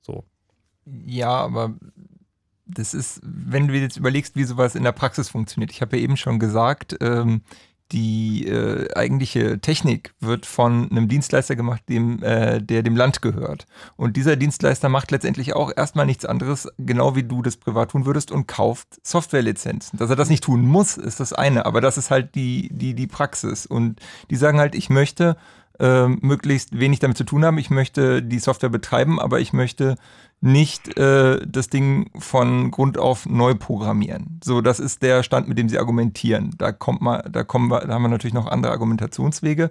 So. 0.02 0.24
Ja, 1.06 1.30
aber 1.30 1.74
das 2.66 2.94
ist, 2.94 3.20
wenn 3.22 3.68
du 3.68 3.74
jetzt 3.74 3.96
überlegst, 3.96 4.36
wie 4.36 4.44
sowas 4.44 4.74
in 4.74 4.84
der 4.84 4.92
Praxis 4.92 5.28
funktioniert. 5.28 5.72
Ich 5.72 5.80
habe 5.80 5.96
ja 5.96 6.02
eben 6.02 6.16
schon 6.16 6.38
gesagt, 6.38 6.96
ähm, 7.00 7.42
die 7.92 8.46
äh, 8.46 8.88
eigentliche 8.94 9.60
Technik 9.60 10.14
wird 10.20 10.46
von 10.46 10.88
einem 10.90 11.08
Dienstleister 11.08 11.56
gemacht, 11.56 11.82
dem, 11.88 12.22
äh, 12.22 12.60
der 12.62 12.82
dem 12.82 12.94
Land 12.94 13.20
gehört. 13.20 13.66
Und 13.96 14.16
dieser 14.16 14.36
Dienstleister 14.36 14.88
macht 14.88 15.10
letztendlich 15.10 15.56
auch 15.56 15.72
erstmal 15.76 16.06
nichts 16.06 16.24
anderes, 16.24 16.68
genau 16.78 17.16
wie 17.16 17.24
du 17.24 17.42
das 17.42 17.56
privat 17.56 17.90
tun 17.90 18.06
würdest, 18.06 18.30
und 18.30 18.46
kauft 18.46 19.04
Softwarelizenzen. 19.04 19.98
Dass 19.98 20.10
er 20.10 20.16
das 20.16 20.30
nicht 20.30 20.44
tun 20.44 20.62
muss, 20.62 20.96
ist 20.96 21.18
das 21.18 21.32
eine, 21.32 21.66
aber 21.66 21.80
das 21.80 21.98
ist 21.98 22.10
halt 22.10 22.34
die, 22.36 22.68
die, 22.70 22.94
die 22.94 23.08
Praxis. 23.08 23.66
Und 23.66 24.00
die 24.30 24.36
sagen 24.36 24.60
halt, 24.60 24.76
ich 24.76 24.88
möchte 24.88 25.36
äh, 25.80 26.08
möglichst 26.08 26.78
wenig 26.78 26.98
damit 27.00 27.16
zu 27.16 27.24
tun 27.24 27.44
haben, 27.44 27.58
ich 27.58 27.70
möchte 27.70 28.22
die 28.22 28.38
Software 28.38 28.68
betreiben, 28.68 29.18
aber 29.18 29.40
ich 29.40 29.52
möchte 29.52 29.96
nicht 30.40 30.96
äh, 30.96 31.40
das 31.46 31.68
Ding 31.68 32.10
von 32.18 32.70
Grund 32.70 32.98
auf 32.98 33.26
neu 33.26 33.54
programmieren. 33.54 34.40
So, 34.42 34.60
das 34.60 34.80
ist 34.80 35.02
der 35.02 35.22
Stand, 35.22 35.48
mit 35.48 35.58
dem 35.58 35.68
sie 35.68 35.78
argumentieren. 35.78 36.54
Da 36.56 36.72
kommt 36.72 37.02
man, 37.02 37.22
da 37.30 37.44
kommen 37.44 37.70
wir, 37.70 37.80
da 37.80 37.94
haben 37.94 38.02
wir 38.02 38.08
natürlich 38.08 38.34
noch 38.34 38.46
andere 38.46 38.72
Argumentationswege. 38.72 39.70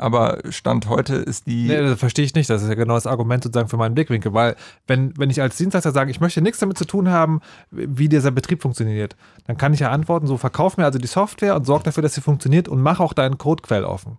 Aber 0.00 0.38
Stand 0.50 0.88
heute 0.88 1.16
ist 1.16 1.48
die. 1.48 1.66
Nee, 1.66 1.82
das 1.82 1.98
verstehe 1.98 2.24
ich 2.24 2.34
nicht. 2.34 2.48
Das 2.48 2.62
ist 2.62 2.68
ja 2.68 2.76
genau 2.76 2.94
das 2.94 3.08
Argument 3.08 3.42
sozusagen 3.42 3.68
für 3.68 3.76
meinen 3.76 3.96
Blickwinkel. 3.96 4.32
Weil, 4.32 4.54
wenn, 4.86 5.12
wenn 5.18 5.28
ich 5.28 5.42
als 5.42 5.56
Dienstleister 5.56 5.90
sage, 5.90 6.12
ich 6.12 6.20
möchte 6.20 6.40
nichts 6.40 6.60
damit 6.60 6.78
zu 6.78 6.84
tun 6.84 7.08
haben, 7.08 7.40
wie 7.72 8.08
dieser 8.08 8.30
Betrieb 8.30 8.62
funktioniert, 8.62 9.16
dann 9.48 9.56
kann 9.56 9.74
ich 9.74 9.80
ja 9.80 9.90
antworten: 9.90 10.28
so, 10.28 10.36
verkauf 10.36 10.76
mir 10.76 10.84
also 10.84 11.00
die 11.00 11.08
Software 11.08 11.56
und 11.56 11.66
sorg 11.66 11.82
dafür, 11.82 12.04
dass 12.04 12.14
sie 12.14 12.20
funktioniert 12.20 12.68
und 12.68 12.80
mach 12.80 13.00
auch 13.00 13.12
deinen 13.12 13.38
Codequell 13.38 13.82
offen. 13.82 14.18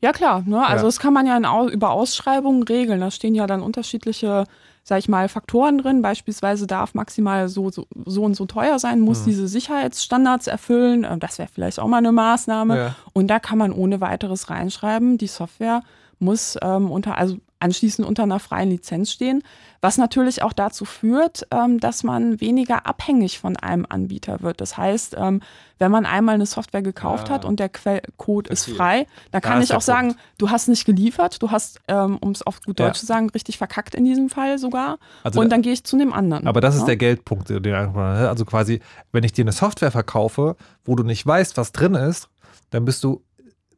Ja, 0.00 0.12
klar. 0.12 0.42
Ne? 0.46 0.60
Also, 0.64 0.84
ja. 0.84 0.88
das 0.88 0.98
kann 0.98 1.14
man 1.14 1.26
ja 1.26 1.36
in, 1.36 1.72
über 1.72 1.90
Ausschreibungen 1.90 2.62
regeln. 2.62 3.00
Da 3.00 3.10
stehen 3.10 3.34
ja 3.34 3.46
dann 3.46 3.62
unterschiedliche 3.62 4.44
sag 4.84 4.98
ich 4.98 5.08
mal, 5.08 5.28
Faktoren 5.28 5.78
drin. 5.78 6.02
Beispielsweise 6.02 6.66
darf 6.66 6.94
maximal 6.94 7.48
so, 7.48 7.70
so, 7.70 7.86
so 8.04 8.22
und 8.22 8.36
so 8.36 8.44
teuer 8.44 8.78
sein, 8.78 9.00
muss 9.00 9.22
mhm. 9.22 9.30
diese 9.30 9.48
Sicherheitsstandards 9.48 10.46
erfüllen. 10.46 11.04
Ähm, 11.10 11.18
das 11.18 11.38
wäre 11.38 11.48
vielleicht 11.52 11.80
auch 11.80 11.88
mal 11.88 11.98
eine 11.98 12.12
Maßnahme. 12.12 12.76
Ja. 12.76 12.96
Und 13.14 13.28
da 13.28 13.38
kann 13.40 13.58
man 13.58 13.72
ohne 13.72 14.00
weiteres 14.00 14.50
reinschreiben, 14.50 15.18
die 15.18 15.26
Software 15.26 15.82
muss 16.20 16.56
ähm, 16.62 16.90
unter, 16.90 17.18
also 17.18 17.38
anschließend 17.58 18.06
unter 18.06 18.22
einer 18.22 18.38
freien 18.38 18.70
Lizenz 18.70 19.10
stehen, 19.10 19.42
was 19.84 19.98
natürlich 19.98 20.42
auch 20.42 20.54
dazu 20.54 20.86
führt, 20.86 21.46
ähm, 21.50 21.78
dass 21.78 22.04
man 22.04 22.40
weniger 22.40 22.86
abhängig 22.86 23.38
von 23.38 23.58
einem 23.58 23.84
Anbieter 23.86 24.40
wird. 24.40 24.62
Das 24.62 24.78
heißt, 24.78 25.14
ähm, 25.18 25.42
wenn 25.78 25.90
man 25.90 26.06
einmal 26.06 26.36
eine 26.36 26.46
Software 26.46 26.80
gekauft 26.80 27.28
ja. 27.28 27.34
hat 27.34 27.44
und 27.44 27.60
der 27.60 27.68
Quellcode 27.68 28.48
ist 28.48 28.64
frei, 28.64 29.06
dann 29.30 29.42
kann 29.42 29.60
ich 29.60 29.74
auch 29.74 29.82
sagen, 29.82 30.08
Punkt. 30.08 30.22
du 30.38 30.48
hast 30.48 30.68
nicht 30.68 30.86
geliefert, 30.86 31.42
du 31.42 31.50
hast, 31.50 31.80
ähm, 31.86 32.16
um 32.22 32.30
es 32.30 32.40
auf 32.40 32.62
gut 32.62 32.80
Deutsch 32.80 32.98
zu 32.98 33.04
sagen, 33.04 33.28
richtig 33.28 33.58
verkackt 33.58 33.94
in 33.94 34.06
diesem 34.06 34.30
Fall 34.30 34.56
sogar. 34.56 34.96
Also 35.22 35.38
und 35.38 35.52
dann 35.52 35.60
gehe 35.60 35.74
ich 35.74 35.84
zu 35.84 35.98
dem 35.98 36.14
anderen. 36.14 36.46
Aber 36.46 36.62
das 36.62 36.76
ist 36.76 36.82
ja? 36.82 36.86
der 36.86 36.96
Geldpunkt, 36.96 37.50
den 37.50 37.74
also 37.74 38.46
quasi, 38.46 38.80
wenn 39.12 39.22
ich 39.22 39.34
dir 39.34 39.44
eine 39.44 39.52
Software 39.52 39.90
verkaufe, 39.90 40.56
wo 40.86 40.96
du 40.96 41.04
nicht 41.04 41.26
weißt, 41.26 41.58
was 41.58 41.72
drin 41.72 41.92
ist, 41.92 42.30
dann 42.70 42.86
bist 42.86 43.04
du 43.04 43.22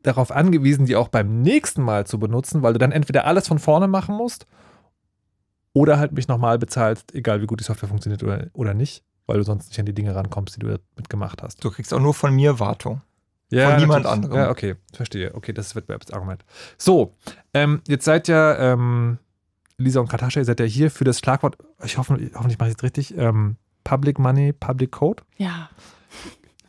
darauf 0.05 0.31
angewiesen, 0.31 0.87
die 0.87 0.95
auch 0.95 1.09
beim 1.09 1.43
nächsten 1.43 1.83
Mal 1.83 2.07
zu 2.07 2.21
benutzen, 2.21 2.63
weil 2.63 2.75
du 2.75 2.79
dann 2.79 2.93
entweder 2.93 3.25
alles 3.25 3.49
von 3.49 3.59
vorne 3.59 3.89
machen 3.89 4.15
musst 4.15 4.47
oder 5.77 5.99
halt 5.99 6.13
mich 6.13 6.27
nochmal 6.27 6.59
bezahlst, 6.59 7.15
egal 7.15 7.43
wie 7.43 7.47
gut 7.47 7.61
die 7.61 7.65
Software 7.65 7.91
funktioniert 7.91 8.23
oder, 8.23 8.47
oder 8.55 8.73
nicht, 8.73 9.05
weil 9.27 9.37
du 9.37 9.43
sonst 9.43 9.69
nicht 9.69 9.79
an 9.79 9.85
die 9.85 9.93
Dinge 9.93 10.15
rankommst, 10.15 10.57
die 10.57 10.61
du 10.61 10.69
damit 10.69 11.11
gemacht 11.11 11.43
hast. 11.43 11.63
Du 11.63 11.71
kriegst 11.71 11.93
auch 11.93 12.01
nur 12.01 12.15
von 12.15 12.35
mir 12.35 12.59
Wartung. 12.59 13.03
Ja, 13.51 13.73
von 13.73 13.81
niemand 13.81 14.07
anderem. 14.07 14.39
Ja, 14.39 14.49
okay, 14.49 14.77
verstehe. 14.95 15.35
Okay, 15.35 15.53
das 15.53 15.67
ist 15.67 15.77
Wettbewerbsargument. 15.77 16.47
So, 16.79 17.15
ähm, 17.53 17.83
jetzt 17.87 18.07
seid 18.07 18.27
ja, 18.27 18.73
ähm, 18.73 19.19
Lisa 19.77 20.01
und 20.01 20.09
Katascha, 20.09 20.41
ihr 20.41 20.47
seid 20.47 20.61
ja 20.61 20.65
hier 20.65 20.91
für 20.91 21.05
das 21.05 21.19
Schlagwort, 21.19 21.59
ich 21.85 21.99
hoffe, 21.99 22.15
hoffentlich 22.35 22.59
mache 22.59 22.71
ich 22.71 22.77
es 22.77 22.83
richtig, 22.83 23.15
ähm, 23.19 23.57
Public 23.85 24.19
Money, 24.19 24.55
Public 24.55 24.93
Code. 24.93 25.25
Ja. 25.37 25.69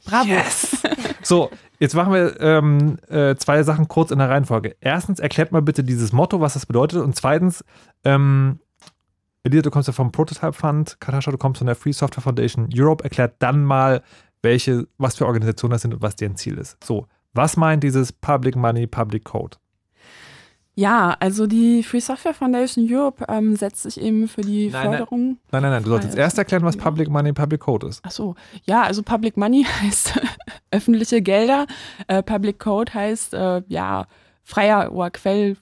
Bravo. 0.03 0.27
Yes. 0.27 0.83
So, 1.23 1.49
jetzt 1.79 1.95
machen 1.95 2.11
wir 2.11 2.41
ähm, 2.41 2.97
äh, 3.07 3.37
zwei 3.37 3.63
Sachen 3.63 3.87
kurz 3.87 4.11
in 4.11 4.19
der 4.19 4.29
Reihenfolge. 4.29 4.75
Erstens, 4.81 5.19
erklärt 5.19 5.53
mal 5.53 5.61
bitte 5.61 5.85
dieses 5.85 6.11
Motto, 6.11 6.41
was 6.41 6.55
das 6.55 6.65
bedeutet. 6.65 7.01
Und 7.01 7.15
zweitens, 7.15 7.63
ähm, 8.03 8.59
Elisa, 9.47 9.63
du 9.63 9.71
kommst 9.71 9.87
ja 9.87 9.93
vom 9.93 10.11
Prototype 10.11 10.53
Fund, 10.53 10.97
Katascha, 10.99 11.31
du 11.31 11.37
kommst 11.37 11.59
von 11.59 11.67
der 11.67 11.75
Free 11.75 11.91
Software 11.91 12.21
Foundation 12.21 12.69
Europe. 12.73 13.03
Erklärt 13.03 13.35
dann 13.39 13.63
mal, 13.63 14.01
welche, 14.41 14.87
was 14.97 15.15
für 15.15 15.25
Organisationen 15.25 15.71
das 15.71 15.81
sind 15.81 15.93
und 15.93 16.01
was 16.01 16.15
deren 16.15 16.35
Ziel 16.35 16.57
ist. 16.57 16.77
So, 16.83 17.07
was 17.33 17.57
meint 17.57 17.83
dieses 17.83 18.11
Public 18.11 18.55
Money, 18.55 18.87
Public 18.87 19.23
Code? 19.25 19.57
Ja, 20.75 21.17
also 21.19 21.47
die 21.47 21.81
Free 21.81 21.99
Software 21.99 22.35
Foundation 22.35 22.87
Europe 22.87 23.25
ähm, 23.29 23.55
setzt 23.55 23.81
sich 23.81 23.99
eben 23.99 24.27
für 24.27 24.41
die 24.41 24.69
nein, 24.69 24.91
Förderung. 24.91 25.39
Nein, 25.51 25.63
nein, 25.63 25.71
nein, 25.71 25.83
du 25.83 25.89
solltest 25.89 26.15
erst 26.15 26.37
erklären, 26.37 26.63
was 26.63 26.77
Public 26.77 27.09
Money, 27.09 27.33
Public 27.33 27.61
Code 27.61 27.87
ist. 27.87 28.01
Ach 28.05 28.11
so, 28.11 28.35
ja, 28.65 28.83
also 28.83 29.01
Public 29.01 29.37
Money 29.37 29.65
heißt 29.81 30.19
öffentliche 30.69 31.23
Gelder, 31.23 31.65
äh, 32.07 32.21
Public 32.21 32.59
Code 32.59 32.93
heißt 32.93 33.33
äh, 33.33 33.63
ja 33.67 34.05
freier 34.43 34.91
oder 34.91 35.09
Quell, 35.09 35.57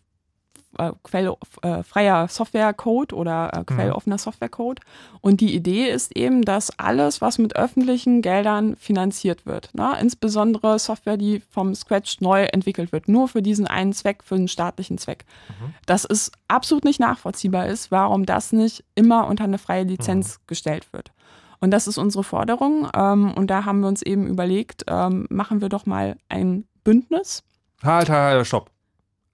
äh, 0.78 0.92
quellfreier 1.04 2.24
äh, 2.24 2.28
Softwarecode 2.28 3.14
oder 3.14 3.52
äh, 3.54 3.60
mhm. 3.60 3.66
quelloffener 3.66 4.18
Softwarecode. 4.18 4.80
Und 5.22 5.42
die 5.42 5.56
Idee 5.56 5.90
ist 5.90 6.16
eben, 6.16 6.44
dass 6.44 6.78
alles, 6.80 7.22
was 7.22 7.38
mit 7.38 7.56
öffentlichen 7.56 8.22
Geldern 8.22 8.76
finanziert 8.76 9.46
wird, 9.46 9.74
ne? 9.74 9.98
insbesondere 10.00 10.80
Software, 10.80 11.18
die 11.18 11.42
vom 11.50 11.76
Scratch 11.76 12.22
neu 12.22 12.44
entwickelt 12.44 12.92
wird, 12.92 13.08
nur 13.08 13.28
für 13.28 13.42
diesen 13.42 13.68
einen 13.68 13.94
Zweck, 13.94 14.24
für 14.24 14.36
einen 14.36 14.48
staatlichen 14.48 14.98
Zweck, 14.98 15.26
mhm. 15.50 15.74
dass 15.86 16.06
es 16.06 16.32
absolut 16.48 16.86
nicht 16.86 17.00
nachvollziehbar 17.00 17.68
ist, 17.68 17.92
warum 17.92 18.26
das 18.26 18.52
nicht 18.52 18.84
immer 18.96 19.28
unter 19.28 19.44
eine 19.44 19.58
freie 19.58 19.84
Lizenz 19.84 20.38
mhm. 20.40 20.44
gestellt 20.48 20.94
wird. 20.94 21.12
Und 21.60 21.72
das 21.72 21.88
ist 21.88 21.98
unsere 21.98 22.24
Forderung. 22.24 22.88
Ähm, 22.96 23.34
und 23.34 23.48
da 23.48 23.66
haben 23.66 23.80
wir 23.80 23.88
uns 23.88 24.02
eben 24.02 24.28
überlegt, 24.28 24.84
ähm, 24.88 25.26
machen 25.30 25.62
wir 25.62 25.70
doch 25.70 25.86
mal 25.86 26.18
ein 26.30 26.66
Bündnis. 26.84 27.44
Halt, 27.84 28.10
halt, 28.10 28.36
halt, 28.36 28.48
stopp. 28.48 28.70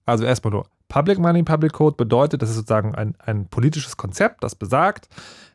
Also 0.06 0.24
erstmal 0.24 0.52
nur. 0.52 0.66
Public 0.92 1.18
Money, 1.18 1.42
Public 1.42 1.72
Code 1.72 1.96
bedeutet, 1.96 2.42
das 2.42 2.50
ist 2.50 2.56
sozusagen 2.56 2.94
ein, 2.94 3.14
ein 3.24 3.46
politisches 3.46 3.96
Konzept, 3.96 4.44
das 4.44 4.54
besagt, 4.54 5.08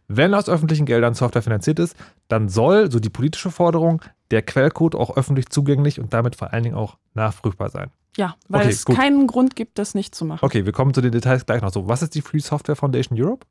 wenn 0.08 0.34
aus 0.34 0.50
öffentlichen 0.50 0.88
Geldern 0.88 1.14
Software 1.14 1.44
finanziert 1.44 1.78
ist, 1.78 1.96
dann 2.28 2.50
soll, 2.50 2.90
so 2.90 3.00
die 3.00 3.12
politische 3.12 3.52
Forderung, 3.52 4.02
der 4.32 4.42
Quellcode 4.42 4.96
auch 4.96 5.16
öffentlich 5.16 5.50
zugänglich 5.50 6.00
und 6.00 6.12
damit 6.12 6.36
vor 6.36 6.54
allen 6.54 6.64
Dingen 6.64 6.76
auch 6.76 6.98
nachprüfbar 7.14 7.70
sein. 7.70 7.92
Ja, 8.18 8.36
weil 8.50 8.62
okay, 8.62 8.72
es 8.72 8.84
gut. 8.84 8.96
keinen 8.96 9.28
Grund 9.28 9.56
gibt, 9.56 9.78
das 9.78 9.94
nicht 9.94 10.16
zu 10.16 10.26
machen. 10.26 10.44
Okay, 10.44 10.66
wir 10.66 10.74
kommen 10.74 10.96
zu 10.96 11.02
den 11.02 11.12
Details 11.12 11.46
gleich 11.46 11.62
noch. 11.62 11.72
So, 11.72 11.88
was 11.88 12.02
ist 12.02 12.16
die 12.16 12.22
Free 12.22 12.40
Software 12.40 12.76
Foundation 12.76 13.22
Europe? 13.22 13.46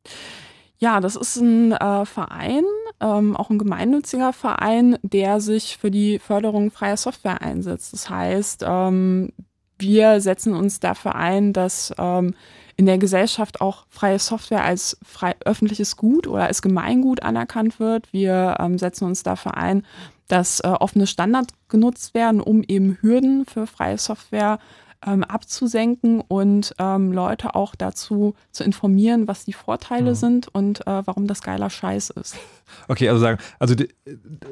Ja, 0.79 0.99
das 1.01 1.15
ist 1.15 1.37
ein 1.37 1.71
äh, 1.71 2.05
Verein, 2.05 2.65
ähm, 2.99 3.37
auch 3.37 3.49
ein 3.49 3.59
gemeinnütziger 3.59 4.33
Verein, 4.33 4.99
der 5.03 5.41
sich 5.41 5.79
für 5.79 5.93
die 5.93 6.19
Förderung 6.19 6.73
freier 6.73 6.97
Software 6.97 7.41
einsetzt. 7.43 7.93
Das 7.93 8.11
heißt, 8.11 8.65
ähm, 8.67 9.31
wir 9.79 10.21
setzen 10.21 10.55
uns 10.55 10.81
dafür 10.81 11.15
ein, 11.15 11.53
dass 11.53 11.95
ähm, 11.99 12.35
in 12.77 12.87
der 12.87 12.99
Gesellschaft 12.99 13.61
auch 13.61 13.87
freie 13.89 14.19
Software 14.19 14.65
als 14.65 14.99
frei, 15.03 15.35
öffentliches 15.45 15.97
Gut 15.97 16.27
oder 16.27 16.45
als 16.45 16.63
Gemeingut 16.63 17.23
anerkannt 17.23 17.81
wird. 17.81 18.13
Wir 18.13 18.57
ähm, 18.61 18.79
setzen 18.79 19.05
uns 19.05 19.23
dafür 19.23 19.57
ein, 19.57 19.85
dass 20.29 20.61
äh, 20.61 20.69
offene 20.69 21.07
Standards 21.07 21.55
genutzt 21.69 22.15
werden, 22.15 22.41
um 22.41 22.63
eben 22.63 22.99
Hürden 23.01 23.47
für 23.47 23.67
freie 23.67 23.99
Software 23.99 24.59
ähm, 25.05 25.25
abzusenken 25.25 26.21
und 26.21 26.75
ähm, 26.79 27.13
Leute 27.13 27.55
auch 27.55 27.75
dazu 27.75 28.35
zu 28.51 28.65
informieren, 28.65 29.29
was 29.29 29.45
die 29.45 29.53
Vorteile 29.53 30.11
mhm. 30.11 30.15
sind 30.15 30.55
und 30.55 30.87
äh, 30.87 31.03
warum 31.07 31.27
das 31.27 31.43
geiler 31.43 31.71
Scheiß 31.71 32.11
ist. 32.11 32.37
Okay, 32.89 33.09
also 33.09 33.21
sagen, 33.21 33.39
also 33.61 33.77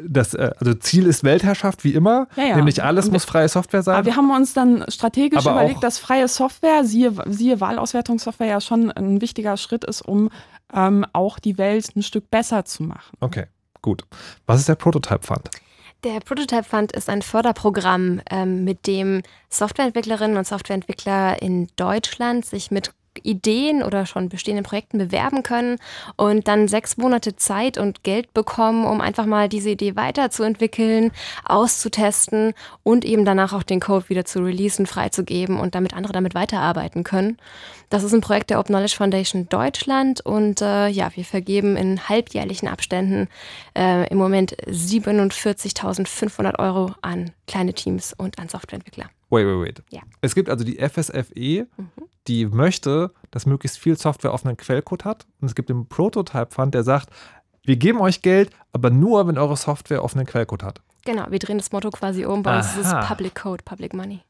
das 0.07 0.35
äh, 0.35 0.53
also 0.61 0.75
Ziel 0.75 1.09
ist 1.09 1.25
Weltherrschaft 1.25 1.83
wie 1.83 1.95
immer, 1.95 2.29
ja, 2.37 2.45
ja. 2.45 2.57
nämlich 2.57 2.81
alles 2.81 3.11
muss 3.11 3.25
freie 3.25 3.49
Software 3.49 3.83
sein. 3.83 3.97
Aber 3.97 4.07
wir 4.07 4.15
haben 4.15 4.31
uns 4.31 4.53
dann 4.53 4.85
strategisch 4.87 5.45
aber 5.45 5.61
überlegt, 5.61 5.83
dass 5.83 5.99
freie 5.99 6.29
Software, 6.29 6.85
siehe, 6.85 7.13
siehe 7.27 7.61
Wahlauswertungssoftware 7.61 8.47
ja 8.47 8.61
schon 8.61 8.93
ein 8.93 9.21
wichtiger 9.21 9.57
Schritt 9.57 9.85
ist, 9.85 10.01
um 10.01 10.31
ähm, 10.73 11.05
auch 11.13 11.41
die 11.41 11.59
Welt 11.59 11.97
ein 11.97 12.05
Stück 12.05 12.31
besser 12.31 12.65
zu 12.65 12.85
machen. 12.85 13.17
Okay, 13.19 13.47
gut. 13.83 14.05
Was 14.47 14.61
ist 14.61 14.69
der 14.69 14.77
Prototype 14.77 15.27
Fund? 15.27 15.51
Der 16.05 16.21
Prototype 16.21 16.65
Fund 16.65 16.93
ist 16.93 17.09
ein 17.09 17.23
Förderprogramm, 17.23 18.21
ähm, 18.31 18.63
mit 18.63 18.87
dem 18.87 19.23
Softwareentwicklerinnen 19.49 20.37
und 20.37 20.47
Softwareentwickler 20.47 21.41
in 21.41 21.69
Deutschland 21.77 22.45
sich 22.45 22.71
mit 22.71 22.93
Ideen 23.23 23.83
oder 23.83 24.07
schon 24.07 24.29
bestehenden 24.29 24.65
Projekten 24.65 24.99
bewerben 24.99 25.43
können 25.43 25.79
und 26.17 26.49
dann 26.49 26.69
sechs 26.69 26.97
Monate 26.97 27.37
Zeit 27.37 27.79
und 27.79 28.03
Geld 28.03 28.35
bekommen, 28.35 28.85
um 28.85 29.01
einfach 29.01 29.27
mal 29.27 29.49
diese 29.49 29.71
Idee 29.71 29.97
weiterzuentwickeln, 29.97 31.13
auszutesten 31.45 32.55
und 32.83 33.05
eben 33.05 33.25
danach 33.25 33.53
auch 33.53 33.63
den 33.63 33.81
Code 33.81 34.09
wieder 34.09 34.25
zu 34.25 34.41
releasen, 34.41 34.87
freizugeben 34.87 35.59
und 35.61 35.75
damit 35.75 35.95
andere 35.95 36.13
damit 36.13 36.35
weiterarbeiten 36.35 37.05
können. 37.05 37.39
Das 37.91 38.03
ist 38.03 38.13
ein 38.13 38.21
Projekt 38.21 38.51
der 38.51 38.59
Open 38.59 38.75
Knowledge 38.75 38.97
Foundation 38.97 39.49
Deutschland 39.49 40.21
und 40.21 40.61
äh, 40.61 40.89
ja, 40.89 41.11
wir 41.15 41.25
vergeben 41.25 41.77
in 41.77 42.09
halbjährlichen 42.09 42.69
Abständen 42.69 43.29
äh, 43.77 44.09
im 44.09 44.19
Moment 44.19 44.57
47.500 44.67 46.59
Euro 46.59 46.93
an 47.03 47.31
kleine 47.47 47.75
Teams 47.75 48.13
und 48.13 48.39
an 48.39 48.49
Softwareentwickler. 48.49 49.11
Wait, 49.35 49.47
wait, 49.47 49.61
wait. 49.61 49.83
Ja. 49.91 50.03
Es 50.21 50.37
gibt 50.37 50.49
also 50.49 50.65
die 50.65 50.77
FSFE, 50.77 51.67
mhm. 51.77 51.91
die 52.29 52.47
möchte, 52.47 53.13
dass 53.33 53.47
möglichst 53.47 53.79
viel 53.79 53.97
Software 53.97 54.33
offenen 54.33 54.57
Quellcode 54.57 55.05
hat. 55.05 55.27
Und 55.41 55.49
es 55.49 55.57
gibt 55.57 55.71
den 55.71 55.89
Prototype 55.89 56.55
Fund, 56.55 56.73
der 56.73 56.85
sagt, 56.85 57.11
wir 57.65 57.77
geben 57.77 58.01
euch 58.01 58.23
Geld, 58.23 58.51
aber 58.73 58.91
nur, 58.91 59.27
wenn 59.27 59.37
eure 59.37 59.57
Software 59.57 60.05
offenen 60.05 60.25
Quellcode 60.27 60.63
hat. 60.63 60.83
Genau, 61.05 61.27
wir 61.31 61.41
drehen 61.41 61.59
das 61.59 61.73
Motto 61.73 61.91
quasi 61.91 62.25
um. 62.25 62.45
Bei 62.45 62.59
uns 62.59 62.77
ist 62.77 62.87
es 62.87 63.07
Public 63.09 63.35
Code, 63.35 63.65
Public 63.65 63.93
Money. 63.93 64.21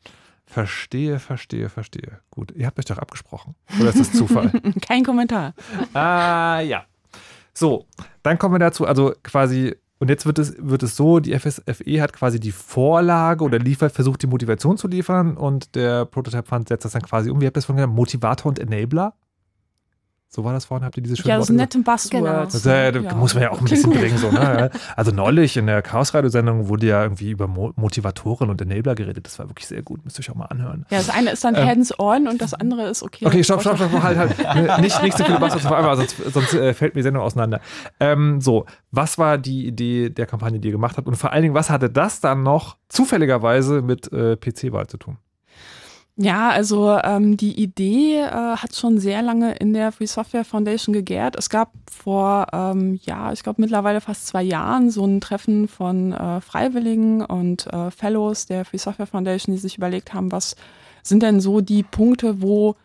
Verstehe, 0.47 1.19
verstehe, 1.19 1.69
verstehe. 1.69 2.21
Gut, 2.31 2.53
ihr 2.53 2.67
habt 2.67 2.79
euch 2.79 2.85
doch 2.87 2.99
abgesprochen. 2.99 3.55
Oder 3.79 3.91
ist 3.91 4.01
das 4.01 4.13
Zufall? 4.19 4.51
Kein 4.81 5.05
Kommentar. 5.05 5.53
Ah, 5.93 6.61
ja. 6.61 6.85
So, 7.53 7.87
dann 8.23 8.39
kommen 8.39 8.55
wir 8.55 8.59
dazu, 8.59 8.87
also 8.87 9.15
quasi 9.23 9.77
und 10.01 10.11
jetzt 10.11 10.27
wird 10.27 10.39
es, 10.39 10.55
wird 10.59 10.83
es 10.83 10.97
so, 10.97 11.21
die 11.21 11.39
FSFE 11.39 12.01
hat 12.03 12.13
quasi 12.13 12.41
die 12.41 12.53
Vorlage 12.53 13.45
oder 13.45 13.59
liefert, 13.59 13.93
versucht 13.93 14.23
die 14.23 14.27
Motivation 14.27 14.77
zu 14.77 14.89
liefern 14.89 15.37
und 15.37 15.75
der 15.75 16.05
Prototype 16.05 16.47
Fund 16.47 16.69
setzt 16.69 16.85
das 16.85 16.93
dann 16.93 17.03
quasi 17.03 17.31
um. 17.31 17.41
Wie 17.41 17.47
habt 17.47 17.57
ihr 17.57 17.61
das 17.61 17.67
vorhin 17.67 17.83
genannt? 17.83 17.97
Motivator 17.97 18.51
und 18.51 18.59
Enabler? 18.59 19.15
So 20.35 20.43
war 20.43 20.53
das 20.53 20.65
vorhin, 20.65 20.85
habt 20.85 20.97
ihr 20.97 21.03
diese 21.05 21.17
schönen 21.17 21.29
Ja, 21.29 21.39
das 21.39 21.49
ist 21.49 21.55
nette 21.55 21.79
Buzzwords. 21.79 22.11
Genau. 22.11 22.43
Das, 22.43 22.67
äh, 22.67 22.91
da 22.91 22.99
ja. 22.99 23.15
muss 23.15 23.35
man 23.35 23.45
ja 23.45 23.53
auch 23.53 23.61
ein 23.61 23.67
bisschen 23.67 23.93
bringen. 23.93 24.19
So, 24.19 24.33
ne? 24.33 24.69
Also 24.97 25.13
neulich 25.13 25.57
in 25.57 25.67
der 25.67 25.81
Chaos-Radio-Sendung 25.81 26.67
wurde 26.67 26.89
ja 26.89 27.05
irgendwie 27.05 27.31
über 27.31 27.47
Mo 27.47 27.73
Motivatoren 27.77 28.51
und 28.51 28.61
Enabler 28.61 28.97
geredet. 28.97 29.27
Das 29.27 29.39
war 29.39 29.49
wirklich 29.49 29.69
sehr 29.69 29.83
gut. 29.83 30.05
Müsst 30.05 30.19
ihr 30.19 30.23
euch 30.23 30.31
auch 30.31 30.35
mal 30.35 30.47
anhören. 30.47 30.87
Ja, 30.91 30.99
das 30.99 31.09
eine 31.09 31.31
ist 31.31 31.45
dann 31.45 31.55
ähm, 31.55 31.69
hands-on 31.69 32.27
und 32.27 32.43
das 32.43 32.53
andere 32.53 32.89
ist 32.89 33.05
okay. 33.05 33.27
Okay, 33.27 33.45
stopp, 33.45 33.61
stopp, 33.61 33.77
stopp. 33.77 33.93
Halt, 34.03 34.19
halt. 34.19 34.81
nicht, 34.81 35.01
nicht 35.05 35.17
so 35.17 35.23
viele 35.23 35.39
Buzzwords 35.39 35.67
auf 35.67 35.73
einmal, 35.73 35.97
sonst, 35.97 36.17
sonst 36.33 36.55
äh, 36.55 36.75
fällt 36.75 36.97
mir 36.97 36.99
die 36.99 37.05
Sendung 37.05 37.23
auseinander. 37.23 37.61
Ähm, 38.01 38.41
so, 38.41 38.67
was 38.91 39.19
war 39.19 39.39
die 39.39 39.69
Idee 39.69 40.11
der 40.11 40.27
Kampagne, 40.27 40.59
die 40.59 40.67
ihr 40.67 40.73
gemacht 40.73 40.97
habt? 40.97 41.07
Und 41.07 41.15
vor 41.15 41.31
allen 41.33 41.43
Dingen, 41.43 41.55
was 41.55 41.71
hatte 41.71 41.91
das 41.91 42.21
dann 42.21 42.43
noch 42.43 42.77
zufälligerweise 42.89 43.83
mit 43.83 44.13
äh, 44.13 44.37
PC-Wahl 44.37 44.89
zu 44.89 44.97
tun? 44.97 45.19
Ja, 46.17 46.51
also 46.51 46.97
ähm, 47.03 47.37
die 47.37 47.61
Idee 47.61 48.21
äh, 48.21 48.31
hat 48.31 48.77
schon 48.77 48.99
sehr 48.99 49.21
lange 49.21 49.57
in 49.57 49.75
der 49.75 49.91
Free 49.91 50.07
Software 50.07 50.45
Foundation 50.45 50.93
gegärt. 50.93 51.35
Es 51.37 51.51
gab 51.51 51.73
vor, 51.91 52.47
ähm, 52.53 53.01
ja, 53.05 53.33
ich 53.33 53.43
glaube 53.43 53.61
mittlerweile 53.61 54.01
fast 54.01 54.29
zwei 54.29 54.45
Jahren 54.45 54.91
so 54.91 55.05
ein 55.05 55.21
Treffen 55.21 55.67
von 55.67 56.13
äh, 56.13 56.41
Freiwilligen 56.41 57.25
und 57.25 57.67
äh, 57.67 57.91
Fellows 57.91 58.47
der 58.47 58.65
Free 58.65 58.79
Software 58.79 59.09
Foundation, 59.09 59.55
die 59.57 59.61
sich 59.61 59.77
überlegt 59.77 60.15
haben, 60.15 60.31
was 60.31 60.55
sind 61.03 61.25
denn 61.25 61.41
so 61.41 61.61
die 61.61 61.83
Punkte, 61.83 62.41
wo 62.41 62.77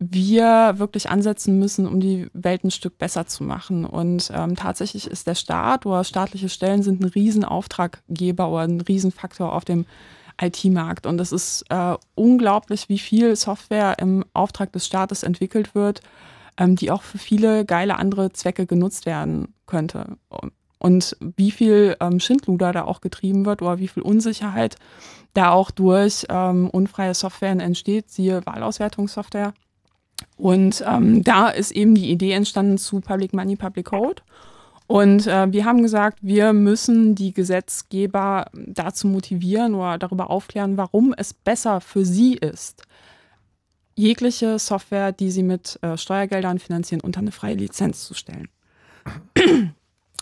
wir 0.00 0.74
wirklich 0.78 1.08
ansetzen 1.08 1.60
müssen, 1.60 1.86
um 1.86 2.00
die 2.00 2.28
Welt 2.32 2.64
ein 2.64 2.72
Stück 2.72 2.98
besser 2.98 3.28
zu 3.28 3.44
machen. 3.44 3.84
Und 3.84 4.30
ähm, 4.34 4.56
tatsächlich 4.56 5.06
ist 5.06 5.28
der 5.28 5.36
Staat 5.36 5.86
oder 5.86 6.02
staatliche 6.02 6.48
Stellen 6.48 6.82
sind 6.82 7.00
ein 7.00 7.08
Riesenauftraggeber 7.08 8.48
oder 8.50 8.62
ein 8.62 8.80
Riesenfaktor 8.80 9.54
auf 9.54 9.64
dem 9.64 9.86
IT-Markt. 10.40 11.06
Und 11.06 11.20
es 11.20 11.32
ist 11.32 11.64
äh, 11.70 11.94
unglaublich, 12.14 12.88
wie 12.88 12.98
viel 12.98 13.36
Software 13.36 13.98
im 13.98 14.24
Auftrag 14.32 14.72
des 14.72 14.86
Staates 14.86 15.22
entwickelt 15.22 15.74
wird, 15.74 16.00
ähm, 16.56 16.76
die 16.76 16.90
auch 16.90 17.02
für 17.02 17.18
viele 17.18 17.64
geile 17.64 17.96
andere 17.96 18.32
Zwecke 18.32 18.66
genutzt 18.66 19.06
werden 19.06 19.54
könnte. 19.66 20.16
Und 20.78 21.16
wie 21.36 21.50
viel 21.50 21.96
ähm, 22.00 22.20
Schindluder 22.20 22.72
da 22.72 22.84
auch 22.84 23.00
getrieben 23.00 23.46
wird 23.46 23.62
oder 23.62 23.78
wie 23.78 23.88
viel 23.88 24.02
Unsicherheit 24.02 24.76
da 25.34 25.50
auch 25.50 25.70
durch 25.70 26.26
ähm, 26.28 26.70
unfreie 26.70 27.14
Software 27.14 27.50
entsteht, 27.50 28.10
siehe 28.10 28.44
Wahlauswertungssoftware. 28.46 29.52
Und 30.36 30.84
ähm, 30.86 31.22
da 31.24 31.48
ist 31.48 31.72
eben 31.72 31.94
die 31.94 32.10
Idee 32.10 32.32
entstanden 32.32 32.78
zu 32.78 33.00
Public 33.00 33.34
Money, 33.34 33.56
Public 33.56 33.86
Code. 33.86 34.22
Und 34.86 35.26
äh, 35.26 35.52
wir 35.52 35.64
haben 35.64 35.82
gesagt, 35.82 36.18
wir 36.22 36.52
müssen 36.52 37.14
die 37.14 37.32
Gesetzgeber 37.32 38.46
dazu 38.54 39.08
motivieren 39.08 39.74
oder 39.74 39.98
darüber 39.98 40.30
aufklären, 40.30 40.76
warum 40.76 41.12
es 41.16 41.34
besser 41.34 41.80
für 41.80 42.04
sie 42.04 42.34
ist, 42.34 42.84
jegliche 43.96 44.58
Software, 44.58 45.10
die 45.10 45.30
sie 45.30 45.42
mit 45.42 45.78
äh, 45.82 45.96
Steuergeldern 45.96 46.58
finanzieren, 46.58 47.00
unter 47.00 47.20
eine 47.20 47.32
freie 47.32 47.54
Lizenz 47.54 48.04
zu 48.04 48.14
stellen. 48.14 48.48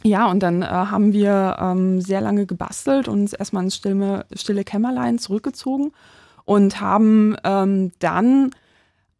ja, 0.02 0.30
und 0.30 0.42
dann 0.42 0.62
äh, 0.62 0.66
haben 0.66 1.12
wir 1.12 1.56
ähm, 1.60 2.00
sehr 2.00 2.20
lange 2.20 2.46
gebastelt 2.46 3.08
und 3.08 3.20
uns 3.20 3.32
erstmal 3.34 3.64
ins 3.64 3.76
stille, 3.76 4.24
stille 4.34 4.64
Kämmerlein 4.64 5.18
zurückgezogen 5.18 5.92
und 6.44 6.80
haben 6.80 7.36
ähm, 7.44 7.92
dann 7.98 8.50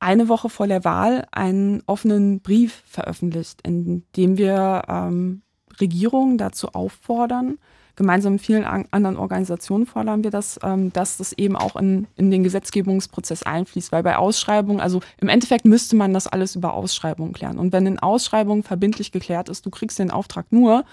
eine 0.05 0.29
Woche 0.29 0.51
vor 0.51 0.67
der 0.67 0.85
Wahl 0.85 1.27
einen 1.33 1.83
offenen 1.87 2.41
Brief 2.41 2.83
veröffentlicht, 2.87 3.61
in 3.67 4.05
dem 4.17 4.37
wir 4.37 4.83
ähm, 4.87 5.41
Regierungen 5.81 6.37
dazu 6.37 6.69
auffordern, 6.69 7.59
gemeinsam 7.97 8.35
mit 8.35 8.43
vielen 8.43 8.65
an 8.65 8.87
anderen 8.91 9.17
Organisationen 9.17 9.87
fordern 9.87 10.23
wir 10.23 10.31
das, 10.31 10.61
ähm, 10.63 10.93
dass 10.93 11.17
das 11.17 11.33
eben 11.33 11.57
auch 11.57 11.75
in, 11.77 12.07
in 12.17 12.31
den 12.31 12.43
Gesetzgebungsprozess 12.43 13.45
einfließt, 13.45 13.93
weil 13.93 14.03
bei 14.03 14.17
Ausschreibungen, 14.17 14.81
also 14.81 15.01
im 15.21 15.29
Endeffekt 15.29 15.65
müsste 15.65 15.97
man 15.97 16.13
das 16.13 16.27
alles 16.27 16.55
über 16.55 16.75
Ausschreibungen 16.75 17.33
klären. 17.33 17.59
Und 17.59 17.73
wenn 17.73 17.87
in 17.87 17.99
Ausschreibungen 17.99 18.63
verbindlich 18.63 19.11
geklärt 19.11 19.49
ist, 19.49 19.65
du 19.65 19.71
kriegst 19.71 19.99
den 19.99 20.11
Auftrag 20.11 20.47
nur, 20.51 20.85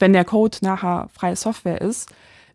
wenn 0.00 0.12
der 0.12 0.24
Code 0.24 0.58
nachher 0.62 1.08
freie 1.12 1.36
Software 1.36 1.80
ist, 1.80 2.10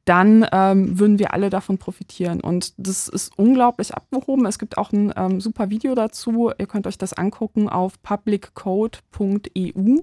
dann 0.05 0.45
ähm, 0.51 0.99
würden 0.99 1.19
wir 1.19 1.33
alle 1.33 1.49
davon 1.49 1.77
profitieren. 1.77 2.41
Und 2.41 2.73
das 2.77 3.07
ist 3.07 3.37
unglaublich 3.37 3.93
abgehoben. 3.93 4.45
Es 4.45 4.57
gibt 4.59 4.77
auch 4.77 4.91
ein 4.91 5.13
ähm, 5.15 5.39
super 5.41 5.69
Video 5.69 5.93
dazu. 5.95 6.51
Ihr 6.57 6.65
könnt 6.65 6.87
euch 6.87 6.97
das 6.97 7.13
angucken 7.13 7.69
auf 7.69 8.01
publiccode.eu. 8.01 9.99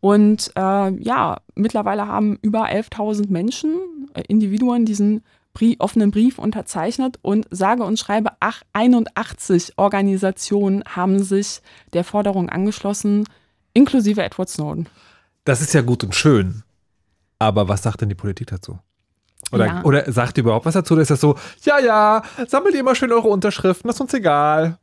Und 0.00 0.52
äh, 0.54 1.02
ja, 1.02 1.38
mittlerweile 1.54 2.06
haben 2.06 2.38
über 2.42 2.66
11.000 2.66 3.30
Menschen, 3.30 3.80
äh, 4.12 4.22
Individuen, 4.28 4.84
diesen 4.84 5.22
Brief, 5.54 5.76
offenen 5.78 6.10
Brief 6.10 6.38
unterzeichnet 6.38 7.18
und 7.22 7.46
sage 7.50 7.84
und 7.84 7.98
schreibe, 7.98 8.32
ach, 8.40 8.62
81 8.72 9.74
Organisationen 9.76 10.82
haben 10.84 11.22
sich 11.22 11.62
der 11.92 12.04
Forderung 12.04 12.50
angeschlossen, 12.50 13.24
inklusive 13.72 14.22
Edward 14.22 14.48
Snowden. 14.48 14.88
Das 15.44 15.60
ist 15.60 15.72
ja 15.72 15.80
gut 15.80 16.04
und 16.04 16.14
schön. 16.14 16.64
Aber 17.38 17.68
was 17.68 17.82
sagt 17.82 18.00
denn 18.00 18.08
die 18.08 18.14
Politik 18.14 18.48
dazu? 18.48 18.78
Oder, 19.54 19.66
ja. 19.66 19.84
oder 19.84 20.12
sagt 20.12 20.38
ihr 20.38 20.44
überhaupt 20.44 20.66
was 20.66 20.74
dazu? 20.74 20.94
Oder 20.94 21.02
ist 21.02 21.10
das 21.10 21.20
so, 21.20 21.36
ja, 21.62 21.78
ja, 21.78 22.22
sammelt 22.46 22.74
ihr 22.74 22.82
mal 22.82 22.94
schön 22.94 23.12
eure 23.12 23.28
Unterschriften, 23.28 23.88
das 23.88 23.96
ist 23.96 24.00
uns 24.00 24.14
egal. 24.14 24.78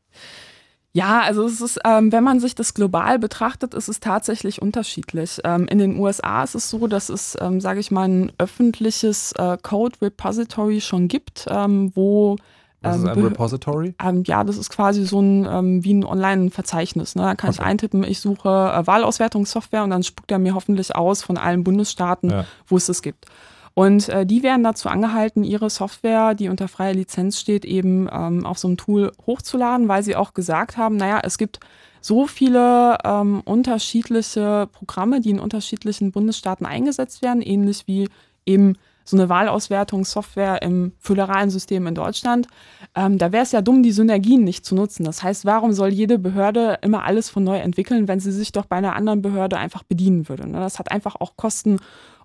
Ja, 0.94 1.22
also 1.22 1.46
es 1.46 1.62
ist, 1.62 1.80
ähm, 1.86 2.12
wenn 2.12 2.24
man 2.24 2.42
sich 2.42 2.54
das 2.54 2.74
global 2.74 3.18
betrachtet, 3.18 3.74
ist 3.74 3.88
es 3.88 4.02
tatsächlich 4.02 4.62
unterschiedlich. 4.62 5.40
Ähm, 5.46 5.66
in 5.68 5.78
den 5.78 5.98
USA 5.98 6.44
ist 6.44 6.56
es 6.56 6.70
so, 6.70 6.88
dass 6.88 7.08
es, 7.08 7.38
ähm, 7.40 7.62
sage 7.62 7.80
ich 7.80 7.92
mal, 7.92 8.10
ein 8.10 8.32
öffentliches 8.38 9.32
äh, 9.38 9.58
Code 9.62 9.96
Repository 10.02 10.82
schon 10.82 11.08
gibt, 11.08 11.46
ähm, 11.50 11.92
wo 11.96 12.36
was 12.82 12.98
ist 12.98 13.08
ein 13.08 13.18
ähm, 13.18 13.26
Repository? 13.26 13.94
Ähm, 14.04 14.24
ja, 14.26 14.44
das 14.44 14.58
ist 14.58 14.72
quasi 14.72 15.06
so 15.06 15.22
ein 15.22 15.46
ähm, 15.46 15.84
wie 15.84 15.94
ein 15.94 16.04
Online-Verzeichnis. 16.04 17.16
Ne? 17.16 17.22
Da 17.22 17.36
kann 17.36 17.52
okay. 17.52 17.60
ich 17.62 17.66
eintippen, 17.66 18.04
ich 18.04 18.20
suche 18.20 18.50
äh, 18.50 18.88
Wahlauswertungssoftware 18.88 19.84
und 19.84 19.92
dann 19.92 20.04
spuckt 20.04 20.32
er 20.32 20.40
mir 20.40 20.56
hoffentlich 20.56 20.96
aus 20.96 21.22
von 21.22 21.38
allen 21.38 21.64
Bundesstaaten, 21.64 22.32
ja. 22.32 22.46
wo 22.68 22.78
es 22.78 22.88
das 22.88 23.04
gibt. 23.04 23.28
Und 23.74 24.10
äh, 24.10 24.26
die 24.26 24.44
werden 24.44 24.64
dazu 24.64 24.90
angehalten, 24.90 25.44
ihre 25.44 25.70
Software, 25.70 26.36
die 26.36 26.50
unter 26.50 26.68
freier 26.68 26.94
Lizenz 26.94 27.40
steht, 27.40 27.64
eben 27.64 28.10
ähm, 28.12 28.46
auf 28.46 28.58
so 28.58 28.68
einem 28.68 28.78
Tool 28.78 29.12
hochzuladen, 29.26 29.88
weil 29.88 30.04
sie 30.04 30.16
auch 30.16 30.34
gesagt 30.34 30.78
haben, 30.78 30.98
naja, 30.98 31.22
es 31.24 31.38
gibt 31.38 31.60
so 32.02 32.28
viele 32.28 32.98
ähm, 33.06 33.42
unterschiedliche 33.46 34.68
Programme, 34.72 35.22
die 35.22 35.30
in 35.30 35.40
unterschiedlichen 35.40 36.12
Bundesstaaten 36.12 36.66
eingesetzt 36.66 37.22
werden, 37.22 37.42
ähnlich 37.42 37.84
wie 37.86 38.10
eben 38.46 38.76
so 39.04 39.18
eine 39.18 39.30
Wahlauswertungssoftware 39.30 40.62
im 40.62 40.94
föderalen 41.00 41.50
System 41.50 41.88
in 41.88 41.96
Deutschland. 41.96 42.48
Ähm, 42.96 43.18
da 43.18 43.32
wäre 43.32 43.44
es 43.44 43.52
ja 43.52 43.62
dumm, 43.62 43.84
die 43.84 43.92
Synergien 43.92 44.44
nicht 44.44 44.66
zu 44.66 44.76
nutzen. 44.76 45.04
Das 45.04 45.24
heißt, 45.24 45.46
warum 45.46 45.74
soll 45.74 45.90
jede 45.90 46.20
Behörde 46.20 46.80
immer 46.82 47.04
alles 47.04 47.30
von 47.30 47.44
neu 47.44 47.58
entwickeln, 47.58 48.08
wenn 48.08 48.20
sie 48.20 48.32
sich 48.32 48.52
doch 48.52 48.66
bei 48.66 48.78
einer 48.78 48.96
anderen 48.96 49.22
Behörde 49.22 49.58
einfach 49.58 49.84
bedienen 49.84 50.30
würde? 50.30 50.48
Ne? 50.48 50.60
Das 50.60 50.80
hat 50.80 50.92
einfach 50.92 51.16
auch 51.20 51.36
Kosten 51.36 51.80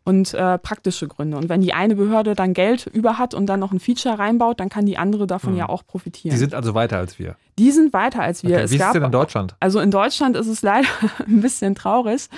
und 0.07 0.33
äh, 0.35 0.59
praktische 0.59 1.09
Gründe. 1.09 1.37
Und 1.37 1.49
wenn 1.49 1.61
die 1.61 1.75
eine 1.75 1.97
Behörde 1.97 2.37
dann 2.37 2.55
Geld 2.55 2.87
über 2.87 3.19
hat 3.19 3.35
und 3.35 3.47
dann 3.47 3.59
noch 3.59 3.73
ein 3.73 3.81
Feature 3.81 4.21
reinbaut, 4.21 4.61
dann 4.61 4.69
kann 4.69 4.87
die 4.87 4.99
andere 4.99 5.27
davon 5.27 5.55
mhm. 5.55 5.59
ja 5.59 5.69
auch 5.69 5.85
profitieren. 5.85 6.33
Die 6.33 6.39
sind 6.39 6.55
also 6.55 6.75
weiter 6.75 6.97
als 6.97 7.19
wir. 7.19 7.35
Die 7.59 7.73
sind 7.73 7.93
weiter 7.93 8.23
als 8.23 8.45
wir. 8.45 8.51
Okay. 8.51 8.61
Wie 8.61 8.65
es 8.65 8.73
ist 8.73 8.81
es 8.81 8.93
denn 8.93 9.03
in 9.03 9.11
Deutschland? 9.11 9.57
Also 9.59 9.81
in 9.81 9.91
Deutschland 9.91 10.37
ist 10.37 10.47
es 10.47 10.63
leider 10.63 10.87
ein 11.27 11.41
bisschen 11.41 11.75
traurig. 11.75 12.29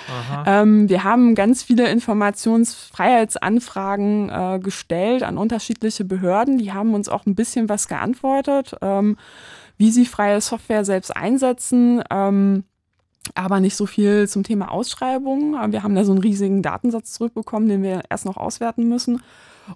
Ähm, 0.47 0.89
wir 0.89 1.03
haben 1.03 1.35
ganz 1.35 1.61
viele 1.61 1.91
Informationsfreiheitsanfragen 1.91 4.29
äh, 4.29 4.57
gestellt 4.59 5.21
an 5.21 5.37
unterschiedliche 5.37 6.05
Behörden. 6.05 6.57
Die 6.57 6.73
haben 6.73 6.95
uns 6.95 7.07
auch 7.07 7.27
ein 7.27 7.35
bisschen 7.35 7.69
was 7.69 7.87
geantwortet. 7.87 8.75
Ähm, 8.81 9.15
wie 9.77 9.91
sie 9.91 10.05
freie 10.05 10.41
Software 10.41 10.85
selbst 10.85 11.15
einsetzen. 11.15 12.01
Ähm, 12.09 12.63
aber 13.35 13.59
nicht 13.59 13.75
so 13.75 13.85
viel 13.85 14.27
zum 14.27 14.43
Thema 14.43 14.71
Ausschreibung. 14.71 15.53
Wir 15.71 15.83
haben 15.83 15.95
da 15.95 16.03
so 16.03 16.11
einen 16.11 16.21
riesigen 16.21 16.61
Datensatz 16.61 17.13
zurückbekommen, 17.13 17.69
den 17.69 17.83
wir 17.83 18.03
erst 18.09 18.25
noch 18.25 18.37
auswerten 18.37 18.87
müssen. 18.87 19.21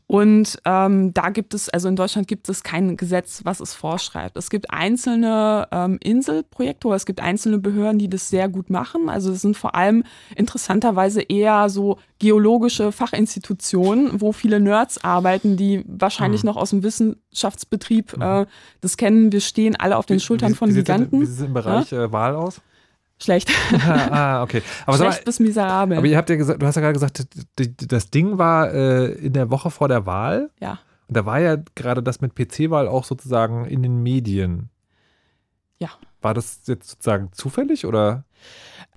Und 0.08 0.60
ähm, 0.66 1.14
da 1.14 1.30
gibt 1.30 1.54
es, 1.54 1.70
also 1.70 1.88
in 1.88 1.96
Deutschland 1.96 2.28
gibt 2.28 2.50
es 2.50 2.64
kein 2.64 2.98
Gesetz, 2.98 3.42
was 3.44 3.60
es 3.60 3.74
vorschreibt. 3.74 4.38
Es 4.38 4.50
gibt 4.50 4.72
einzelne 4.72 5.68
ähm, 5.72 5.98
Inselprojekte 6.02 6.88
oder 6.88 6.96
es 6.96 7.06
gibt 7.06 7.22
einzelne 7.22 7.60
Behörden, 7.60 8.00
die 8.00 8.10
das 8.10 8.30
sehr 8.30 8.50
gut 8.50 8.70
machen. 8.70 9.10
Also 9.10 9.32
es 9.32 9.42
sind 9.42 9.58
vor 9.58 9.76
allem 9.76 10.04
interessanterweise 10.36 11.22
eher 11.22 11.70
so 11.70 11.98
geologische 12.20 12.92
Fachinstitutionen, 12.92 14.22
wo 14.22 14.32
viele 14.32 14.60
Nerds 14.60 15.04
arbeiten, 15.04 15.58
die 15.58 15.84
wahrscheinlich 15.88 16.44
mhm. 16.44 16.48
noch 16.48 16.58
aus 16.58 16.72
dem 16.72 16.84
Wissenschaftsbetrieb 16.84 18.18
mhm. 18.18 18.22
äh, 18.22 18.46
das 18.82 18.98
kennen. 18.98 19.32
Wir 19.32 19.42
stehen 19.42 19.76
alle 19.76 19.98
auf 19.98 20.06
den 20.06 20.20
Schultern 20.20 20.52
wie, 20.52 20.56
von 20.56 20.70
wie 20.70 20.76
Giganten. 20.76 21.22
Wie 21.22 21.26
sieht 21.26 21.40
es 21.40 21.46
im 21.46 21.54
Bereich 21.54 21.92
ja? 21.92 22.06
äh, 22.06 22.12
Wahl 22.12 22.36
aus? 22.36 22.62
Schlecht. 23.22 23.52
ah, 23.88 24.44
okay. 24.44 24.62
Aber 24.86 24.98
Schlecht 24.98 25.20
mal, 25.20 25.26
bis 25.26 25.40
miserabel. 25.40 25.98
Aber 25.98 26.08
ihr 26.08 26.18
habt 26.18 26.30
ja 26.30 26.36
gesagt, 26.36 26.62
du 26.62 26.66
hast 26.66 26.76
ja 26.76 26.82
gerade 26.82 26.94
gesagt, 26.94 27.26
das 27.56 28.10
Ding 28.10 28.38
war 28.38 28.74
äh, 28.74 29.12
in 29.14 29.34
der 29.34 29.50
Woche 29.50 29.72
vor 29.72 29.88
der 29.88 30.06
Wahl. 30.06 30.50
Ja. 30.60 30.80
Und 31.08 31.18
da 31.18 31.26
war 31.26 31.40
ja 31.40 31.58
gerade 31.76 32.02
das 32.02 32.22
mit 32.22 32.36
PC-Wahl 32.36 32.88
auch 32.88 33.04
sozusagen 33.04 33.66
in 33.66 33.84
den 33.84 34.02
Medien. 34.04 34.70
Ja. 35.80 35.90
War 36.22 36.34
das 36.34 36.62
jetzt 36.66 36.90
sozusagen 36.90 37.30
zufällig 37.34 37.86
oder? 37.86 38.24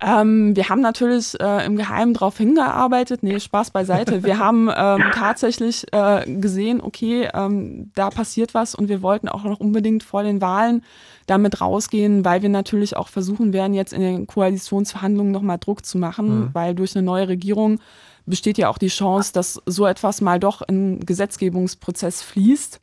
Ähm, 0.01 0.55
wir 0.55 0.69
haben 0.69 0.81
natürlich 0.81 1.39
äh, 1.41 1.65
im 1.65 1.77
Geheimen 1.77 2.15
darauf 2.15 2.37
hingearbeitet. 2.37 3.23
Nee, 3.23 3.41
Spaß 3.41 3.71
beiseite. 3.71 4.23
Wir 4.25 4.39
haben 4.39 4.69
ähm, 4.75 5.05
tatsächlich 5.15 5.87
äh, 5.93 6.25
gesehen, 6.27 6.83
okay, 6.83 7.31
ähm, 7.33 7.91
da 7.95 8.11
passiert 8.11 8.53
was 8.53 8.75
und 8.75 8.89
wir 8.89 9.01
wollten 9.01 9.29
auch 9.29 9.45
noch 9.45 9.59
unbedingt 9.59 10.03
vor 10.03 10.23
den 10.23 10.41
Wahlen 10.43 10.85
damit 11.27 11.61
rausgehen, 11.61 12.25
weil 12.25 12.43
wir 12.43 12.49
natürlich 12.49 12.97
auch 12.97 13.09
versuchen 13.09 13.53
werden, 13.53 13.75
jetzt 13.75 13.93
in 13.93 14.01
den 14.01 14.27
Koalitionsverhandlungen 14.27 15.33
nochmal 15.33 15.59
Druck 15.59 15.85
zu 15.85 15.99
machen, 15.99 16.29
mhm. 16.29 16.51
weil 16.53 16.75
durch 16.75 16.97
eine 16.97 17.05
neue 17.05 17.29
Regierung 17.29 17.81
besteht 18.27 18.59
ja 18.59 18.69
auch 18.69 18.79
die 18.79 18.89
Chance, 18.89 19.33
dass 19.33 19.61
so 19.67 19.87
etwas 19.87 20.21
mal 20.21 20.41
doch 20.41 20.63
in 20.63 20.99
den 20.99 21.07
Gesetzgebungsprozess 21.07 22.23
fließt. 22.23 22.81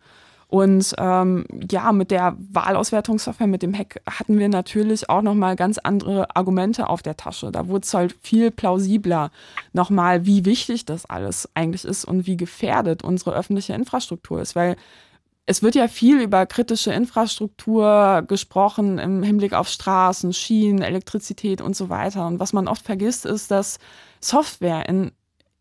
Und 0.48 0.94
ähm, 1.00 1.46
ja, 1.72 1.92
mit 1.92 2.12
der 2.12 2.38
Wahlauswertungssoftware, 2.52 3.48
mit 3.48 3.64
dem 3.64 3.74
Hack, 3.74 4.02
hatten 4.08 4.38
wir 4.38 4.50
natürlich 4.50 5.10
auch 5.10 5.24
nochmal 5.24 5.56
ganz 5.56 5.80
andere 5.80 6.36
Argumente 6.36 6.90
auf 6.90 7.02
der 7.02 7.18
Tasche. 7.18 7.52
Da 7.52 7.68
wurde 7.68 7.86
es 7.86 7.94
halt 7.96 8.16
viel 8.22 8.52
plausibler 8.52 9.32
nochmal, 9.74 10.28
wie 10.28 10.46
wichtig 10.46 10.86
das 10.86 11.08
alles 11.08 11.50
eigentlich 11.56 11.86
ist 11.86 12.06
und 12.06 12.28
wie 12.28 12.38
gefährdet 12.38 13.04
unsere 13.04 13.34
öffentliche 13.34 13.74
Infrastruktur 13.74 14.42
ist. 14.42 14.56
Weil 14.56 14.76
es 15.46 15.62
wird 15.62 15.76
ja 15.76 15.88
viel 15.88 16.22
über 16.22 16.46
kritische 16.46 16.94
Infrastruktur 16.94 18.24
gesprochen 18.28 18.98
im 18.98 19.24
Hinblick 19.24 19.54
auf 19.54 19.68
Straßen, 19.68 20.32
Schienen, 20.34 20.82
Elektrizität 20.82 21.62
und 21.62 21.76
so 21.76 21.90
weiter. 21.90 22.28
Und 22.28 22.40
was 22.40 22.54
man 22.54 22.68
oft 22.68 22.86
vergisst, 22.86 23.26
ist, 23.26 23.52
dass 23.52 23.78
Software 24.22 24.88
in 24.88 25.12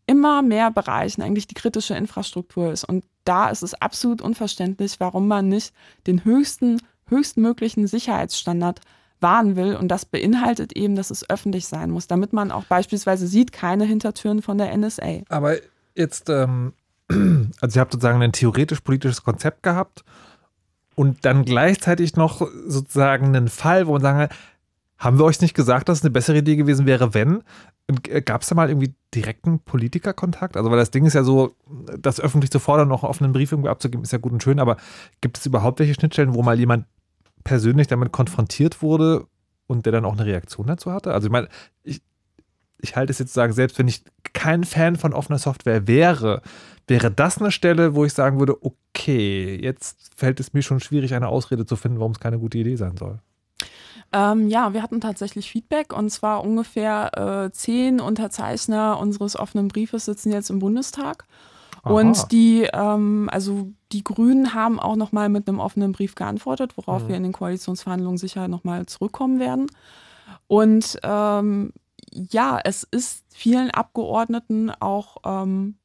immer 0.05 0.41
mehr 0.41 0.71
Bereichen 0.71 1.21
eigentlich 1.21 1.47
die 1.47 1.53
kritische 1.53 1.95
Infrastruktur 1.95 2.71
ist. 2.71 2.83
Und 2.83 3.05
da 3.25 3.49
ist 3.49 3.63
es 3.63 3.73
absolut 3.73 4.21
unverständlich, 4.21 4.99
warum 4.99 5.27
man 5.27 5.49
nicht 5.49 5.73
den 6.07 6.23
höchsten, 6.23 6.81
höchstmöglichen 7.07 7.87
Sicherheitsstandard 7.87 8.81
wahren 9.19 9.55
will. 9.55 9.75
Und 9.75 9.89
das 9.89 10.05
beinhaltet 10.05 10.73
eben, 10.73 10.95
dass 10.95 11.09
es 11.09 11.29
öffentlich 11.29 11.67
sein 11.67 11.89
muss, 11.89 12.07
damit 12.07 12.33
man 12.33 12.51
auch 12.51 12.65
beispielsweise 12.65 13.27
sieht, 13.27 13.51
keine 13.51 13.85
Hintertüren 13.85 14.41
von 14.41 14.57
der 14.57 14.75
NSA. 14.77 15.21
Aber 15.29 15.55
jetzt, 15.95 16.29
ähm, 16.29 16.73
also 17.61 17.77
ihr 17.77 17.81
habt 17.81 17.93
sozusagen 17.93 18.21
ein 18.21 18.31
theoretisch-politisches 18.31 19.23
Konzept 19.23 19.63
gehabt 19.63 20.03
und 20.95 21.25
dann 21.25 21.45
gleichzeitig 21.45 22.15
noch 22.15 22.47
sozusagen 22.67 23.27
einen 23.27 23.47
Fall, 23.47 23.87
wo 23.87 23.93
man 23.93 24.01
sagen, 24.01 24.29
haben 24.97 25.17
wir 25.17 25.25
euch 25.25 25.41
nicht 25.41 25.53
gesagt, 25.53 25.89
dass 25.89 25.99
es 25.99 26.03
eine 26.03 26.11
bessere 26.11 26.37
Idee 26.37 26.55
gewesen 26.55 26.85
wäre, 26.85 27.13
wenn? 27.13 27.43
Gab 28.25 28.41
es 28.41 28.47
da 28.47 28.55
mal 28.55 28.69
irgendwie 28.69 28.93
direkten 29.13 29.59
Politikerkontakt? 29.59 30.55
Also, 30.55 30.71
weil 30.71 30.77
das 30.77 30.91
Ding 30.91 31.05
ist 31.05 31.13
ja 31.13 31.23
so, 31.23 31.55
das 31.99 32.21
öffentlich 32.21 32.51
zu 32.51 32.59
fordern, 32.59 32.87
noch 32.87 33.03
einen 33.03 33.09
offenen 33.09 33.33
Brief 33.33 33.51
irgendwie 33.51 33.69
abzugeben, 33.69 34.03
ist 34.03 34.13
ja 34.13 34.19
gut 34.19 34.31
und 34.31 34.41
schön, 34.41 34.59
aber 34.59 34.77
gibt 35.19 35.37
es 35.37 35.45
überhaupt 35.45 35.79
welche 35.79 35.93
Schnittstellen, 35.93 36.33
wo 36.33 36.41
mal 36.41 36.57
jemand 36.57 36.85
persönlich 37.43 37.87
damit 37.87 38.13
konfrontiert 38.13 38.81
wurde 38.81 39.27
und 39.67 39.85
der 39.85 39.91
dann 39.91 40.05
auch 40.05 40.13
eine 40.13 40.25
Reaktion 40.25 40.67
dazu 40.67 40.91
hatte? 40.93 41.13
Also, 41.13 41.27
ich 41.27 41.31
meine, 41.31 41.49
ich, 41.83 42.01
ich 42.77 42.95
halte 42.95 43.11
es 43.11 43.19
jetzt 43.19 43.33
sagen, 43.33 43.51
selbst 43.51 43.77
wenn 43.79 43.89
ich 43.89 44.05
kein 44.31 44.63
Fan 44.63 44.95
von 44.95 45.11
offener 45.11 45.39
Software 45.39 45.85
wäre, 45.85 46.41
wäre 46.87 47.11
das 47.11 47.39
eine 47.39 47.51
Stelle, 47.51 47.95
wo 47.95 48.05
ich 48.05 48.13
sagen 48.13 48.39
würde, 48.39 48.63
okay, 48.63 49.59
jetzt 49.61 50.11
fällt 50.15 50.39
es 50.39 50.53
mir 50.53 50.61
schon 50.61 50.79
schwierig, 50.79 51.13
eine 51.13 51.27
Ausrede 51.27 51.65
zu 51.65 51.75
finden, 51.75 51.99
warum 51.99 52.11
es 52.11 52.19
keine 52.19 52.39
gute 52.39 52.57
Idee 52.57 52.75
sein 52.75 52.97
soll. 52.97 53.19
Ähm, 54.11 54.47
ja, 54.47 54.73
wir 54.73 54.83
hatten 54.83 55.01
tatsächlich 55.01 55.49
Feedback 55.49 55.91
und 55.91 56.09
zwar 56.11 56.43
ungefähr 56.43 57.45
äh, 57.45 57.51
zehn 57.51 57.99
Unterzeichner 57.99 58.99
unseres 58.99 59.35
offenen 59.35 59.69
Briefes 59.69 60.05
sitzen 60.05 60.31
jetzt 60.31 60.51
im 60.51 60.59
Bundestag. 60.59 61.25
Aha. 61.81 61.93
Und 61.93 62.31
die, 62.31 62.67
ähm, 62.71 63.27
also 63.31 63.71
die 63.91 64.03
Grünen 64.03 64.53
haben 64.53 64.79
auch 64.79 64.95
nochmal 64.95 65.29
mit 65.29 65.47
einem 65.47 65.59
offenen 65.59 65.93
Brief 65.93 66.15
geantwortet, 66.15 66.77
worauf 66.77 67.03
mhm. 67.03 67.07
wir 67.07 67.15
in 67.17 67.23
den 67.23 67.33
Koalitionsverhandlungen 67.33 68.17
sicher 68.17 68.47
nochmal 68.47 68.85
zurückkommen 68.85 69.39
werden. 69.39 69.67
Und 70.47 70.99
ähm, 71.03 71.73
ja, 72.11 72.59
es 72.63 72.83
ist 72.83 73.25
vielen 73.29 73.71
Abgeordneten 73.71 74.69
auch 74.79 75.17
ähm, 75.25 75.75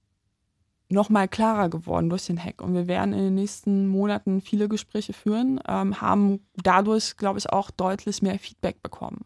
noch 0.91 1.11
mal 1.11 1.29
klarer 1.29 1.69
geworden 1.69 2.09
durch 2.09 2.27
den 2.27 2.43
Hack. 2.43 2.63
Und 2.63 2.75
wir 2.75 2.89
werden 2.89 3.13
in 3.13 3.21
den 3.21 3.35
nächsten 3.35 3.89
Monaten 3.89 4.41
viele 4.41 4.69
Gespräche 4.69 5.13
führen, 5.13 5.61
ähm, 5.69 6.01
haben 6.01 6.41
dadurch, 6.57 7.17
glaube 7.17 7.39
ich, 7.39 7.51
auch 7.51 7.71
deutlich 7.71 8.23
mehr 8.23 8.39
Feedback 8.39 8.83
bekommen. 8.83 9.25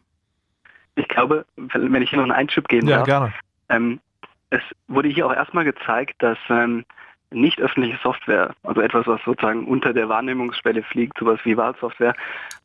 Ich 0.95 1.07
glaube, 1.07 1.45
wenn 1.55 2.01
ich 2.01 2.09
hier 2.09 2.17
noch 2.17 2.25
einen 2.25 2.33
Einschub 2.33 2.67
geben 2.67 2.87
ja, 2.87 2.97
darf, 2.97 3.05
gerne. 3.05 3.33
Ähm, 3.69 3.99
es 4.49 4.61
wurde 4.87 5.09
hier 5.09 5.25
auch 5.25 5.33
erstmal 5.33 5.63
gezeigt, 5.63 6.21
dass 6.21 6.37
ähm, 6.49 6.85
nicht 7.31 7.59
öffentliche 7.59 7.97
Software, 8.03 8.53
also 8.63 8.81
etwas, 8.81 9.07
was 9.07 9.21
sozusagen 9.23 9.65
unter 9.65 9.93
der 9.93 10.09
Wahrnehmungsschwelle 10.09 10.83
fliegt, 10.83 11.17
sowas 11.17 11.39
wie 11.43 11.57
Wahlsoftware, 11.57 12.15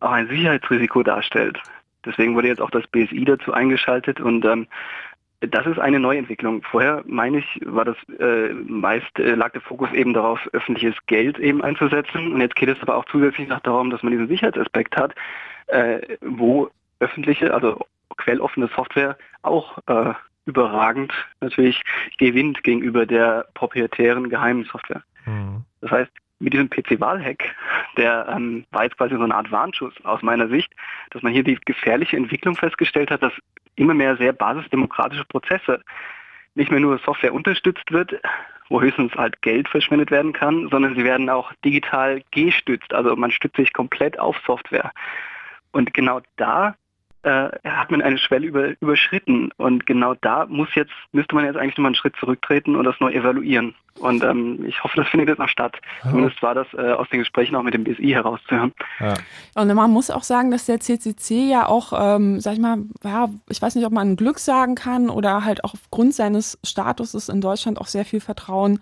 auch 0.01 0.11
ein 0.11 0.29
Sicherheitsrisiko 0.29 1.03
darstellt. 1.03 1.59
Deswegen 2.05 2.35
wurde 2.35 2.49
jetzt 2.49 2.61
auch 2.61 2.71
das 2.71 2.87
BSI 2.87 3.25
dazu 3.25 3.53
eingeschaltet 3.53 4.21
und 4.21 4.45
ähm, 4.45 4.67
das 5.41 5.67
ist 5.67 5.79
eine 5.79 6.01
Neuentwicklung. 6.01 6.63
Vorher, 6.63 7.05
meine 7.07 7.39
ich, 7.39 7.61
war 7.65 7.85
das 7.85 7.97
äh, 8.19 8.53
meist 8.53 9.19
äh, 9.19 9.35
lag 9.35 9.53
der 9.53 9.61
Fokus 9.61 9.93
eben 9.93 10.13
darauf, 10.13 10.41
öffentliches 10.53 10.97
Geld 11.07 11.39
eben 11.39 11.63
einzusetzen. 11.63 12.33
Und 12.33 12.41
jetzt 12.41 12.57
geht 12.57 12.69
es 12.69 12.81
aber 12.83 12.97
auch 12.97 13.05
zusätzlich 13.05 13.49
noch 13.49 13.61
darum, 13.61 13.91
dass 13.91 14.03
man 14.03 14.13
diesen 14.13 14.29
Sicherheitsaspekt 14.29 14.97
hat, 14.97 15.15
äh, 15.69 16.17
wo 16.23 16.71
öffentliche, 16.99 17.55
also 17.55 17.87
quelloffene 18.17 18.69
Software 18.75 19.17
auch 19.43 19.79
äh, 19.87 20.13
überragend 20.47 21.13
natürlich 21.41 21.83
gewinnt 22.19 22.65
gegenüber 22.65 23.07
der 23.07 23.47
proprietären 23.55 24.31
geheimen 24.31 24.65
Software. 24.65 25.03
Mhm. 25.25 25.65
Das 25.81 25.91
heißt, 25.93 26.11
mit 26.39 26.53
diesem 26.53 26.71
PC-Wahl-Hack, 26.71 27.55
der 27.97 28.29
ähm, 28.29 28.65
war 28.71 28.85
jetzt 28.85 28.97
quasi 28.97 29.17
so 29.17 29.23
eine 29.23 29.35
Art 29.35 29.51
Warnschuss 29.51 29.95
aus 30.05 30.23
meiner 30.23 30.49
Sicht, 30.49 30.73
dass 31.11 31.23
man 31.23 31.33
hier 31.33 31.43
die 31.43 31.59
gefährliche 31.65 32.17
Entwicklung 32.17 32.55
festgestellt 32.55 33.11
hat, 33.11 33.23
dass 33.23 33.33
immer 33.77 33.95
mehr 33.95 34.17
sehr 34.17 34.33
basisdemokratische 34.33 35.25
Prozesse 35.25 35.83
nicht 36.55 36.71
mehr 36.71 36.81
nur 36.81 36.99
Software 36.99 37.35
unterstützt 37.35 37.91
wird, 37.91 38.21
wo 38.69 38.81
höchstens 38.81 39.15
halt 39.15 39.41
Geld 39.43 39.69
verschwendet 39.69 40.11
werden 40.11 40.33
kann, 40.33 40.69
sondern 40.71 40.95
sie 40.95 41.05
werden 41.05 41.31
auch 41.31 41.53
digital 41.65 42.23
gestützt. 42.31 42.93
Also 42.93 43.17
man 43.17 43.31
stützt 43.31 43.57
sich 43.57 43.73
komplett 43.73 44.19
auf 44.19 44.37
Software. 44.47 44.93
Und 45.73 45.95
genau 45.95 46.21
da 46.37 46.75
äh, 47.23 47.49
hat 47.65 47.91
man 47.91 48.03
eine 48.03 48.19
Schwelle 48.19 48.47
über, 48.47 48.81
überschritten. 48.81 49.51
Und 49.57 49.87
genau 49.87 50.15
da 50.15 50.47
muss 50.47 50.69
jetzt, 50.75 50.93
müsste 51.13 51.35
man 51.35 51.45
jetzt 51.45 51.57
eigentlich 51.57 51.77
nochmal 51.77 51.91
einen 51.91 51.97
Schritt 51.97 52.17
zurücktreten 52.17 52.77
und 52.77 52.85
das 52.85 52.99
neu 53.01 53.13
evaluieren. 53.13 53.75
Und 53.99 54.23
ähm, 54.23 54.65
ich 54.65 54.83
hoffe, 54.85 54.97
das 54.97 55.09
findet 55.09 55.29
jetzt 55.29 55.39
noch 55.39 55.49
statt. 55.49 55.77
Ja. 56.05 56.11
Zumindest 56.11 56.41
war 56.43 56.55
das 56.55 56.67
äh, 56.75 56.93
aus 56.93 57.09
den 57.09 57.19
Gesprächen 57.19 57.57
auch 57.57 57.63
mit 57.63 57.75
dem 57.75 57.85
BSI 57.85 58.11
herauszuhören. 58.11 58.73
Ja. 59.01 59.15
Und 59.55 59.75
man 59.75 59.91
muss 59.91 60.11
auch 60.11 60.23
sagen, 60.23 60.51
dass 60.51 60.67
der 60.67 60.79
CCC 60.79 61.49
ja 61.51 61.67
auch, 61.67 61.93
ähm, 61.97 62.41
sag 62.41 62.53
ich 62.53 62.61
mal, 62.61 62.79
ja, 63.03 63.29
ich 63.49 63.61
weiß 63.61 63.75
nicht, 63.75 63.87
ob 63.87 63.93
man 63.93 64.17
Glück 64.17 64.39
sagen 64.39 64.77
kann 64.77 65.11
oder 65.11 65.45
halt 65.45 65.65
auch 65.65 65.75
aufgrund 65.75 66.15
seines 66.15 66.59
Statuses 66.65 67.29
in 67.29 67.41
Deutschland 67.41 67.81
auch 67.81 67.89
sehr 67.89 68.05
viel 68.05 68.21
Vertrauen 68.21 68.81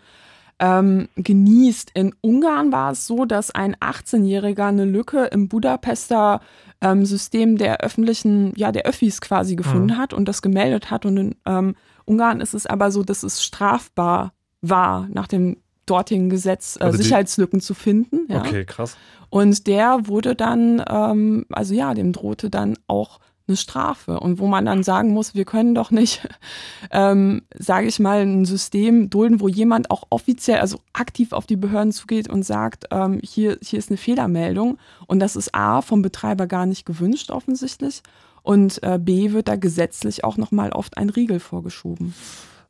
ähm, 0.58 1.08
genießt. 1.16 1.90
In 1.94 2.14
Ungarn 2.20 2.72
war 2.72 2.92
es 2.92 3.06
so, 3.06 3.24
dass 3.24 3.50
ein 3.50 3.76
18-Jähriger 3.76 4.66
eine 4.66 4.84
Lücke 4.84 5.24
im 5.26 5.48
Budapester 5.48 6.40
ähm, 6.80 7.04
System 7.04 7.58
der 7.58 7.80
öffentlichen, 7.80 8.52
ja, 8.56 8.72
der 8.72 8.86
Öffis 8.86 9.20
quasi 9.20 9.56
gefunden 9.56 9.94
mhm. 9.94 9.98
hat 9.98 10.12
und 10.12 10.26
das 10.26 10.42
gemeldet 10.42 10.90
hat. 10.90 11.04
Und 11.06 11.16
in 11.16 11.34
ähm, 11.46 11.74
Ungarn 12.04 12.40
ist 12.40 12.54
es 12.54 12.66
aber 12.66 12.90
so, 12.90 13.02
dass 13.02 13.22
es 13.22 13.42
strafbar 13.42 14.32
war, 14.60 15.08
nach 15.10 15.26
dem 15.26 15.56
dortigen 15.86 16.30
Gesetz 16.30 16.76
äh, 16.80 16.84
also 16.84 16.98
Sicherheitslücken 16.98 17.60
zu 17.60 17.74
finden. 17.74 18.26
Ja. 18.28 18.40
Okay, 18.40 18.64
krass. 18.64 18.96
Und 19.28 19.66
der 19.66 20.06
wurde 20.06 20.34
dann, 20.34 20.82
ähm, 20.88 21.46
also 21.50 21.74
ja, 21.74 21.94
dem 21.94 22.12
drohte 22.12 22.50
dann 22.50 22.76
auch 22.86 23.20
eine 23.48 23.56
Strafe 23.56 24.20
und 24.20 24.38
wo 24.38 24.46
man 24.46 24.64
dann 24.64 24.82
sagen 24.82 25.10
muss, 25.12 25.34
wir 25.34 25.44
können 25.44 25.74
doch 25.74 25.90
nicht, 25.90 26.28
ähm, 26.90 27.42
sage 27.54 27.86
ich 27.86 27.98
mal, 27.98 28.20
ein 28.20 28.44
System 28.44 29.10
dulden, 29.10 29.40
wo 29.40 29.48
jemand 29.48 29.90
auch 29.90 30.04
offiziell, 30.10 30.58
also 30.58 30.80
aktiv 30.92 31.32
auf 31.32 31.46
die 31.46 31.56
Behörden 31.56 31.92
zugeht 31.92 32.28
und 32.28 32.42
sagt, 32.42 32.86
ähm, 32.90 33.20
hier, 33.22 33.58
hier 33.62 33.78
ist 33.78 33.90
eine 33.90 33.98
Fehlermeldung 33.98 34.78
und 35.06 35.20
das 35.20 35.36
ist 35.36 35.54
A 35.54 35.82
vom 35.82 36.02
Betreiber 36.02 36.46
gar 36.46 36.66
nicht 36.66 36.86
gewünscht 36.86 37.30
offensichtlich 37.30 38.02
und 38.42 38.82
äh, 38.82 38.98
B 38.98 39.32
wird 39.32 39.48
da 39.48 39.56
gesetzlich 39.56 40.24
auch 40.24 40.36
nochmal 40.36 40.70
oft 40.70 40.96
ein 40.98 41.10
Riegel 41.10 41.40
vorgeschoben. 41.40 42.14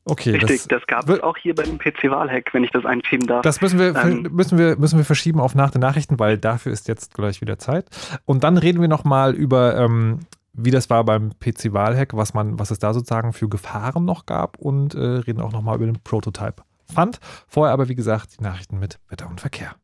Okay, 0.09 0.31
Richtig, 0.31 0.69
das, 0.69 0.69
das 0.69 0.87
gab 0.87 1.09
es 1.09 1.21
auch 1.21 1.37
hier 1.37 1.53
beim 1.53 1.79
PC-Wahlhack, 1.79 2.55
wenn 2.55 2.63
ich 2.63 2.71
das 2.71 2.85
einschieben 2.85 3.27
darf. 3.27 3.43
Das 3.43 3.61
müssen 3.61 3.81
wir, 3.81 3.97
ähm, 3.97 4.29
müssen, 4.31 4.57
wir, 4.57 4.77
müssen 4.77 4.99
wir 4.99 5.05
verschieben 5.05 5.41
auf 5.41 5.57
nach 5.57 5.73
den 5.73 5.81
Nachrichten, 5.81 6.21
weil 6.21 6.39
dafür 6.39 6.71
ist 6.71 6.87
jetzt 6.87 7.13
gleich 7.13 7.41
wieder 7.41 7.59
Zeit. 7.59 7.87
Und 8.25 8.45
dann 8.45 8.57
reden 8.57 8.81
wir 8.81 8.87
nochmal 8.87 9.35
über, 9.35 9.77
ähm, 9.77 10.21
wie 10.57 10.71
das 10.71 10.91
war 10.91 11.05
beim 11.05 11.33
PC-Wahlhack, 11.39 12.17
was, 12.17 12.35
was 12.35 12.71
es 12.71 12.79
da 12.79 12.95
sozusagen 12.95 13.33
für 13.33 13.49
Gefahren 13.49 14.05
noch 14.05 14.27
gab 14.27 14.59
und 14.59 14.95
äh, 14.95 14.99
reden 14.99 15.41
auch 15.41 15.53
nochmal 15.53 15.77
über 15.77 15.87
den 15.87 16.01
Prototype 16.03 16.63
Fund. 16.93 17.19
Vorher 17.49 17.73
aber, 17.73 17.89
wie 17.89 17.95
gesagt, 17.95 18.39
die 18.39 18.43
Nachrichten 18.43 18.79
mit 18.79 18.99
Wetter 19.09 19.29
und 19.29 19.41
Verkehr. 19.41 19.75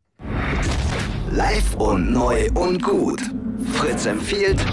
Live 1.31 1.75
und 1.77 2.13
neu 2.13 2.49
und 2.55 2.83
gut. 2.83 3.21
Fritz 3.73 4.07
empfiehlt 4.07 4.65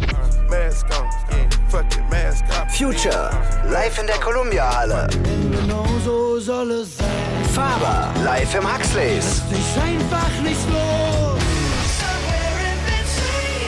Future, 2.69 3.29
live 3.69 3.99
in 3.99 4.07
der 4.07 4.19
Columbia 4.19 4.75
Halle. 4.75 5.07
Faber, 7.53 8.13
live 8.23 8.55
im 8.55 8.63
Huxleys. 8.63 9.43
All 9.81 11.18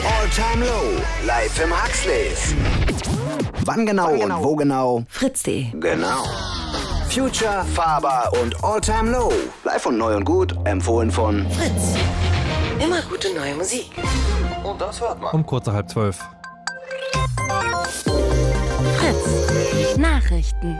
Time 0.02 0.64
Low, 0.64 1.00
live 1.26 1.62
im 1.62 1.70
Huxleys. 1.70 2.54
Wann 3.64 3.86
genau, 3.86 4.06
Wann 4.06 4.18
genau 4.18 4.38
und 4.38 4.44
wo 4.44 4.56
genau? 4.56 5.04
Fritz.de. 5.08 5.66
Genau. 5.78 6.24
Future, 7.08 7.64
Faber 7.74 8.32
und 8.42 8.64
All 8.64 8.80
Time 8.80 9.10
Low. 9.12 9.32
Live 9.62 9.86
und 9.86 9.98
neu 9.98 10.16
und 10.16 10.24
gut, 10.24 10.56
empfohlen 10.64 11.10
von 11.10 11.48
Fritz. 11.50 11.94
Immer 12.82 13.02
gute 13.02 13.32
neue 13.34 13.54
Musik. 13.54 13.90
Und 14.64 14.80
das 14.80 15.00
hört 15.00 15.20
man. 15.20 15.32
Um 15.32 15.46
kurze 15.46 15.72
halb 15.72 15.88
zwölf. 15.88 16.18
Fritz. 18.98 19.96
Nachrichten. 19.98 20.78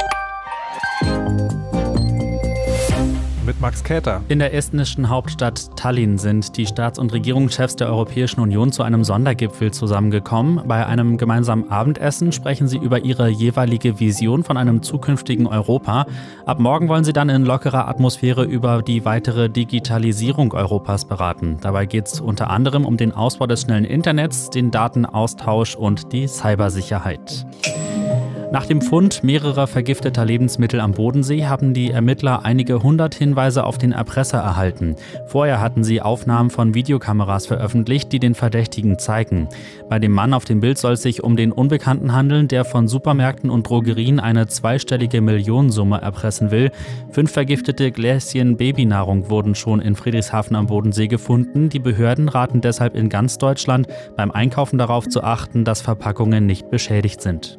Max 3.63 3.85
Käter. 3.85 4.23
In 4.27 4.41
der 4.41 4.55
estnischen 4.55 5.09
Hauptstadt 5.09 5.77
Tallinn 5.77 6.19
sind 6.19 6.57
die 6.57 6.67
Staats- 6.67 6.99
und 6.99 7.13
Regierungschefs 7.13 7.77
der 7.77 7.87
Europäischen 7.87 8.41
Union 8.41 8.73
zu 8.73 8.83
einem 8.83 9.05
Sondergipfel 9.05 9.71
zusammengekommen. 9.71 10.63
Bei 10.67 10.85
einem 10.85 11.17
gemeinsamen 11.17 11.71
Abendessen 11.71 12.33
sprechen 12.33 12.67
sie 12.67 12.77
über 12.77 13.05
ihre 13.05 13.29
jeweilige 13.29 14.01
Vision 14.01 14.43
von 14.43 14.57
einem 14.57 14.83
zukünftigen 14.83 15.47
Europa. 15.47 16.07
Ab 16.45 16.59
morgen 16.59 16.89
wollen 16.89 17.05
sie 17.05 17.13
dann 17.13 17.29
in 17.29 17.45
lockerer 17.45 17.87
Atmosphäre 17.87 18.43
über 18.43 18.83
die 18.83 19.05
weitere 19.05 19.49
Digitalisierung 19.49 20.53
Europas 20.55 21.05
beraten. 21.05 21.59
Dabei 21.61 21.87
geht 21.87 22.09
es 22.09 22.21
unter 22.21 22.51
anderem 22.51 22.85
um 22.85 22.97
den 22.97 23.13
Ausbau 23.13 23.47
des 23.47 23.61
schnellen 23.61 23.85
Internets, 23.85 24.51
den 24.51 24.73
Datenaustausch 24.73 25.77
und 25.77 26.13
die 26.13 26.27
Cybersicherheit. 26.27 27.47
Nach 28.53 28.67
dem 28.67 28.83
Fund 28.83 29.25
mehrerer 29.25 29.67
vergifteter 29.67 30.27
Lebensmittel 30.27 30.79
am 30.81 30.93
Bodensee 30.93 31.47
haben 31.47 31.73
die 31.73 31.91
Ermittler 31.91 32.45
einige 32.45 32.83
hundert 32.83 33.15
Hinweise 33.15 33.65
auf 33.65 33.79
den 33.79 33.93
Erpresser 33.93 34.41
erhalten. 34.41 34.95
Vorher 35.25 35.59
hatten 35.59 35.85
sie 35.85 36.03
Aufnahmen 36.03 36.51
von 36.51 36.75
Videokameras 36.75 37.47
veröffentlicht, 37.47 38.13
die 38.13 38.19
den 38.19 38.35
Verdächtigen 38.35 38.99
zeigen. 38.99 39.49
Bei 39.89 39.99
dem 39.99 40.13
Mann 40.13 40.35
auf 40.35 40.45
dem 40.45 40.61
Bild 40.61 40.77
soll 40.77 40.93
es 40.93 41.03
sich 41.03 41.25
um 41.25 41.35
den 41.35 41.51
Unbekannten 41.51 42.13
handeln, 42.13 42.47
der 42.47 42.67
von 42.67 42.89
Supermärkten 42.89 43.49
und 43.49 43.67
Drogerien 43.67 44.21
eine 44.21 44.47
zweistellige 44.49 45.23
Millionensumme 45.23 46.03
erpressen 46.03 46.51
will. 46.51 46.73
Fünf 47.11 47.33
vergiftete 47.33 47.91
Gläschen 47.91 48.59
Babynahrung 48.59 49.31
wurden 49.31 49.55
schon 49.55 49.81
in 49.81 49.97
Friedrichshafen 49.97 50.57
am 50.57 50.67
Bodensee 50.67 51.09
gefunden. 51.09 51.71
Die 51.71 51.79
Behörden 51.79 52.29
raten 52.29 52.61
deshalb 52.61 52.97
in 52.97 53.09
ganz 53.09 53.39
Deutschland 53.39 53.87
beim 54.15 54.31
Einkaufen 54.31 54.77
darauf 54.77 55.09
zu 55.09 55.23
achten, 55.23 55.65
dass 55.65 55.81
Verpackungen 55.81 56.45
nicht 56.45 56.69
beschädigt 56.69 57.23
sind. 57.23 57.57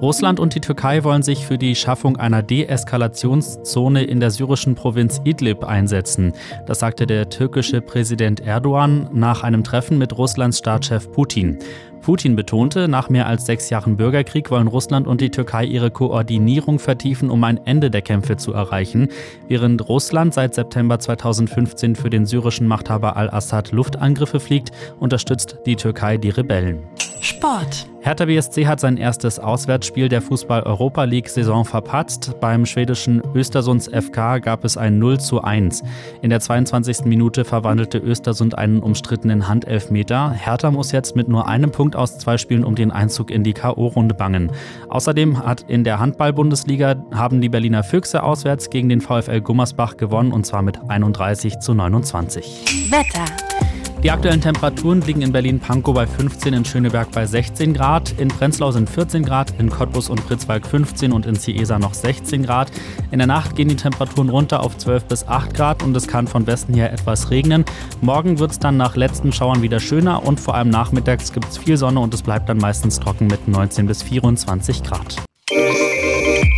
Russland 0.00 0.40
und 0.40 0.54
die 0.54 0.60
Türkei 0.60 1.04
wollen 1.04 1.22
sich 1.22 1.46
für 1.46 1.58
die 1.58 1.74
Schaffung 1.74 2.16
einer 2.16 2.42
Deeskalationszone 2.42 4.02
in 4.02 4.18
der 4.18 4.30
syrischen 4.30 4.74
Provinz 4.74 5.20
Idlib 5.24 5.62
einsetzen. 5.64 6.32
Das 6.66 6.78
sagte 6.78 7.06
der 7.06 7.28
türkische 7.28 7.82
Präsident 7.82 8.40
Erdogan 8.40 9.10
nach 9.12 9.42
einem 9.42 9.62
Treffen 9.62 9.98
mit 9.98 10.16
Russlands 10.16 10.58
Staatschef 10.58 11.12
Putin. 11.12 11.58
Putin 12.00 12.34
betonte, 12.34 12.88
nach 12.88 13.10
mehr 13.10 13.26
als 13.26 13.44
sechs 13.44 13.68
Jahren 13.68 13.98
Bürgerkrieg 13.98 14.50
wollen 14.50 14.68
Russland 14.68 15.06
und 15.06 15.20
die 15.20 15.30
Türkei 15.30 15.66
ihre 15.66 15.90
Koordinierung 15.90 16.78
vertiefen, 16.78 17.28
um 17.28 17.44
ein 17.44 17.60
Ende 17.66 17.90
der 17.90 18.00
Kämpfe 18.00 18.38
zu 18.38 18.54
erreichen. 18.54 19.08
Während 19.48 19.86
Russland 19.86 20.32
seit 20.32 20.54
September 20.54 20.98
2015 20.98 21.94
für 21.94 22.08
den 22.08 22.24
syrischen 22.24 22.66
Machthaber 22.66 23.16
al-Assad 23.16 23.72
Luftangriffe 23.72 24.40
fliegt, 24.40 24.70
unterstützt 24.98 25.58
die 25.66 25.76
Türkei 25.76 26.16
die 26.16 26.30
Rebellen. 26.30 26.84
Sport. 27.20 27.86
Hertha 28.02 28.24
BSC 28.24 28.66
hat 28.66 28.80
sein 28.80 28.96
erstes 28.96 29.38
Auswärtsspiel 29.38 30.08
der 30.08 30.22
Fußball-Europa 30.22 31.04
League-Saison 31.04 31.66
verpatzt. 31.66 32.40
Beim 32.40 32.64
schwedischen 32.64 33.22
Östersunds 33.34 33.88
FK 33.88 34.38
gab 34.38 34.64
es 34.64 34.78
ein 34.78 34.98
0 34.98 35.20
zu 35.20 35.42
1. 35.42 35.82
In 36.22 36.30
der 36.30 36.40
22. 36.40 37.04
Minute 37.04 37.44
verwandelte 37.44 37.98
Östersund 37.98 38.56
einen 38.56 38.80
umstrittenen 38.80 39.48
Handelfmeter. 39.48 40.30
Hertha 40.30 40.70
muss 40.70 40.92
jetzt 40.92 41.14
mit 41.14 41.28
nur 41.28 41.46
einem 41.46 41.72
Punkt 41.72 41.94
aus 41.94 42.18
zwei 42.18 42.38
Spielen 42.38 42.64
um 42.64 42.74
den 42.74 42.90
Einzug 42.90 43.30
in 43.30 43.44
die 43.44 43.52
K.O.-Runde 43.52 44.14
bangen. 44.14 44.50
Außerdem 44.88 45.44
hat 45.44 45.66
in 45.68 45.84
der 45.84 46.00
Handball-Bundesliga 46.00 47.04
haben 47.12 47.42
die 47.42 47.50
Berliner 47.50 47.82
Füchse 47.82 48.22
auswärts 48.22 48.70
gegen 48.70 48.88
den 48.88 49.02
VfL 49.02 49.42
Gummersbach 49.42 49.98
gewonnen 49.98 50.32
und 50.32 50.46
zwar 50.46 50.62
mit 50.62 50.80
31 50.88 51.58
zu 51.58 51.74
29. 51.74 52.90
Wetter. 52.90 53.59
Die 54.02 54.10
aktuellen 54.10 54.40
Temperaturen 54.40 55.02
liegen 55.02 55.20
in 55.20 55.30
Berlin-Pankow 55.30 55.94
bei 55.94 56.06
15, 56.06 56.54
in 56.54 56.64
Schöneberg 56.64 57.10
bei 57.12 57.26
16 57.26 57.74
Grad, 57.74 58.14
in 58.16 58.28
Prenzlau 58.28 58.70
sind 58.70 58.88
14 58.88 59.22
Grad, 59.22 59.52
in 59.58 59.68
Cottbus 59.68 60.08
und 60.08 60.26
Pritzwalk 60.26 60.66
15 60.66 61.12
und 61.12 61.26
in 61.26 61.34
Ciesa 61.34 61.78
noch 61.78 61.92
16 61.92 62.44
Grad. 62.44 62.72
In 63.10 63.18
der 63.18 63.26
Nacht 63.26 63.56
gehen 63.56 63.68
die 63.68 63.76
Temperaturen 63.76 64.30
runter 64.30 64.62
auf 64.62 64.78
12 64.78 65.04
bis 65.04 65.28
8 65.28 65.52
Grad 65.52 65.82
und 65.82 65.94
es 65.94 66.06
kann 66.06 66.26
von 66.26 66.46
Westen 66.46 66.72
her 66.72 66.90
etwas 66.94 67.30
regnen. 67.30 67.66
Morgen 68.00 68.38
wird 68.38 68.52
es 68.52 68.58
dann 68.58 68.78
nach 68.78 68.96
letzten 68.96 69.34
Schauern 69.34 69.60
wieder 69.60 69.80
schöner 69.80 70.24
und 70.24 70.40
vor 70.40 70.54
allem 70.54 70.70
nachmittags 70.70 71.34
gibt 71.34 71.50
es 71.50 71.58
viel 71.58 71.76
Sonne 71.76 72.00
und 72.00 72.14
es 72.14 72.22
bleibt 72.22 72.48
dann 72.48 72.56
meistens 72.56 73.00
trocken 73.00 73.26
mit 73.26 73.48
19 73.48 73.86
bis 73.86 74.02
24 74.02 74.82
Grad. 74.82 75.16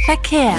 Verkehr. 0.05 0.55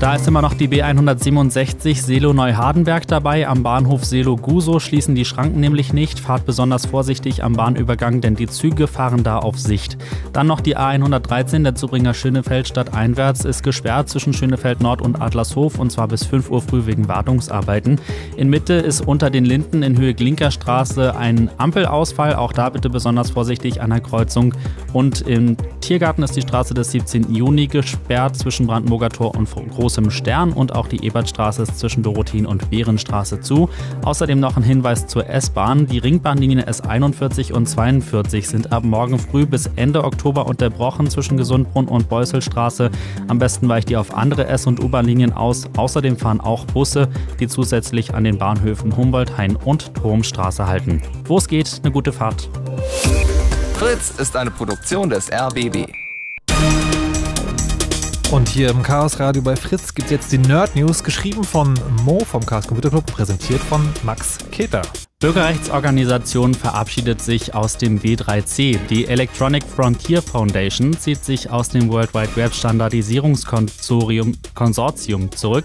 Da 0.00 0.14
ist 0.14 0.28
immer 0.28 0.42
noch 0.42 0.54
die 0.54 0.68
B167 0.68 2.02
Selo-Neuhardenberg 2.02 3.08
dabei. 3.08 3.48
Am 3.48 3.64
Bahnhof 3.64 4.04
Selo-Guso 4.04 4.78
schließen 4.78 5.16
die 5.16 5.24
Schranken 5.24 5.58
nämlich 5.58 5.92
nicht. 5.92 6.20
Fahrt 6.20 6.46
besonders 6.46 6.86
vorsichtig 6.86 7.42
am 7.42 7.54
Bahnübergang, 7.54 8.20
denn 8.20 8.36
die 8.36 8.46
Züge 8.46 8.86
fahren 8.86 9.24
da 9.24 9.38
auf 9.38 9.58
Sicht. 9.58 9.98
Dann 10.32 10.46
noch 10.46 10.60
die 10.60 10.76
A113 10.76 11.64
der 11.64 11.74
Zubringer 11.74 12.14
Schönefeld 12.14 12.68
stadteinwärts 12.68 13.44
ist 13.44 13.64
gesperrt 13.64 14.08
zwischen 14.08 14.32
Schönefeld 14.34 14.80
Nord 14.80 15.02
und 15.02 15.20
Adlershof 15.20 15.80
und 15.80 15.90
zwar 15.90 16.06
bis 16.06 16.24
5 16.24 16.48
Uhr 16.48 16.62
früh 16.62 16.86
wegen 16.86 17.08
Wartungsarbeiten. 17.08 18.00
In 18.36 18.50
Mitte 18.50 18.74
ist 18.74 19.00
unter 19.00 19.30
den 19.30 19.44
Linden 19.44 19.82
in 19.82 19.98
Höhe 19.98 20.14
Glinkerstraße 20.14 21.16
ein 21.16 21.50
Ampelausfall. 21.58 22.36
Auch 22.36 22.52
da 22.52 22.70
bitte 22.70 22.88
besonders 22.88 23.30
vorsichtig 23.30 23.82
an 23.82 23.90
der 23.90 24.00
Kreuzung. 24.00 24.54
Und 24.92 25.22
im 25.22 25.56
Tiergarten 25.80 26.22
ist 26.22 26.36
die 26.36 26.42
Straße 26.42 26.72
des 26.72 26.92
17. 26.92 27.34
Juni 27.34 27.66
gesperrt 27.66 28.36
zwischen 28.36 28.68
Brandenburger 28.68 29.08
Tor 29.08 29.34
und 29.34 29.48
Groß 29.48 29.87
großem 29.88 30.10
Stern 30.10 30.52
und 30.52 30.74
auch 30.74 30.86
die 30.86 31.02
Ebertstraße 31.06 31.62
ist 31.62 31.78
zwischen 31.78 32.02
Dorotheen 32.02 32.44
und 32.44 32.68
Behrenstraße 32.68 33.40
zu. 33.40 33.70
Außerdem 34.04 34.38
noch 34.38 34.58
ein 34.58 34.62
Hinweis 34.62 35.06
zur 35.06 35.26
S-Bahn. 35.26 35.86
Die 35.86 35.96
Ringbahnlinien 35.96 36.60
S41 36.60 37.54
und 37.54 37.66
42 37.66 38.46
sind 38.46 38.70
ab 38.70 38.84
morgen 38.84 39.18
früh 39.18 39.46
bis 39.46 39.70
Ende 39.76 40.04
Oktober 40.04 40.44
unterbrochen 40.44 41.08
zwischen 41.08 41.38
Gesundbrunn 41.38 41.88
und 41.88 42.10
Beusselstraße. 42.10 42.90
Am 43.28 43.38
besten 43.38 43.66
weicht 43.70 43.88
ihr 43.88 43.98
auf 43.98 44.14
andere 44.14 44.46
S- 44.46 44.66
und 44.66 44.84
U-Bahn-Linien 44.84 45.32
aus. 45.32 45.70
Außerdem 45.74 46.18
fahren 46.18 46.42
auch 46.42 46.66
Busse, 46.66 47.08
die 47.40 47.48
zusätzlich 47.48 48.12
an 48.12 48.24
den 48.24 48.36
Bahnhöfen 48.36 48.94
Humboldt, 48.94 49.38
Hain 49.38 49.56
und 49.56 49.94
Turmstraße 49.94 50.66
halten. 50.66 51.00
Wo 51.24 51.38
es 51.38 51.48
geht, 51.48 51.80
eine 51.82 51.92
gute 51.92 52.12
Fahrt. 52.12 52.50
Fritz 53.72 54.12
ist 54.18 54.36
eine 54.36 54.50
Produktion 54.50 55.08
des 55.08 55.32
RBB. 55.32 56.07
Und 58.30 58.50
hier 58.50 58.68
im 58.68 58.82
Chaos 58.82 59.18
Radio 59.20 59.40
bei 59.40 59.56
Fritz 59.56 59.94
gibt 59.94 60.08
es 60.08 60.12
jetzt 60.12 60.30
die 60.32 60.38
Nerd 60.38 60.76
News, 60.76 61.02
geschrieben 61.02 61.44
von 61.44 61.72
Mo 62.04 62.22
vom 62.26 62.44
Chaos 62.44 62.66
Computer 62.66 62.90
Club, 62.90 63.06
präsentiert 63.06 63.62
von 63.62 63.88
Max 64.02 64.36
Keter. 64.50 64.82
Bürgerrechtsorganisation 65.18 66.52
verabschiedet 66.52 67.22
sich 67.22 67.54
aus 67.54 67.78
dem 67.78 68.00
W3C. 68.00 68.78
Die 68.90 69.06
Electronic 69.06 69.64
Frontier 69.64 70.20
Foundation 70.20 70.92
zieht 70.92 71.24
sich 71.24 71.48
aus 71.50 71.70
dem 71.70 71.90
World 71.90 72.12
Wide 72.12 72.36
Web 72.36 72.54
Standardisierungskonsortium 72.54 75.32
zurück. 75.32 75.64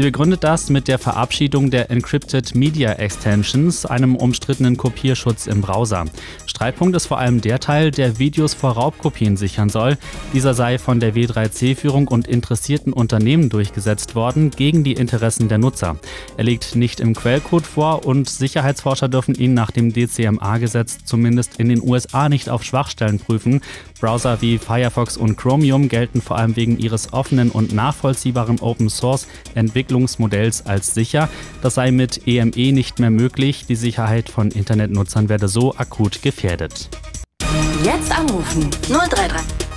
Sie 0.00 0.06
begründet 0.06 0.44
das 0.44 0.70
mit 0.70 0.88
der 0.88 0.98
Verabschiedung 0.98 1.70
der 1.70 1.90
Encrypted 1.90 2.54
Media 2.54 2.92
Extensions, 2.92 3.84
einem 3.84 4.16
umstrittenen 4.16 4.78
Kopierschutz 4.78 5.46
im 5.46 5.60
Browser. 5.60 6.06
Streitpunkt 6.46 6.96
ist 6.96 7.08
vor 7.08 7.18
allem 7.18 7.42
der 7.42 7.60
Teil, 7.60 7.90
der 7.90 8.18
Videos 8.18 8.54
vor 8.54 8.70
Raubkopien 8.70 9.36
sichern 9.36 9.68
soll. 9.68 9.98
Dieser 10.32 10.54
sei 10.54 10.78
von 10.78 11.00
der 11.00 11.14
W3C-Führung 11.14 12.08
und 12.08 12.28
interessierten 12.28 12.94
Unternehmen 12.94 13.50
durchgesetzt 13.50 14.14
worden, 14.14 14.50
gegen 14.50 14.84
die 14.84 14.94
Interessen 14.94 15.50
der 15.50 15.58
Nutzer. 15.58 15.98
Er 16.38 16.44
liegt 16.44 16.76
nicht 16.76 17.00
im 17.00 17.14
Quellcode 17.14 17.66
vor 17.66 18.06
und 18.06 18.26
Sicherheitsforscher 18.26 19.10
dürfen 19.10 19.34
ihn 19.34 19.52
nach 19.52 19.70
dem 19.70 19.92
DCMA-Gesetz 19.92 21.04
zumindest 21.04 21.60
in 21.60 21.68
den 21.68 21.82
USA 21.82 22.30
nicht 22.30 22.48
auf 22.48 22.64
Schwachstellen 22.64 23.18
prüfen. 23.18 23.60
Browser 24.00 24.40
wie 24.40 24.56
Firefox 24.56 25.18
und 25.18 25.36
Chromium 25.36 25.90
gelten 25.90 26.22
vor 26.22 26.38
allem 26.38 26.56
wegen 26.56 26.78
ihres 26.78 27.12
offenen 27.12 27.50
und 27.50 27.74
nachvollziehbaren 27.74 28.60
Open-Source-Entwicklungsmodells 29.90 30.66
als 30.66 30.94
sicher. 30.94 31.28
Das 31.62 31.74
sei 31.74 31.90
mit 31.90 32.26
EME 32.26 32.52
e 32.56 32.72
nicht 32.72 32.98
mehr 32.98 33.10
möglich. 33.10 33.66
Die 33.68 33.76
Sicherheit 33.76 34.28
von 34.28 34.50
Internetnutzern 34.50 35.28
werde 35.28 35.48
so 35.48 35.74
akut 35.76 36.22
gefährdet. 36.22 36.88
Jetzt 37.84 38.16
anrufen 38.16 38.70
033 38.88 39.69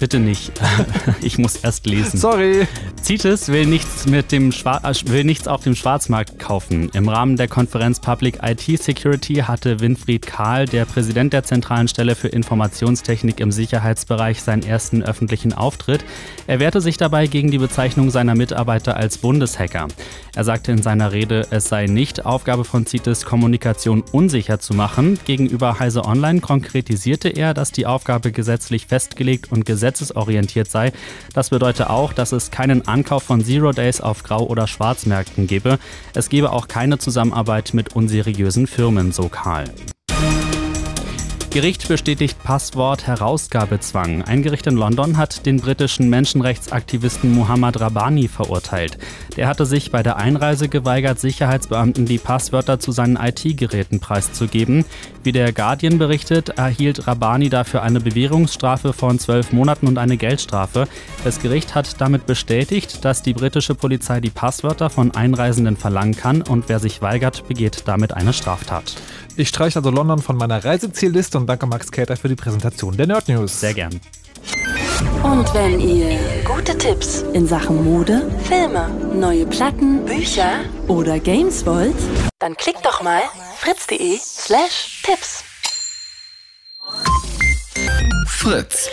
bitte 0.00 0.18
nicht. 0.18 0.52
ich 1.22 1.38
muss 1.38 1.56
erst 1.56 1.86
lesen. 1.86 2.18
Sorry. 2.18 2.66
CITES 3.02 3.48
will 3.48 3.66
nichts, 3.66 4.06
mit 4.06 4.32
dem 4.32 4.50
äh, 4.50 4.94
will 5.04 5.24
nichts 5.24 5.46
auf 5.46 5.62
dem 5.62 5.76
Schwarzmarkt 5.76 6.38
kaufen. 6.38 6.90
Im 6.92 7.08
Rahmen 7.08 7.36
der 7.36 7.48
Konferenz 7.48 8.00
Public 8.00 8.40
IT 8.42 8.82
Security 8.82 9.36
hatte 9.36 9.80
Winfried 9.80 10.26
Kahl, 10.26 10.66
der 10.66 10.86
Präsident 10.86 11.32
der 11.32 11.44
zentralen 11.44 11.86
Stelle 11.86 12.16
für 12.16 12.28
Informationstechnik 12.28 13.40
im 13.40 13.52
Sicherheitsbereich, 13.52 14.42
seinen 14.42 14.62
ersten 14.62 15.02
öffentlichen 15.02 15.52
Auftritt. 15.52 16.04
Er 16.46 16.60
wehrte 16.60 16.80
sich 16.80 16.96
dabei 16.96 17.26
gegen 17.26 17.50
die 17.50 17.58
Bezeichnung 17.58 18.10
seiner 18.10 18.34
Mitarbeiter 18.34 18.96
als 18.96 19.18
Bundeshacker. 19.18 19.88
Er 20.34 20.44
sagte 20.44 20.72
in 20.72 20.82
seiner 20.82 21.12
Rede, 21.12 21.46
es 21.50 21.68
sei 21.68 21.86
nicht 21.86 22.24
Aufgabe 22.24 22.64
von 22.64 22.86
CITES, 22.86 23.24
Kommunikation 23.24 24.02
unsicher 24.12 24.60
zu 24.60 24.74
machen. 24.74 25.18
Gegenüber 25.26 25.78
Heise 25.78 26.04
Online 26.04 26.40
konkretisierte 26.40 27.28
er, 27.28 27.52
dass 27.52 27.70
die 27.72 27.86
Aufgabe 27.86 28.32
gesetzlich 28.32 28.86
festgelegt 28.86 29.52
und 29.52 29.66
gesetzesorientiert 29.90 30.70
sei. 30.70 30.92
Das 31.34 31.50
bedeutet 31.50 31.88
auch, 31.88 32.12
dass 32.12 32.32
es 32.32 32.50
keinen 32.50 32.86
Ankauf 32.86 33.24
von 33.24 33.44
Zero 33.44 33.72
Days 33.72 34.00
auf 34.00 34.22
Grau- 34.22 34.46
oder 34.46 34.66
Schwarzmärkten 34.66 35.46
gebe. 35.46 35.78
Es 36.14 36.28
gebe 36.28 36.52
auch 36.52 36.68
keine 36.68 36.98
Zusammenarbeit 36.98 37.74
mit 37.74 37.94
unseriösen 37.94 38.66
Firmen, 38.66 39.12
so 39.12 39.28
Karl. 39.28 39.64
Gericht 41.50 41.88
bestätigt 41.88 42.40
Passwort-Herausgabezwang. 42.44 44.22
Ein 44.22 44.44
Gericht 44.44 44.68
in 44.68 44.76
London 44.76 45.16
hat 45.16 45.46
den 45.46 45.56
britischen 45.56 46.08
Menschenrechtsaktivisten 46.08 47.34
Muhammad 47.34 47.80
Rabani 47.80 48.28
verurteilt. 48.28 48.98
Der 49.36 49.48
hatte 49.48 49.66
sich 49.66 49.90
bei 49.90 50.04
der 50.04 50.16
Einreise 50.16 50.68
geweigert, 50.68 51.18
Sicherheitsbeamten 51.18 52.06
die 52.06 52.18
Passwörter 52.18 52.78
zu 52.78 52.92
seinen 52.92 53.16
IT-Geräten 53.16 53.98
preiszugeben. 53.98 54.84
Wie 55.24 55.32
der 55.32 55.52
Guardian 55.52 55.98
berichtet, 55.98 56.50
erhielt 56.50 57.08
Rabani 57.08 57.48
dafür 57.48 57.82
eine 57.82 57.98
Bewährungsstrafe 57.98 58.92
von 58.92 59.18
zwölf 59.18 59.50
Monaten 59.50 59.88
und 59.88 59.98
eine 59.98 60.16
Geldstrafe. 60.16 60.86
Das 61.24 61.40
Gericht 61.40 61.74
hat 61.74 62.00
damit 62.00 62.26
bestätigt, 62.26 63.04
dass 63.04 63.22
die 63.22 63.34
britische 63.34 63.74
Polizei 63.74 64.20
die 64.20 64.30
Passwörter 64.30 64.88
von 64.88 65.16
Einreisenden 65.16 65.76
verlangen 65.76 66.14
kann 66.14 66.42
und 66.42 66.68
wer 66.68 66.78
sich 66.78 67.02
weigert, 67.02 67.48
begeht 67.48 67.82
damit 67.86 68.14
eine 68.14 68.32
Straftat. 68.32 68.94
Ich 69.40 69.48
streiche 69.48 69.78
also 69.78 69.88
London 69.88 70.18
von 70.18 70.36
meiner 70.36 70.62
Reisezielliste 70.62 71.38
und 71.38 71.46
danke 71.46 71.64
Max 71.64 71.90
Cater 71.90 72.14
für 72.14 72.28
die 72.28 72.34
Präsentation 72.34 72.94
der 72.94 73.06
Nerd 73.06 73.26
News. 73.26 73.58
Sehr 73.58 73.72
gern. 73.72 73.98
Und 75.22 75.54
wenn 75.54 75.80
ihr 75.80 76.18
gute 76.44 76.76
Tipps 76.76 77.24
in 77.32 77.46
Sachen 77.46 77.82
Mode, 77.82 78.30
Filme, 78.44 78.90
neue 79.14 79.46
Platten, 79.46 80.04
Bücher 80.04 80.60
oder 80.88 81.18
Games 81.18 81.64
wollt, 81.64 81.96
dann 82.38 82.54
klickt 82.54 82.84
doch 82.84 83.00
mal 83.00 83.22
fritz.de 83.56 84.18
slash 84.18 85.02
Tipps. 85.04 85.42
Fritz. 88.26 88.90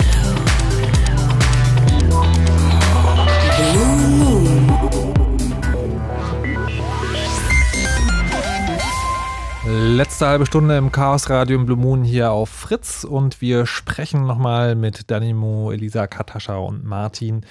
Letzte 9.98 10.28
halbe 10.28 10.46
Stunde 10.46 10.78
im 10.78 10.92
Chaos 10.92 11.28
Radio 11.28 11.58
im 11.58 11.66
Blue 11.66 11.76
Moon 11.76 12.04
hier 12.04 12.30
auf 12.32 12.50
Fritz. 12.50 13.04
Und 13.04 13.42
wir 13.42 13.66
sprechen 13.66 14.28
nochmal 14.28 14.76
mit 14.76 15.10
Danimo, 15.10 15.72
Elisa, 15.72 16.06
Katascha 16.06 16.56
und 16.58 16.86
Martin 16.86 17.44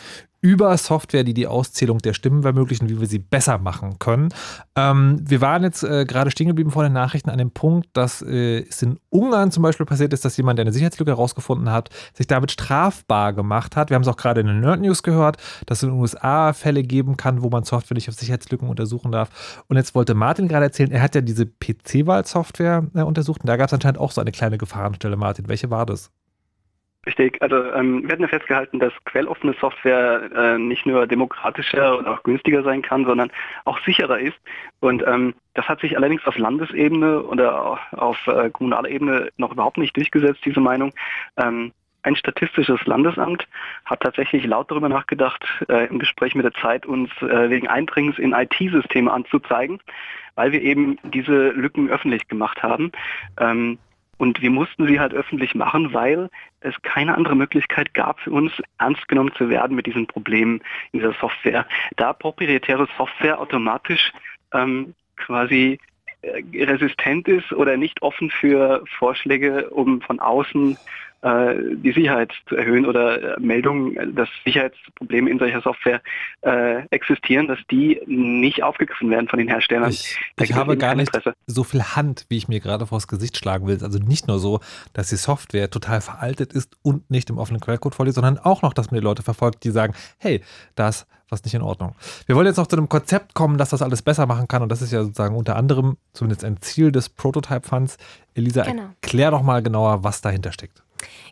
über 0.47 0.79
Software, 0.79 1.25
die 1.25 1.35
die 1.35 1.49
Auszählung 1.49 1.99
der 1.99 2.13
Stimmen 2.13 2.45
ermöglichen, 2.45 2.89
wie 2.89 3.01
wir 3.01 3.09
sie 3.09 3.19
besser 3.19 3.59
machen 3.59 3.99
können. 3.99 4.29
Ähm, 4.77 5.19
wir 5.21 5.41
waren 5.41 5.65
jetzt 5.65 5.83
äh, 5.83 6.05
gerade 6.05 6.31
stehen 6.31 6.47
geblieben 6.47 6.71
vor 6.71 6.85
den 6.85 6.93
Nachrichten 6.93 7.31
an 7.31 7.39
dem 7.39 7.51
Punkt, 7.51 7.89
dass 7.95 8.23
äh, 8.23 8.61
es 8.61 8.81
in 8.81 9.01
Ungarn 9.11 9.51
zum 9.51 9.65
Beispiel 9.65 9.87
passiert 9.87 10.13
ist, 10.13 10.25
dass 10.25 10.37
jemand, 10.37 10.61
der 10.61 10.63
eine 10.63 10.73
Sicherheitslücke 10.73 11.11
herausgefunden 11.11 11.73
hat, 11.73 11.91
sich 12.15 12.29
damit 12.29 12.53
strafbar 12.53 13.33
gemacht 13.33 13.75
hat. 13.75 13.91
Wir 13.91 13.97
haben 13.97 14.03
es 14.03 14.09
auch 14.09 14.17
gerade 14.17 14.41
in 14.41 14.47
den 14.47 14.61
Nerd 14.61 14.81
News 14.81 15.03
gehört, 15.03 15.39
dass 15.67 15.79
es 15.79 15.83
in 15.83 15.89
den 15.89 15.99
USA 15.99 16.53
Fälle 16.53 16.85
geben 16.85 17.17
kann, 17.17 17.43
wo 17.43 17.51
man 17.51 17.65
Software 17.65 17.97
nicht 17.97 18.09
auf 18.09 18.15
Sicherheitslücken 18.15 18.69
untersuchen 18.69 19.11
darf. 19.11 19.65
Und 19.67 19.77
jetzt 19.77 19.97
wollte 19.97 20.15
Martin 20.15 20.47
gerade 20.47 20.67
erzählen, 20.67 20.93
er 20.93 21.03
hat 21.03 21.17
ja 21.17 21.23
diese 21.23 21.47
PC-Wahl-Software 21.47 22.87
äh, 22.95 23.03
untersucht 23.03 23.41
und 23.41 23.49
da 23.49 23.57
gab 23.57 23.67
es 23.67 23.75
anscheinend 23.75 23.99
auch 23.99 24.13
so 24.13 24.21
eine 24.21 24.31
kleine 24.31 24.59
Gefahrenstelle. 24.59 25.17
Martin, 25.17 25.49
welche 25.49 25.71
war 25.71 25.87
das? 25.87 26.13
Richtig, 27.07 27.41
also 27.41 27.73
ähm, 27.73 28.03
wir 28.03 28.11
hatten 28.11 28.23
ja 28.23 28.29
festgehalten, 28.29 28.81
dass 28.81 28.93
quelloffene 29.05 29.55
Software 29.61 30.29
äh, 30.35 30.59
nicht 30.59 30.87
nur 30.87 31.07
demokratischer 31.07 31.97
und 31.97 32.09
auch 32.09 32.25
günstiger 32.25 32.65
sein 32.65 32.83
kann, 32.83 33.05
sondern 33.05 33.31
auch 33.65 33.79
sicherer 33.85 34.19
ist. 34.19 34.37
Und 34.81 35.05
ähm, 35.07 35.35
das 35.55 35.69
hat 35.69 35.81
sich 35.81 35.97
allerdings 35.97 36.27
auf 36.27 36.37
Landesebene 36.37 37.23
oder 37.23 37.79
auf 37.93 38.19
äh, 38.27 38.51
kommunaler 38.51 38.89
Ebene 38.89 39.31
noch 39.37 39.53
überhaupt 39.53 39.79
nicht 39.79 39.97
durchgesetzt, 39.97 40.41
diese 40.45 40.59
Meinung. 40.59 40.93
Ähm, 41.37 41.73
ein 42.03 42.17
statistisches 42.17 42.85
Landesamt 42.87 43.47
hat 43.85 44.01
tatsächlich 44.01 44.45
laut 44.45 44.71
darüber 44.71 44.89
nachgedacht, 44.89 45.45
äh, 45.69 45.87
im 45.87 46.01
Gespräch 46.01 46.35
mit 46.35 46.45
der 46.45 46.55
Zeit 46.55 46.87
uns 46.87 47.11
äh, 47.21 47.51
wegen 47.51 47.69
Eindringens 47.69 48.19
in 48.19 48.33
IT-Systeme 48.33 49.13
anzuzeigen, 49.13 49.81
weil 50.35 50.51
wir 50.51 50.63
eben 50.63 50.99
diese 51.05 51.51
Lücken 51.51 51.89
öffentlich 51.89 52.27
gemacht 52.27 52.63
haben. 52.65 52.91
Ähm, 53.39 53.79
und 54.19 54.41
wir 54.41 54.51
mussten 54.51 54.87
sie 54.87 54.99
halt 54.99 55.13
öffentlich 55.13 55.55
machen, 55.55 55.93
weil 55.93 56.31
es 56.61 56.75
keine 56.83 57.15
andere 57.17 57.37
Möglichkeit 57.37 57.95
gab 57.95 58.21
für 58.21 58.31
uns, 58.31 58.53
ernst 58.79 59.07
genommen 59.09 59.33
zu 59.37 59.49
werden 59.49 59.77
mit 59.77 59.87
diesen 59.87 60.07
Problemen 60.07 60.61
in 60.93 61.01
dieser 61.01 61.15
Software. 61.15 61.67
Da 61.97 62.13
proprietäre 62.13 62.89
Software 62.97 63.41
automatisch 63.41 64.13
ähm, 64.53 64.95
quasi 65.17 65.79
äh, 66.23 66.65
resistent 66.65 67.29
ist 67.29 67.53
oder 67.53 67.77
nicht 67.77 68.03
offen 68.03 68.31
für 68.31 68.85
Vorschläge, 68.99 69.71
um 69.71 70.01
von 70.01 70.21
außen 70.21 70.77
die 71.23 71.93
Sicherheit 71.93 72.33
zu 72.49 72.57
erhöhen 72.57 72.87
oder 72.87 73.37
äh, 73.37 73.41
Meldungen, 73.41 74.15
dass 74.15 74.29
Sicherheitsprobleme 74.45 75.31
in 75.31 75.39
solcher 75.39 75.61
Software 75.61 76.01
äh, 76.43 76.87
existieren, 76.91 77.49
dass 77.49 77.59
die 77.71 78.01
nicht 78.07 78.63
aufgegriffen 78.63 79.11
werden 79.11 79.29
von 79.29 79.39
den 79.39 79.49
Herstellern. 79.49 79.91
Ich, 79.91 80.19
ich 80.41 80.53
habe 80.55 80.77
gar 80.77 80.95
nicht 80.95 81.09
Interesse. 81.15 81.37
so 81.47 81.65
viel 81.65 81.83
Hand, 81.83 82.27
wie 82.29 82.37
ich 82.37 82.49
mir 82.49 82.61
gerade 82.61 82.87
vors 82.87 83.09
Gesicht 83.09 83.37
schlagen 83.37 83.67
will. 83.67 83.79
Also 83.83 83.99
nicht 83.99 84.29
nur 84.29 84.39
so, 84.39 84.61
dass 84.93 85.09
die 85.09 85.17
Software 85.17 85.71
total 85.71 86.01
veraltet 86.01 86.53
ist 86.53 86.77
und 86.83 87.11
nicht 87.11 87.31
im 87.31 87.39
offenen 87.39 87.61
Quellcode 87.61 87.95
vorliegt, 87.95 88.15
sondern 88.15 88.39
auch 88.39 88.63
noch, 88.63 88.73
dass 88.73 88.91
man 88.91 89.01
die 89.01 89.05
Leute 89.05 89.23
verfolgt, 89.23 89.65
die 89.65 89.71
sagen, 89.71 89.95
hey, 90.19 90.43
das 90.75 91.07
was 91.29 91.43
nicht 91.45 91.55
in 91.55 91.63
Ordnung. 91.63 91.97
Wir 92.27 92.37
wollen 92.37 92.47
jetzt 92.47 92.57
noch 92.57 92.69
zu 92.69 92.77
einem 92.77 92.89
Konzept 92.89 93.35
kommen, 93.35 93.59
dass 93.59 93.71
das 93.71 93.83
alles 93.83 94.01
besser 94.03 94.27
machen 94.27 94.47
kann. 94.47 94.63
Und 94.63 94.71
das 94.71 94.81
ist 94.81 94.93
ja 94.93 95.03
sozusagen 95.03 95.35
unter 95.35 95.57
anderem 95.57 95.97
zumindest 96.13 96.45
ein 96.45 96.61
Ziel 96.61 96.93
des 96.93 97.09
Prototype 97.09 97.67
Funds. 97.67 97.97
Elisa, 98.35 98.63
genau. 98.63 98.91
erklär 99.03 99.33
doch 99.33 99.43
mal 99.43 99.61
genauer, 99.63 100.05
was 100.05 100.21
dahinter 100.21 100.53
steckt. 100.53 100.83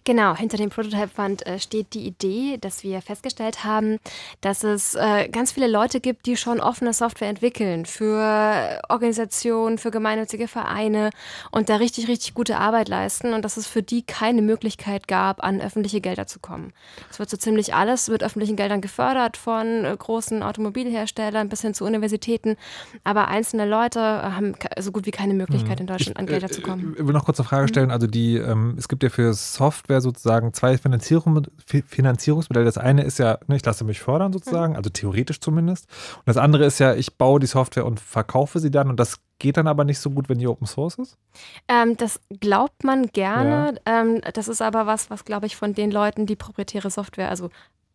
Genau, 0.04 0.36
hinter 0.36 0.58
dem 0.58 0.70
Prototype 0.70 1.08
Fund 1.08 1.46
äh, 1.46 1.58
steht 1.58 1.94
die 1.94 2.06
Idee, 2.06 2.58
dass 2.60 2.82
wir 2.82 3.00
festgestellt 3.00 3.64
haben, 3.64 3.98
dass 4.40 4.64
es 4.64 4.94
äh, 4.94 5.28
ganz 5.28 5.52
viele 5.52 5.66
Leute 5.66 6.00
gibt, 6.00 6.26
die 6.26 6.36
schon 6.36 6.60
offene 6.60 6.92
Software 6.92 7.28
entwickeln 7.28 7.86
für 7.86 8.80
Organisationen, 8.88 9.78
für 9.78 9.90
gemeinnützige 9.90 10.48
Vereine 10.48 11.10
und 11.50 11.68
da 11.68 11.76
richtig, 11.76 12.08
richtig 12.08 12.34
gute 12.34 12.58
Arbeit 12.58 12.88
leisten 12.88 13.32
und 13.32 13.44
dass 13.44 13.56
es 13.56 13.66
für 13.66 13.82
die 13.82 14.02
keine 14.02 14.42
Möglichkeit 14.42 15.08
gab, 15.08 15.42
an 15.42 15.60
öffentliche 15.60 16.00
Gelder 16.00 16.26
zu 16.26 16.38
kommen. 16.38 16.72
Es 17.10 17.18
wird 17.18 17.30
so 17.30 17.36
ziemlich 17.36 17.74
alles 17.74 18.08
mit 18.08 18.22
öffentlichen 18.22 18.56
Geldern 18.56 18.80
gefördert, 18.80 19.36
von 19.36 19.84
äh, 19.84 19.96
großen 19.96 20.42
Automobilherstellern 20.42 21.48
bis 21.48 21.62
hin 21.62 21.74
zu 21.74 21.84
Universitäten, 21.84 22.56
aber 23.04 23.28
einzelne 23.28 23.66
Leute 23.66 24.00
haben 24.00 24.54
so 24.78 24.92
gut 24.92 25.06
wie 25.06 25.10
keine 25.10 25.34
Möglichkeit 25.34 25.80
in 25.80 25.86
Deutschland 25.86 26.18
an 26.18 26.26
Gelder 26.26 26.48
zu 26.48 26.60
kommen. 26.60 26.94
Ich 26.98 27.06
will 27.06 27.14
noch 27.14 27.24
kurz 27.24 27.40
eine 27.40 27.48
Frage 27.48 27.68
stellen. 27.68 27.90
Also 27.90 28.06
die, 28.06 28.36
ähm, 28.36 28.74
es 28.78 28.88
gibt 28.88 29.02
ja 29.02 29.08
für 29.08 29.32
Software 29.54 30.00
sozusagen 30.00 30.52
zwei 30.52 30.78
Finanzierung, 30.78 31.46
Finanzierungsmodelle. 31.66 32.66
Das 32.66 32.78
eine 32.78 33.02
ist 33.02 33.18
ja, 33.18 33.38
ne, 33.46 33.56
ich 33.56 33.64
lasse 33.64 33.84
mich 33.84 34.00
fördern 34.00 34.32
sozusagen, 34.32 34.72
mhm. 34.72 34.76
also 34.76 34.90
theoretisch 34.90 35.40
zumindest. 35.40 35.88
Und 36.16 36.26
das 36.26 36.36
andere 36.36 36.64
ist 36.64 36.78
ja, 36.78 36.94
ich 36.94 37.16
baue 37.16 37.40
die 37.40 37.46
Software 37.46 37.86
und 37.86 38.00
verkaufe 38.00 38.60
sie 38.60 38.70
dann 38.70 38.88
und 38.88 39.00
das 39.00 39.20
geht 39.38 39.56
dann 39.56 39.66
aber 39.66 39.84
nicht 39.84 39.98
so 39.98 40.10
gut, 40.10 40.28
wenn 40.28 40.38
die 40.38 40.46
Open 40.46 40.66
Source 40.66 40.94
ist? 40.94 41.18
Ähm, 41.68 41.96
das 41.96 42.20
glaubt 42.40 42.84
man 42.84 43.08
gerne. 43.08 43.74
Ja. 43.86 44.00
Ähm, 44.00 44.20
das 44.32 44.48
ist 44.48 44.62
aber 44.62 44.86
was, 44.86 45.10
was 45.10 45.24
glaube 45.24 45.46
ich 45.46 45.56
von 45.56 45.74
den 45.74 45.90
Leuten, 45.90 46.26
die 46.26 46.36
proprietäre 46.36 46.90
Software, 46.90 47.28
also 47.28 47.50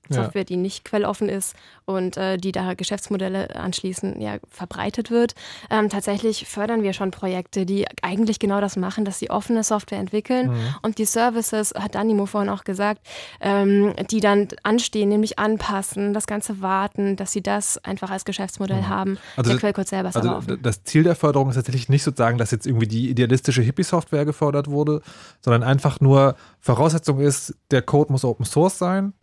Software, 0.10 0.42
ja. 0.42 0.46
die 0.46 0.58
nicht 0.58 0.86
quelloffen 0.86 1.30
ist 1.30 1.56
und 1.86 2.18
äh, 2.18 2.38
die 2.38 2.52
da 2.52 2.74
Geschäftsmodelle 2.74 3.56
anschließen, 3.56 4.22
ja, 4.22 4.38
verbreitet 4.50 5.12
wird. 5.12 5.34
Ähm, 5.70 5.90
tatsächlich 5.90 6.48
fördern 6.48 6.84
wir 6.84 6.94
schon 6.94 7.12
Projekte, 7.12 7.66
die 7.66 7.86
eigentlich 8.02 8.40
genau 8.40 8.62
das 8.62 8.76
machen, 8.76 9.06
dass 9.06 9.20
sie 9.20 9.30
offene 9.30 9.64
Software 9.64 10.00
entwickeln 10.00 10.52
mhm. 10.52 10.76
und 10.82 10.98
die 10.98 11.06
Services, 11.06 11.74
hat 11.76 11.96
Danimo 11.96 12.26
vorhin 12.26 12.50
auch 12.50 12.64
gesagt, 12.64 13.02
ähm, 13.42 13.94
die 14.12 14.20
dann 14.20 14.48
anstehen, 14.64 15.10
nämlich 15.10 15.40
anpassen, 15.40 16.14
das 16.14 16.28
Ganze 16.28 16.62
warten, 16.62 17.16
dass 17.16 17.32
sie 17.32 17.42
das 17.42 17.78
einfach 17.84 18.12
als 18.12 18.26
Geschäftsmodell 18.26 18.82
mhm. 18.82 18.90
haben. 18.90 19.18
Also, 19.36 19.52
der 19.52 19.60
Quellcode 19.60 19.88
selber 19.88 20.10
ist 20.10 20.16
also 20.16 20.30
aber 20.30 20.38
offen. 20.40 20.60
Das 20.62 20.84
Ziel 20.84 21.04
der 21.04 21.16
Förderung 21.16 21.50
ist 21.50 21.56
tatsächlich 21.56 21.90
nicht 21.90 22.04
sozusagen, 22.04 22.38
dass 22.38 22.52
jetzt 22.52 22.66
irgendwie 22.68 22.88
die 22.88 23.10
idealistische 23.10 23.62
Hippie-Software 23.62 24.26
gefördert 24.26 24.70
wurde, 24.70 25.02
sondern 25.42 25.64
einfach 25.64 26.00
nur 26.00 26.36
Voraussetzung 26.60 27.20
ist, 27.20 27.56
der 27.72 27.82
Code 27.82 28.12
muss 28.12 28.24
Open 28.24 28.46
Source 28.46 28.78
sein 28.78 29.14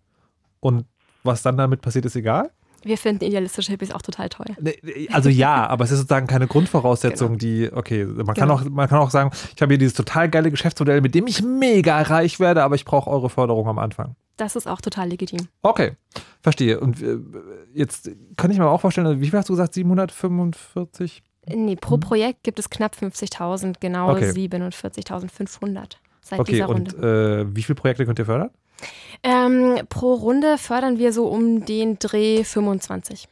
und 0.67 0.85
was 1.23 1.43
dann 1.43 1.57
damit 1.57 1.81
passiert, 1.81 2.05
ist 2.05 2.17
egal. 2.17 2.51
Wir 2.83 2.99
finden 2.99 3.25
idealistische 3.25 3.73
Hippies 3.73 3.93
auch 3.93 4.03
total 4.03 4.29
toll. 4.29 4.47
Also 5.11 5.29
ja, 5.29 5.67
aber 5.67 5.85
es 5.85 5.91
ist 5.91 5.99
sozusagen 5.99 6.27
keine 6.27 6.47
Grundvoraussetzung, 6.47 7.39
genau. 7.39 7.39
die, 7.39 7.73
okay, 7.73 8.05
man, 8.05 8.17
genau. 8.17 8.35
kann 8.35 8.51
auch, 8.51 8.65
man 8.65 8.89
kann 8.89 8.99
auch 8.99 9.11
sagen, 9.11 9.31
ich 9.55 9.63
habe 9.63 9.73
hier 9.73 9.79
dieses 9.79 9.95
total 9.95 10.29
geile 10.29 10.51
Geschäftsmodell, 10.51 11.01
mit 11.01 11.15
dem 11.15 11.27
ich 11.27 11.43
mega 11.43 12.01
reich 12.03 12.39
werde, 12.39 12.63
aber 12.63 12.75
ich 12.75 12.85
brauche 12.85 13.11
eure 13.11 13.31
Förderung 13.31 13.67
am 13.69 13.79
Anfang. 13.79 14.15
Das 14.37 14.55
ist 14.55 14.69
auch 14.69 14.81
total 14.81 15.09
legitim. 15.09 15.49
Okay, 15.63 15.93
verstehe. 16.43 16.79
Und 16.79 17.03
äh, 17.03 17.19
jetzt 17.73 18.11
kann 18.37 18.51
ich 18.51 18.59
mir 18.59 18.69
auch 18.69 18.81
vorstellen, 18.81 19.21
wie 19.21 19.31
viel 19.31 19.39
hast 19.39 19.49
du 19.49 19.55
gesagt, 19.55 19.75
745? 19.75 21.23
Nee, 21.55 21.77
pro 21.77 21.97
Projekt 21.97 22.43
gibt 22.43 22.59
es 22.59 22.69
knapp 22.71 22.95
50.000, 22.95 23.77
genau 23.81 24.11
okay. 24.11 24.31
47.500 24.31 25.97
seit 26.21 26.41
okay, 26.41 26.53
dieser 26.53 26.67
Runde. 26.67 26.95
Und 26.97 27.05
äh, 27.05 27.57
wie 27.57 27.63
viele 27.63 27.77
Projekte 27.77 28.05
könnt 28.05 28.19
ihr 28.19 28.27
fördern? 28.27 28.51
Ähm, 29.23 29.81
pro 29.89 30.15
Runde 30.15 30.59
fördern 30.59 30.99
wir 30.99 31.13
so 31.13 31.27
um 31.27 31.65
den 31.65 31.99
Dreh 31.99 32.45
25. 32.45 33.29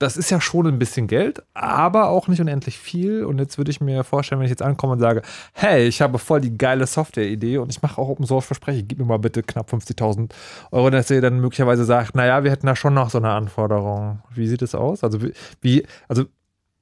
Das 0.00 0.16
ist 0.16 0.30
ja 0.30 0.40
schon 0.40 0.66
ein 0.66 0.78
bisschen 0.78 1.06
Geld, 1.06 1.42
aber 1.54 2.08
auch 2.08 2.26
nicht 2.26 2.40
unendlich 2.40 2.78
viel. 2.78 3.24
Und 3.24 3.38
jetzt 3.38 3.58
würde 3.58 3.70
ich 3.70 3.80
mir 3.80 4.02
vorstellen, 4.02 4.40
wenn 4.40 4.46
ich 4.46 4.50
jetzt 4.50 4.62
ankomme 4.62 4.94
und 4.94 4.98
sage, 4.98 5.22
hey, 5.52 5.86
ich 5.86 6.02
habe 6.02 6.18
voll 6.18 6.40
die 6.40 6.58
geile 6.58 6.86
Software-Idee 6.86 7.58
und 7.58 7.70
ich 7.70 7.80
mache 7.80 8.00
auch 8.00 8.08
Open 8.08 8.26
Source 8.26 8.44
Verspreche, 8.44 8.82
gib 8.82 8.98
mir 8.98 9.04
mal 9.04 9.18
bitte 9.18 9.42
knapp 9.42 9.72
50.000 9.72 10.30
Euro, 10.72 10.90
dass 10.90 11.10
ihr 11.10 11.20
dann 11.20 11.40
möglicherweise 11.40 11.84
sagt, 11.84 12.16
naja, 12.16 12.42
wir 12.42 12.50
hätten 12.50 12.66
da 12.66 12.74
schon 12.74 12.94
noch 12.94 13.08
so 13.08 13.18
eine 13.18 13.30
Anforderung. 13.30 14.20
Wie 14.30 14.48
sieht 14.48 14.62
es 14.62 14.74
aus? 14.74 15.04
Also 15.04 15.20
wie, 15.60 15.86
also 16.08 16.24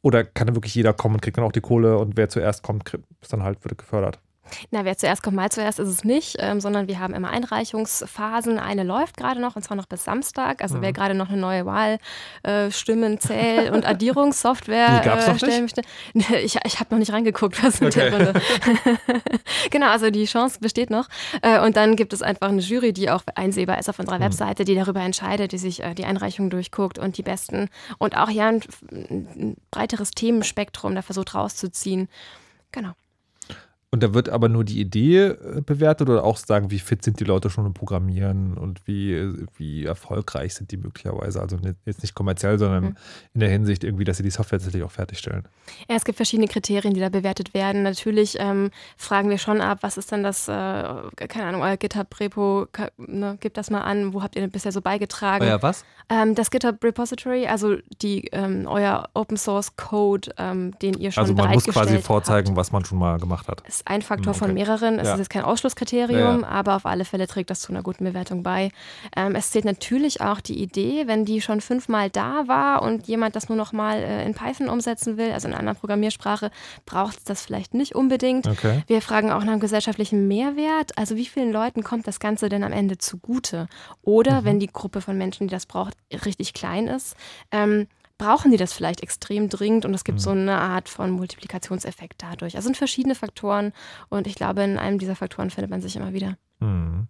oder 0.00 0.24
kann 0.24 0.54
wirklich 0.54 0.74
jeder 0.74 0.92
kommen 0.92 1.16
und 1.16 1.20
kriegt 1.20 1.36
dann 1.36 1.44
auch 1.44 1.52
die 1.52 1.60
Kohle 1.60 1.98
und 1.98 2.16
wer 2.16 2.28
zuerst 2.28 2.62
kommt, 2.62 2.98
ist 3.20 3.32
dann 3.32 3.42
halt 3.42 3.62
wird 3.62 3.78
gefördert? 3.78 4.18
Na, 4.70 4.84
wer 4.84 4.96
zuerst 4.96 5.22
kommt, 5.22 5.36
mal 5.36 5.50
zuerst 5.50 5.78
ist 5.78 5.88
es 5.88 6.04
nicht, 6.04 6.36
ähm, 6.38 6.60
sondern 6.60 6.88
wir 6.88 6.98
haben 6.98 7.14
immer 7.14 7.30
Einreichungsphasen. 7.30 8.58
Eine 8.58 8.82
läuft 8.82 9.16
gerade 9.16 9.40
noch 9.40 9.56
und 9.56 9.62
zwar 9.62 9.76
noch 9.76 9.86
bis 9.86 10.04
Samstag. 10.04 10.62
Also 10.62 10.78
mhm. 10.78 10.82
wer 10.82 10.92
gerade 10.92 11.14
noch 11.14 11.28
eine 11.28 11.38
neue 11.38 11.64
Wahlstimmen, 11.64 13.14
äh, 13.14 13.18
Zähl- 13.18 13.70
und 13.70 13.86
Addierungssoftware 13.88 15.04
äh, 15.04 15.38
stellen 15.38 15.62
möchte. 15.62 15.82
Ich, 16.42 16.58
ich 16.64 16.80
habe 16.80 16.90
noch 16.90 16.98
nicht 16.98 17.12
reingeguckt, 17.12 17.62
was 17.62 17.80
mit 17.80 17.96
okay. 17.96 18.10
der 18.10 18.26
Runde. 18.26 18.42
genau, 19.70 19.90
also 19.90 20.10
die 20.10 20.24
Chance 20.24 20.58
besteht 20.60 20.90
noch. 20.90 21.08
Äh, 21.42 21.60
und 21.60 21.76
dann 21.76 21.96
gibt 21.96 22.12
es 22.12 22.22
einfach 22.22 22.48
eine 22.48 22.60
Jury, 22.60 22.92
die 22.92 23.10
auch 23.10 23.22
einsehbar 23.34 23.78
ist 23.78 23.88
auf 23.88 23.98
unserer 23.98 24.18
mhm. 24.18 24.24
Webseite, 24.24 24.64
die 24.64 24.74
darüber 24.74 25.00
entscheidet, 25.00 25.52
die 25.52 25.58
sich 25.58 25.82
äh, 25.82 25.94
die 25.94 26.04
Einreichung 26.04 26.50
durchguckt 26.50 26.98
und 26.98 27.16
die 27.16 27.22
besten 27.22 27.68
und 27.98 28.16
auch 28.16 28.30
ja 28.30 28.48
ein, 28.48 28.62
ein 28.90 29.56
breiteres 29.70 30.10
Themenspektrum 30.10 30.94
da 30.94 31.02
versucht 31.02 31.34
rauszuziehen. 31.34 32.08
Genau. 32.72 32.92
Und 33.94 34.02
da 34.02 34.14
wird 34.14 34.30
aber 34.30 34.48
nur 34.48 34.64
die 34.64 34.80
Idee 34.80 35.18
äh, 35.18 35.60
bewertet 35.60 36.08
oder 36.08 36.24
auch 36.24 36.38
sagen, 36.38 36.70
wie 36.70 36.78
fit 36.78 37.04
sind 37.04 37.20
die 37.20 37.24
Leute 37.24 37.50
schon 37.50 37.66
im 37.66 37.74
Programmieren 37.74 38.56
und 38.56 38.80
wie, 38.86 39.34
wie 39.58 39.84
erfolgreich 39.84 40.54
sind 40.54 40.72
die 40.72 40.78
möglicherweise. 40.78 41.42
Also 41.42 41.58
jetzt 41.84 42.00
nicht 42.00 42.14
kommerziell, 42.14 42.58
sondern 42.58 42.84
mhm. 42.84 42.96
in 43.34 43.40
der 43.40 43.50
Hinsicht 43.50 43.84
irgendwie, 43.84 44.04
dass 44.04 44.16
sie 44.16 44.22
die 44.22 44.30
Software 44.30 44.58
tatsächlich 44.58 44.82
auch 44.82 44.90
fertigstellen. 44.90 45.46
Ja, 45.90 45.96
es 45.96 46.06
gibt 46.06 46.16
verschiedene 46.16 46.48
Kriterien, 46.48 46.94
die 46.94 47.00
da 47.00 47.10
bewertet 47.10 47.52
werden. 47.52 47.82
Natürlich 47.82 48.36
ähm, 48.40 48.70
fragen 48.96 49.28
wir 49.28 49.36
schon 49.36 49.60
ab, 49.60 49.80
was 49.82 49.98
ist 49.98 50.10
denn 50.10 50.22
das, 50.22 50.48
äh, 50.48 50.52
keine 50.52 51.44
Ahnung, 51.44 51.60
euer 51.60 51.76
GitHub-Repo, 51.76 52.68
ne, 52.96 53.36
gebt 53.40 53.58
das 53.58 53.68
mal 53.70 53.82
an, 53.82 54.14
wo 54.14 54.22
habt 54.22 54.36
ihr 54.36 54.40
denn 54.40 54.50
bisher 54.50 54.72
so 54.72 54.80
beigetragen? 54.80 55.44
Euer 55.44 55.62
was? 55.62 55.84
Ähm, 56.08 56.34
das 56.34 56.50
GitHub 56.50 56.82
Repository, 56.82 57.46
also 57.46 57.76
die, 58.00 58.28
ähm, 58.32 58.66
euer 58.66 59.10
Open 59.12 59.36
Source 59.36 59.76
Code, 59.76 60.30
ähm, 60.38 60.72
den 60.80 60.94
ihr 60.94 61.12
schon 61.12 61.22
Also 61.22 61.34
man 61.34 61.50
muss 61.50 61.64
quasi 61.64 61.98
vorzeigen, 61.98 62.48
habt. 62.48 62.56
was 62.56 62.72
man 62.72 62.86
schon 62.86 62.98
mal 62.98 63.18
gemacht 63.18 63.48
hat. 63.48 63.62
Es 63.66 63.81
ein 63.84 64.02
Faktor 64.02 64.30
okay. 64.30 64.38
von 64.38 64.54
mehreren. 64.54 64.98
Es 64.98 65.08
ja. 65.08 65.14
ist 65.14 65.18
jetzt 65.18 65.30
kein 65.30 65.42
Ausschlusskriterium, 65.44 66.40
ja. 66.40 66.48
aber 66.48 66.76
auf 66.76 66.86
alle 66.86 67.04
Fälle 67.04 67.26
trägt 67.26 67.50
das 67.50 67.60
zu 67.60 67.72
einer 67.72 67.82
guten 67.82 68.04
Bewertung 68.04 68.42
bei. 68.42 68.70
Ähm, 69.16 69.34
es 69.34 69.50
zählt 69.50 69.64
natürlich 69.64 70.20
auch 70.20 70.40
die 70.40 70.62
Idee, 70.62 71.06
wenn 71.06 71.24
die 71.24 71.40
schon 71.40 71.60
fünfmal 71.60 72.10
da 72.10 72.48
war 72.48 72.82
und 72.82 73.06
jemand 73.06 73.36
das 73.36 73.48
nur 73.48 73.56
noch 73.56 73.72
mal 73.72 73.98
äh, 73.98 74.24
in 74.24 74.34
Python 74.34 74.68
umsetzen 74.68 75.16
will, 75.16 75.32
also 75.32 75.48
in 75.48 75.54
einer 75.54 75.60
anderen 75.60 75.78
Programmiersprache, 75.78 76.50
braucht 76.86 77.18
es 77.18 77.24
das 77.24 77.42
vielleicht 77.42 77.74
nicht 77.74 77.94
unbedingt. 77.94 78.46
Okay. 78.46 78.82
Wir 78.86 79.02
fragen 79.02 79.30
auch 79.30 79.42
nach 79.44 79.52
einem 79.52 79.60
gesellschaftlichen 79.60 80.28
Mehrwert. 80.28 80.96
Also 80.96 81.16
wie 81.16 81.26
vielen 81.26 81.52
Leuten 81.52 81.82
kommt 81.82 82.06
das 82.06 82.20
Ganze 82.20 82.48
denn 82.48 82.64
am 82.64 82.72
Ende 82.72 82.98
zugute? 82.98 83.66
Oder 84.02 84.40
mhm. 84.40 84.44
wenn 84.44 84.60
die 84.60 84.68
Gruppe 84.68 85.00
von 85.00 85.16
Menschen, 85.18 85.48
die 85.48 85.52
das 85.52 85.66
braucht, 85.66 85.94
richtig 86.24 86.54
klein 86.54 86.88
ist, 86.88 87.16
ähm, 87.50 87.86
brauchen 88.22 88.52
die 88.52 88.56
das 88.56 88.72
vielleicht 88.72 89.02
extrem 89.02 89.48
dringend 89.48 89.84
und 89.84 89.94
es 89.94 90.04
gibt 90.04 90.18
mhm. 90.18 90.22
so 90.22 90.30
eine 90.30 90.58
Art 90.58 90.88
von 90.88 91.10
Multiplikationseffekt 91.10 92.22
dadurch. 92.22 92.54
Also 92.54 92.66
sind 92.66 92.76
verschiedene 92.76 93.14
Faktoren 93.14 93.72
und 94.10 94.26
ich 94.26 94.36
glaube, 94.36 94.62
in 94.62 94.78
einem 94.78 94.98
dieser 94.98 95.16
Faktoren 95.16 95.50
findet 95.50 95.70
man 95.70 95.80
sich 95.80 95.96
immer 95.96 96.12
wieder. 96.12 96.36
Mhm. 96.60 97.08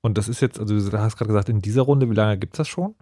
Und 0.00 0.18
das 0.18 0.28
ist 0.28 0.40
jetzt, 0.40 0.58
also 0.58 0.90
du 0.90 0.98
hast 0.98 1.16
gerade 1.16 1.28
gesagt, 1.28 1.48
in 1.48 1.62
dieser 1.62 1.82
Runde, 1.82 2.10
wie 2.10 2.14
lange 2.14 2.38
gibt 2.38 2.54
es 2.54 2.58
das 2.58 2.68
schon? 2.68 2.96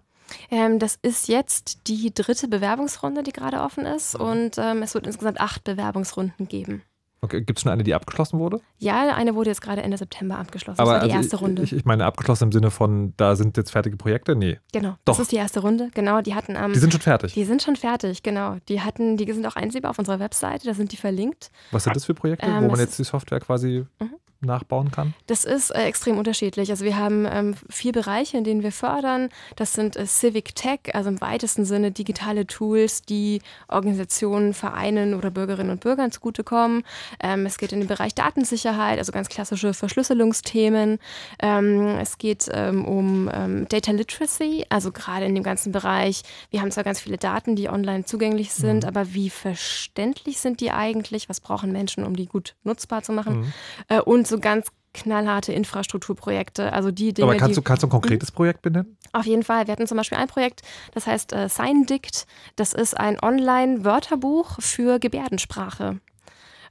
Ähm, 0.51 0.77
das 0.77 0.99
ist 1.01 1.27
jetzt 1.27 1.87
die 1.87 2.13
dritte 2.13 2.47
Bewerbungsrunde, 2.47 3.23
die 3.23 3.31
gerade 3.31 3.61
offen 3.61 3.85
ist 3.85 4.19
mhm. 4.19 4.25
und 4.25 4.57
ähm, 4.57 4.83
es 4.83 4.93
wird 4.93 5.07
insgesamt 5.07 5.39
acht 5.39 5.63
Bewerbungsrunden 5.63 6.47
geben. 6.47 6.83
Okay, 7.21 7.41
gibt 7.41 7.57
es 7.57 7.63
schon 7.63 7.71
eine, 7.71 7.83
die 7.83 7.95
abgeschlossen 7.95 8.39
wurde? 8.39 8.61
Ja, 8.77 9.15
eine 9.15 9.33
wurde 9.33 9.49
jetzt 9.49 9.61
gerade 9.61 9.81
Ende 9.81 9.97
September 9.97 10.37
abgeschlossen. 10.37 10.79
Aber 10.79 10.93
das 10.93 11.01
war 11.01 11.07
die 11.07 11.13
also 11.13 11.23
erste 11.23 11.37
Runde. 11.37 11.63
Ich, 11.63 11.73
ich, 11.73 11.85
meine 11.85 12.05
abgeschlossen 12.05 12.45
im 12.45 12.51
Sinne 12.51 12.69
von, 12.69 13.13
da 13.17 13.35
sind 13.35 13.57
jetzt 13.57 13.71
fertige 13.71 13.97
Projekte? 13.97 14.35
Nee. 14.35 14.59
Genau, 14.71 14.91
Doch. 15.05 15.15
das 15.15 15.19
ist 15.19 15.31
die 15.31 15.37
erste 15.37 15.61
Runde. 15.61 15.89
Genau, 15.93 16.21
die 16.21 16.35
hatten 16.35 16.55
am. 16.55 16.73
die 16.73 16.79
sind 16.79 16.91
schon 16.91 17.01
fertig. 17.01 17.33
Die 17.33 17.43
sind 17.43 17.63
schon 17.63 17.75
fertig, 17.75 18.21
genau. 18.21 18.57
Die 18.69 18.81
hatten, 18.81 19.17
die 19.17 19.31
sind 19.31 19.45
auch 19.47 19.55
einsehbar 19.55 19.91
auf 19.91 19.99
unserer 19.99 20.19
Webseite, 20.19 20.67
da 20.67 20.73
sind 20.73 20.91
die 20.91 20.97
verlinkt. 20.97 21.49
Was 21.71 21.85
sind 21.85 21.95
das 21.95 22.05
für 22.05 22.13
Projekte, 22.13 22.45
ähm, 22.45 22.63
wo 22.63 22.67
man 22.67 22.79
jetzt 22.79 22.99
die 22.99 23.03
Software 23.03 23.39
quasi. 23.39 23.85
Mhm 23.99 24.15
nachbauen 24.41 24.91
kann? 24.91 25.13
Das 25.25 25.45
ist 25.45 25.71
äh, 25.71 25.83
extrem 25.83 26.17
unterschiedlich. 26.17 26.69
Also 26.69 26.85
wir 26.85 26.97
haben 26.97 27.27
ähm, 27.29 27.55
vier 27.69 27.91
Bereiche, 27.91 28.37
in 28.37 28.43
denen 28.43 28.63
wir 28.63 28.71
fördern. 28.71 29.29
Das 29.55 29.73
sind 29.73 29.95
äh, 29.95 30.05
Civic 30.05 30.55
Tech, 30.55 30.79
also 30.93 31.09
im 31.09 31.21
weitesten 31.21 31.65
Sinne 31.65 31.91
digitale 31.91 32.45
Tools, 32.45 33.01
die 33.01 33.41
Organisationen, 33.67 34.53
Vereinen 34.53 35.13
oder 35.13 35.31
Bürgerinnen 35.31 35.71
und 35.71 35.79
Bürgern 35.79 36.11
zugutekommen. 36.11 36.83
Ähm, 37.19 37.45
es 37.45 37.57
geht 37.57 37.71
in 37.71 37.79
den 37.79 37.87
Bereich 37.87 38.13
Datensicherheit, 38.13 38.99
also 38.99 39.11
ganz 39.11 39.29
klassische 39.29 39.73
Verschlüsselungsthemen. 39.73 40.99
Ähm, 41.39 41.97
es 41.99 42.17
geht 42.17 42.49
ähm, 42.51 42.85
um 42.85 43.29
ähm, 43.33 43.67
Data 43.69 43.91
Literacy, 43.91 44.65
also 44.69 44.91
gerade 44.91 45.25
in 45.25 45.35
dem 45.35 45.43
ganzen 45.43 45.71
Bereich. 45.71 46.23
Wir 46.51 46.61
haben 46.61 46.71
zwar 46.71 46.83
ganz 46.83 46.99
viele 46.99 47.17
Daten, 47.17 47.55
die 47.55 47.69
online 47.69 48.05
zugänglich 48.05 48.53
sind, 48.53 48.83
mhm. 48.83 48.89
aber 48.89 49.13
wie 49.13 49.29
verständlich 49.29 50.39
sind 50.39 50.61
die 50.61 50.71
eigentlich? 50.71 51.29
Was 51.29 51.39
brauchen 51.39 51.71
Menschen, 51.71 52.05
um 52.05 52.15
die 52.15 52.27
gut 52.27 52.55
nutzbar 52.63 53.03
zu 53.03 53.11
machen? 53.11 53.39
Mhm. 53.39 53.53
Äh, 53.89 54.01
und 54.01 54.26
so 54.27 54.39
ganz 54.39 54.67
knallharte 54.93 55.53
Infrastrukturprojekte. 55.53 56.73
Also 56.73 56.91
die 56.91 57.13
Dinge, 57.13 57.29
Aber 57.29 57.37
kannst 57.37 57.57
du, 57.57 57.61
kannst 57.61 57.83
du 57.83 57.87
ein 57.87 57.91
konkretes 57.91 58.31
Projekt 58.31 58.61
benennen? 58.61 58.97
Auf 59.13 59.25
jeden 59.25 59.43
Fall. 59.43 59.67
Wir 59.67 59.71
hatten 59.71 59.87
zum 59.87 59.97
Beispiel 59.97 60.17
ein 60.17 60.27
Projekt, 60.27 60.61
das 60.93 61.07
heißt 61.07 61.33
äh, 61.33 61.49
SignDict. 61.49 62.25
Das 62.55 62.73
ist 62.73 62.97
ein 62.97 63.19
Online-Wörterbuch 63.21 64.59
für 64.59 64.99
Gebärdensprache. 64.99 65.99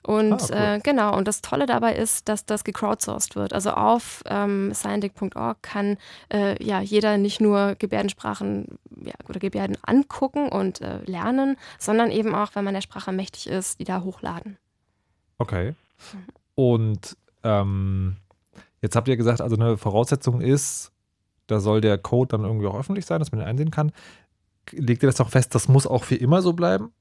Und 0.03 0.35
ah, 0.35 0.47
cool. 0.51 0.57
äh, 0.57 0.81
genau, 0.85 1.17
und 1.17 1.27
das 1.27 1.43
Tolle 1.43 1.67
dabei 1.67 1.97
ist, 1.97 2.29
dass 2.29 2.47
das 2.47 2.63
gecrowdsourced 2.63 3.35
wird. 3.35 3.53
Also 3.53 3.71
auf 3.71 4.23
ähm, 4.27 4.73
signdic.org 4.73 5.61
kann 5.63 5.99
äh, 6.33 6.63
ja 6.63 6.81
jeder 6.81 7.19
nicht 7.19 7.41
nur 7.41 7.75
Gebärdensprachen 7.77 8.79
ja, 9.03 9.15
oder 9.29 9.41
Gebärden 9.41 9.77
angucken 9.83 10.49
und 10.49 10.81
äh, 10.81 10.99
lernen, 11.07 11.57
sondern 11.81 12.13
eben 12.13 12.37
auch, 12.37 12.55
wenn 12.55 12.65
man 12.65 12.75
der 12.75 12.83
Sprache 12.83 13.11
mächtig 13.11 13.49
ist, 13.49 13.81
die 13.81 13.85
da 13.85 14.03
hochladen. 14.03 14.59
Okay. 15.39 15.75
Mhm. 16.13 16.25
Und 16.55 17.17
ähm, 17.47 18.17
jetzt 18.83 18.97
habt 18.97 19.09
ihr 19.09 19.17
gesagt, 19.17 19.41
also 19.41 19.57
eine 19.57 19.77
Voraussetzung 19.77 20.41
ist, 20.41 20.93
da 21.47 21.61
soll 21.61 21.81
der 21.81 21.97
Code 21.97 22.29
dann 22.29 22.45
irgendwie 22.45 22.67
auch 22.67 22.79
öffentlich 22.79 23.07
sein, 23.07 23.21
dass 23.21 23.31
man 23.31 23.41
ihn 23.41 23.47
einsehen 23.47 23.71
kann. 23.71 23.93
Legt 24.73 25.03
ihr 25.03 25.07
das 25.09 25.17
doch 25.17 25.31
fest, 25.31 25.55
das 25.55 25.69
muss 25.69 25.87
auch 25.87 26.05
für 26.05 26.17
immer 26.17 26.43
so 26.43 26.53
bleiben? 26.53 26.93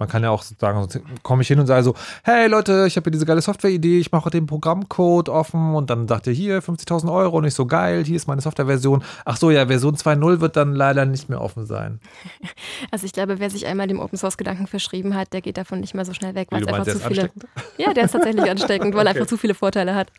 Man 0.00 0.08
kann 0.08 0.22
ja 0.22 0.30
auch 0.30 0.42
sagen, 0.42 0.88
komme 1.22 1.42
ich 1.42 1.48
hin 1.48 1.60
und 1.60 1.66
sage 1.66 1.84
so, 1.84 1.94
hey 2.24 2.48
Leute, 2.48 2.86
ich 2.86 2.96
habe 2.96 3.04
hier 3.04 3.12
diese 3.12 3.26
geile 3.26 3.42
Software-Idee, 3.42 3.98
ich 3.98 4.12
mache 4.12 4.30
den 4.30 4.46
Programmcode 4.46 5.28
offen 5.28 5.74
und 5.74 5.90
dann 5.90 6.08
sagt 6.08 6.26
ihr 6.26 6.32
hier 6.32 6.62
50.000 6.62 7.12
Euro, 7.12 7.42
nicht 7.42 7.52
so 7.52 7.66
geil, 7.66 8.02
hier 8.02 8.16
ist 8.16 8.26
meine 8.26 8.40
Softwareversion. 8.40 9.04
Ach 9.26 9.36
so, 9.36 9.50
ja, 9.50 9.66
Version 9.66 9.94
2.0 9.94 10.40
wird 10.40 10.56
dann 10.56 10.74
leider 10.74 11.04
nicht 11.04 11.28
mehr 11.28 11.40
offen 11.40 11.66
sein. 11.66 12.00
Also 12.90 13.04
ich 13.04 13.12
glaube, 13.12 13.38
wer 13.38 13.50
sich 13.50 13.66
einmal 13.66 13.86
dem 13.86 14.00
Open-Source-Gedanken 14.00 14.66
verschrieben 14.66 15.14
hat, 15.14 15.32
der 15.32 15.42
geht 15.42 15.58
davon 15.58 15.80
nicht 15.80 15.94
mehr 15.94 16.04
so 16.04 16.14
schnell 16.14 16.34
weg, 16.34 16.48
weil 16.50 16.62
es 16.62 16.68
einfach 16.68 16.86
zu 16.86 16.98
viele... 16.98 17.30
Ja, 17.76 17.92
der 17.92 18.04
ist 18.04 18.12
tatsächlich 18.12 18.44
ansteckend, 18.50 18.94
weil 18.94 19.02
okay. 19.02 19.08
er 19.08 19.14
einfach 19.16 19.26
zu 19.28 19.36
viele 19.36 19.54
Vorteile 19.54 19.94
hat. 19.94 20.10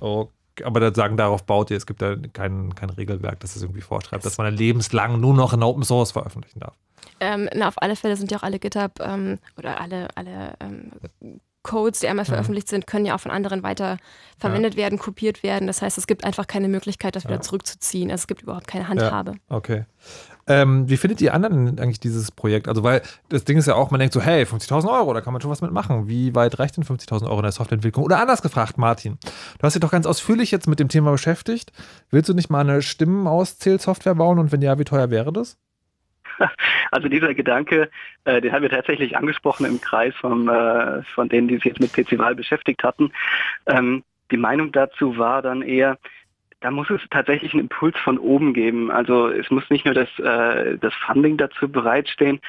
Okay. 0.00 0.30
Aber 0.64 0.80
da 0.80 0.94
sagen, 0.94 1.16
darauf 1.16 1.44
baut 1.44 1.70
ihr, 1.70 1.76
es 1.76 1.86
gibt 1.86 2.02
da 2.02 2.16
kein, 2.32 2.74
kein 2.74 2.90
Regelwerk, 2.90 3.40
das 3.40 3.56
es 3.56 3.62
irgendwie 3.62 3.80
vorschreibt, 3.80 4.24
dass 4.24 4.38
man 4.38 4.54
lebenslang 4.54 5.20
nur 5.20 5.34
noch 5.34 5.52
in 5.52 5.62
Open 5.62 5.84
Source 5.84 6.12
veröffentlichen 6.12 6.60
darf. 6.60 6.74
Ähm, 7.20 7.48
na, 7.54 7.68
auf 7.68 7.80
alle 7.82 7.96
Fälle 7.96 8.16
sind 8.16 8.30
ja 8.30 8.38
auch 8.38 8.42
alle 8.42 8.58
GitHub 8.58 9.00
ähm, 9.00 9.38
oder 9.56 9.80
alle, 9.80 10.08
alle 10.14 10.54
ähm, 10.60 10.92
Codes, 11.62 12.00
die 12.00 12.08
einmal 12.08 12.24
mhm. 12.24 12.28
veröffentlicht 12.28 12.68
sind, 12.68 12.86
können 12.86 13.04
ja 13.04 13.14
auch 13.14 13.20
von 13.20 13.30
anderen 13.30 13.62
weiter 13.62 13.98
verwendet 14.38 14.74
ja. 14.74 14.82
werden, 14.82 14.98
kopiert 14.98 15.42
werden. 15.42 15.66
Das 15.66 15.82
heißt, 15.82 15.98
es 15.98 16.06
gibt 16.06 16.24
einfach 16.24 16.46
keine 16.46 16.68
Möglichkeit, 16.68 17.16
das 17.16 17.24
wieder 17.24 17.34
ja. 17.34 17.40
zurückzuziehen. 17.40 18.10
Also 18.10 18.22
es 18.22 18.26
gibt 18.26 18.42
überhaupt 18.42 18.66
keine 18.66 18.88
Handhabe. 18.88 19.32
Ja. 19.32 19.56
Okay. 19.56 19.84
Ähm, 20.48 20.88
wie 20.88 20.96
findet 20.96 21.20
ihr 21.20 21.34
anderen 21.34 21.78
eigentlich 21.78 22.00
dieses 22.00 22.30
Projekt? 22.32 22.68
Also, 22.68 22.82
weil 22.82 23.02
das 23.28 23.44
Ding 23.44 23.58
ist 23.58 23.66
ja 23.66 23.74
auch, 23.74 23.90
man 23.90 24.00
denkt 24.00 24.14
so, 24.14 24.20
hey, 24.20 24.44
50.000 24.44 24.90
Euro, 24.90 25.12
da 25.14 25.20
kann 25.20 25.32
man 25.32 25.42
schon 25.42 25.50
was 25.50 25.60
mitmachen. 25.60 26.08
Wie 26.08 26.34
weit 26.34 26.58
reicht 26.58 26.76
denn 26.76 26.84
50.000 26.84 27.24
Euro 27.24 27.36
in 27.36 27.42
der 27.42 27.52
Softwareentwicklung? 27.52 28.04
Oder 28.04 28.20
anders 28.20 28.42
gefragt, 28.42 28.78
Martin, 28.78 29.18
du 29.22 29.62
hast 29.62 29.74
dich 29.74 29.80
doch 29.80 29.90
ganz 29.90 30.06
ausführlich 30.06 30.50
jetzt 30.50 30.66
mit 30.66 30.80
dem 30.80 30.88
Thema 30.88 31.12
beschäftigt. 31.12 31.72
Willst 32.10 32.28
du 32.28 32.34
nicht 32.34 32.50
mal 32.50 32.60
eine 32.60 32.82
Stimmenauszählsoftware 32.82 34.14
bauen 34.14 34.38
und 34.38 34.50
wenn 34.50 34.62
ja, 34.62 34.78
wie 34.78 34.84
teuer 34.84 35.10
wäre 35.10 35.32
das? 35.32 35.58
Also 36.90 37.08
dieser 37.08 37.34
Gedanke, 37.34 37.90
äh, 38.24 38.40
den 38.40 38.50
haben 38.50 38.62
wir 38.62 38.70
tatsächlich 38.70 39.14
angesprochen 39.14 39.66
im 39.66 39.78
Kreis 39.78 40.14
von, 40.14 40.48
äh, 40.48 41.02
von 41.14 41.28
denen, 41.28 41.46
die 41.48 41.56
sich 41.56 41.64
jetzt 41.64 41.80
mit 41.80 41.92
PC-Wahl 41.92 42.34
beschäftigt 42.34 42.82
hatten. 42.82 43.12
Ähm, 43.66 44.04
die 44.30 44.38
Meinung 44.38 44.72
dazu 44.72 45.18
war 45.18 45.42
dann 45.42 45.60
eher, 45.60 45.98
da 46.60 46.70
muss 46.70 46.90
es 46.90 47.00
tatsächlich 47.10 47.52
einen 47.52 47.62
Impuls 47.62 47.96
von 47.98 48.18
oben 48.18 48.52
geben. 48.52 48.90
Also 48.90 49.28
es 49.28 49.50
muss 49.50 49.68
nicht 49.70 49.84
nur 49.84 49.94
das, 49.94 50.08
äh, 50.18 50.76
das 50.78 50.94
Funding 51.06 51.36
dazu 51.36 51.68
bereitstehen, 51.68 52.40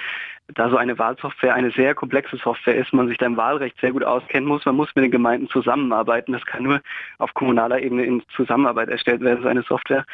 da 0.56 0.70
so 0.70 0.78
eine 0.78 0.98
Wahlsoftware 0.98 1.54
eine 1.54 1.72
sehr 1.72 1.94
komplexe 1.94 2.38
Software 2.38 2.76
ist, 2.76 2.92
man 2.92 3.08
sich 3.08 3.18
da 3.18 3.28
im 3.28 3.38
Wahlrecht 3.38 3.80
sehr 3.80 3.92
gut 3.92 4.04
auskennen 4.04 4.48
muss, 4.48 4.66
man 4.66 4.76
muss 4.76 4.90
mit 4.96 5.06
den 5.06 5.12
Gemeinden 5.12 5.48
zusammenarbeiten. 5.50 6.34
Das 6.34 6.46
kann 6.46 6.64
nur 6.64 6.82
auf 7.20 7.34
kommunaler 7.36 7.82
Ebene 7.82 8.04
in 8.06 8.24
Zusammenarbeit 8.36 8.90
erstellt 8.90 9.22
werden, 9.22 9.44
so 9.44 9.48
eine 9.48 9.62
Software. 9.64 10.06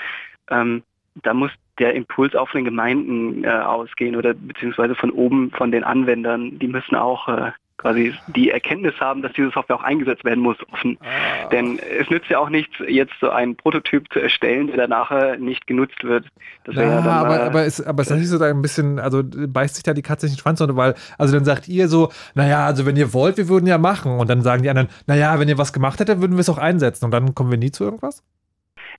Ähm, 0.49 0.83
da 1.23 1.33
muss 1.33 1.51
der 1.79 1.93
Impuls 1.93 2.35
auch 2.35 2.49
von 2.49 2.59
den 2.59 2.65
Gemeinden 2.65 3.45
äh, 3.45 3.47
ausgehen 3.49 4.17
oder 4.17 4.33
beziehungsweise 4.33 4.95
von 4.95 5.11
oben 5.11 5.51
von 5.51 5.71
den 5.71 5.85
Anwendern. 5.85 6.59
Die 6.59 6.67
müssen 6.67 6.95
auch 6.95 7.29
äh, 7.29 7.51
quasi 7.77 8.13
die 8.27 8.51
Erkenntnis 8.51 8.93
haben, 8.99 9.21
dass 9.21 9.33
diese 9.33 9.51
Software 9.51 9.75
auch 9.75 9.83
eingesetzt 9.83 10.23
werden 10.23 10.41
muss, 10.41 10.57
offen. 10.71 10.97
Ah. 11.01 11.49
Denn 11.49 11.79
es 11.99 12.09
nützt 12.09 12.29
ja 12.29 12.39
auch 12.39 12.49
nichts, 12.49 12.73
jetzt 12.87 13.13
so 13.19 13.29
einen 13.29 13.55
Prototyp 13.55 14.11
zu 14.11 14.19
erstellen, 14.19 14.67
der 14.67 14.77
dann 14.77 14.89
nachher 14.89 15.37
nicht 15.37 15.67
genutzt 15.67 16.03
wird. 16.03 16.25
Das 16.63 16.75
ja, 16.75 16.83
ja 16.83 17.01
dann, 17.01 17.07
aber, 17.07 17.39
äh, 17.39 17.43
aber, 17.43 17.65
ist, 17.65 17.81
aber 17.81 18.01
ist 18.01 18.11
das 18.11 18.19
nicht 18.19 18.29
so 18.29 18.41
ein 18.41 18.61
bisschen, 18.61 18.99
also 18.99 19.21
beißt 19.23 19.75
sich 19.75 19.83
da 19.83 19.93
die 19.93 20.01
Katze 20.01 20.25
nicht 20.25 20.37
den 20.37 20.41
Schwanz, 20.41 20.59
sondern 20.59 20.77
weil, 20.77 20.95
also 21.17 21.35
dann 21.35 21.45
sagt 21.45 21.67
ihr 21.67 21.87
so, 21.87 22.11
naja, 22.33 22.65
also 22.65 22.85
wenn 22.85 22.95
ihr 22.95 23.13
wollt, 23.13 23.37
wir 23.37 23.49
würden 23.49 23.67
ja 23.67 23.77
machen. 23.77 24.19
Und 24.19 24.29
dann 24.29 24.41
sagen 24.41 24.63
die 24.63 24.69
anderen, 24.69 24.89
naja, 25.07 25.39
wenn 25.39 25.49
ihr 25.49 25.57
was 25.57 25.73
gemacht 25.73 25.99
hättet, 25.99 26.21
würden 26.21 26.33
wir 26.33 26.41
es 26.41 26.49
auch 26.49 26.57
einsetzen. 26.57 27.05
Und 27.05 27.11
dann 27.11 27.35
kommen 27.35 27.51
wir 27.51 27.57
nie 27.57 27.71
zu 27.71 27.83
irgendwas? 27.83 28.23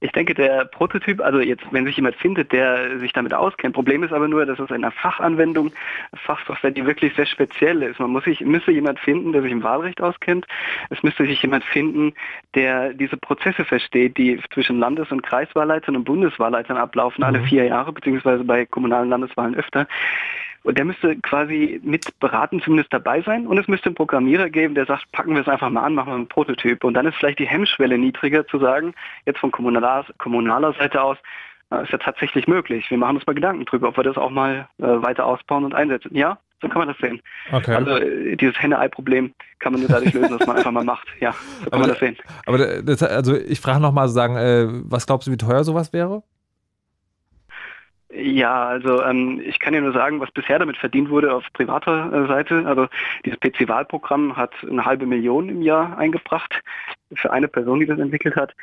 Ich 0.00 0.12
denke, 0.12 0.34
der 0.34 0.64
Prototyp, 0.66 1.20
also 1.20 1.40
jetzt, 1.40 1.64
wenn 1.70 1.84
sich 1.84 1.96
jemand 1.96 2.16
findet, 2.16 2.52
der 2.52 2.98
sich 2.98 3.12
damit 3.12 3.32
auskennt, 3.34 3.74
Problem 3.74 4.02
ist 4.02 4.12
aber 4.12 4.28
nur, 4.28 4.46
dass 4.46 4.58
es 4.58 4.70
eine 4.70 4.90
Fachanwendung, 4.90 5.72
Fachsoftware, 6.14 6.70
die 6.70 6.86
wirklich 6.86 7.14
sehr 7.14 7.26
speziell 7.26 7.82
ist. 7.82 8.00
Man 8.00 8.10
muss 8.10 8.24
sich, 8.24 8.40
müsste 8.40 8.72
jemand 8.72 8.98
finden, 8.98 9.32
der 9.32 9.42
sich 9.42 9.52
im 9.52 9.62
Wahlrecht 9.62 10.00
auskennt. 10.00 10.46
Es 10.90 11.02
müsste 11.02 11.26
sich 11.26 11.42
jemand 11.42 11.64
finden, 11.64 12.14
der 12.54 12.94
diese 12.94 13.16
Prozesse 13.16 13.64
versteht, 13.64 14.16
die 14.16 14.40
zwischen 14.52 14.78
Landes- 14.78 15.10
und 15.10 15.22
Kreiswahlleitern 15.22 15.96
und 15.96 16.04
Bundeswahlleitern 16.04 16.76
ablaufen, 16.76 17.20
mhm. 17.20 17.26
alle 17.26 17.40
vier 17.40 17.64
Jahre, 17.64 17.92
beziehungsweise 17.92 18.44
bei 18.44 18.66
kommunalen 18.66 19.08
Landeswahlen 19.08 19.54
öfter. 19.54 19.86
Und 20.66 20.76
der 20.76 20.84
müsste 20.84 21.14
quasi 21.16 21.80
mit 21.84 22.18
beraten 22.18 22.60
zumindest 22.60 22.92
dabei 22.92 23.22
sein. 23.22 23.46
Und 23.46 23.56
es 23.56 23.68
müsste 23.68 23.86
einen 23.86 23.94
Programmierer 23.94 24.50
geben, 24.50 24.74
der 24.74 24.84
sagt, 24.84 25.10
packen 25.12 25.34
wir 25.34 25.42
es 25.42 25.48
einfach 25.48 25.70
mal 25.70 25.84
an, 25.84 25.94
machen 25.94 26.10
wir 26.10 26.16
einen 26.16 26.26
Prototyp. 26.26 26.82
Und 26.82 26.94
dann 26.94 27.06
ist 27.06 27.14
vielleicht 27.14 27.38
die 27.38 27.46
Hemmschwelle 27.46 27.96
niedriger 27.96 28.44
zu 28.48 28.58
sagen, 28.58 28.92
jetzt 29.26 29.38
von 29.38 29.52
kommunaler, 29.52 30.04
kommunaler 30.18 30.72
Seite 30.72 31.00
aus, 31.00 31.18
ist 31.84 31.92
ja 31.92 31.98
tatsächlich 31.98 32.48
möglich. 32.48 32.90
Wir 32.90 32.98
machen 32.98 33.16
uns 33.16 33.26
mal 33.26 33.34
Gedanken 33.34 33.64
drüber, 33.64 33.88
ob 33.88 33.96
wir 33.96 34.02
das 34.02 34.16
auch 34.16 34.30
mal 34.30 34.68
äh, 34.78 34.82
weiter 34.82 35.26
ausbauen 35.26 35.64
und 35.64 35.72
einsetzen. 35.72 36.16
Ja, 36.16 36.38
so 36.60 36.68
kann 36.68 36.78
man 36.78 36.88
das 36.88 36.98
sehen. 36.98 37.20
Okay. 37.52 37.74
Also 37.74 37.96
äh, 37.98 38.34
dieses 38.34 38.60
Henne-Ei-Problem 38.60 39.34
kann 39.60 39.72
man 39.72 39.82
nur 39.82 39.88
dadurch 39.88 40.14
lösen, 40.14 40.36
dass 40.36 40.48
man 40.48 40.56
einfach 40.56 40.72
mal 40.72 40.84
macht. 40.84 41.06
Ja, 41.20 41.32
so 41.62 41.70
kann 41.70 41.74
aber, 41.74 41.78
man 41.78 41.88
das 41.90 41.98
sehen. 42.00 42.16
Aber 42.44 42.82
das, 42.82 43.02
also 43.04 43.36
ich 43.36 43.60
frage 43.60 43.80
nochmal, 43.80 44.08
sagen, 44.08 44.36
äh, 44.36 44.66
was 44.84 45.06
glaubst 45.06 45.28
du, 45.28 45.32
wie 45.32 45.36
teuer 45.36 45.62
sowas 45.62 45.92
wäre? 45.92 46.24
Ja, 48.18 48.66
also 48.66 49.02
ähm, 49.02 49.42
ich 49.44 49.58
kann 49.58 49.74
ja 49.74 49.80
nur 49.82 49.92
sagen, 49.92 50.20
was 50.20 50.30
bisher 50.30 50.58
damit 50.58 50.78
verdient 50.78 51.10
wurde 51.10 51.34
auf 51.34 51.44
privater 51.52 52.10
äh, 52.12 52.26
Seite. 52.26 52.64
Also 52.64 52.88
dieses 53.26 53.38
PC-Wahlprogramm 53.40 54.36
hat 54.36 54.52
eine 54.62 54.86
halbe 54.86 55.04
Million 55.04 55.50
im 55.50 55.60
Jahr 55.60 55.98
eingebracht 55.98 56.62
für 57.12 57.30
eine 57.30 57.46
Person, 57.46 57.80
die 57.80 57.86
das 57.86 57.98
entwickelt 57.98 58.34
hat. 58.36 58.54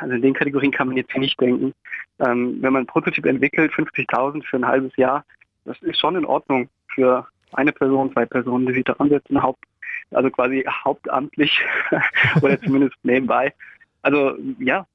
Also 0.00 0.14
in 0.14 0.20
den 0.20 0.34
Kategorien 0.34 0.70
kann 0.70 0.88
man 0.88 0.98
jetzt 0.98 1.12
hier 1.12 1.20
nicht 1.20 1.40
denken. 1.40 1.72
Ähm, 2.18 2.58
wenn 2.60 2.74
man 2.74 2.80
einen 2.80 2.86
Prototyp 2.88 3.24
entwickelt, 3.24 3.72
50.000 3.72 4.44
für 4.44 4.56
ein 4.58 4.66
halbes 4.66 4.94
Jahr, 4.96 5.24
das 5.64 5.80
ist 5.80 5.98
schon 5.98 6.16
in 6.16 6.26
Ordnung 6.26 6.68
für 6.88 7.26
eine 7.52 7.72
Person, 7.72 8.12
zwei 8.12 8.26
Personen, 8.26 8.66
die 8.66 8.74
sich 8.74 8.84
daran 8.84 9.08
setzen, 9.08 9.42
Haupt, 9.42 9.64
also 10.10 10.30
quasi 10.30 10.62
hauptamtlich 10.84 11.64
oder 12.42 12.60
zumindest 12.60 12.96
nebenbei. 13.02 13.54
Also 14.02 14.36
ja, 14.58 14.86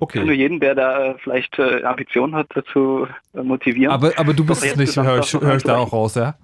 Okay. 0.00 0.18
Ich 0.18 0.20
kann 0.20 0.26
nur 0.26 0.34
jeden, 0.34 0.60
der 0.60 0.74
da 0.74 1.04
äh, 1.04 1.14
vielleicht 1.22 1.58
äh, 1.58 1.82
Ambitionen 1.84 2.34
hat, 2.34 2.48
dazu 2.54 3.06
äh, 3.34 3.42
motivieren. 3.42 3.92
Aber, 3.92 4.12
aber 4.16 4.32
du 4.32 4.44
bist 4.44 4.64
es 4.64 4.76
nicht, 4.76 4.96
höre 4.96 5.20
ich, 5.20 5.32
hör 5.34 5.56
ich 5.56 5.62
da 5.62 5.76
auch 5.76 5.92
raus, 5.92 6.14
ja? 6.14 6.34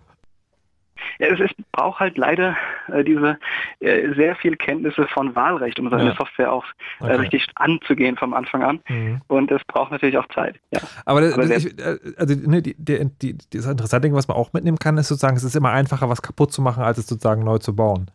Ja, 1.19 1.28
es, 1.28 1.40
es 1.40 1.51
braucht 1.73 2.01
halt 2.01 2.19
leider 2.19 2.57
äh, 2.93 3.03
diese 3.03 3.39
äh, 3.81 4.15
sehr 4.15 4.36
viel 4.36 4.57
Kenntnisse 4.57 5.07
von 5.09 5.35
Wahlrecht, 5.35 5.81
um 5.81 5.90
seine 5.90 6.11
ja. 6.11 6.16
Software 6.16 6.53
auch 6.53 6.65
äh, 7.01 7.05
okay. 7.05 7.15
richtig 7.16 7.47
anzugehen 7.57 8.16
vom 8.16 8.35
Anfang 8.35 8.62
an. 8.62 8.81
Mhm. 8.89 9.20
Und 9.27 9.51
es 9.51 9.62
braucht 9.66 9.90
natürlich 9.90 10.19
auch 10.19 10.28
Zeit. 10.28 10.61
Ja. 10.73 10.81
Aber, 11.05 11.20
das, 11.20 11.35
Aber 11.35 11.45
ich, 11.45 11.74
also, 12.16 12.35
ne, 12.49 12.62
die, 12.62 12.74
die, 12.78 13.11
die, 13.20 13.39
das 13.51 13.66
interessante 13.66 14.09
Ding, 14.09 14.15
was 14.15 14.28
man 14.28 14.36
auch 14.36 14.53
mitnehmen 14.53 14.78
kann, 14.78 14.99
ist 14.99 15.09
sozusagen, 15.09 15.36
es 15.36 15.45
ist 15.45 15.57
immer 15.57 15.70
einfacher, 15.70 16.09
was 16.09 16.23
kaputt 16.23 16.53
zu 16.53 16.62
machen, 16.62 16.82
als 16.82 16.99
es 16.99 17.07
sozusagen 17.07 17.43
neu 17.43 17.59
zu 17.59 17.74
bauen. 17.74 18.11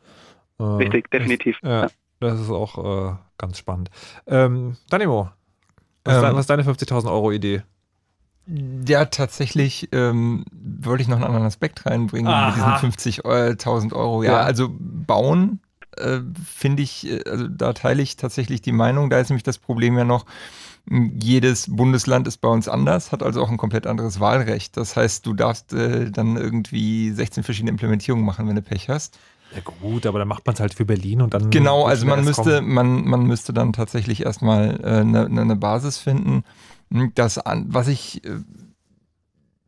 Richtig, 0.59 1.09
definitiv. 1.11 1.57
Ich. 1.61 1.69
Das 2.19 2.39
ist 2.39 2.51
auch 2.51 3.11
äh, 3.11 3.15
ganz 3.43 3.57
spannend. 3.57 3.89
Ähm, 4.25 4.77
Danimo, 4.89 5.29
was, 6.05 6.15
ähm, 6.15 6.35
was 6.35 6.41
ist 6.41 6.49
deine 6.49 6.63
50.000 6.63 7.11
Euro 7.11 7.31
Idee? 7.31 7.63
Ja, 8.87 9.05
tatsächlich 9.05 9.89
ähm, 9.93 10.45
wollte 10.51 11.01
ich 11.01 11.07
noch 11.07 11.17
einen 11.17 11.25
anderen 11.25 11.45
Aspekt 11.45 11.85
reinbringen 11.85 12.31
Aha. 12.31 12.81
mit 12.81 12.95
diesen 12.95 13.23
50.000 13.23 13.93
Euro. 13.93 14.23
Ja, 14.23 14.33
ja, 14.33 14.39
also 14.41 14.69
bauen 14.77 15.61
äh, 15.97 16.19
finde 16.43 16.83
ich, 16.83 17.09
äh, 17.09 17.21
also 17.29 17.47
da 17.47 17.73
teile 17.73 18.01
ich 18.01 18.17
tatsächlich 18.17 18.61
die 18.61 18.71
Meinung. 18.71 19.09
Da 19.09 19.19
ist 19.19 19.29
nämlich 19.29 19.43
das 19.43 19.57
Problem 19.57 19.97
ja 19.97 20.03
noch, 20.03 20.25
jedes 20.85 21.73
Bundesland 21.73 22.27
ist 22.27 22.37
bei 22.37 22.49
uns 22.49 22.67
anders, 22.67 23.13
hat 23.13 23.23
also 23.23 23.41
auch 23.41 23.49
ein 23.49 23.57
komplett 23.57 23.87
anderes 23.87 24.19
Wahlrecht. 24.19 24.75
Das 24.75 24.97
heißt, 24.97 25.25
du 25.25 25.33
darfst 25.33 25.71
äh, 25.71 26.11
dann 26.11 26.35
irgendwie 26.35 27.11
16 27.11 27.43
verschiedene 27.43 27.71
Implementierungen 27.71 28.25
machen, 28.25 28.47
wenn 28.47 28.55
du 28.55 28.61
Pech 28.61 28.89
hast. 28.89 29.17
Ja 29.55 29.61
gut, 29.81 30.05
aber 30.05 30.19
dann 30.19 30.27
macht 30.27 30.45
man 30.45 30.53
es 30.55 30.59
halt 30.59 30.73
für 30.73 30.85
Berlin 30.85 31.21
und 31.21 31.33
dann. 31.33 31.49
Genau, 31.49 31.85
also 31.85 32.05
man 32.05 32.23
müsste, 32.23 32.61
man, 32.61 33.05
man 33.05 33.25
müsste 33.25 33.53
dann 33.53 33.73
tatsächlich 33.73 34.25
erstmal 34.25 34.81
eine 34.81 35.25
äh, 35.25 35.29
ne, 35.29 35.45
ne 35.45 35.55
Basis 35.55 35.97
finden. 35.97 36.43
Hm, 36.91 37.11
das, 37.15 37.39
was 37.45 37.87
ich, 37.87 38.23
äh, 38.25 38.39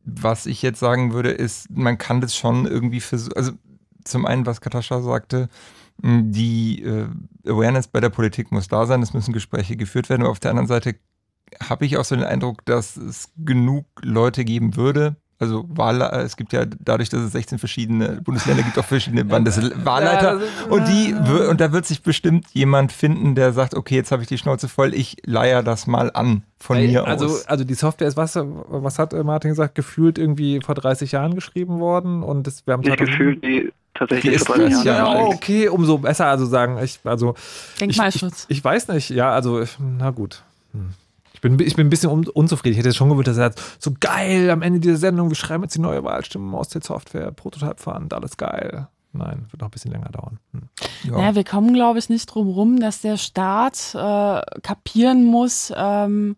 was 0.03 0.45
ich 0.45 0.61
jetzt 0.61 0.79
sagen 0.79 1.13
würde, 1.13 1.31
ist, 1.31 1.69
man 1.69 1.97
kann 1.97 2.21
das 2.21 2.35
schon 2.35 2.65
irgendwie 2.65 2.99
versuchen. 2.99 3.37
Also 3.37 3.51
zum 4.03 4.25
einen, 4.25 4.45
was 4.45 4.61
Katascha 4.61 5.01
sagte, 5.01 5.49
hm, 6.01 6.31
die 6.31 6.83
äh, 6.83 7.07
Awareness 7.45 7.87
bei 7.87 7.99
der 7.99 8.09
Politik 8.09 8.51
muss 8.51 8.67
da 8.67 8.85
sein, 8.85 9.01
es 9.01 9.13
müssen 9.13 9.33
Gespräche 9.33 9.75
geführt 9.75 10.09
werden. 10.09 10.23
Aber 10.23 10.31
auf 10.31 10.39
der 10.39 10.51
anderen 10.51 10.67
Seite 10.67 10.95
habe 11.61 11.85
ich 11.85 11.97
auch 11.97 12.05
so 12.05 12.15
den 12.15 12.25
Eindruck, 12.25 12.65
dass 12.65 12.97
es 12.97 13.31
genug 13.37 13.85
Leute 14.01 14.45
geben 14.45 14.75
würde, 14.75 15.15
also 15.37 15.65
Wahl, 15.67 16.01
äh, 16.01 16.21
es 16.21 16.37
gibt 16.37 16.53
ja 16.53 16.65
dadurch, 16.65 17.09
dass 17.09 17.21
es 17.21 17.33
16 17.33 17.59
verschiedene 17.59 18.21
Bundesländer 18.21 18.63
gibt, 18.63 18.77
auch 18.79 18.85
verschiedene 18.85 19.29
Wahlleiter. 19.29 20.39
Und 20.69 20.87
die 20.87 21.13
und 21.13 21.59
da 21.59 21.71
wird 21.73 21.85
sich 21.85 22.01
bestimmt 22.01 22.47
jemand 22.53 22.91
finden, 22.91 23.35
der 23.35 23.51
sagt, 23.51 23.75
okay, 23.75 23.95
jetzt 23.95 24.11
habe 24.11 24.21
ich 24.21 24.29
die 24.29 24.37
Schnauze 24.37 24.69
voll, 24.69 24.93
ich 24.93 25.17
leier 25.25 25.61
das 25.61 25.87
mal 25.87 26.09
an 26.13 26.43
von 26.57 26.77
Ey, 26.77 26.87
mir 26.87 27.05
also, 27.05 27.25
aus. 27.25 27.47
Also 27.47 27.65
die 27.65 27.73
Software 27.73 28.07
ist 28.07 28.15
was, 28.15 28.35
was 28.35 28.97
hat 28.97 29.13
äh, 29.13 29.23
Martin 29.23 29.49
gesagt, 29.49 29.75
gefühlt 29.75 30.17
irgendwie 30.17 30.61
vor 30.61 30.75
30 30.75 31.11
Jahren 31.11 31.35
geschrieben 31.35 31.79
worden 31.79 32.23
und 32.23 32.47
das, 32.47 32.65
wir 32.65 32.73
haben 32.73 32.81
Nicht 32.81 32.97
gefühlt, 32.97 33.43
die 33.43 33.73
tatsächlich 33.93 34.31
die 34.31 34.35
ist 34.37 34.45
30 34.47 34.85
Jahre 34.85 35.19
ja, 35.19 35.25
okay, 35.25 35.67
umso 35.67 35.97
besser. 35.97 36.27
Also 36.27 36.45
sagen, 36.45 36.79
ich, 36.81 36.99
also 37.03 37.35
Denkmalschutz. 37.81 38.45
Ich, 38.45 38.51
ich, 38.51 38.57
ich 38.59 38.63
weiß 38.63 38.87
nicht, 38.87 39.09
ja, 39.09 39.31
also 39.31 39.63
na 39.79 40.11
gut. 40.11 40.43
Hm 40.71 40.93
bin, 41.49 41.59
ich 41.59 41.75
bin 41.75 41.87
ein 41.87 41.89
bisschen 41.89 42.11
un 42.11 42.27
unzufrieden. 42.27 42.73
Ich 42.73 42.79
hätte 42.83 42.93
schon 42.93 43.09
gewünscht, 43.09 43.27
dass 43.27 43.37
er 43.37 43.51
sagt, 43.51 43.61
so 43.79 43.91
geil, 43.99 44.49
am 44.49 44.61
Ende 44.61 44.79
dieser 44.79 44.97
Sendung, 44.97 45.29
wir 45.29 45.35
schreiben 45.35 45.63
jetzt 45.63 45.75
die 45.75 45.81
neue 45.81 46.03
Wahlstimme 46.03 46.57
aus 46.57 46.69
der 46.69 46.81
Software, 46.81 47.31
Prototype 47.31 47.77
fahren, 47.77 48.07
alles 48.11 48.37
geil. 48.37 48.87
Nein, 49.13 49.45
wird 49.49 49.61
noch 49.61 49.69
ein 49.69 49.71
bisschen 49.71 49.91
länger 49.91 50.09
dauern. 50.09 50.39
Hm. 50.51 50.61
Ja. 51.03 51.11
Naja, 51.11 51.35
wir 51.35 51.43
kommen, 51.43 51.73
glaube 51.73 51.99
ich, 51.99 52.09
nicht 52.09 52.25
drum 52.25 52.49
rum, 52.49 52.79
dass 52.79 53.01
der 53.01 53.17
Staat 53.17 53.93
äh, 53.93 54.59
kapieren 54.61 55.25
muss, 55.25 55.71
ähm, 55.75 56.35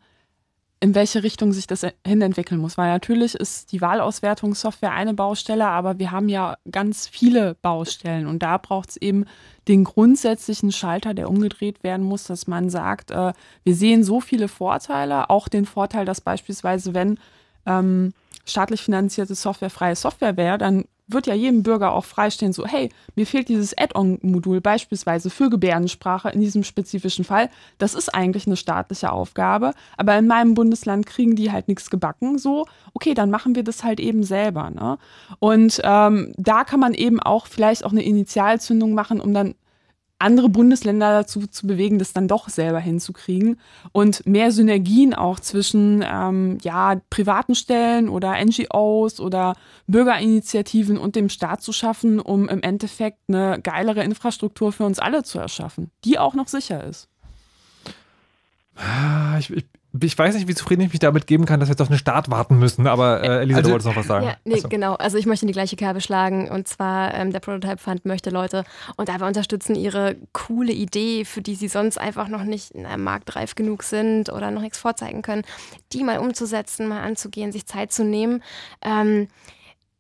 in 0.80 0.94
welche 0.94 1.24
Richtung 1.24 1.54
sich 1.54 1.66
das 1.66 1.86
hin 2.06 2.22
entwickeln 2.22 2.62
muss. 2.62 2.78
Weil 2.78 2.91
natürlich 2.91 3.34
ist 3.34 3.72
die 3.72 3.82
Wahlauswertungssoftware 3.82 4.91
eine 4.91 5.14
Baustelle, 5.14 5.68
aber 5.68 5.98
wir 5.98 6.12
haben 6.12 6.30
ja 6.30 6.58
ganz 6.70 7.08
viele 7.08 7.56
Baustellen 7.56 8.28
und 8.28 8.44
da 8.44 8.58
braucht 8.58 8.91
es 8.91 8.98
eben 8.98 9.26
den 9.68 9.84
grundsätzlichen 9.84 10.72
Schalter, 10.72 11.14
der 11.14 11.30
umgedreht 11.30 11.84
werden 11.84 12.06
muss, 12.06 12.26
dass 12.26 12.48
man 12.48 12.70
sagt, 12.70 13.12
äh, 13.12 13.34
wir 13.64 13.76
sehen 13.76 14.04
so 14.04 14.22
viele 14.22 14.48
Vorteile, 14.48 15.30
auch 15.30 15.48
den 15.48 15.66
Vorteil, 15.66 16.06
dass 16.06 16.22
beispielsweise, 16.22 16.94
wenn 16.94 17.20
ähm, 17.66 18.14
staatlich 18.45 18.82
finanzierte 18.82 19.36
Software 19.36 19.70
freie 19.70 19.95
Software 19.95 20.38
wäre, 20.38 20.58
dann 20.58 20.86
wird 21.08 21.28
ja 21.28 21.34
jedem 21.34 21.64
Bürger 21.64 21.94
auch 21.94 22.06
freistehen, 22.06 22.54
so, 22.54 22.66
hey, 22.66 22.90
mir 23.16 23.26
fehlt 23.26 23.50
dieses 23.50 23.78
Add-on-Modul 23.78 24.62
beispielsweise 24.62 25.30
für 25.30 25.50
Gebärdensprache 25.50 26.30
in 26.30 26.42
diesem 26.42 26.64
spezifischen 26.64 27.24
Fall. 27.24 27.50
Das 27.78 27.94
ist 27.94 28.14
eigentlich 28.14 28.46
eine 28.46 28.58
staatliche 28.58 29.12
Aufgabe, 29.12 29.74
aber 29.96 30.18
in 30.18 30.28
meinem 30.28 30.54
Bundesland 30.54 31.06
kriegen 31.06 31.36
die 31.36 31.52
halt 31.52 31.68
nichts 31.68 31.90
gebacken. 31.90 32.38
So, 32.38 32.66
okay, 32.94 33.14
dann 33.14 33.32
machen 33.32 33.56
wir 33.56 33.64
das 33.64 33.84
halt 33.84 34.00
eben 34.00 34.24
selber. 34.24 34.70
Ne? 34.70 34.98
Und 35.40 35.80
ähm, 35.84 36.34
da 36.38 36.64
kann 36.64 36.80
man 36.80 36.94
eben 36.94 37.20
auch 37.22 37.48
vielleicht 37.48 37.86
auch 37.86 37.92
eine 37.92 38.04
Initialzündung 38.04 38.94
machen, 38.94 39.22
um 39.22 39.34
dann 39.34 39.56
andere 40.19 40.49
Bundesländer 40.49 41.11
dazu 41.11 41.45
zu 41.48 41.68
bewegen, 41.68 41.99
das 41.99 42.14
dann 42.14 42.27
doch 42.27 42.49
selber 42.49 42.80
hinzukriegen 42.80 43.60
und 43.91 44.26
mehr 44.26 44.52
Synergien 44.52 45.14
auch 45.14 45.39
zwischen 45.39 46.03
ähm, 46.07 46.57
ja, 46.64 46.99
privaten 47.10 47.56
Stellen 47.56 48.10
oder 48.10 48.34
NGOs 48.44 49.19
oder 49.19 49.56
Bürgerinitiativen 49.85 50.98
und 50.98 51.15
dem 51.15 51.30
Staat 51.30 51.61
zu 51.61 51.72
schaffen, 51.72 52.19
um 52.19 52.49
im 52.49 52.61
Endeffekt 52.61 53.19
eine 53.27 53.60
geilere 53.61 54.03
Infrastruktur 54.03 54.72
für 54.72 54.85
uns 54.85 54.99
alle 54.99 55.23
zu 55.23 55.39
erschaffen, 55.39 55.91
die 56.03 56.18
auch 56.18 56.34
noch 56.34 56.48
sicher 56.48 56.84
ist. 56.84 57.10
Ah, 58.76 59.38
ich, 59.39 59.52
ich, 59.52 59.65
ich 60.03 60.18
weiß 60.18 60.36
nicht, 60.36 60.48
wie 60.48 60.56
zufrieden 60.56 60.82
ich 60.82 60.91
mich 60.91 60.99
damit 60.99 61.28
geben 61.28 61.45
kann, 61.45 61.60
dass 61.60 61.69
wir 61.69 61.74
jetzt 61.74 61.82
auf 61.82 61.88
den 61.88 61.98
Start 61.98 62.30
warten 62.30 62.60
müssen, 62.60 62.88
aber 62.88 63.24
äh, 63.24 63.41
Elisa, 63.41 63.57
also, 63.57 63.68
du 63.68 63.72
wolltest 63.74 63.88
noch 63.88 63.95
was 63.95 64.07
sagen. 64.07 64.26
Ja, 64.26 64.38
nee, 64.45 64.56
Achso. 64.56 64.69
genau. 64.69 64.95
Also 64.95 65.18
ich 65.18 65.26
möchte 65.26 65.45
in 65.45 65.48
die 65.48 65.53
gleiche 65.53 65.76
Kerbe 65.76 66.02
schlagen 66.02 66.49
und 66.49 66.68
zwar 66.68 67.14
ähm, 67.14 67.32
der 67.32 67.40
Prototype 67.40 67.78
Fund 67.78 68.06
möchte 68.06 68.30
Leute 68.30 68.64
und 68.95 69.10
einfach 69.10 69.28
unterstützen, 69.28 69.76
ihre 69.76 70.15
coole 70.34 70.74
Idee, 70.74 71.26
für 71.26 71.41
die 71.41 71.56
sie 71.56 71.68
sonst 71.68 71.98
einfach 71.98 72.28
noch 72.28 72.44
nicht 72.44 72.72
in 72.72 72.86
einem 72.86 73.03
marktreif 73.03 73.56
genug 73.56 73.84
sind 73.84 74.32
oder 74.32 74.52
noch 74.52 74.61
nichts 74.61 74.78
vorzeigen 74.78 75.22
können, 75.22 75.44
die 75.94 76.03
mal 76.03 76.19
umzusetzen, 76.19 76.88
mal 76.88 77.02
anzugehen, 77.02 77.52
sich 77.52 77.65
Zeit 77.65 77.91
zu 77.91 78.03
nehmen. 78.03 78.44
Ähm, 78.82 79.28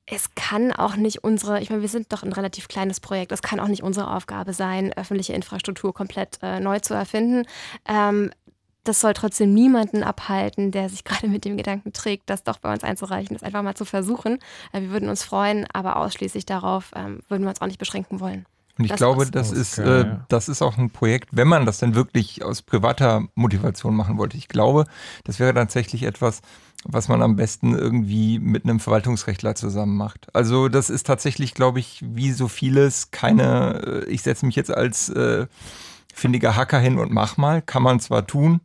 es 0.09 0.33
kann 0.35 0.71
auch 0.71 0.95
nicht 0.95 1.23
unsere, 1.23 1.61
ich 1.61 1.69
meine, 1.69 1.81
wir 1.81 1.89
sind 1.89 2.13
doch 2.13 2.23
ein 2.23 2.31
relativ 2.31 2.69
kleines 2.69 3.01
Projekt, 3.01 3.33
es 3.33 3.41
kann 3.41 3.59
auch 3.59 3.67
nicht 3.67 3.83
unsere 3.83 4.09
Aufgabe 4.15 4.53
sein, 4.53 4.93
öffentliche 4.93 5.33
Infrastruktur 5.33 5.93
komplett 5.93 6.39
äh, 6.41 6.61
neu 6.61 6.79
zu 6.79 6.93
erfinden. 6.93 7.45
Ähm, 7.85 8.31
das 8.87 9.01
soll 9.01 9.13
trotzdem 9.13 9.53
niemanden 9.53 10.03
abhalten, 10.03 10.71
der 10.71 10.89
sich 10.89 11.03
gerade 11.03 11.27
mit 11.27 11.45
dem 11.45 11.57
Gedanken 11.57 11.93
trägt, 11.93 12.29
das 12.29 12.43
doch 12.43 12.59
bei 12.59 12.71
uns 12.71 12.83
einzureichen, 12.83 13.35
das 13.35 13.43
einfach 13.43 13.63
mal 13.63 13.75
zu 13.75 13.85
versuchen. 13.85 14.39
Äh, 14.71 14.81
wir 14.81 14.91
würden 14.91 15.09
uns 15.09 15.23
freuen, 15.23 15.65
aber 15.73 15.97
ausschließlich 15.97 16.45
darauf 16.45 16.91
ähm, 16.95 17.19
würden 17.29 17.43
wir 17.43 17.49
uns 17.49 17.61
auch 17.61 17.67
nicht 17.67 17.79
beschränken 17.79 18.19
wollen. 18.19 18.45
Und 18.77 18.85
ich 18.85 18.91
das 18.91 18.97
glaube, 18.99 19.25
das 19.25 19.51
ist, 19.51 19.79
äh, 19.79 20.05
das 20.29 20.49
ist 20.49 20.61
auch 20.61 20.77
ein 20.77 20.91
Projekt, 20.91 21.29
wenn 21.31 21.47
man 21.47 21.65
das 21.65 21.79
denn 21.79 21.95
wirklich 21.95 22.43
aus 22.43 22.61
privater 22.61 23.23
Motivation 23.33 23.95
machen 23.95 24.17
wollte. 24.19 24.37
Ich 24.37 24.49
glaube, 24.49 24.85
das 25.23 25.39
wäre 25.39 25.53
tatsächlich 25.53 26.03
etwas, 26.03 26.41
was 26.83 27.07
man 27.07 27.23
am 27.23 27.35
besten 27.35 27.75
irgendwie 27.75 28.37
mit 28.37 28.65
einem 28.65 28.79
Verwaltungsrechtler 28.79 29.55
zusammen 29.55 29.97
macht. 29.97 30.27
Also 30.35 30.69
das 30.69 30.91
ist 30.91 31.07
tatsächlich, 31.07 31.55
glaube 31.55 31.79
ich, 31.79 32.03
wie 32.05 32.31
so 32.31 32.47
vieles 32.47 33.09
keine, 33.09 34.05
äh, 34.05 34.09
ich 34.11 34.21
setze 34.21 34.45
mich 34.45 34.55
jetzt 34.55 34.71
als 34.71 35.09
äh, 35.09 35.47
findiger 36.13 36.55
Hacker 36.55 36.79
hin 36.79 36.99
und 36.99 37.11
mach 37.11 37.37
mal, 37.37 37.63
kann 37.63 37.81
man 37.81 37.99
zwar 37.99 38.27
tun, 38.27 38.61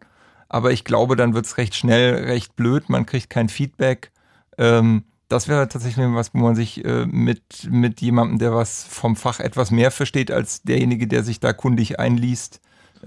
aber 0.53 0.71
ich 0.71 0.85
glaube, 0.85 1.17
dann 1.17 1.35
wird 1.35 1.47
es 1.47 1.57
recht 1.57 1.75
schnell, 1.75 2.15
recht 2.27 2.55
blöd, 2.57 2.89
man 2.89 3.07
kriegt 3.07 3.31
kein 3.31 3.49
Feedback. 3.49 4.13
Ähm, 4.59 5.05
das 5.29 5.49
wäre 5.49 5.67
tatsächlich 5.67 6.07
was, 6.11 6.35
wo 6.35 6.39
man 6.41 6.55
sich 6.55 6.85
äh, 6.85 7.07
mit, 7.07 7.69
mit 7.71 8.03
jemandem, 8.03 8.39
der 8.39 8.55
was 8.55 8.85
vom 8.85 9.17
Fach 9.17 9.41
etwas 9.41 9.71
mehr 9.71 9.91
versteht, 9.91 10.31
als 10.31 10.63
derjenige, 10.63 11.09
der 11.09 11.23
sich 11.23 11.41
da 11.41 11.55
kundig 11.55 11.99
einliest, 11.99 12.61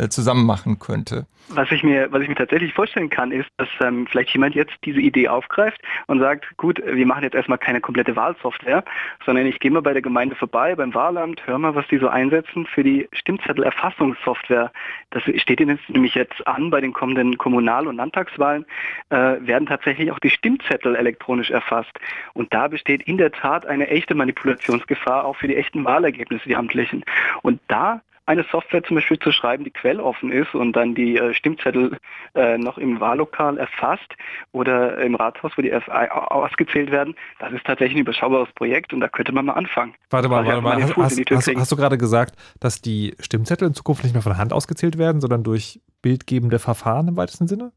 zusammen 0.09 0.45
machen 0.45 0.80
könnte. 0.80 1.26
Was 1.49 1.72
ich 1.72 1.84
mir, 1.84 2.11
was 2.11 2.23
ich 2.23 2.27
mir 2.27 2.35
tatsächlich 2.35 2.73
vorstellen 2.73 3.09
kann, 3.09 3.31
ist, 3.31 3.47
dass 3.57 3.67
ähm, 3.80 4.07
vielleicht 4.07 4.31
jemand 4.31 4.55
jetzt 4.55 4.73
diese 4.84 4.99
Idee 4.99 5.27
aufgreift 5.27 5.80
und 6.07 6.19
sagt, 6.19 6.57
gut, 6.57 6.81
wir 6.84 7.05
machen 7.05 7.23
jetzt 7.23 7.35
erstmal 7.35 7.59
keine 7.59 7.81
komplette 7.81 8.15
Wahlsoftware, 8.15 8.84
sondern 9.26 9.45
ich 9.45 9.59
gehe 9.59 9.69
mal 9.69 9.84
bei 9.84 9.93
der 9.93 10.01
Gemeinde 10.01 10.35
vorbei, 10.35 10.76
beim 10.76 10.95
Wahlamt, 10.95 11.45
hör 11.45 11.59
mal, 11.59 11.76
was 11.76 11.88
die 11.88 11.99
so 11.99 12.07
einsetzen 12.07 12.65
für 12.65 12.84
die 12.84 13.07
Stimmzettelerfassungssoftware. 13.13 14.72
Das 15.11 15.23
steht 15.35 15.59
Ihnen 15.59 15.77
nämlich 15.88 16.15
jetzt 16.15 16.45
an, 16.47 16.72
bei 16.72 16.81
den 16.81 16.93
kommenden 16.93 17.38
Kommunal- 17.38 17.88
und 17.88 17.97
Landtagswahlen 17.97 18.65
äh, 19.09 19.15
werden 19.39 19.67
tatsächlich 19.67 20.11
auch 20.11 20.19
die 20.19 20.31
Stimmzettel 20.31 20.95
elektronisch 20.95 21.51
erfasst. 21.51 21.93
Und 22.34 22.53
da 22.55 22.67
besteht 22.67 23.03
in 23.03 23.17
der 23.17 23.31
Tat 23.31 23.67
eine 23.67 23.88
echte 23.88 24.15
Manipulationsgefahr 24.15 25.26
auch 25.26 25.35
für 25.35 25.47
die 25.47 25.55
echten 25.55 25.85
Wahlergebnisse, 25.85 26.49
die 26.49 26.55
amtlichen. 26.55 27.03
Und 27.43 27.61
da 27.67 28.01
eine 28.26 28.45
Software 28.52 28.84
zum 28.84 28.95
Beispiel 28.95 29.19
zu 29.19 29.31
schreiben, 29.31 29.64
die 29.64 29.72
quelloffen 29.72 30.31
ist 30.31 30.53
und 30.56 30.73
dann 30.73 30.95
die 30.95 31.18
äh, 31.18 31.34
Stimmzettel 31.34 31.97
äh, 32.34 32.57
noch 32.57 32.77
im 32.77 32.99
Wahllokal 32.99 33.57
erfasst 33.57 34.15
oder 34.52 34.97
im 34.99 35.15
Rathaus, 35.15 35.52
wo 35.56 35.61
die 35.61 35.73
ausgezählt 35.73 36.91
werden, 36.91 37.15
das 37.39 37.53
ist 37.53 37.65
tatsächlich 37.65 37.97
ein 37.97 38.02
überschaubares 38.02 38.52
Projekt 38.53 38.93
und 38.93 38.99
da 38.99 39.07
könnte 39.07 39.31
man 39.31 39.45
mal 39.45 39.53
anfangen. 39.53 39.93
Warte 40.10 40.30
mal, 40.30 40.45
warte 40.45 40.61
mal. 40.61 40.81
Hast, 40.81 40.95
hast, 40.97 41.31
hast, 41.31 41.56
hast, 41.56 41.72
du 41.72 41.76
gerade 41.76 41.97
gesagt, 41.97 42.35
dass 42.60 42.81
die 42.81 43.15
Stimmzettel 43.19 43.68
in 43.68 43.73
Zukunft 43.73 44.03
nicht 44.03 44.14
mehr 44.14 44.23
von 44.23 44.38
Hand 44.38 44.53
ausgezählt 44.53 44.97
werden, 44.97 45.22
sondern 45.22 45.43
durch 45.43 45.81
bildgebende 46.02 46.60
Verfahren 46.60 47.07
im 47.07 47.18
weitesten 47.18 47.47
Sinne? 47.47 47.72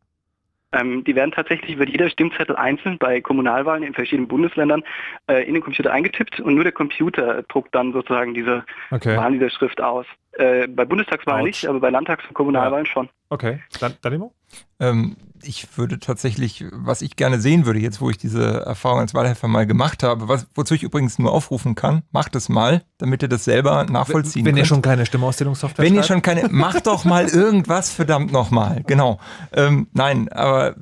Ähm, 0.73 1.03
die 1.05 1.15
werden 1.15 1.33
tatsächlich 1.33 1.79
wird 1.79 1.89
jeder 1.89 2.11
Stimmzettel 2.11 2.57
einzeln 2.57 2.99
bei 2.99 3.21
Kommunalwahlen 3.21 3.83
in 3.83 3.95
verschiedenen 3.95 4.29
Bundesländern 4.29 4.83
äh, 5.27 5.47
in 5.47 5.55
den 5.55 5.63
Computer 5.63 5.93
eingetippt 5.93 6.41
und 6.41 6.55
nur 6.55 6.65
der 6.65 6.73
Computer 6.73 7.43
druckt 7.45 7.75
dann 7.75 7.93
sozusagen 7.93 8.35
diese 8.35 8.65
okay. 8.91 9.17
Wahlniederschrift 9.17 9.81
aus. 9.81 10.05
Äh, 10.33 10.69
bei 10.69 10.85
Bundestagswahlen 10.85 11.43
Ouch. 11.43 11.47
nicht, 11.47 11.67
aber 11.67 11.81
bei 11.81 11.91
Landtags- 11.91 12.27
und 12.29 12.35
Kommunalwahlen 12.35 12.85
ja. 12.85 12.93
schon. 12.93 13.09
Okay, 13.31 13.61
dann 13.81 13.95
Danimo? 14.03 14.33
Ähm, 14.81 15.17
ich 15.43 15.77
würde 15.77 15.99
tatsächlich, 15.99 16.65
was 16.73 17.03
ich 17.03 17.17
gerne 17.17 17.41
sehen 17.41 17.67
würde, 17.67 17.79
jetzt 17.79 18.01
wo 18.01 18.11
ich 18.11 18.19
diese 18.19 18.61
Erfahrung 18.63 19.01
als 19.01 19.15
Wahlhelfer 19.15 19.49
mal 19.49 19.67
gemacht 19.67 20.03
habe, 20.03 20.29
was, 20.29 20.47
wozu 20.55 20.75
ich 20.75 20.83
übrigens 20.83 21.19
nur 21.19 21.33
aufrufen 21.33 21.75
kann, 21.75 22.03
macht 22.11 22.35
es 22.37 22.49
mal, 22.49 22.83
damit 22.99 23.23
ihr 23.23 23.29
das 23.29 23.45
selber 23.45 23.85
nachvollziehen 23.85 24.45
Wenn 24.45 24.55
könnt. 24.55 24.65
ihr 24.65 24.69
schon 24.69 24.83
keine 24.83 25.07
Stimmauszählungssoftware 25.07 25.85
Wenn 25.85 25.95
ihr 25.95 26.03
schon 26.03 26.23
keine, 26.23 26.49
macht 26.49 26.87
doch 26.87 27.05
mal 27.05 27.27
irgendwas, 27.29 27.91
verdammt 27.91 28.33
nochmal. 28.33 28.83
Genau. 28.87 29.19
Ähm, 29.53 29.89
nein, 29.93 30.29
aber 30.31 30.77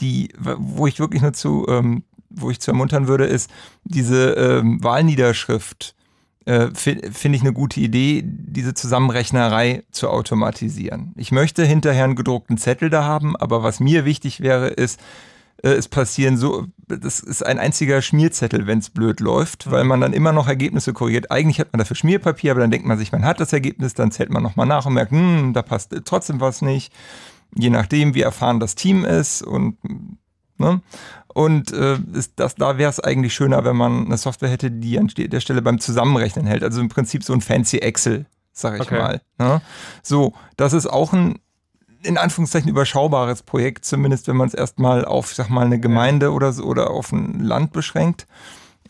die, 0.00 0.28
wo 0.38 0.86
ich 0.86 0.98
wirklich 0.98 1.22
nur 1.22 1.32
zu, 1.32 1.66
ähm, 1.68 2.04
wo 2.28 2.50
ich 2.50 2.60
zu 2.60 2.70
ermuntern 2.70 3.08
würde, 3.08 3.24
ist 3.24 3.50
diese 3.84 4.32
ähm, 4.32 4.82
Wahlniederschrift 4.82 5.95
äh, 6.46 6.68
finde 6.74 7.36
ich 7.36 7.42
eine 7.42 7.52
gute 7.52 7.80
Idee, 7.80 8.22
diese 8.24 8.72
Zusammenrechnerei 8.72 9.82
zu 9.90 10.08
automatisieren. 10.08 11.12
Ich 11.16 11.32
möchte 11.32 11.64
hinterher 11.64 12.04
einen 12.04 12.16
gedruckten 12.16 12.56
Zettel 12.56 12.88
da 12.88 13.04
haben, 13.04 13.36
aber 13.36 13.62
was 13.62 13.80
mir 13.80 14.04
wichtig 14.04 14.40
wäre, 14.40 14.68
ist, 14.68 15.00
äh, 15.62 15.70
es 15.70 15.88
passieren 15.88 16.36
so, 16.36 16.66
das 16.86 17.18
ist 17.18 17.44
ein 17.44 17.58
einziger 17.58 18.00
Schmierzettel, 18.00 18.68
wenn 18.68 18.78
es 18.78 18.90
blöd 18.90 19.18
läuft, 19.18 19.70
weil 19.70 19.82
man 19.82 20.00
dann 20.00 20.12
immer 20.12 20.32
noch 20.32 20.46
Ergebnisse 20.46 20.92
korrigiert. 20.92 21.32
Eigentlich 21.32 21.58
hat 21.58 21.72
man 21.72 21.78
dafür 21.78 21.96
Schmierpapier, 21.96 22.52
aber 22.52 22.60
dann 22.60 22.70
denkt 22.70 22.86
man 22.86 22.96
sich, 22.96 23.10
man 23.10 23.24
hat 23.24 23.40
das 23.40 23.52
Ergebnis, 23.52 23.94
dann 23.94 24.12
zählt 24.12 24.30
man 24.30 24.44
nochmal 24.44 24.66
nach 24.66 24.86
und 24.86 24.94
merkt, 24.94 25.10
hm, 25.10 25.52
da 25.52 25.62
passt 25.62 25.94
trotzdem 26.04 26.40
was 26.40 26.62
nicht. 26.62 26.92
Je 27.56 27.70
nachdem, 27.70 28.14
wie 28.14 28.22
erfahren 28.22 28.60
das 28.60 28.76
Team 28.76 29.04
ist 29.04 29.42
und 29.42 29.78
Ne? 30.58 30.80
Und 31.36 31.70
äh, 31.70 31.98
ist 32.14 32.32
das, 32.36 32.54
da 32.54 32.78
wäre 32.78 32.88
es 32.88 32.98
eigentlich 32.98 33.34
schöner, 33.34 33.62
wenn 33.62 33.76
man 33.76 34.06
eine 34.06 34.16
Software 34.16 34.48
hätte, 34.48 34.70
die 34.70 34.98
an 34.98 35.10
der 35.14 35.40
Stelle 35.40 35.60
beim 35.60 35.78
Zusammenrechnen 35.78 36.46
hält. 36.46 36.62
Also 36.62 36.80
im 36.80 36.88
Prinzip 36.88 37.22
so 37.22 37.34
ein 37.34 37.42
fancy 37.42 37.76
Excel, 37.76 38.24
sag 38.52 38.76
ich 38.76 38.80
okay. 38.80 38.98
mal. 38.98 39.20
Ne? 39.36 39.60
So, 40.02 40.32
das 40.56 40.72
ist 40.72 40.86
auch 40.86 41.12
ein 41.12 41.38
in 42.02 42.16
Anführungszeichen 42.16 42.70
überschaubares 42.70 43.42
Projekt, 43.42 43.84
zumindest 43.84 44.28
wenn 44.28 44.36
man 44.36 44.48
es 44.48 44.54
erstmal 44.54 45.04
auf, 45.04 45.34
sag 45.34 45.50
mal, 45.50 45.66
eine 45.66 45.78
Gemeinde 45.78 46.32
oder 46.32 46.54
so 46.54 46.64
oder 46.64 46.90
auf 46.90 47.12
ein 47.12 47.40
Land 47.40 47.70
beschränkt. 47.72 48.26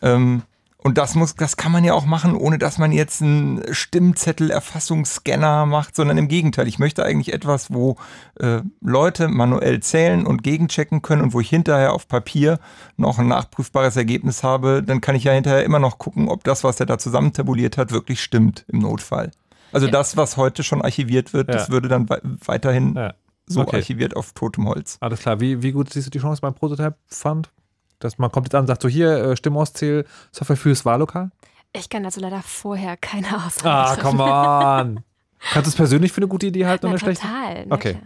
Ähm, 0.00 0.42
und 0.86 0.98
das 0.98 1.16
muss, 1.16 1.34
das 1.34 1.56
kann 1.56 1.72
man 1.72 1.82
ja 1.82 1.94
auch 1.94 2.06
machen, 2.06 2.36
ohne 2.36 2.58
dass 2.58 2.78
man 2.78 2.92
jetzt 2.92 3.20
einen 3.20 3.60
Stimmzettel-Erfassungsscanner 3.74 5.66
macht, 5.66 5.96
sondern 5.96 6.16
im 6.16 6.28
Gegenteil. 6.28 6.68
Ich 6.68 6.78
möchte 6.78 7.04
eigentlich 7.04 7.32
etwas, 7.32 7.72
wo 7.74 7.96
äh, 8.38 8.60
Leute 8.82 9.26
manuell 9.26 9.80
zählen 9.80 10.24
und 10.24 10.44
gegenchecken 10.44 11.02
können 11.02 11.22
und 11.22 11.34
wo 11.34 11.40
ich 11.40 11.50
hinterher 11.50 11.92
auf 11.92 12.06
Papier 12.06 12.60
noch 12.96 13.18
ein 13.18 13.26
nachprüfbares 13.26 13.96
Ergebnis 13.96 14.44
habe. 14.44 14.80
Dann 14.80 15.00
kann 15.00 15.16
ich 15.16 15.24
ja 15.24 15.32
hinterher 15.32 15.64
immer 15.64 15.80
noch 15.80 15.98
gucken, 15.98 16.28
ob 16.28 16.44
das, 16.44 16.62
was 16.62 16.78
er 16.78 16.86
da 16.86 16.98
zusammen 16.98 17.32
tabuliert 17.32 17.78
hat, 17.78 17.90
wirklich 17.90 18.22
stimmt 18.22 18.64
im 18.68 18.78
Notfall. 18.78 19.32
Also 19.72 19.86
ja. 19.86 19.92
das, 19.92 20.16
was 20.16 20.36
heute 20.36 20.62
schon 20.62 20.82
archiviert 20.82 21.32
wird, 21.32 21.48
ja. 21.48 21.54
das 21.54 21.68
würde 21.68 21.88
dann 21.88 22.08
weiterhin 22.44 22.94
ja. 22.94 23.14
so 23.48 23.62
okay. 23.62 23.78
archiviert 23.78 24.14
auf 24.14 24.34
totem 24.34 24.68
Holz. 24.68 24.98
Alles 25.00 25.18
klar. 25.18 25.40
Wie, 25.40 25.64
wie 25.64 25.72
gut 25.72 25.92
siehst 25.92 26.06
du 26.06 26.10
die 26.12 26.20
Chance 26.20 26.42
beim 26.42 26.54
Prototype 26.54 26.94
Fund? 27.08 27.50
Dass 27.98 28.18
man 28.18 28.30
kommt 28.30 28.46
jetzt 28.46 28.54
an 28.54 28.62
und 28.62 28.66
sagt 28.66 28.82
so, 28.82 28.88
hier, 28.88 29.16
äh, 29.16 29.36
Stimmauszähl, 29.36 30.04
Software 30.32 30.56
fürs 30.56 30.84
Wahllokal? 30.84 31.30
Ich 31.72 31.88
kann 31.88 32.02
dazu 32.02 32.20
leider 32.20 32.42
vorher 32.42 32.96
keine 32.96 33.26
Aussage 33.46 33.68
Ah, 33.68 33.96
come 33.96 34.22
on. 34.22 35.04
Kannst 35.52 35.66
du 35.66 35.70
es 35.70 35.76
persönlich 35.76 36.12
für 36.12 36.18
eine 36.18 36.28
gute 36.28 36.46
Idee 36.46 36.66
halten 36.66 36.86
Na, 36.86 36.92
oder 36.92 36.98
total, 37.00 37.52
schlecht? 37.52 37.72
Okay. 37.72 37.98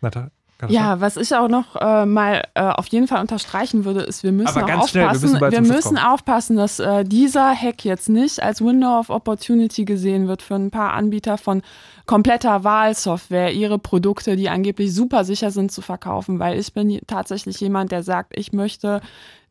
Na, 0.00 0.30
Ja, 0.66 1.00
was 1.00 1.16
ich 1.16 1.34
auch 1.36 1.48
noch 1.48 1.76
äh, 1.76 2.04
mal 2.04 2.42
äh, 2.54 2.62
auf 2.62 2.88
jeden 2.88 3.06
Fall 3.06 3.20
unterstreichen 3.20 3.84
würde, 3.84 4.00
ist, 4.00 4.24
wir 4.24 4.32
müssen 4.32 4.58
auch 4.58 4.62
aufpassen, 4.62 4.88
schnell, 4.88 5.12
wir 5.12 5.20
müssen, 5.20 5.40
wir 5.40 5.60
müssen 5.60 5.98
aufpassen, 5.98 6.56
dass 6.56 6.80
äh, 6.80 7.04
dieser 7.04 7.54
Hack 7.54 7.84
jetzt 7.84 8.08
nicht 8.08 8.42
als 8.42 8.60
Window 8.60 8.98
of 8.98 9.08
Opportunity 9.08 9.84
gesehen 9.84 10.26
wird 10.26 10.42
für 10.42 10.56
ein 10.56 10.72
paar 10.72 10.94
Anbieter 10.94 11.38
von 11.38 11.62
kompletter 12.06 12.64
Wahlsoftware, 12.64 13.52
ihre 13.52 13.78
Produkte, 13.78 14.34
die 14.34 14.48
angeblich 14.48 14.92
super 14.92 15.24
sicher 15.24 15.52
sind 15.52 15.70
zu 15.70 15.80
verkaufen, 15.80 16.40
weil 16.40 16.58
ich 16.58 16.72
bin 16.72 16.98
tatsächlich 17.06 17.60
jemand, 17.60 17.92
der 17.92 18.02
sagt, 18.02 18.36
ich 18.36 18.52
möchte 18.52 19.00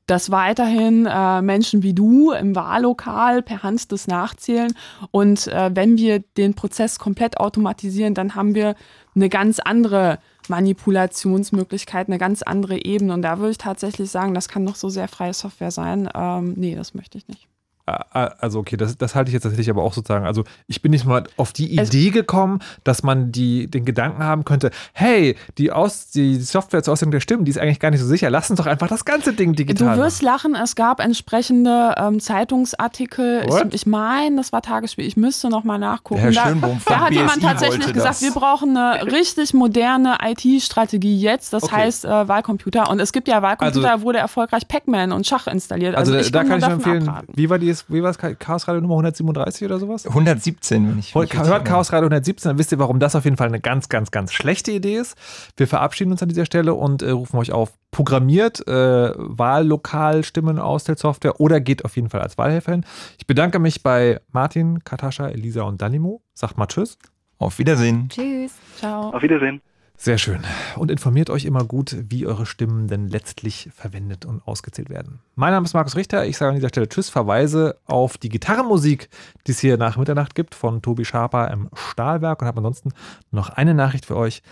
dass 0.07 0.31
weiterhin 0.31 1.05
äh, 1.05 1.41
Menschen 1.41 1.84
wie 1.84 1.93
du 1.93 2.31
im 2.31 2.55
Wahllokal 2.55 3.41
per 3.43 3.61
Hand 3.61 3.91
das 3.91 4.07
nachzählen. 4.07 4.73
Und 5.11 5.47
äh, 5.47 5.69
wenn 5.73 5.97
wir 5.97 6.19
den 6.38 6.53
Prozess 6.53 6.97
komplett 6.97 7.38
automatisieren, 7.41 8.13
dann 8.13 8.34
haben 8.34 8.55
wir 8.55 8.75
eine 9.15 9.27
ganz 9.27 9.59
andere 9.59 10.19
Manipulationsmöglichkeit, 10.49 12.07
eine 12.07 12.17
ganz 12.17 12.41
andere 12.41 12.83
Ebene. 12.83 13.13
Und 13.13 13.21
da 13.21 13.39
würde 13.39 13.51
ich 13.51 13.57
tatsächlich 13.57 14.09
sagen, 14.09 14.33
das 14.33 14.49
kann 14.49 14.63
noch 14.63 14.75
so 14.75 14.89
sehr 14.89 15.07
freie 15.07 15.33
Software 15.33 15.71
sein. 15.71 16.09
Ähm, 16.13 16.53
nee, 16.55 16.75
das 16.75 16.93
möchte 16.93 17.17
ich 17.17 17.27
nicht. 17.27 17.47
Also 17.88 18.59
okay, 18.59 18.76
das, 18.76 18.97
das 18.97 19.15
halte 19.15 19.30
ich 19.30 19.34
jetzt 19.34 19.43
tatsächlich 19.43 19.69
aber 19.69 19.81
auch 19.81 19.93
sozusagen. 19.93 20.26
Also 20.26 20.43
ich 20.68 20.81
bin 20.81 20.91
nicht 20.91 21.05
mal 21.05 21.23
auf 21.38 21.53
die 21.53 21.73
Idee 21.80 22.09
gekommen, 22.09 22.59
dass 22.84 23.01
man 23.01 23.31
die, 23.31 23.68
den 23.68 23.85
Gedanken 23.85 24.23
haben 24.23 24.43
könnte, 24.43 24.72
hey, 24.91 25.38
die, 25.57 25.72
Aus, 25.72 26.09
die 26.09 26.35
Software 26.35 26.84
zur 26.84 26.93
Auslegung 26.93 27.11
der 27.11 27.22
Stimmen, 27.22 27.45
die 27.45 27.51
ist 27.51 27.57
eigentlich 27.57 27.80
gar 27.80 27.91
nicht 27.91 28.01
so 28.01 28.05
sicher. 28.05 28.30
Lass 28.30 28.49
uns 28.49 28.57
doch 28.57 28.65
einfach 28.65 28.89
das 28.89 29.05
ganze 29.05 29.31
Ding 29.31 29.53
digital 29.53 29.95
Du 29.95 30.01
wirst 30.01 30.22
machen. 30.22 30.53
lachen, 30.53 30.55
es 30.55 30.76
gab 30.76 30.99
entsprechende 30.99 31.95
ähm, 31.97 32.19
Zeitungsartikel. 32.19 33.45
Ich, 33.47 33.73
ich 33.73 33.85
meine, 33.85 34.35
das 34.35 34.51
war 34.51 34.61
Tagesspiel, 34.61 35.05
ich 35.05 35.15
müsste 35.15 35.49
noch 35.49 35.64
mal 35.64 35.77
nachgucken. 35.77 36.19
Herr 36.19 36.34
Schönbohm 36.34 36.81
da, 36.85 36.93
da 36.93 36.99
hat 36.99 37.09
BSI 37.09 37.19
jemand 37.19 37.41
tatsächlich 37.41 37.93
gesagt, 37.93 38.15
das. 38.15 38.22
wir 38.22 38.31
brauchen 38.31 38.76
eine 38.76 39.09
richtig 39.09 39.53
moderne 39.53 40.18
IT-Strategie 40.22 41.18
jetzt, 41.22 41.53
das 41.53 41.64
okay. 41.64 41.76
heißt 41.76 42.03
äh, 42.03 42.27
Wahlcomputer. 42.27 42.89
Und 42.89 42.99
es 42.99 43.14
gibt 43.14 43.30
ja 43.30 43.41
Wahlcomputer, 43.41 43.91
also, 43.93 44.03
wurde 44.03 44.18
erfolgreich 44.19 44.68
Pac-Man 44.68 45.14
und 45.14 45.26
Schach 45.26 45.47
installiert. 45.47 45.95
Also, 45.95 46.14
also 46.14 46.30
da 46.31 46.43
kann 46.43 46.59
ich 46.59 46.65
nur 46.65 46.73
empfehlen, 46.73 47.07
abraten. 47.07 47.34
wie 47.34 47.49
war 47.49 47.59
die 47.59 47.76
ist, 47.81 47.93
wie 47.93 48.03
war 48.03 48.09
es? 48.09 48.17
Chaos 48.17 48.67
Radio 48.67 48.81
Nummer 48.81 48.95
137 48.95 49.65
oder 49.65 49.79
sowas? 49.79 50.05
117, 50.05 50.89
wenn 50.89 50.99
ich. 50.99 51.13
Hört 51.13 51.65
Chaos 51.65 51.91
Radio 51.93 52.07
117, 52.07 52.49
dann 52.49 52.57
wisst 52.57 52.71
ihr, 52.71 52.79
warum 52.79 52.99
das 52.99 53.15
auf 53.15 53.25
jeden 53.25 53.37
Fall 53.37 53.47
eine 53.47 53.59
ganz, 53.59 53.89
ganz, 53.89 54.11
ganz 54.11 54.33
schlechte 54.33 54.71
Idee 54.71 54.97
ist. 54.97 55.17
Wir 55.55 55.67
verabschieden 55.67 56.11
uns 56.11 56.21
an 56.23 56.29
dieser 56.29 56.45
Stelle 56.45 56.73
und 56.73 57.01
äh, 57.01 57.11
rufen 57.11 57.37
euch 57.37 57.51
auf, 57.51 57.73
programmiert 57.91 58.67
äh, 58.67 59.11
Wahllokal-Stimmen 59.15 60.59
aus 60.59 60.83
der 60.83 60.97
Software 60.97 61.39
oder 61.39 61.59
geht 61.59 61.85
auf 61.85 61.95
jeden 61.95 62.09
Fall 62.09 62.21
als 62.21 62.37
Wahlhelfer 62.37 62.71
hin. 62.71 62.85
Ich 63.17 63.27
bedanke 63.27 63.59
mich 63.59 63.83
bei 63.83 64.19
Martin, 64.31 64.83
Katascha, 64.83 65.27
Elisa 65.27 65.63
und 65.63 65.81
Danimo. 65.81 66.21
Sagt 66.33 66.57
mal 66.57 66.67
Tschüss. 66.67 66.97
Auf 67.39 67.59
Wiedersehen. 67.59 68.09
Tschüss. 68.09 68.53
Ciao. 68.77 69.11
Auf 69.11 69.21
Wiedersehen. 69.21 69.61
Sehr 69.99 70.19
schön. 70.19 70.43
Und 70.75 70.91
informiert 70.91 71.31
euch 71.31 71.43
immer 71.45 71.63
gut, 71.63 71.95
wie 72.09 72.27
eure 72.27 72.45
Stimmen 72.45 72.87
denn 72.87 73.07
letztlich 73.07 73.69
verwendet 73.75 74.25
und 74.25 74.47
ausgezählt 74.47 74.91
werden. 74.91 75.19
Mein 75.35 75.51
Name 75.51 75.65
ist 75.65 75.73
Markus 75.73 75.95
Richter. 75.95 76.25
Ich 76.27 76.37
sage 76.37 76.49
an 76.49 76.55
dieser 76.55 76.69
Stelle 76.69 76.87
Tschüss, 76.87 77.09
verweise 77.09 77.79
auf 77.85 78.17
die 78.19 78.29
Gitarrenmusik, 78.29 79.09
die 79.47 79.51
es 79.51 79.59
hier 79.59 79.77
nach 79.77 79.97
Mitternacht 79.97 80.35
gibt, 80.35 80.53
von 80.53 80.83
Tobi 80.83 81.03
Schaper 81.03 81.49
im 81.49 81.69
Stahlwerk 81.73 82.41
und 82.41 82.47
habe 82.47 82.59
ansonsten 82.59 82.93
noch 83.31 83.49
eine 83.49 83.73
Nachricht 83.73 84.05
für 84.05 84.15
euch. 84.15 84.43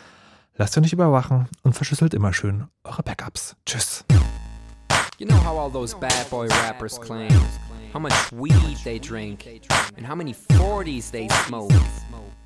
Lasst 0.55 0.75
euch 0.77 0.81
nicht 0.81 0.93
überwachen 0.93 1.47
und 1.61 1.73
verschlüsselt 1.73 2.15
immer 2.15 2.33
schön 2.33 2.65
eure 2.83 3.03
Backups. 3.03 3.55
Tschüss. 3.67 4.03
You 5.19 5.27
know 5.27 5.37
how 5.45 5.57
all 5.57 5.71
those 5.71 5.95
bad 5.95 6.29
boy 6.29 6.47
rappers 6.47 6.99
claim 6.99 7.29
how 7.93 7.99
much 7.99 8.31
weed 8.33 8.77
they 8.83 8.99
drink 8.99 9.47
and 9.95 10.05
how 10.05 10.15
many 10.15 10.33
40s 10.33 11.11
they 11.11 11.29
smoke. 11.45 11.71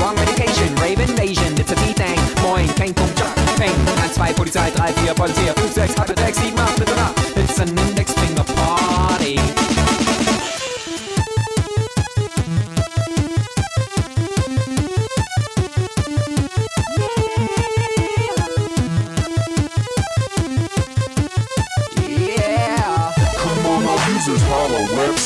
wrong 0.00 0.14
medication. 0.14 0.74
Rave 0.76 1.00
invasion, 1.00 1.54
it's 1.58 1.72
a 1.72 1.76
V-Thing. 1.76 2.20
Moin, 2.42 2.66
kein 2.74 2.94
Punkt, 2.94 3.18
Job, 3.18 3.34
Peng. 3.56 3.74
1, 3.86 4.14
2, 4.14 4.34
Polizei, 4.34 4.70
3, 4.70 4.92
4, 4.92 5.14
Polizei, 5.14 5.52
5, 5.54 5.72
6, 5.72 5.94
halbe 5.98 6.14
6, 6.16 6.38
7, 6.38 6.58
8, 6.58 6.74
bitte 6.78 6.94
nach. 6.96 7.14
It's 7.36 7.58
an 7.58 7.68
Index 7.68 8.12
Finger 8.12 8.44
Party. 8.44 9.38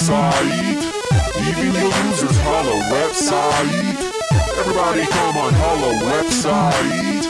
website. 0.08 0.48
Even 1.48 1.72
your 1.74 1.92
users 2.06 2.36
holla 2.42 2.76
website. 2.90 4.07
Everybody 4.68 5.06
come 5.06 5.38
on 5.38 5.54
holla 5.54 5.94
website. 6.04 7.24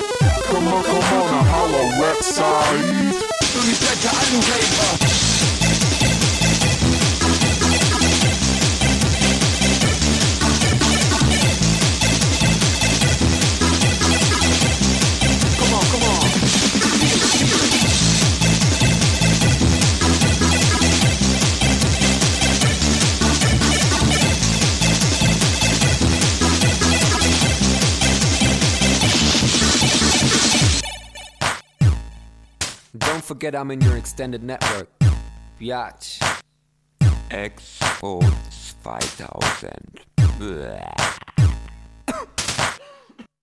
Come 0.46 0.66
on, 0.66 0.82
come 0.82 0.96
on, 0.96 1.34
a 1.34 1.42
holla 1.44 1.84
website. 2.02 3.18
forget 33.38 33.54
I'm 33.54 33.70
in 33.70 33.80
your 33.82 33.96
extended 33.96 34.42
network. 34.42 34.88
Biatch. 35.60 36.18
XO 37.30 38.20
2000. 38.82 40.00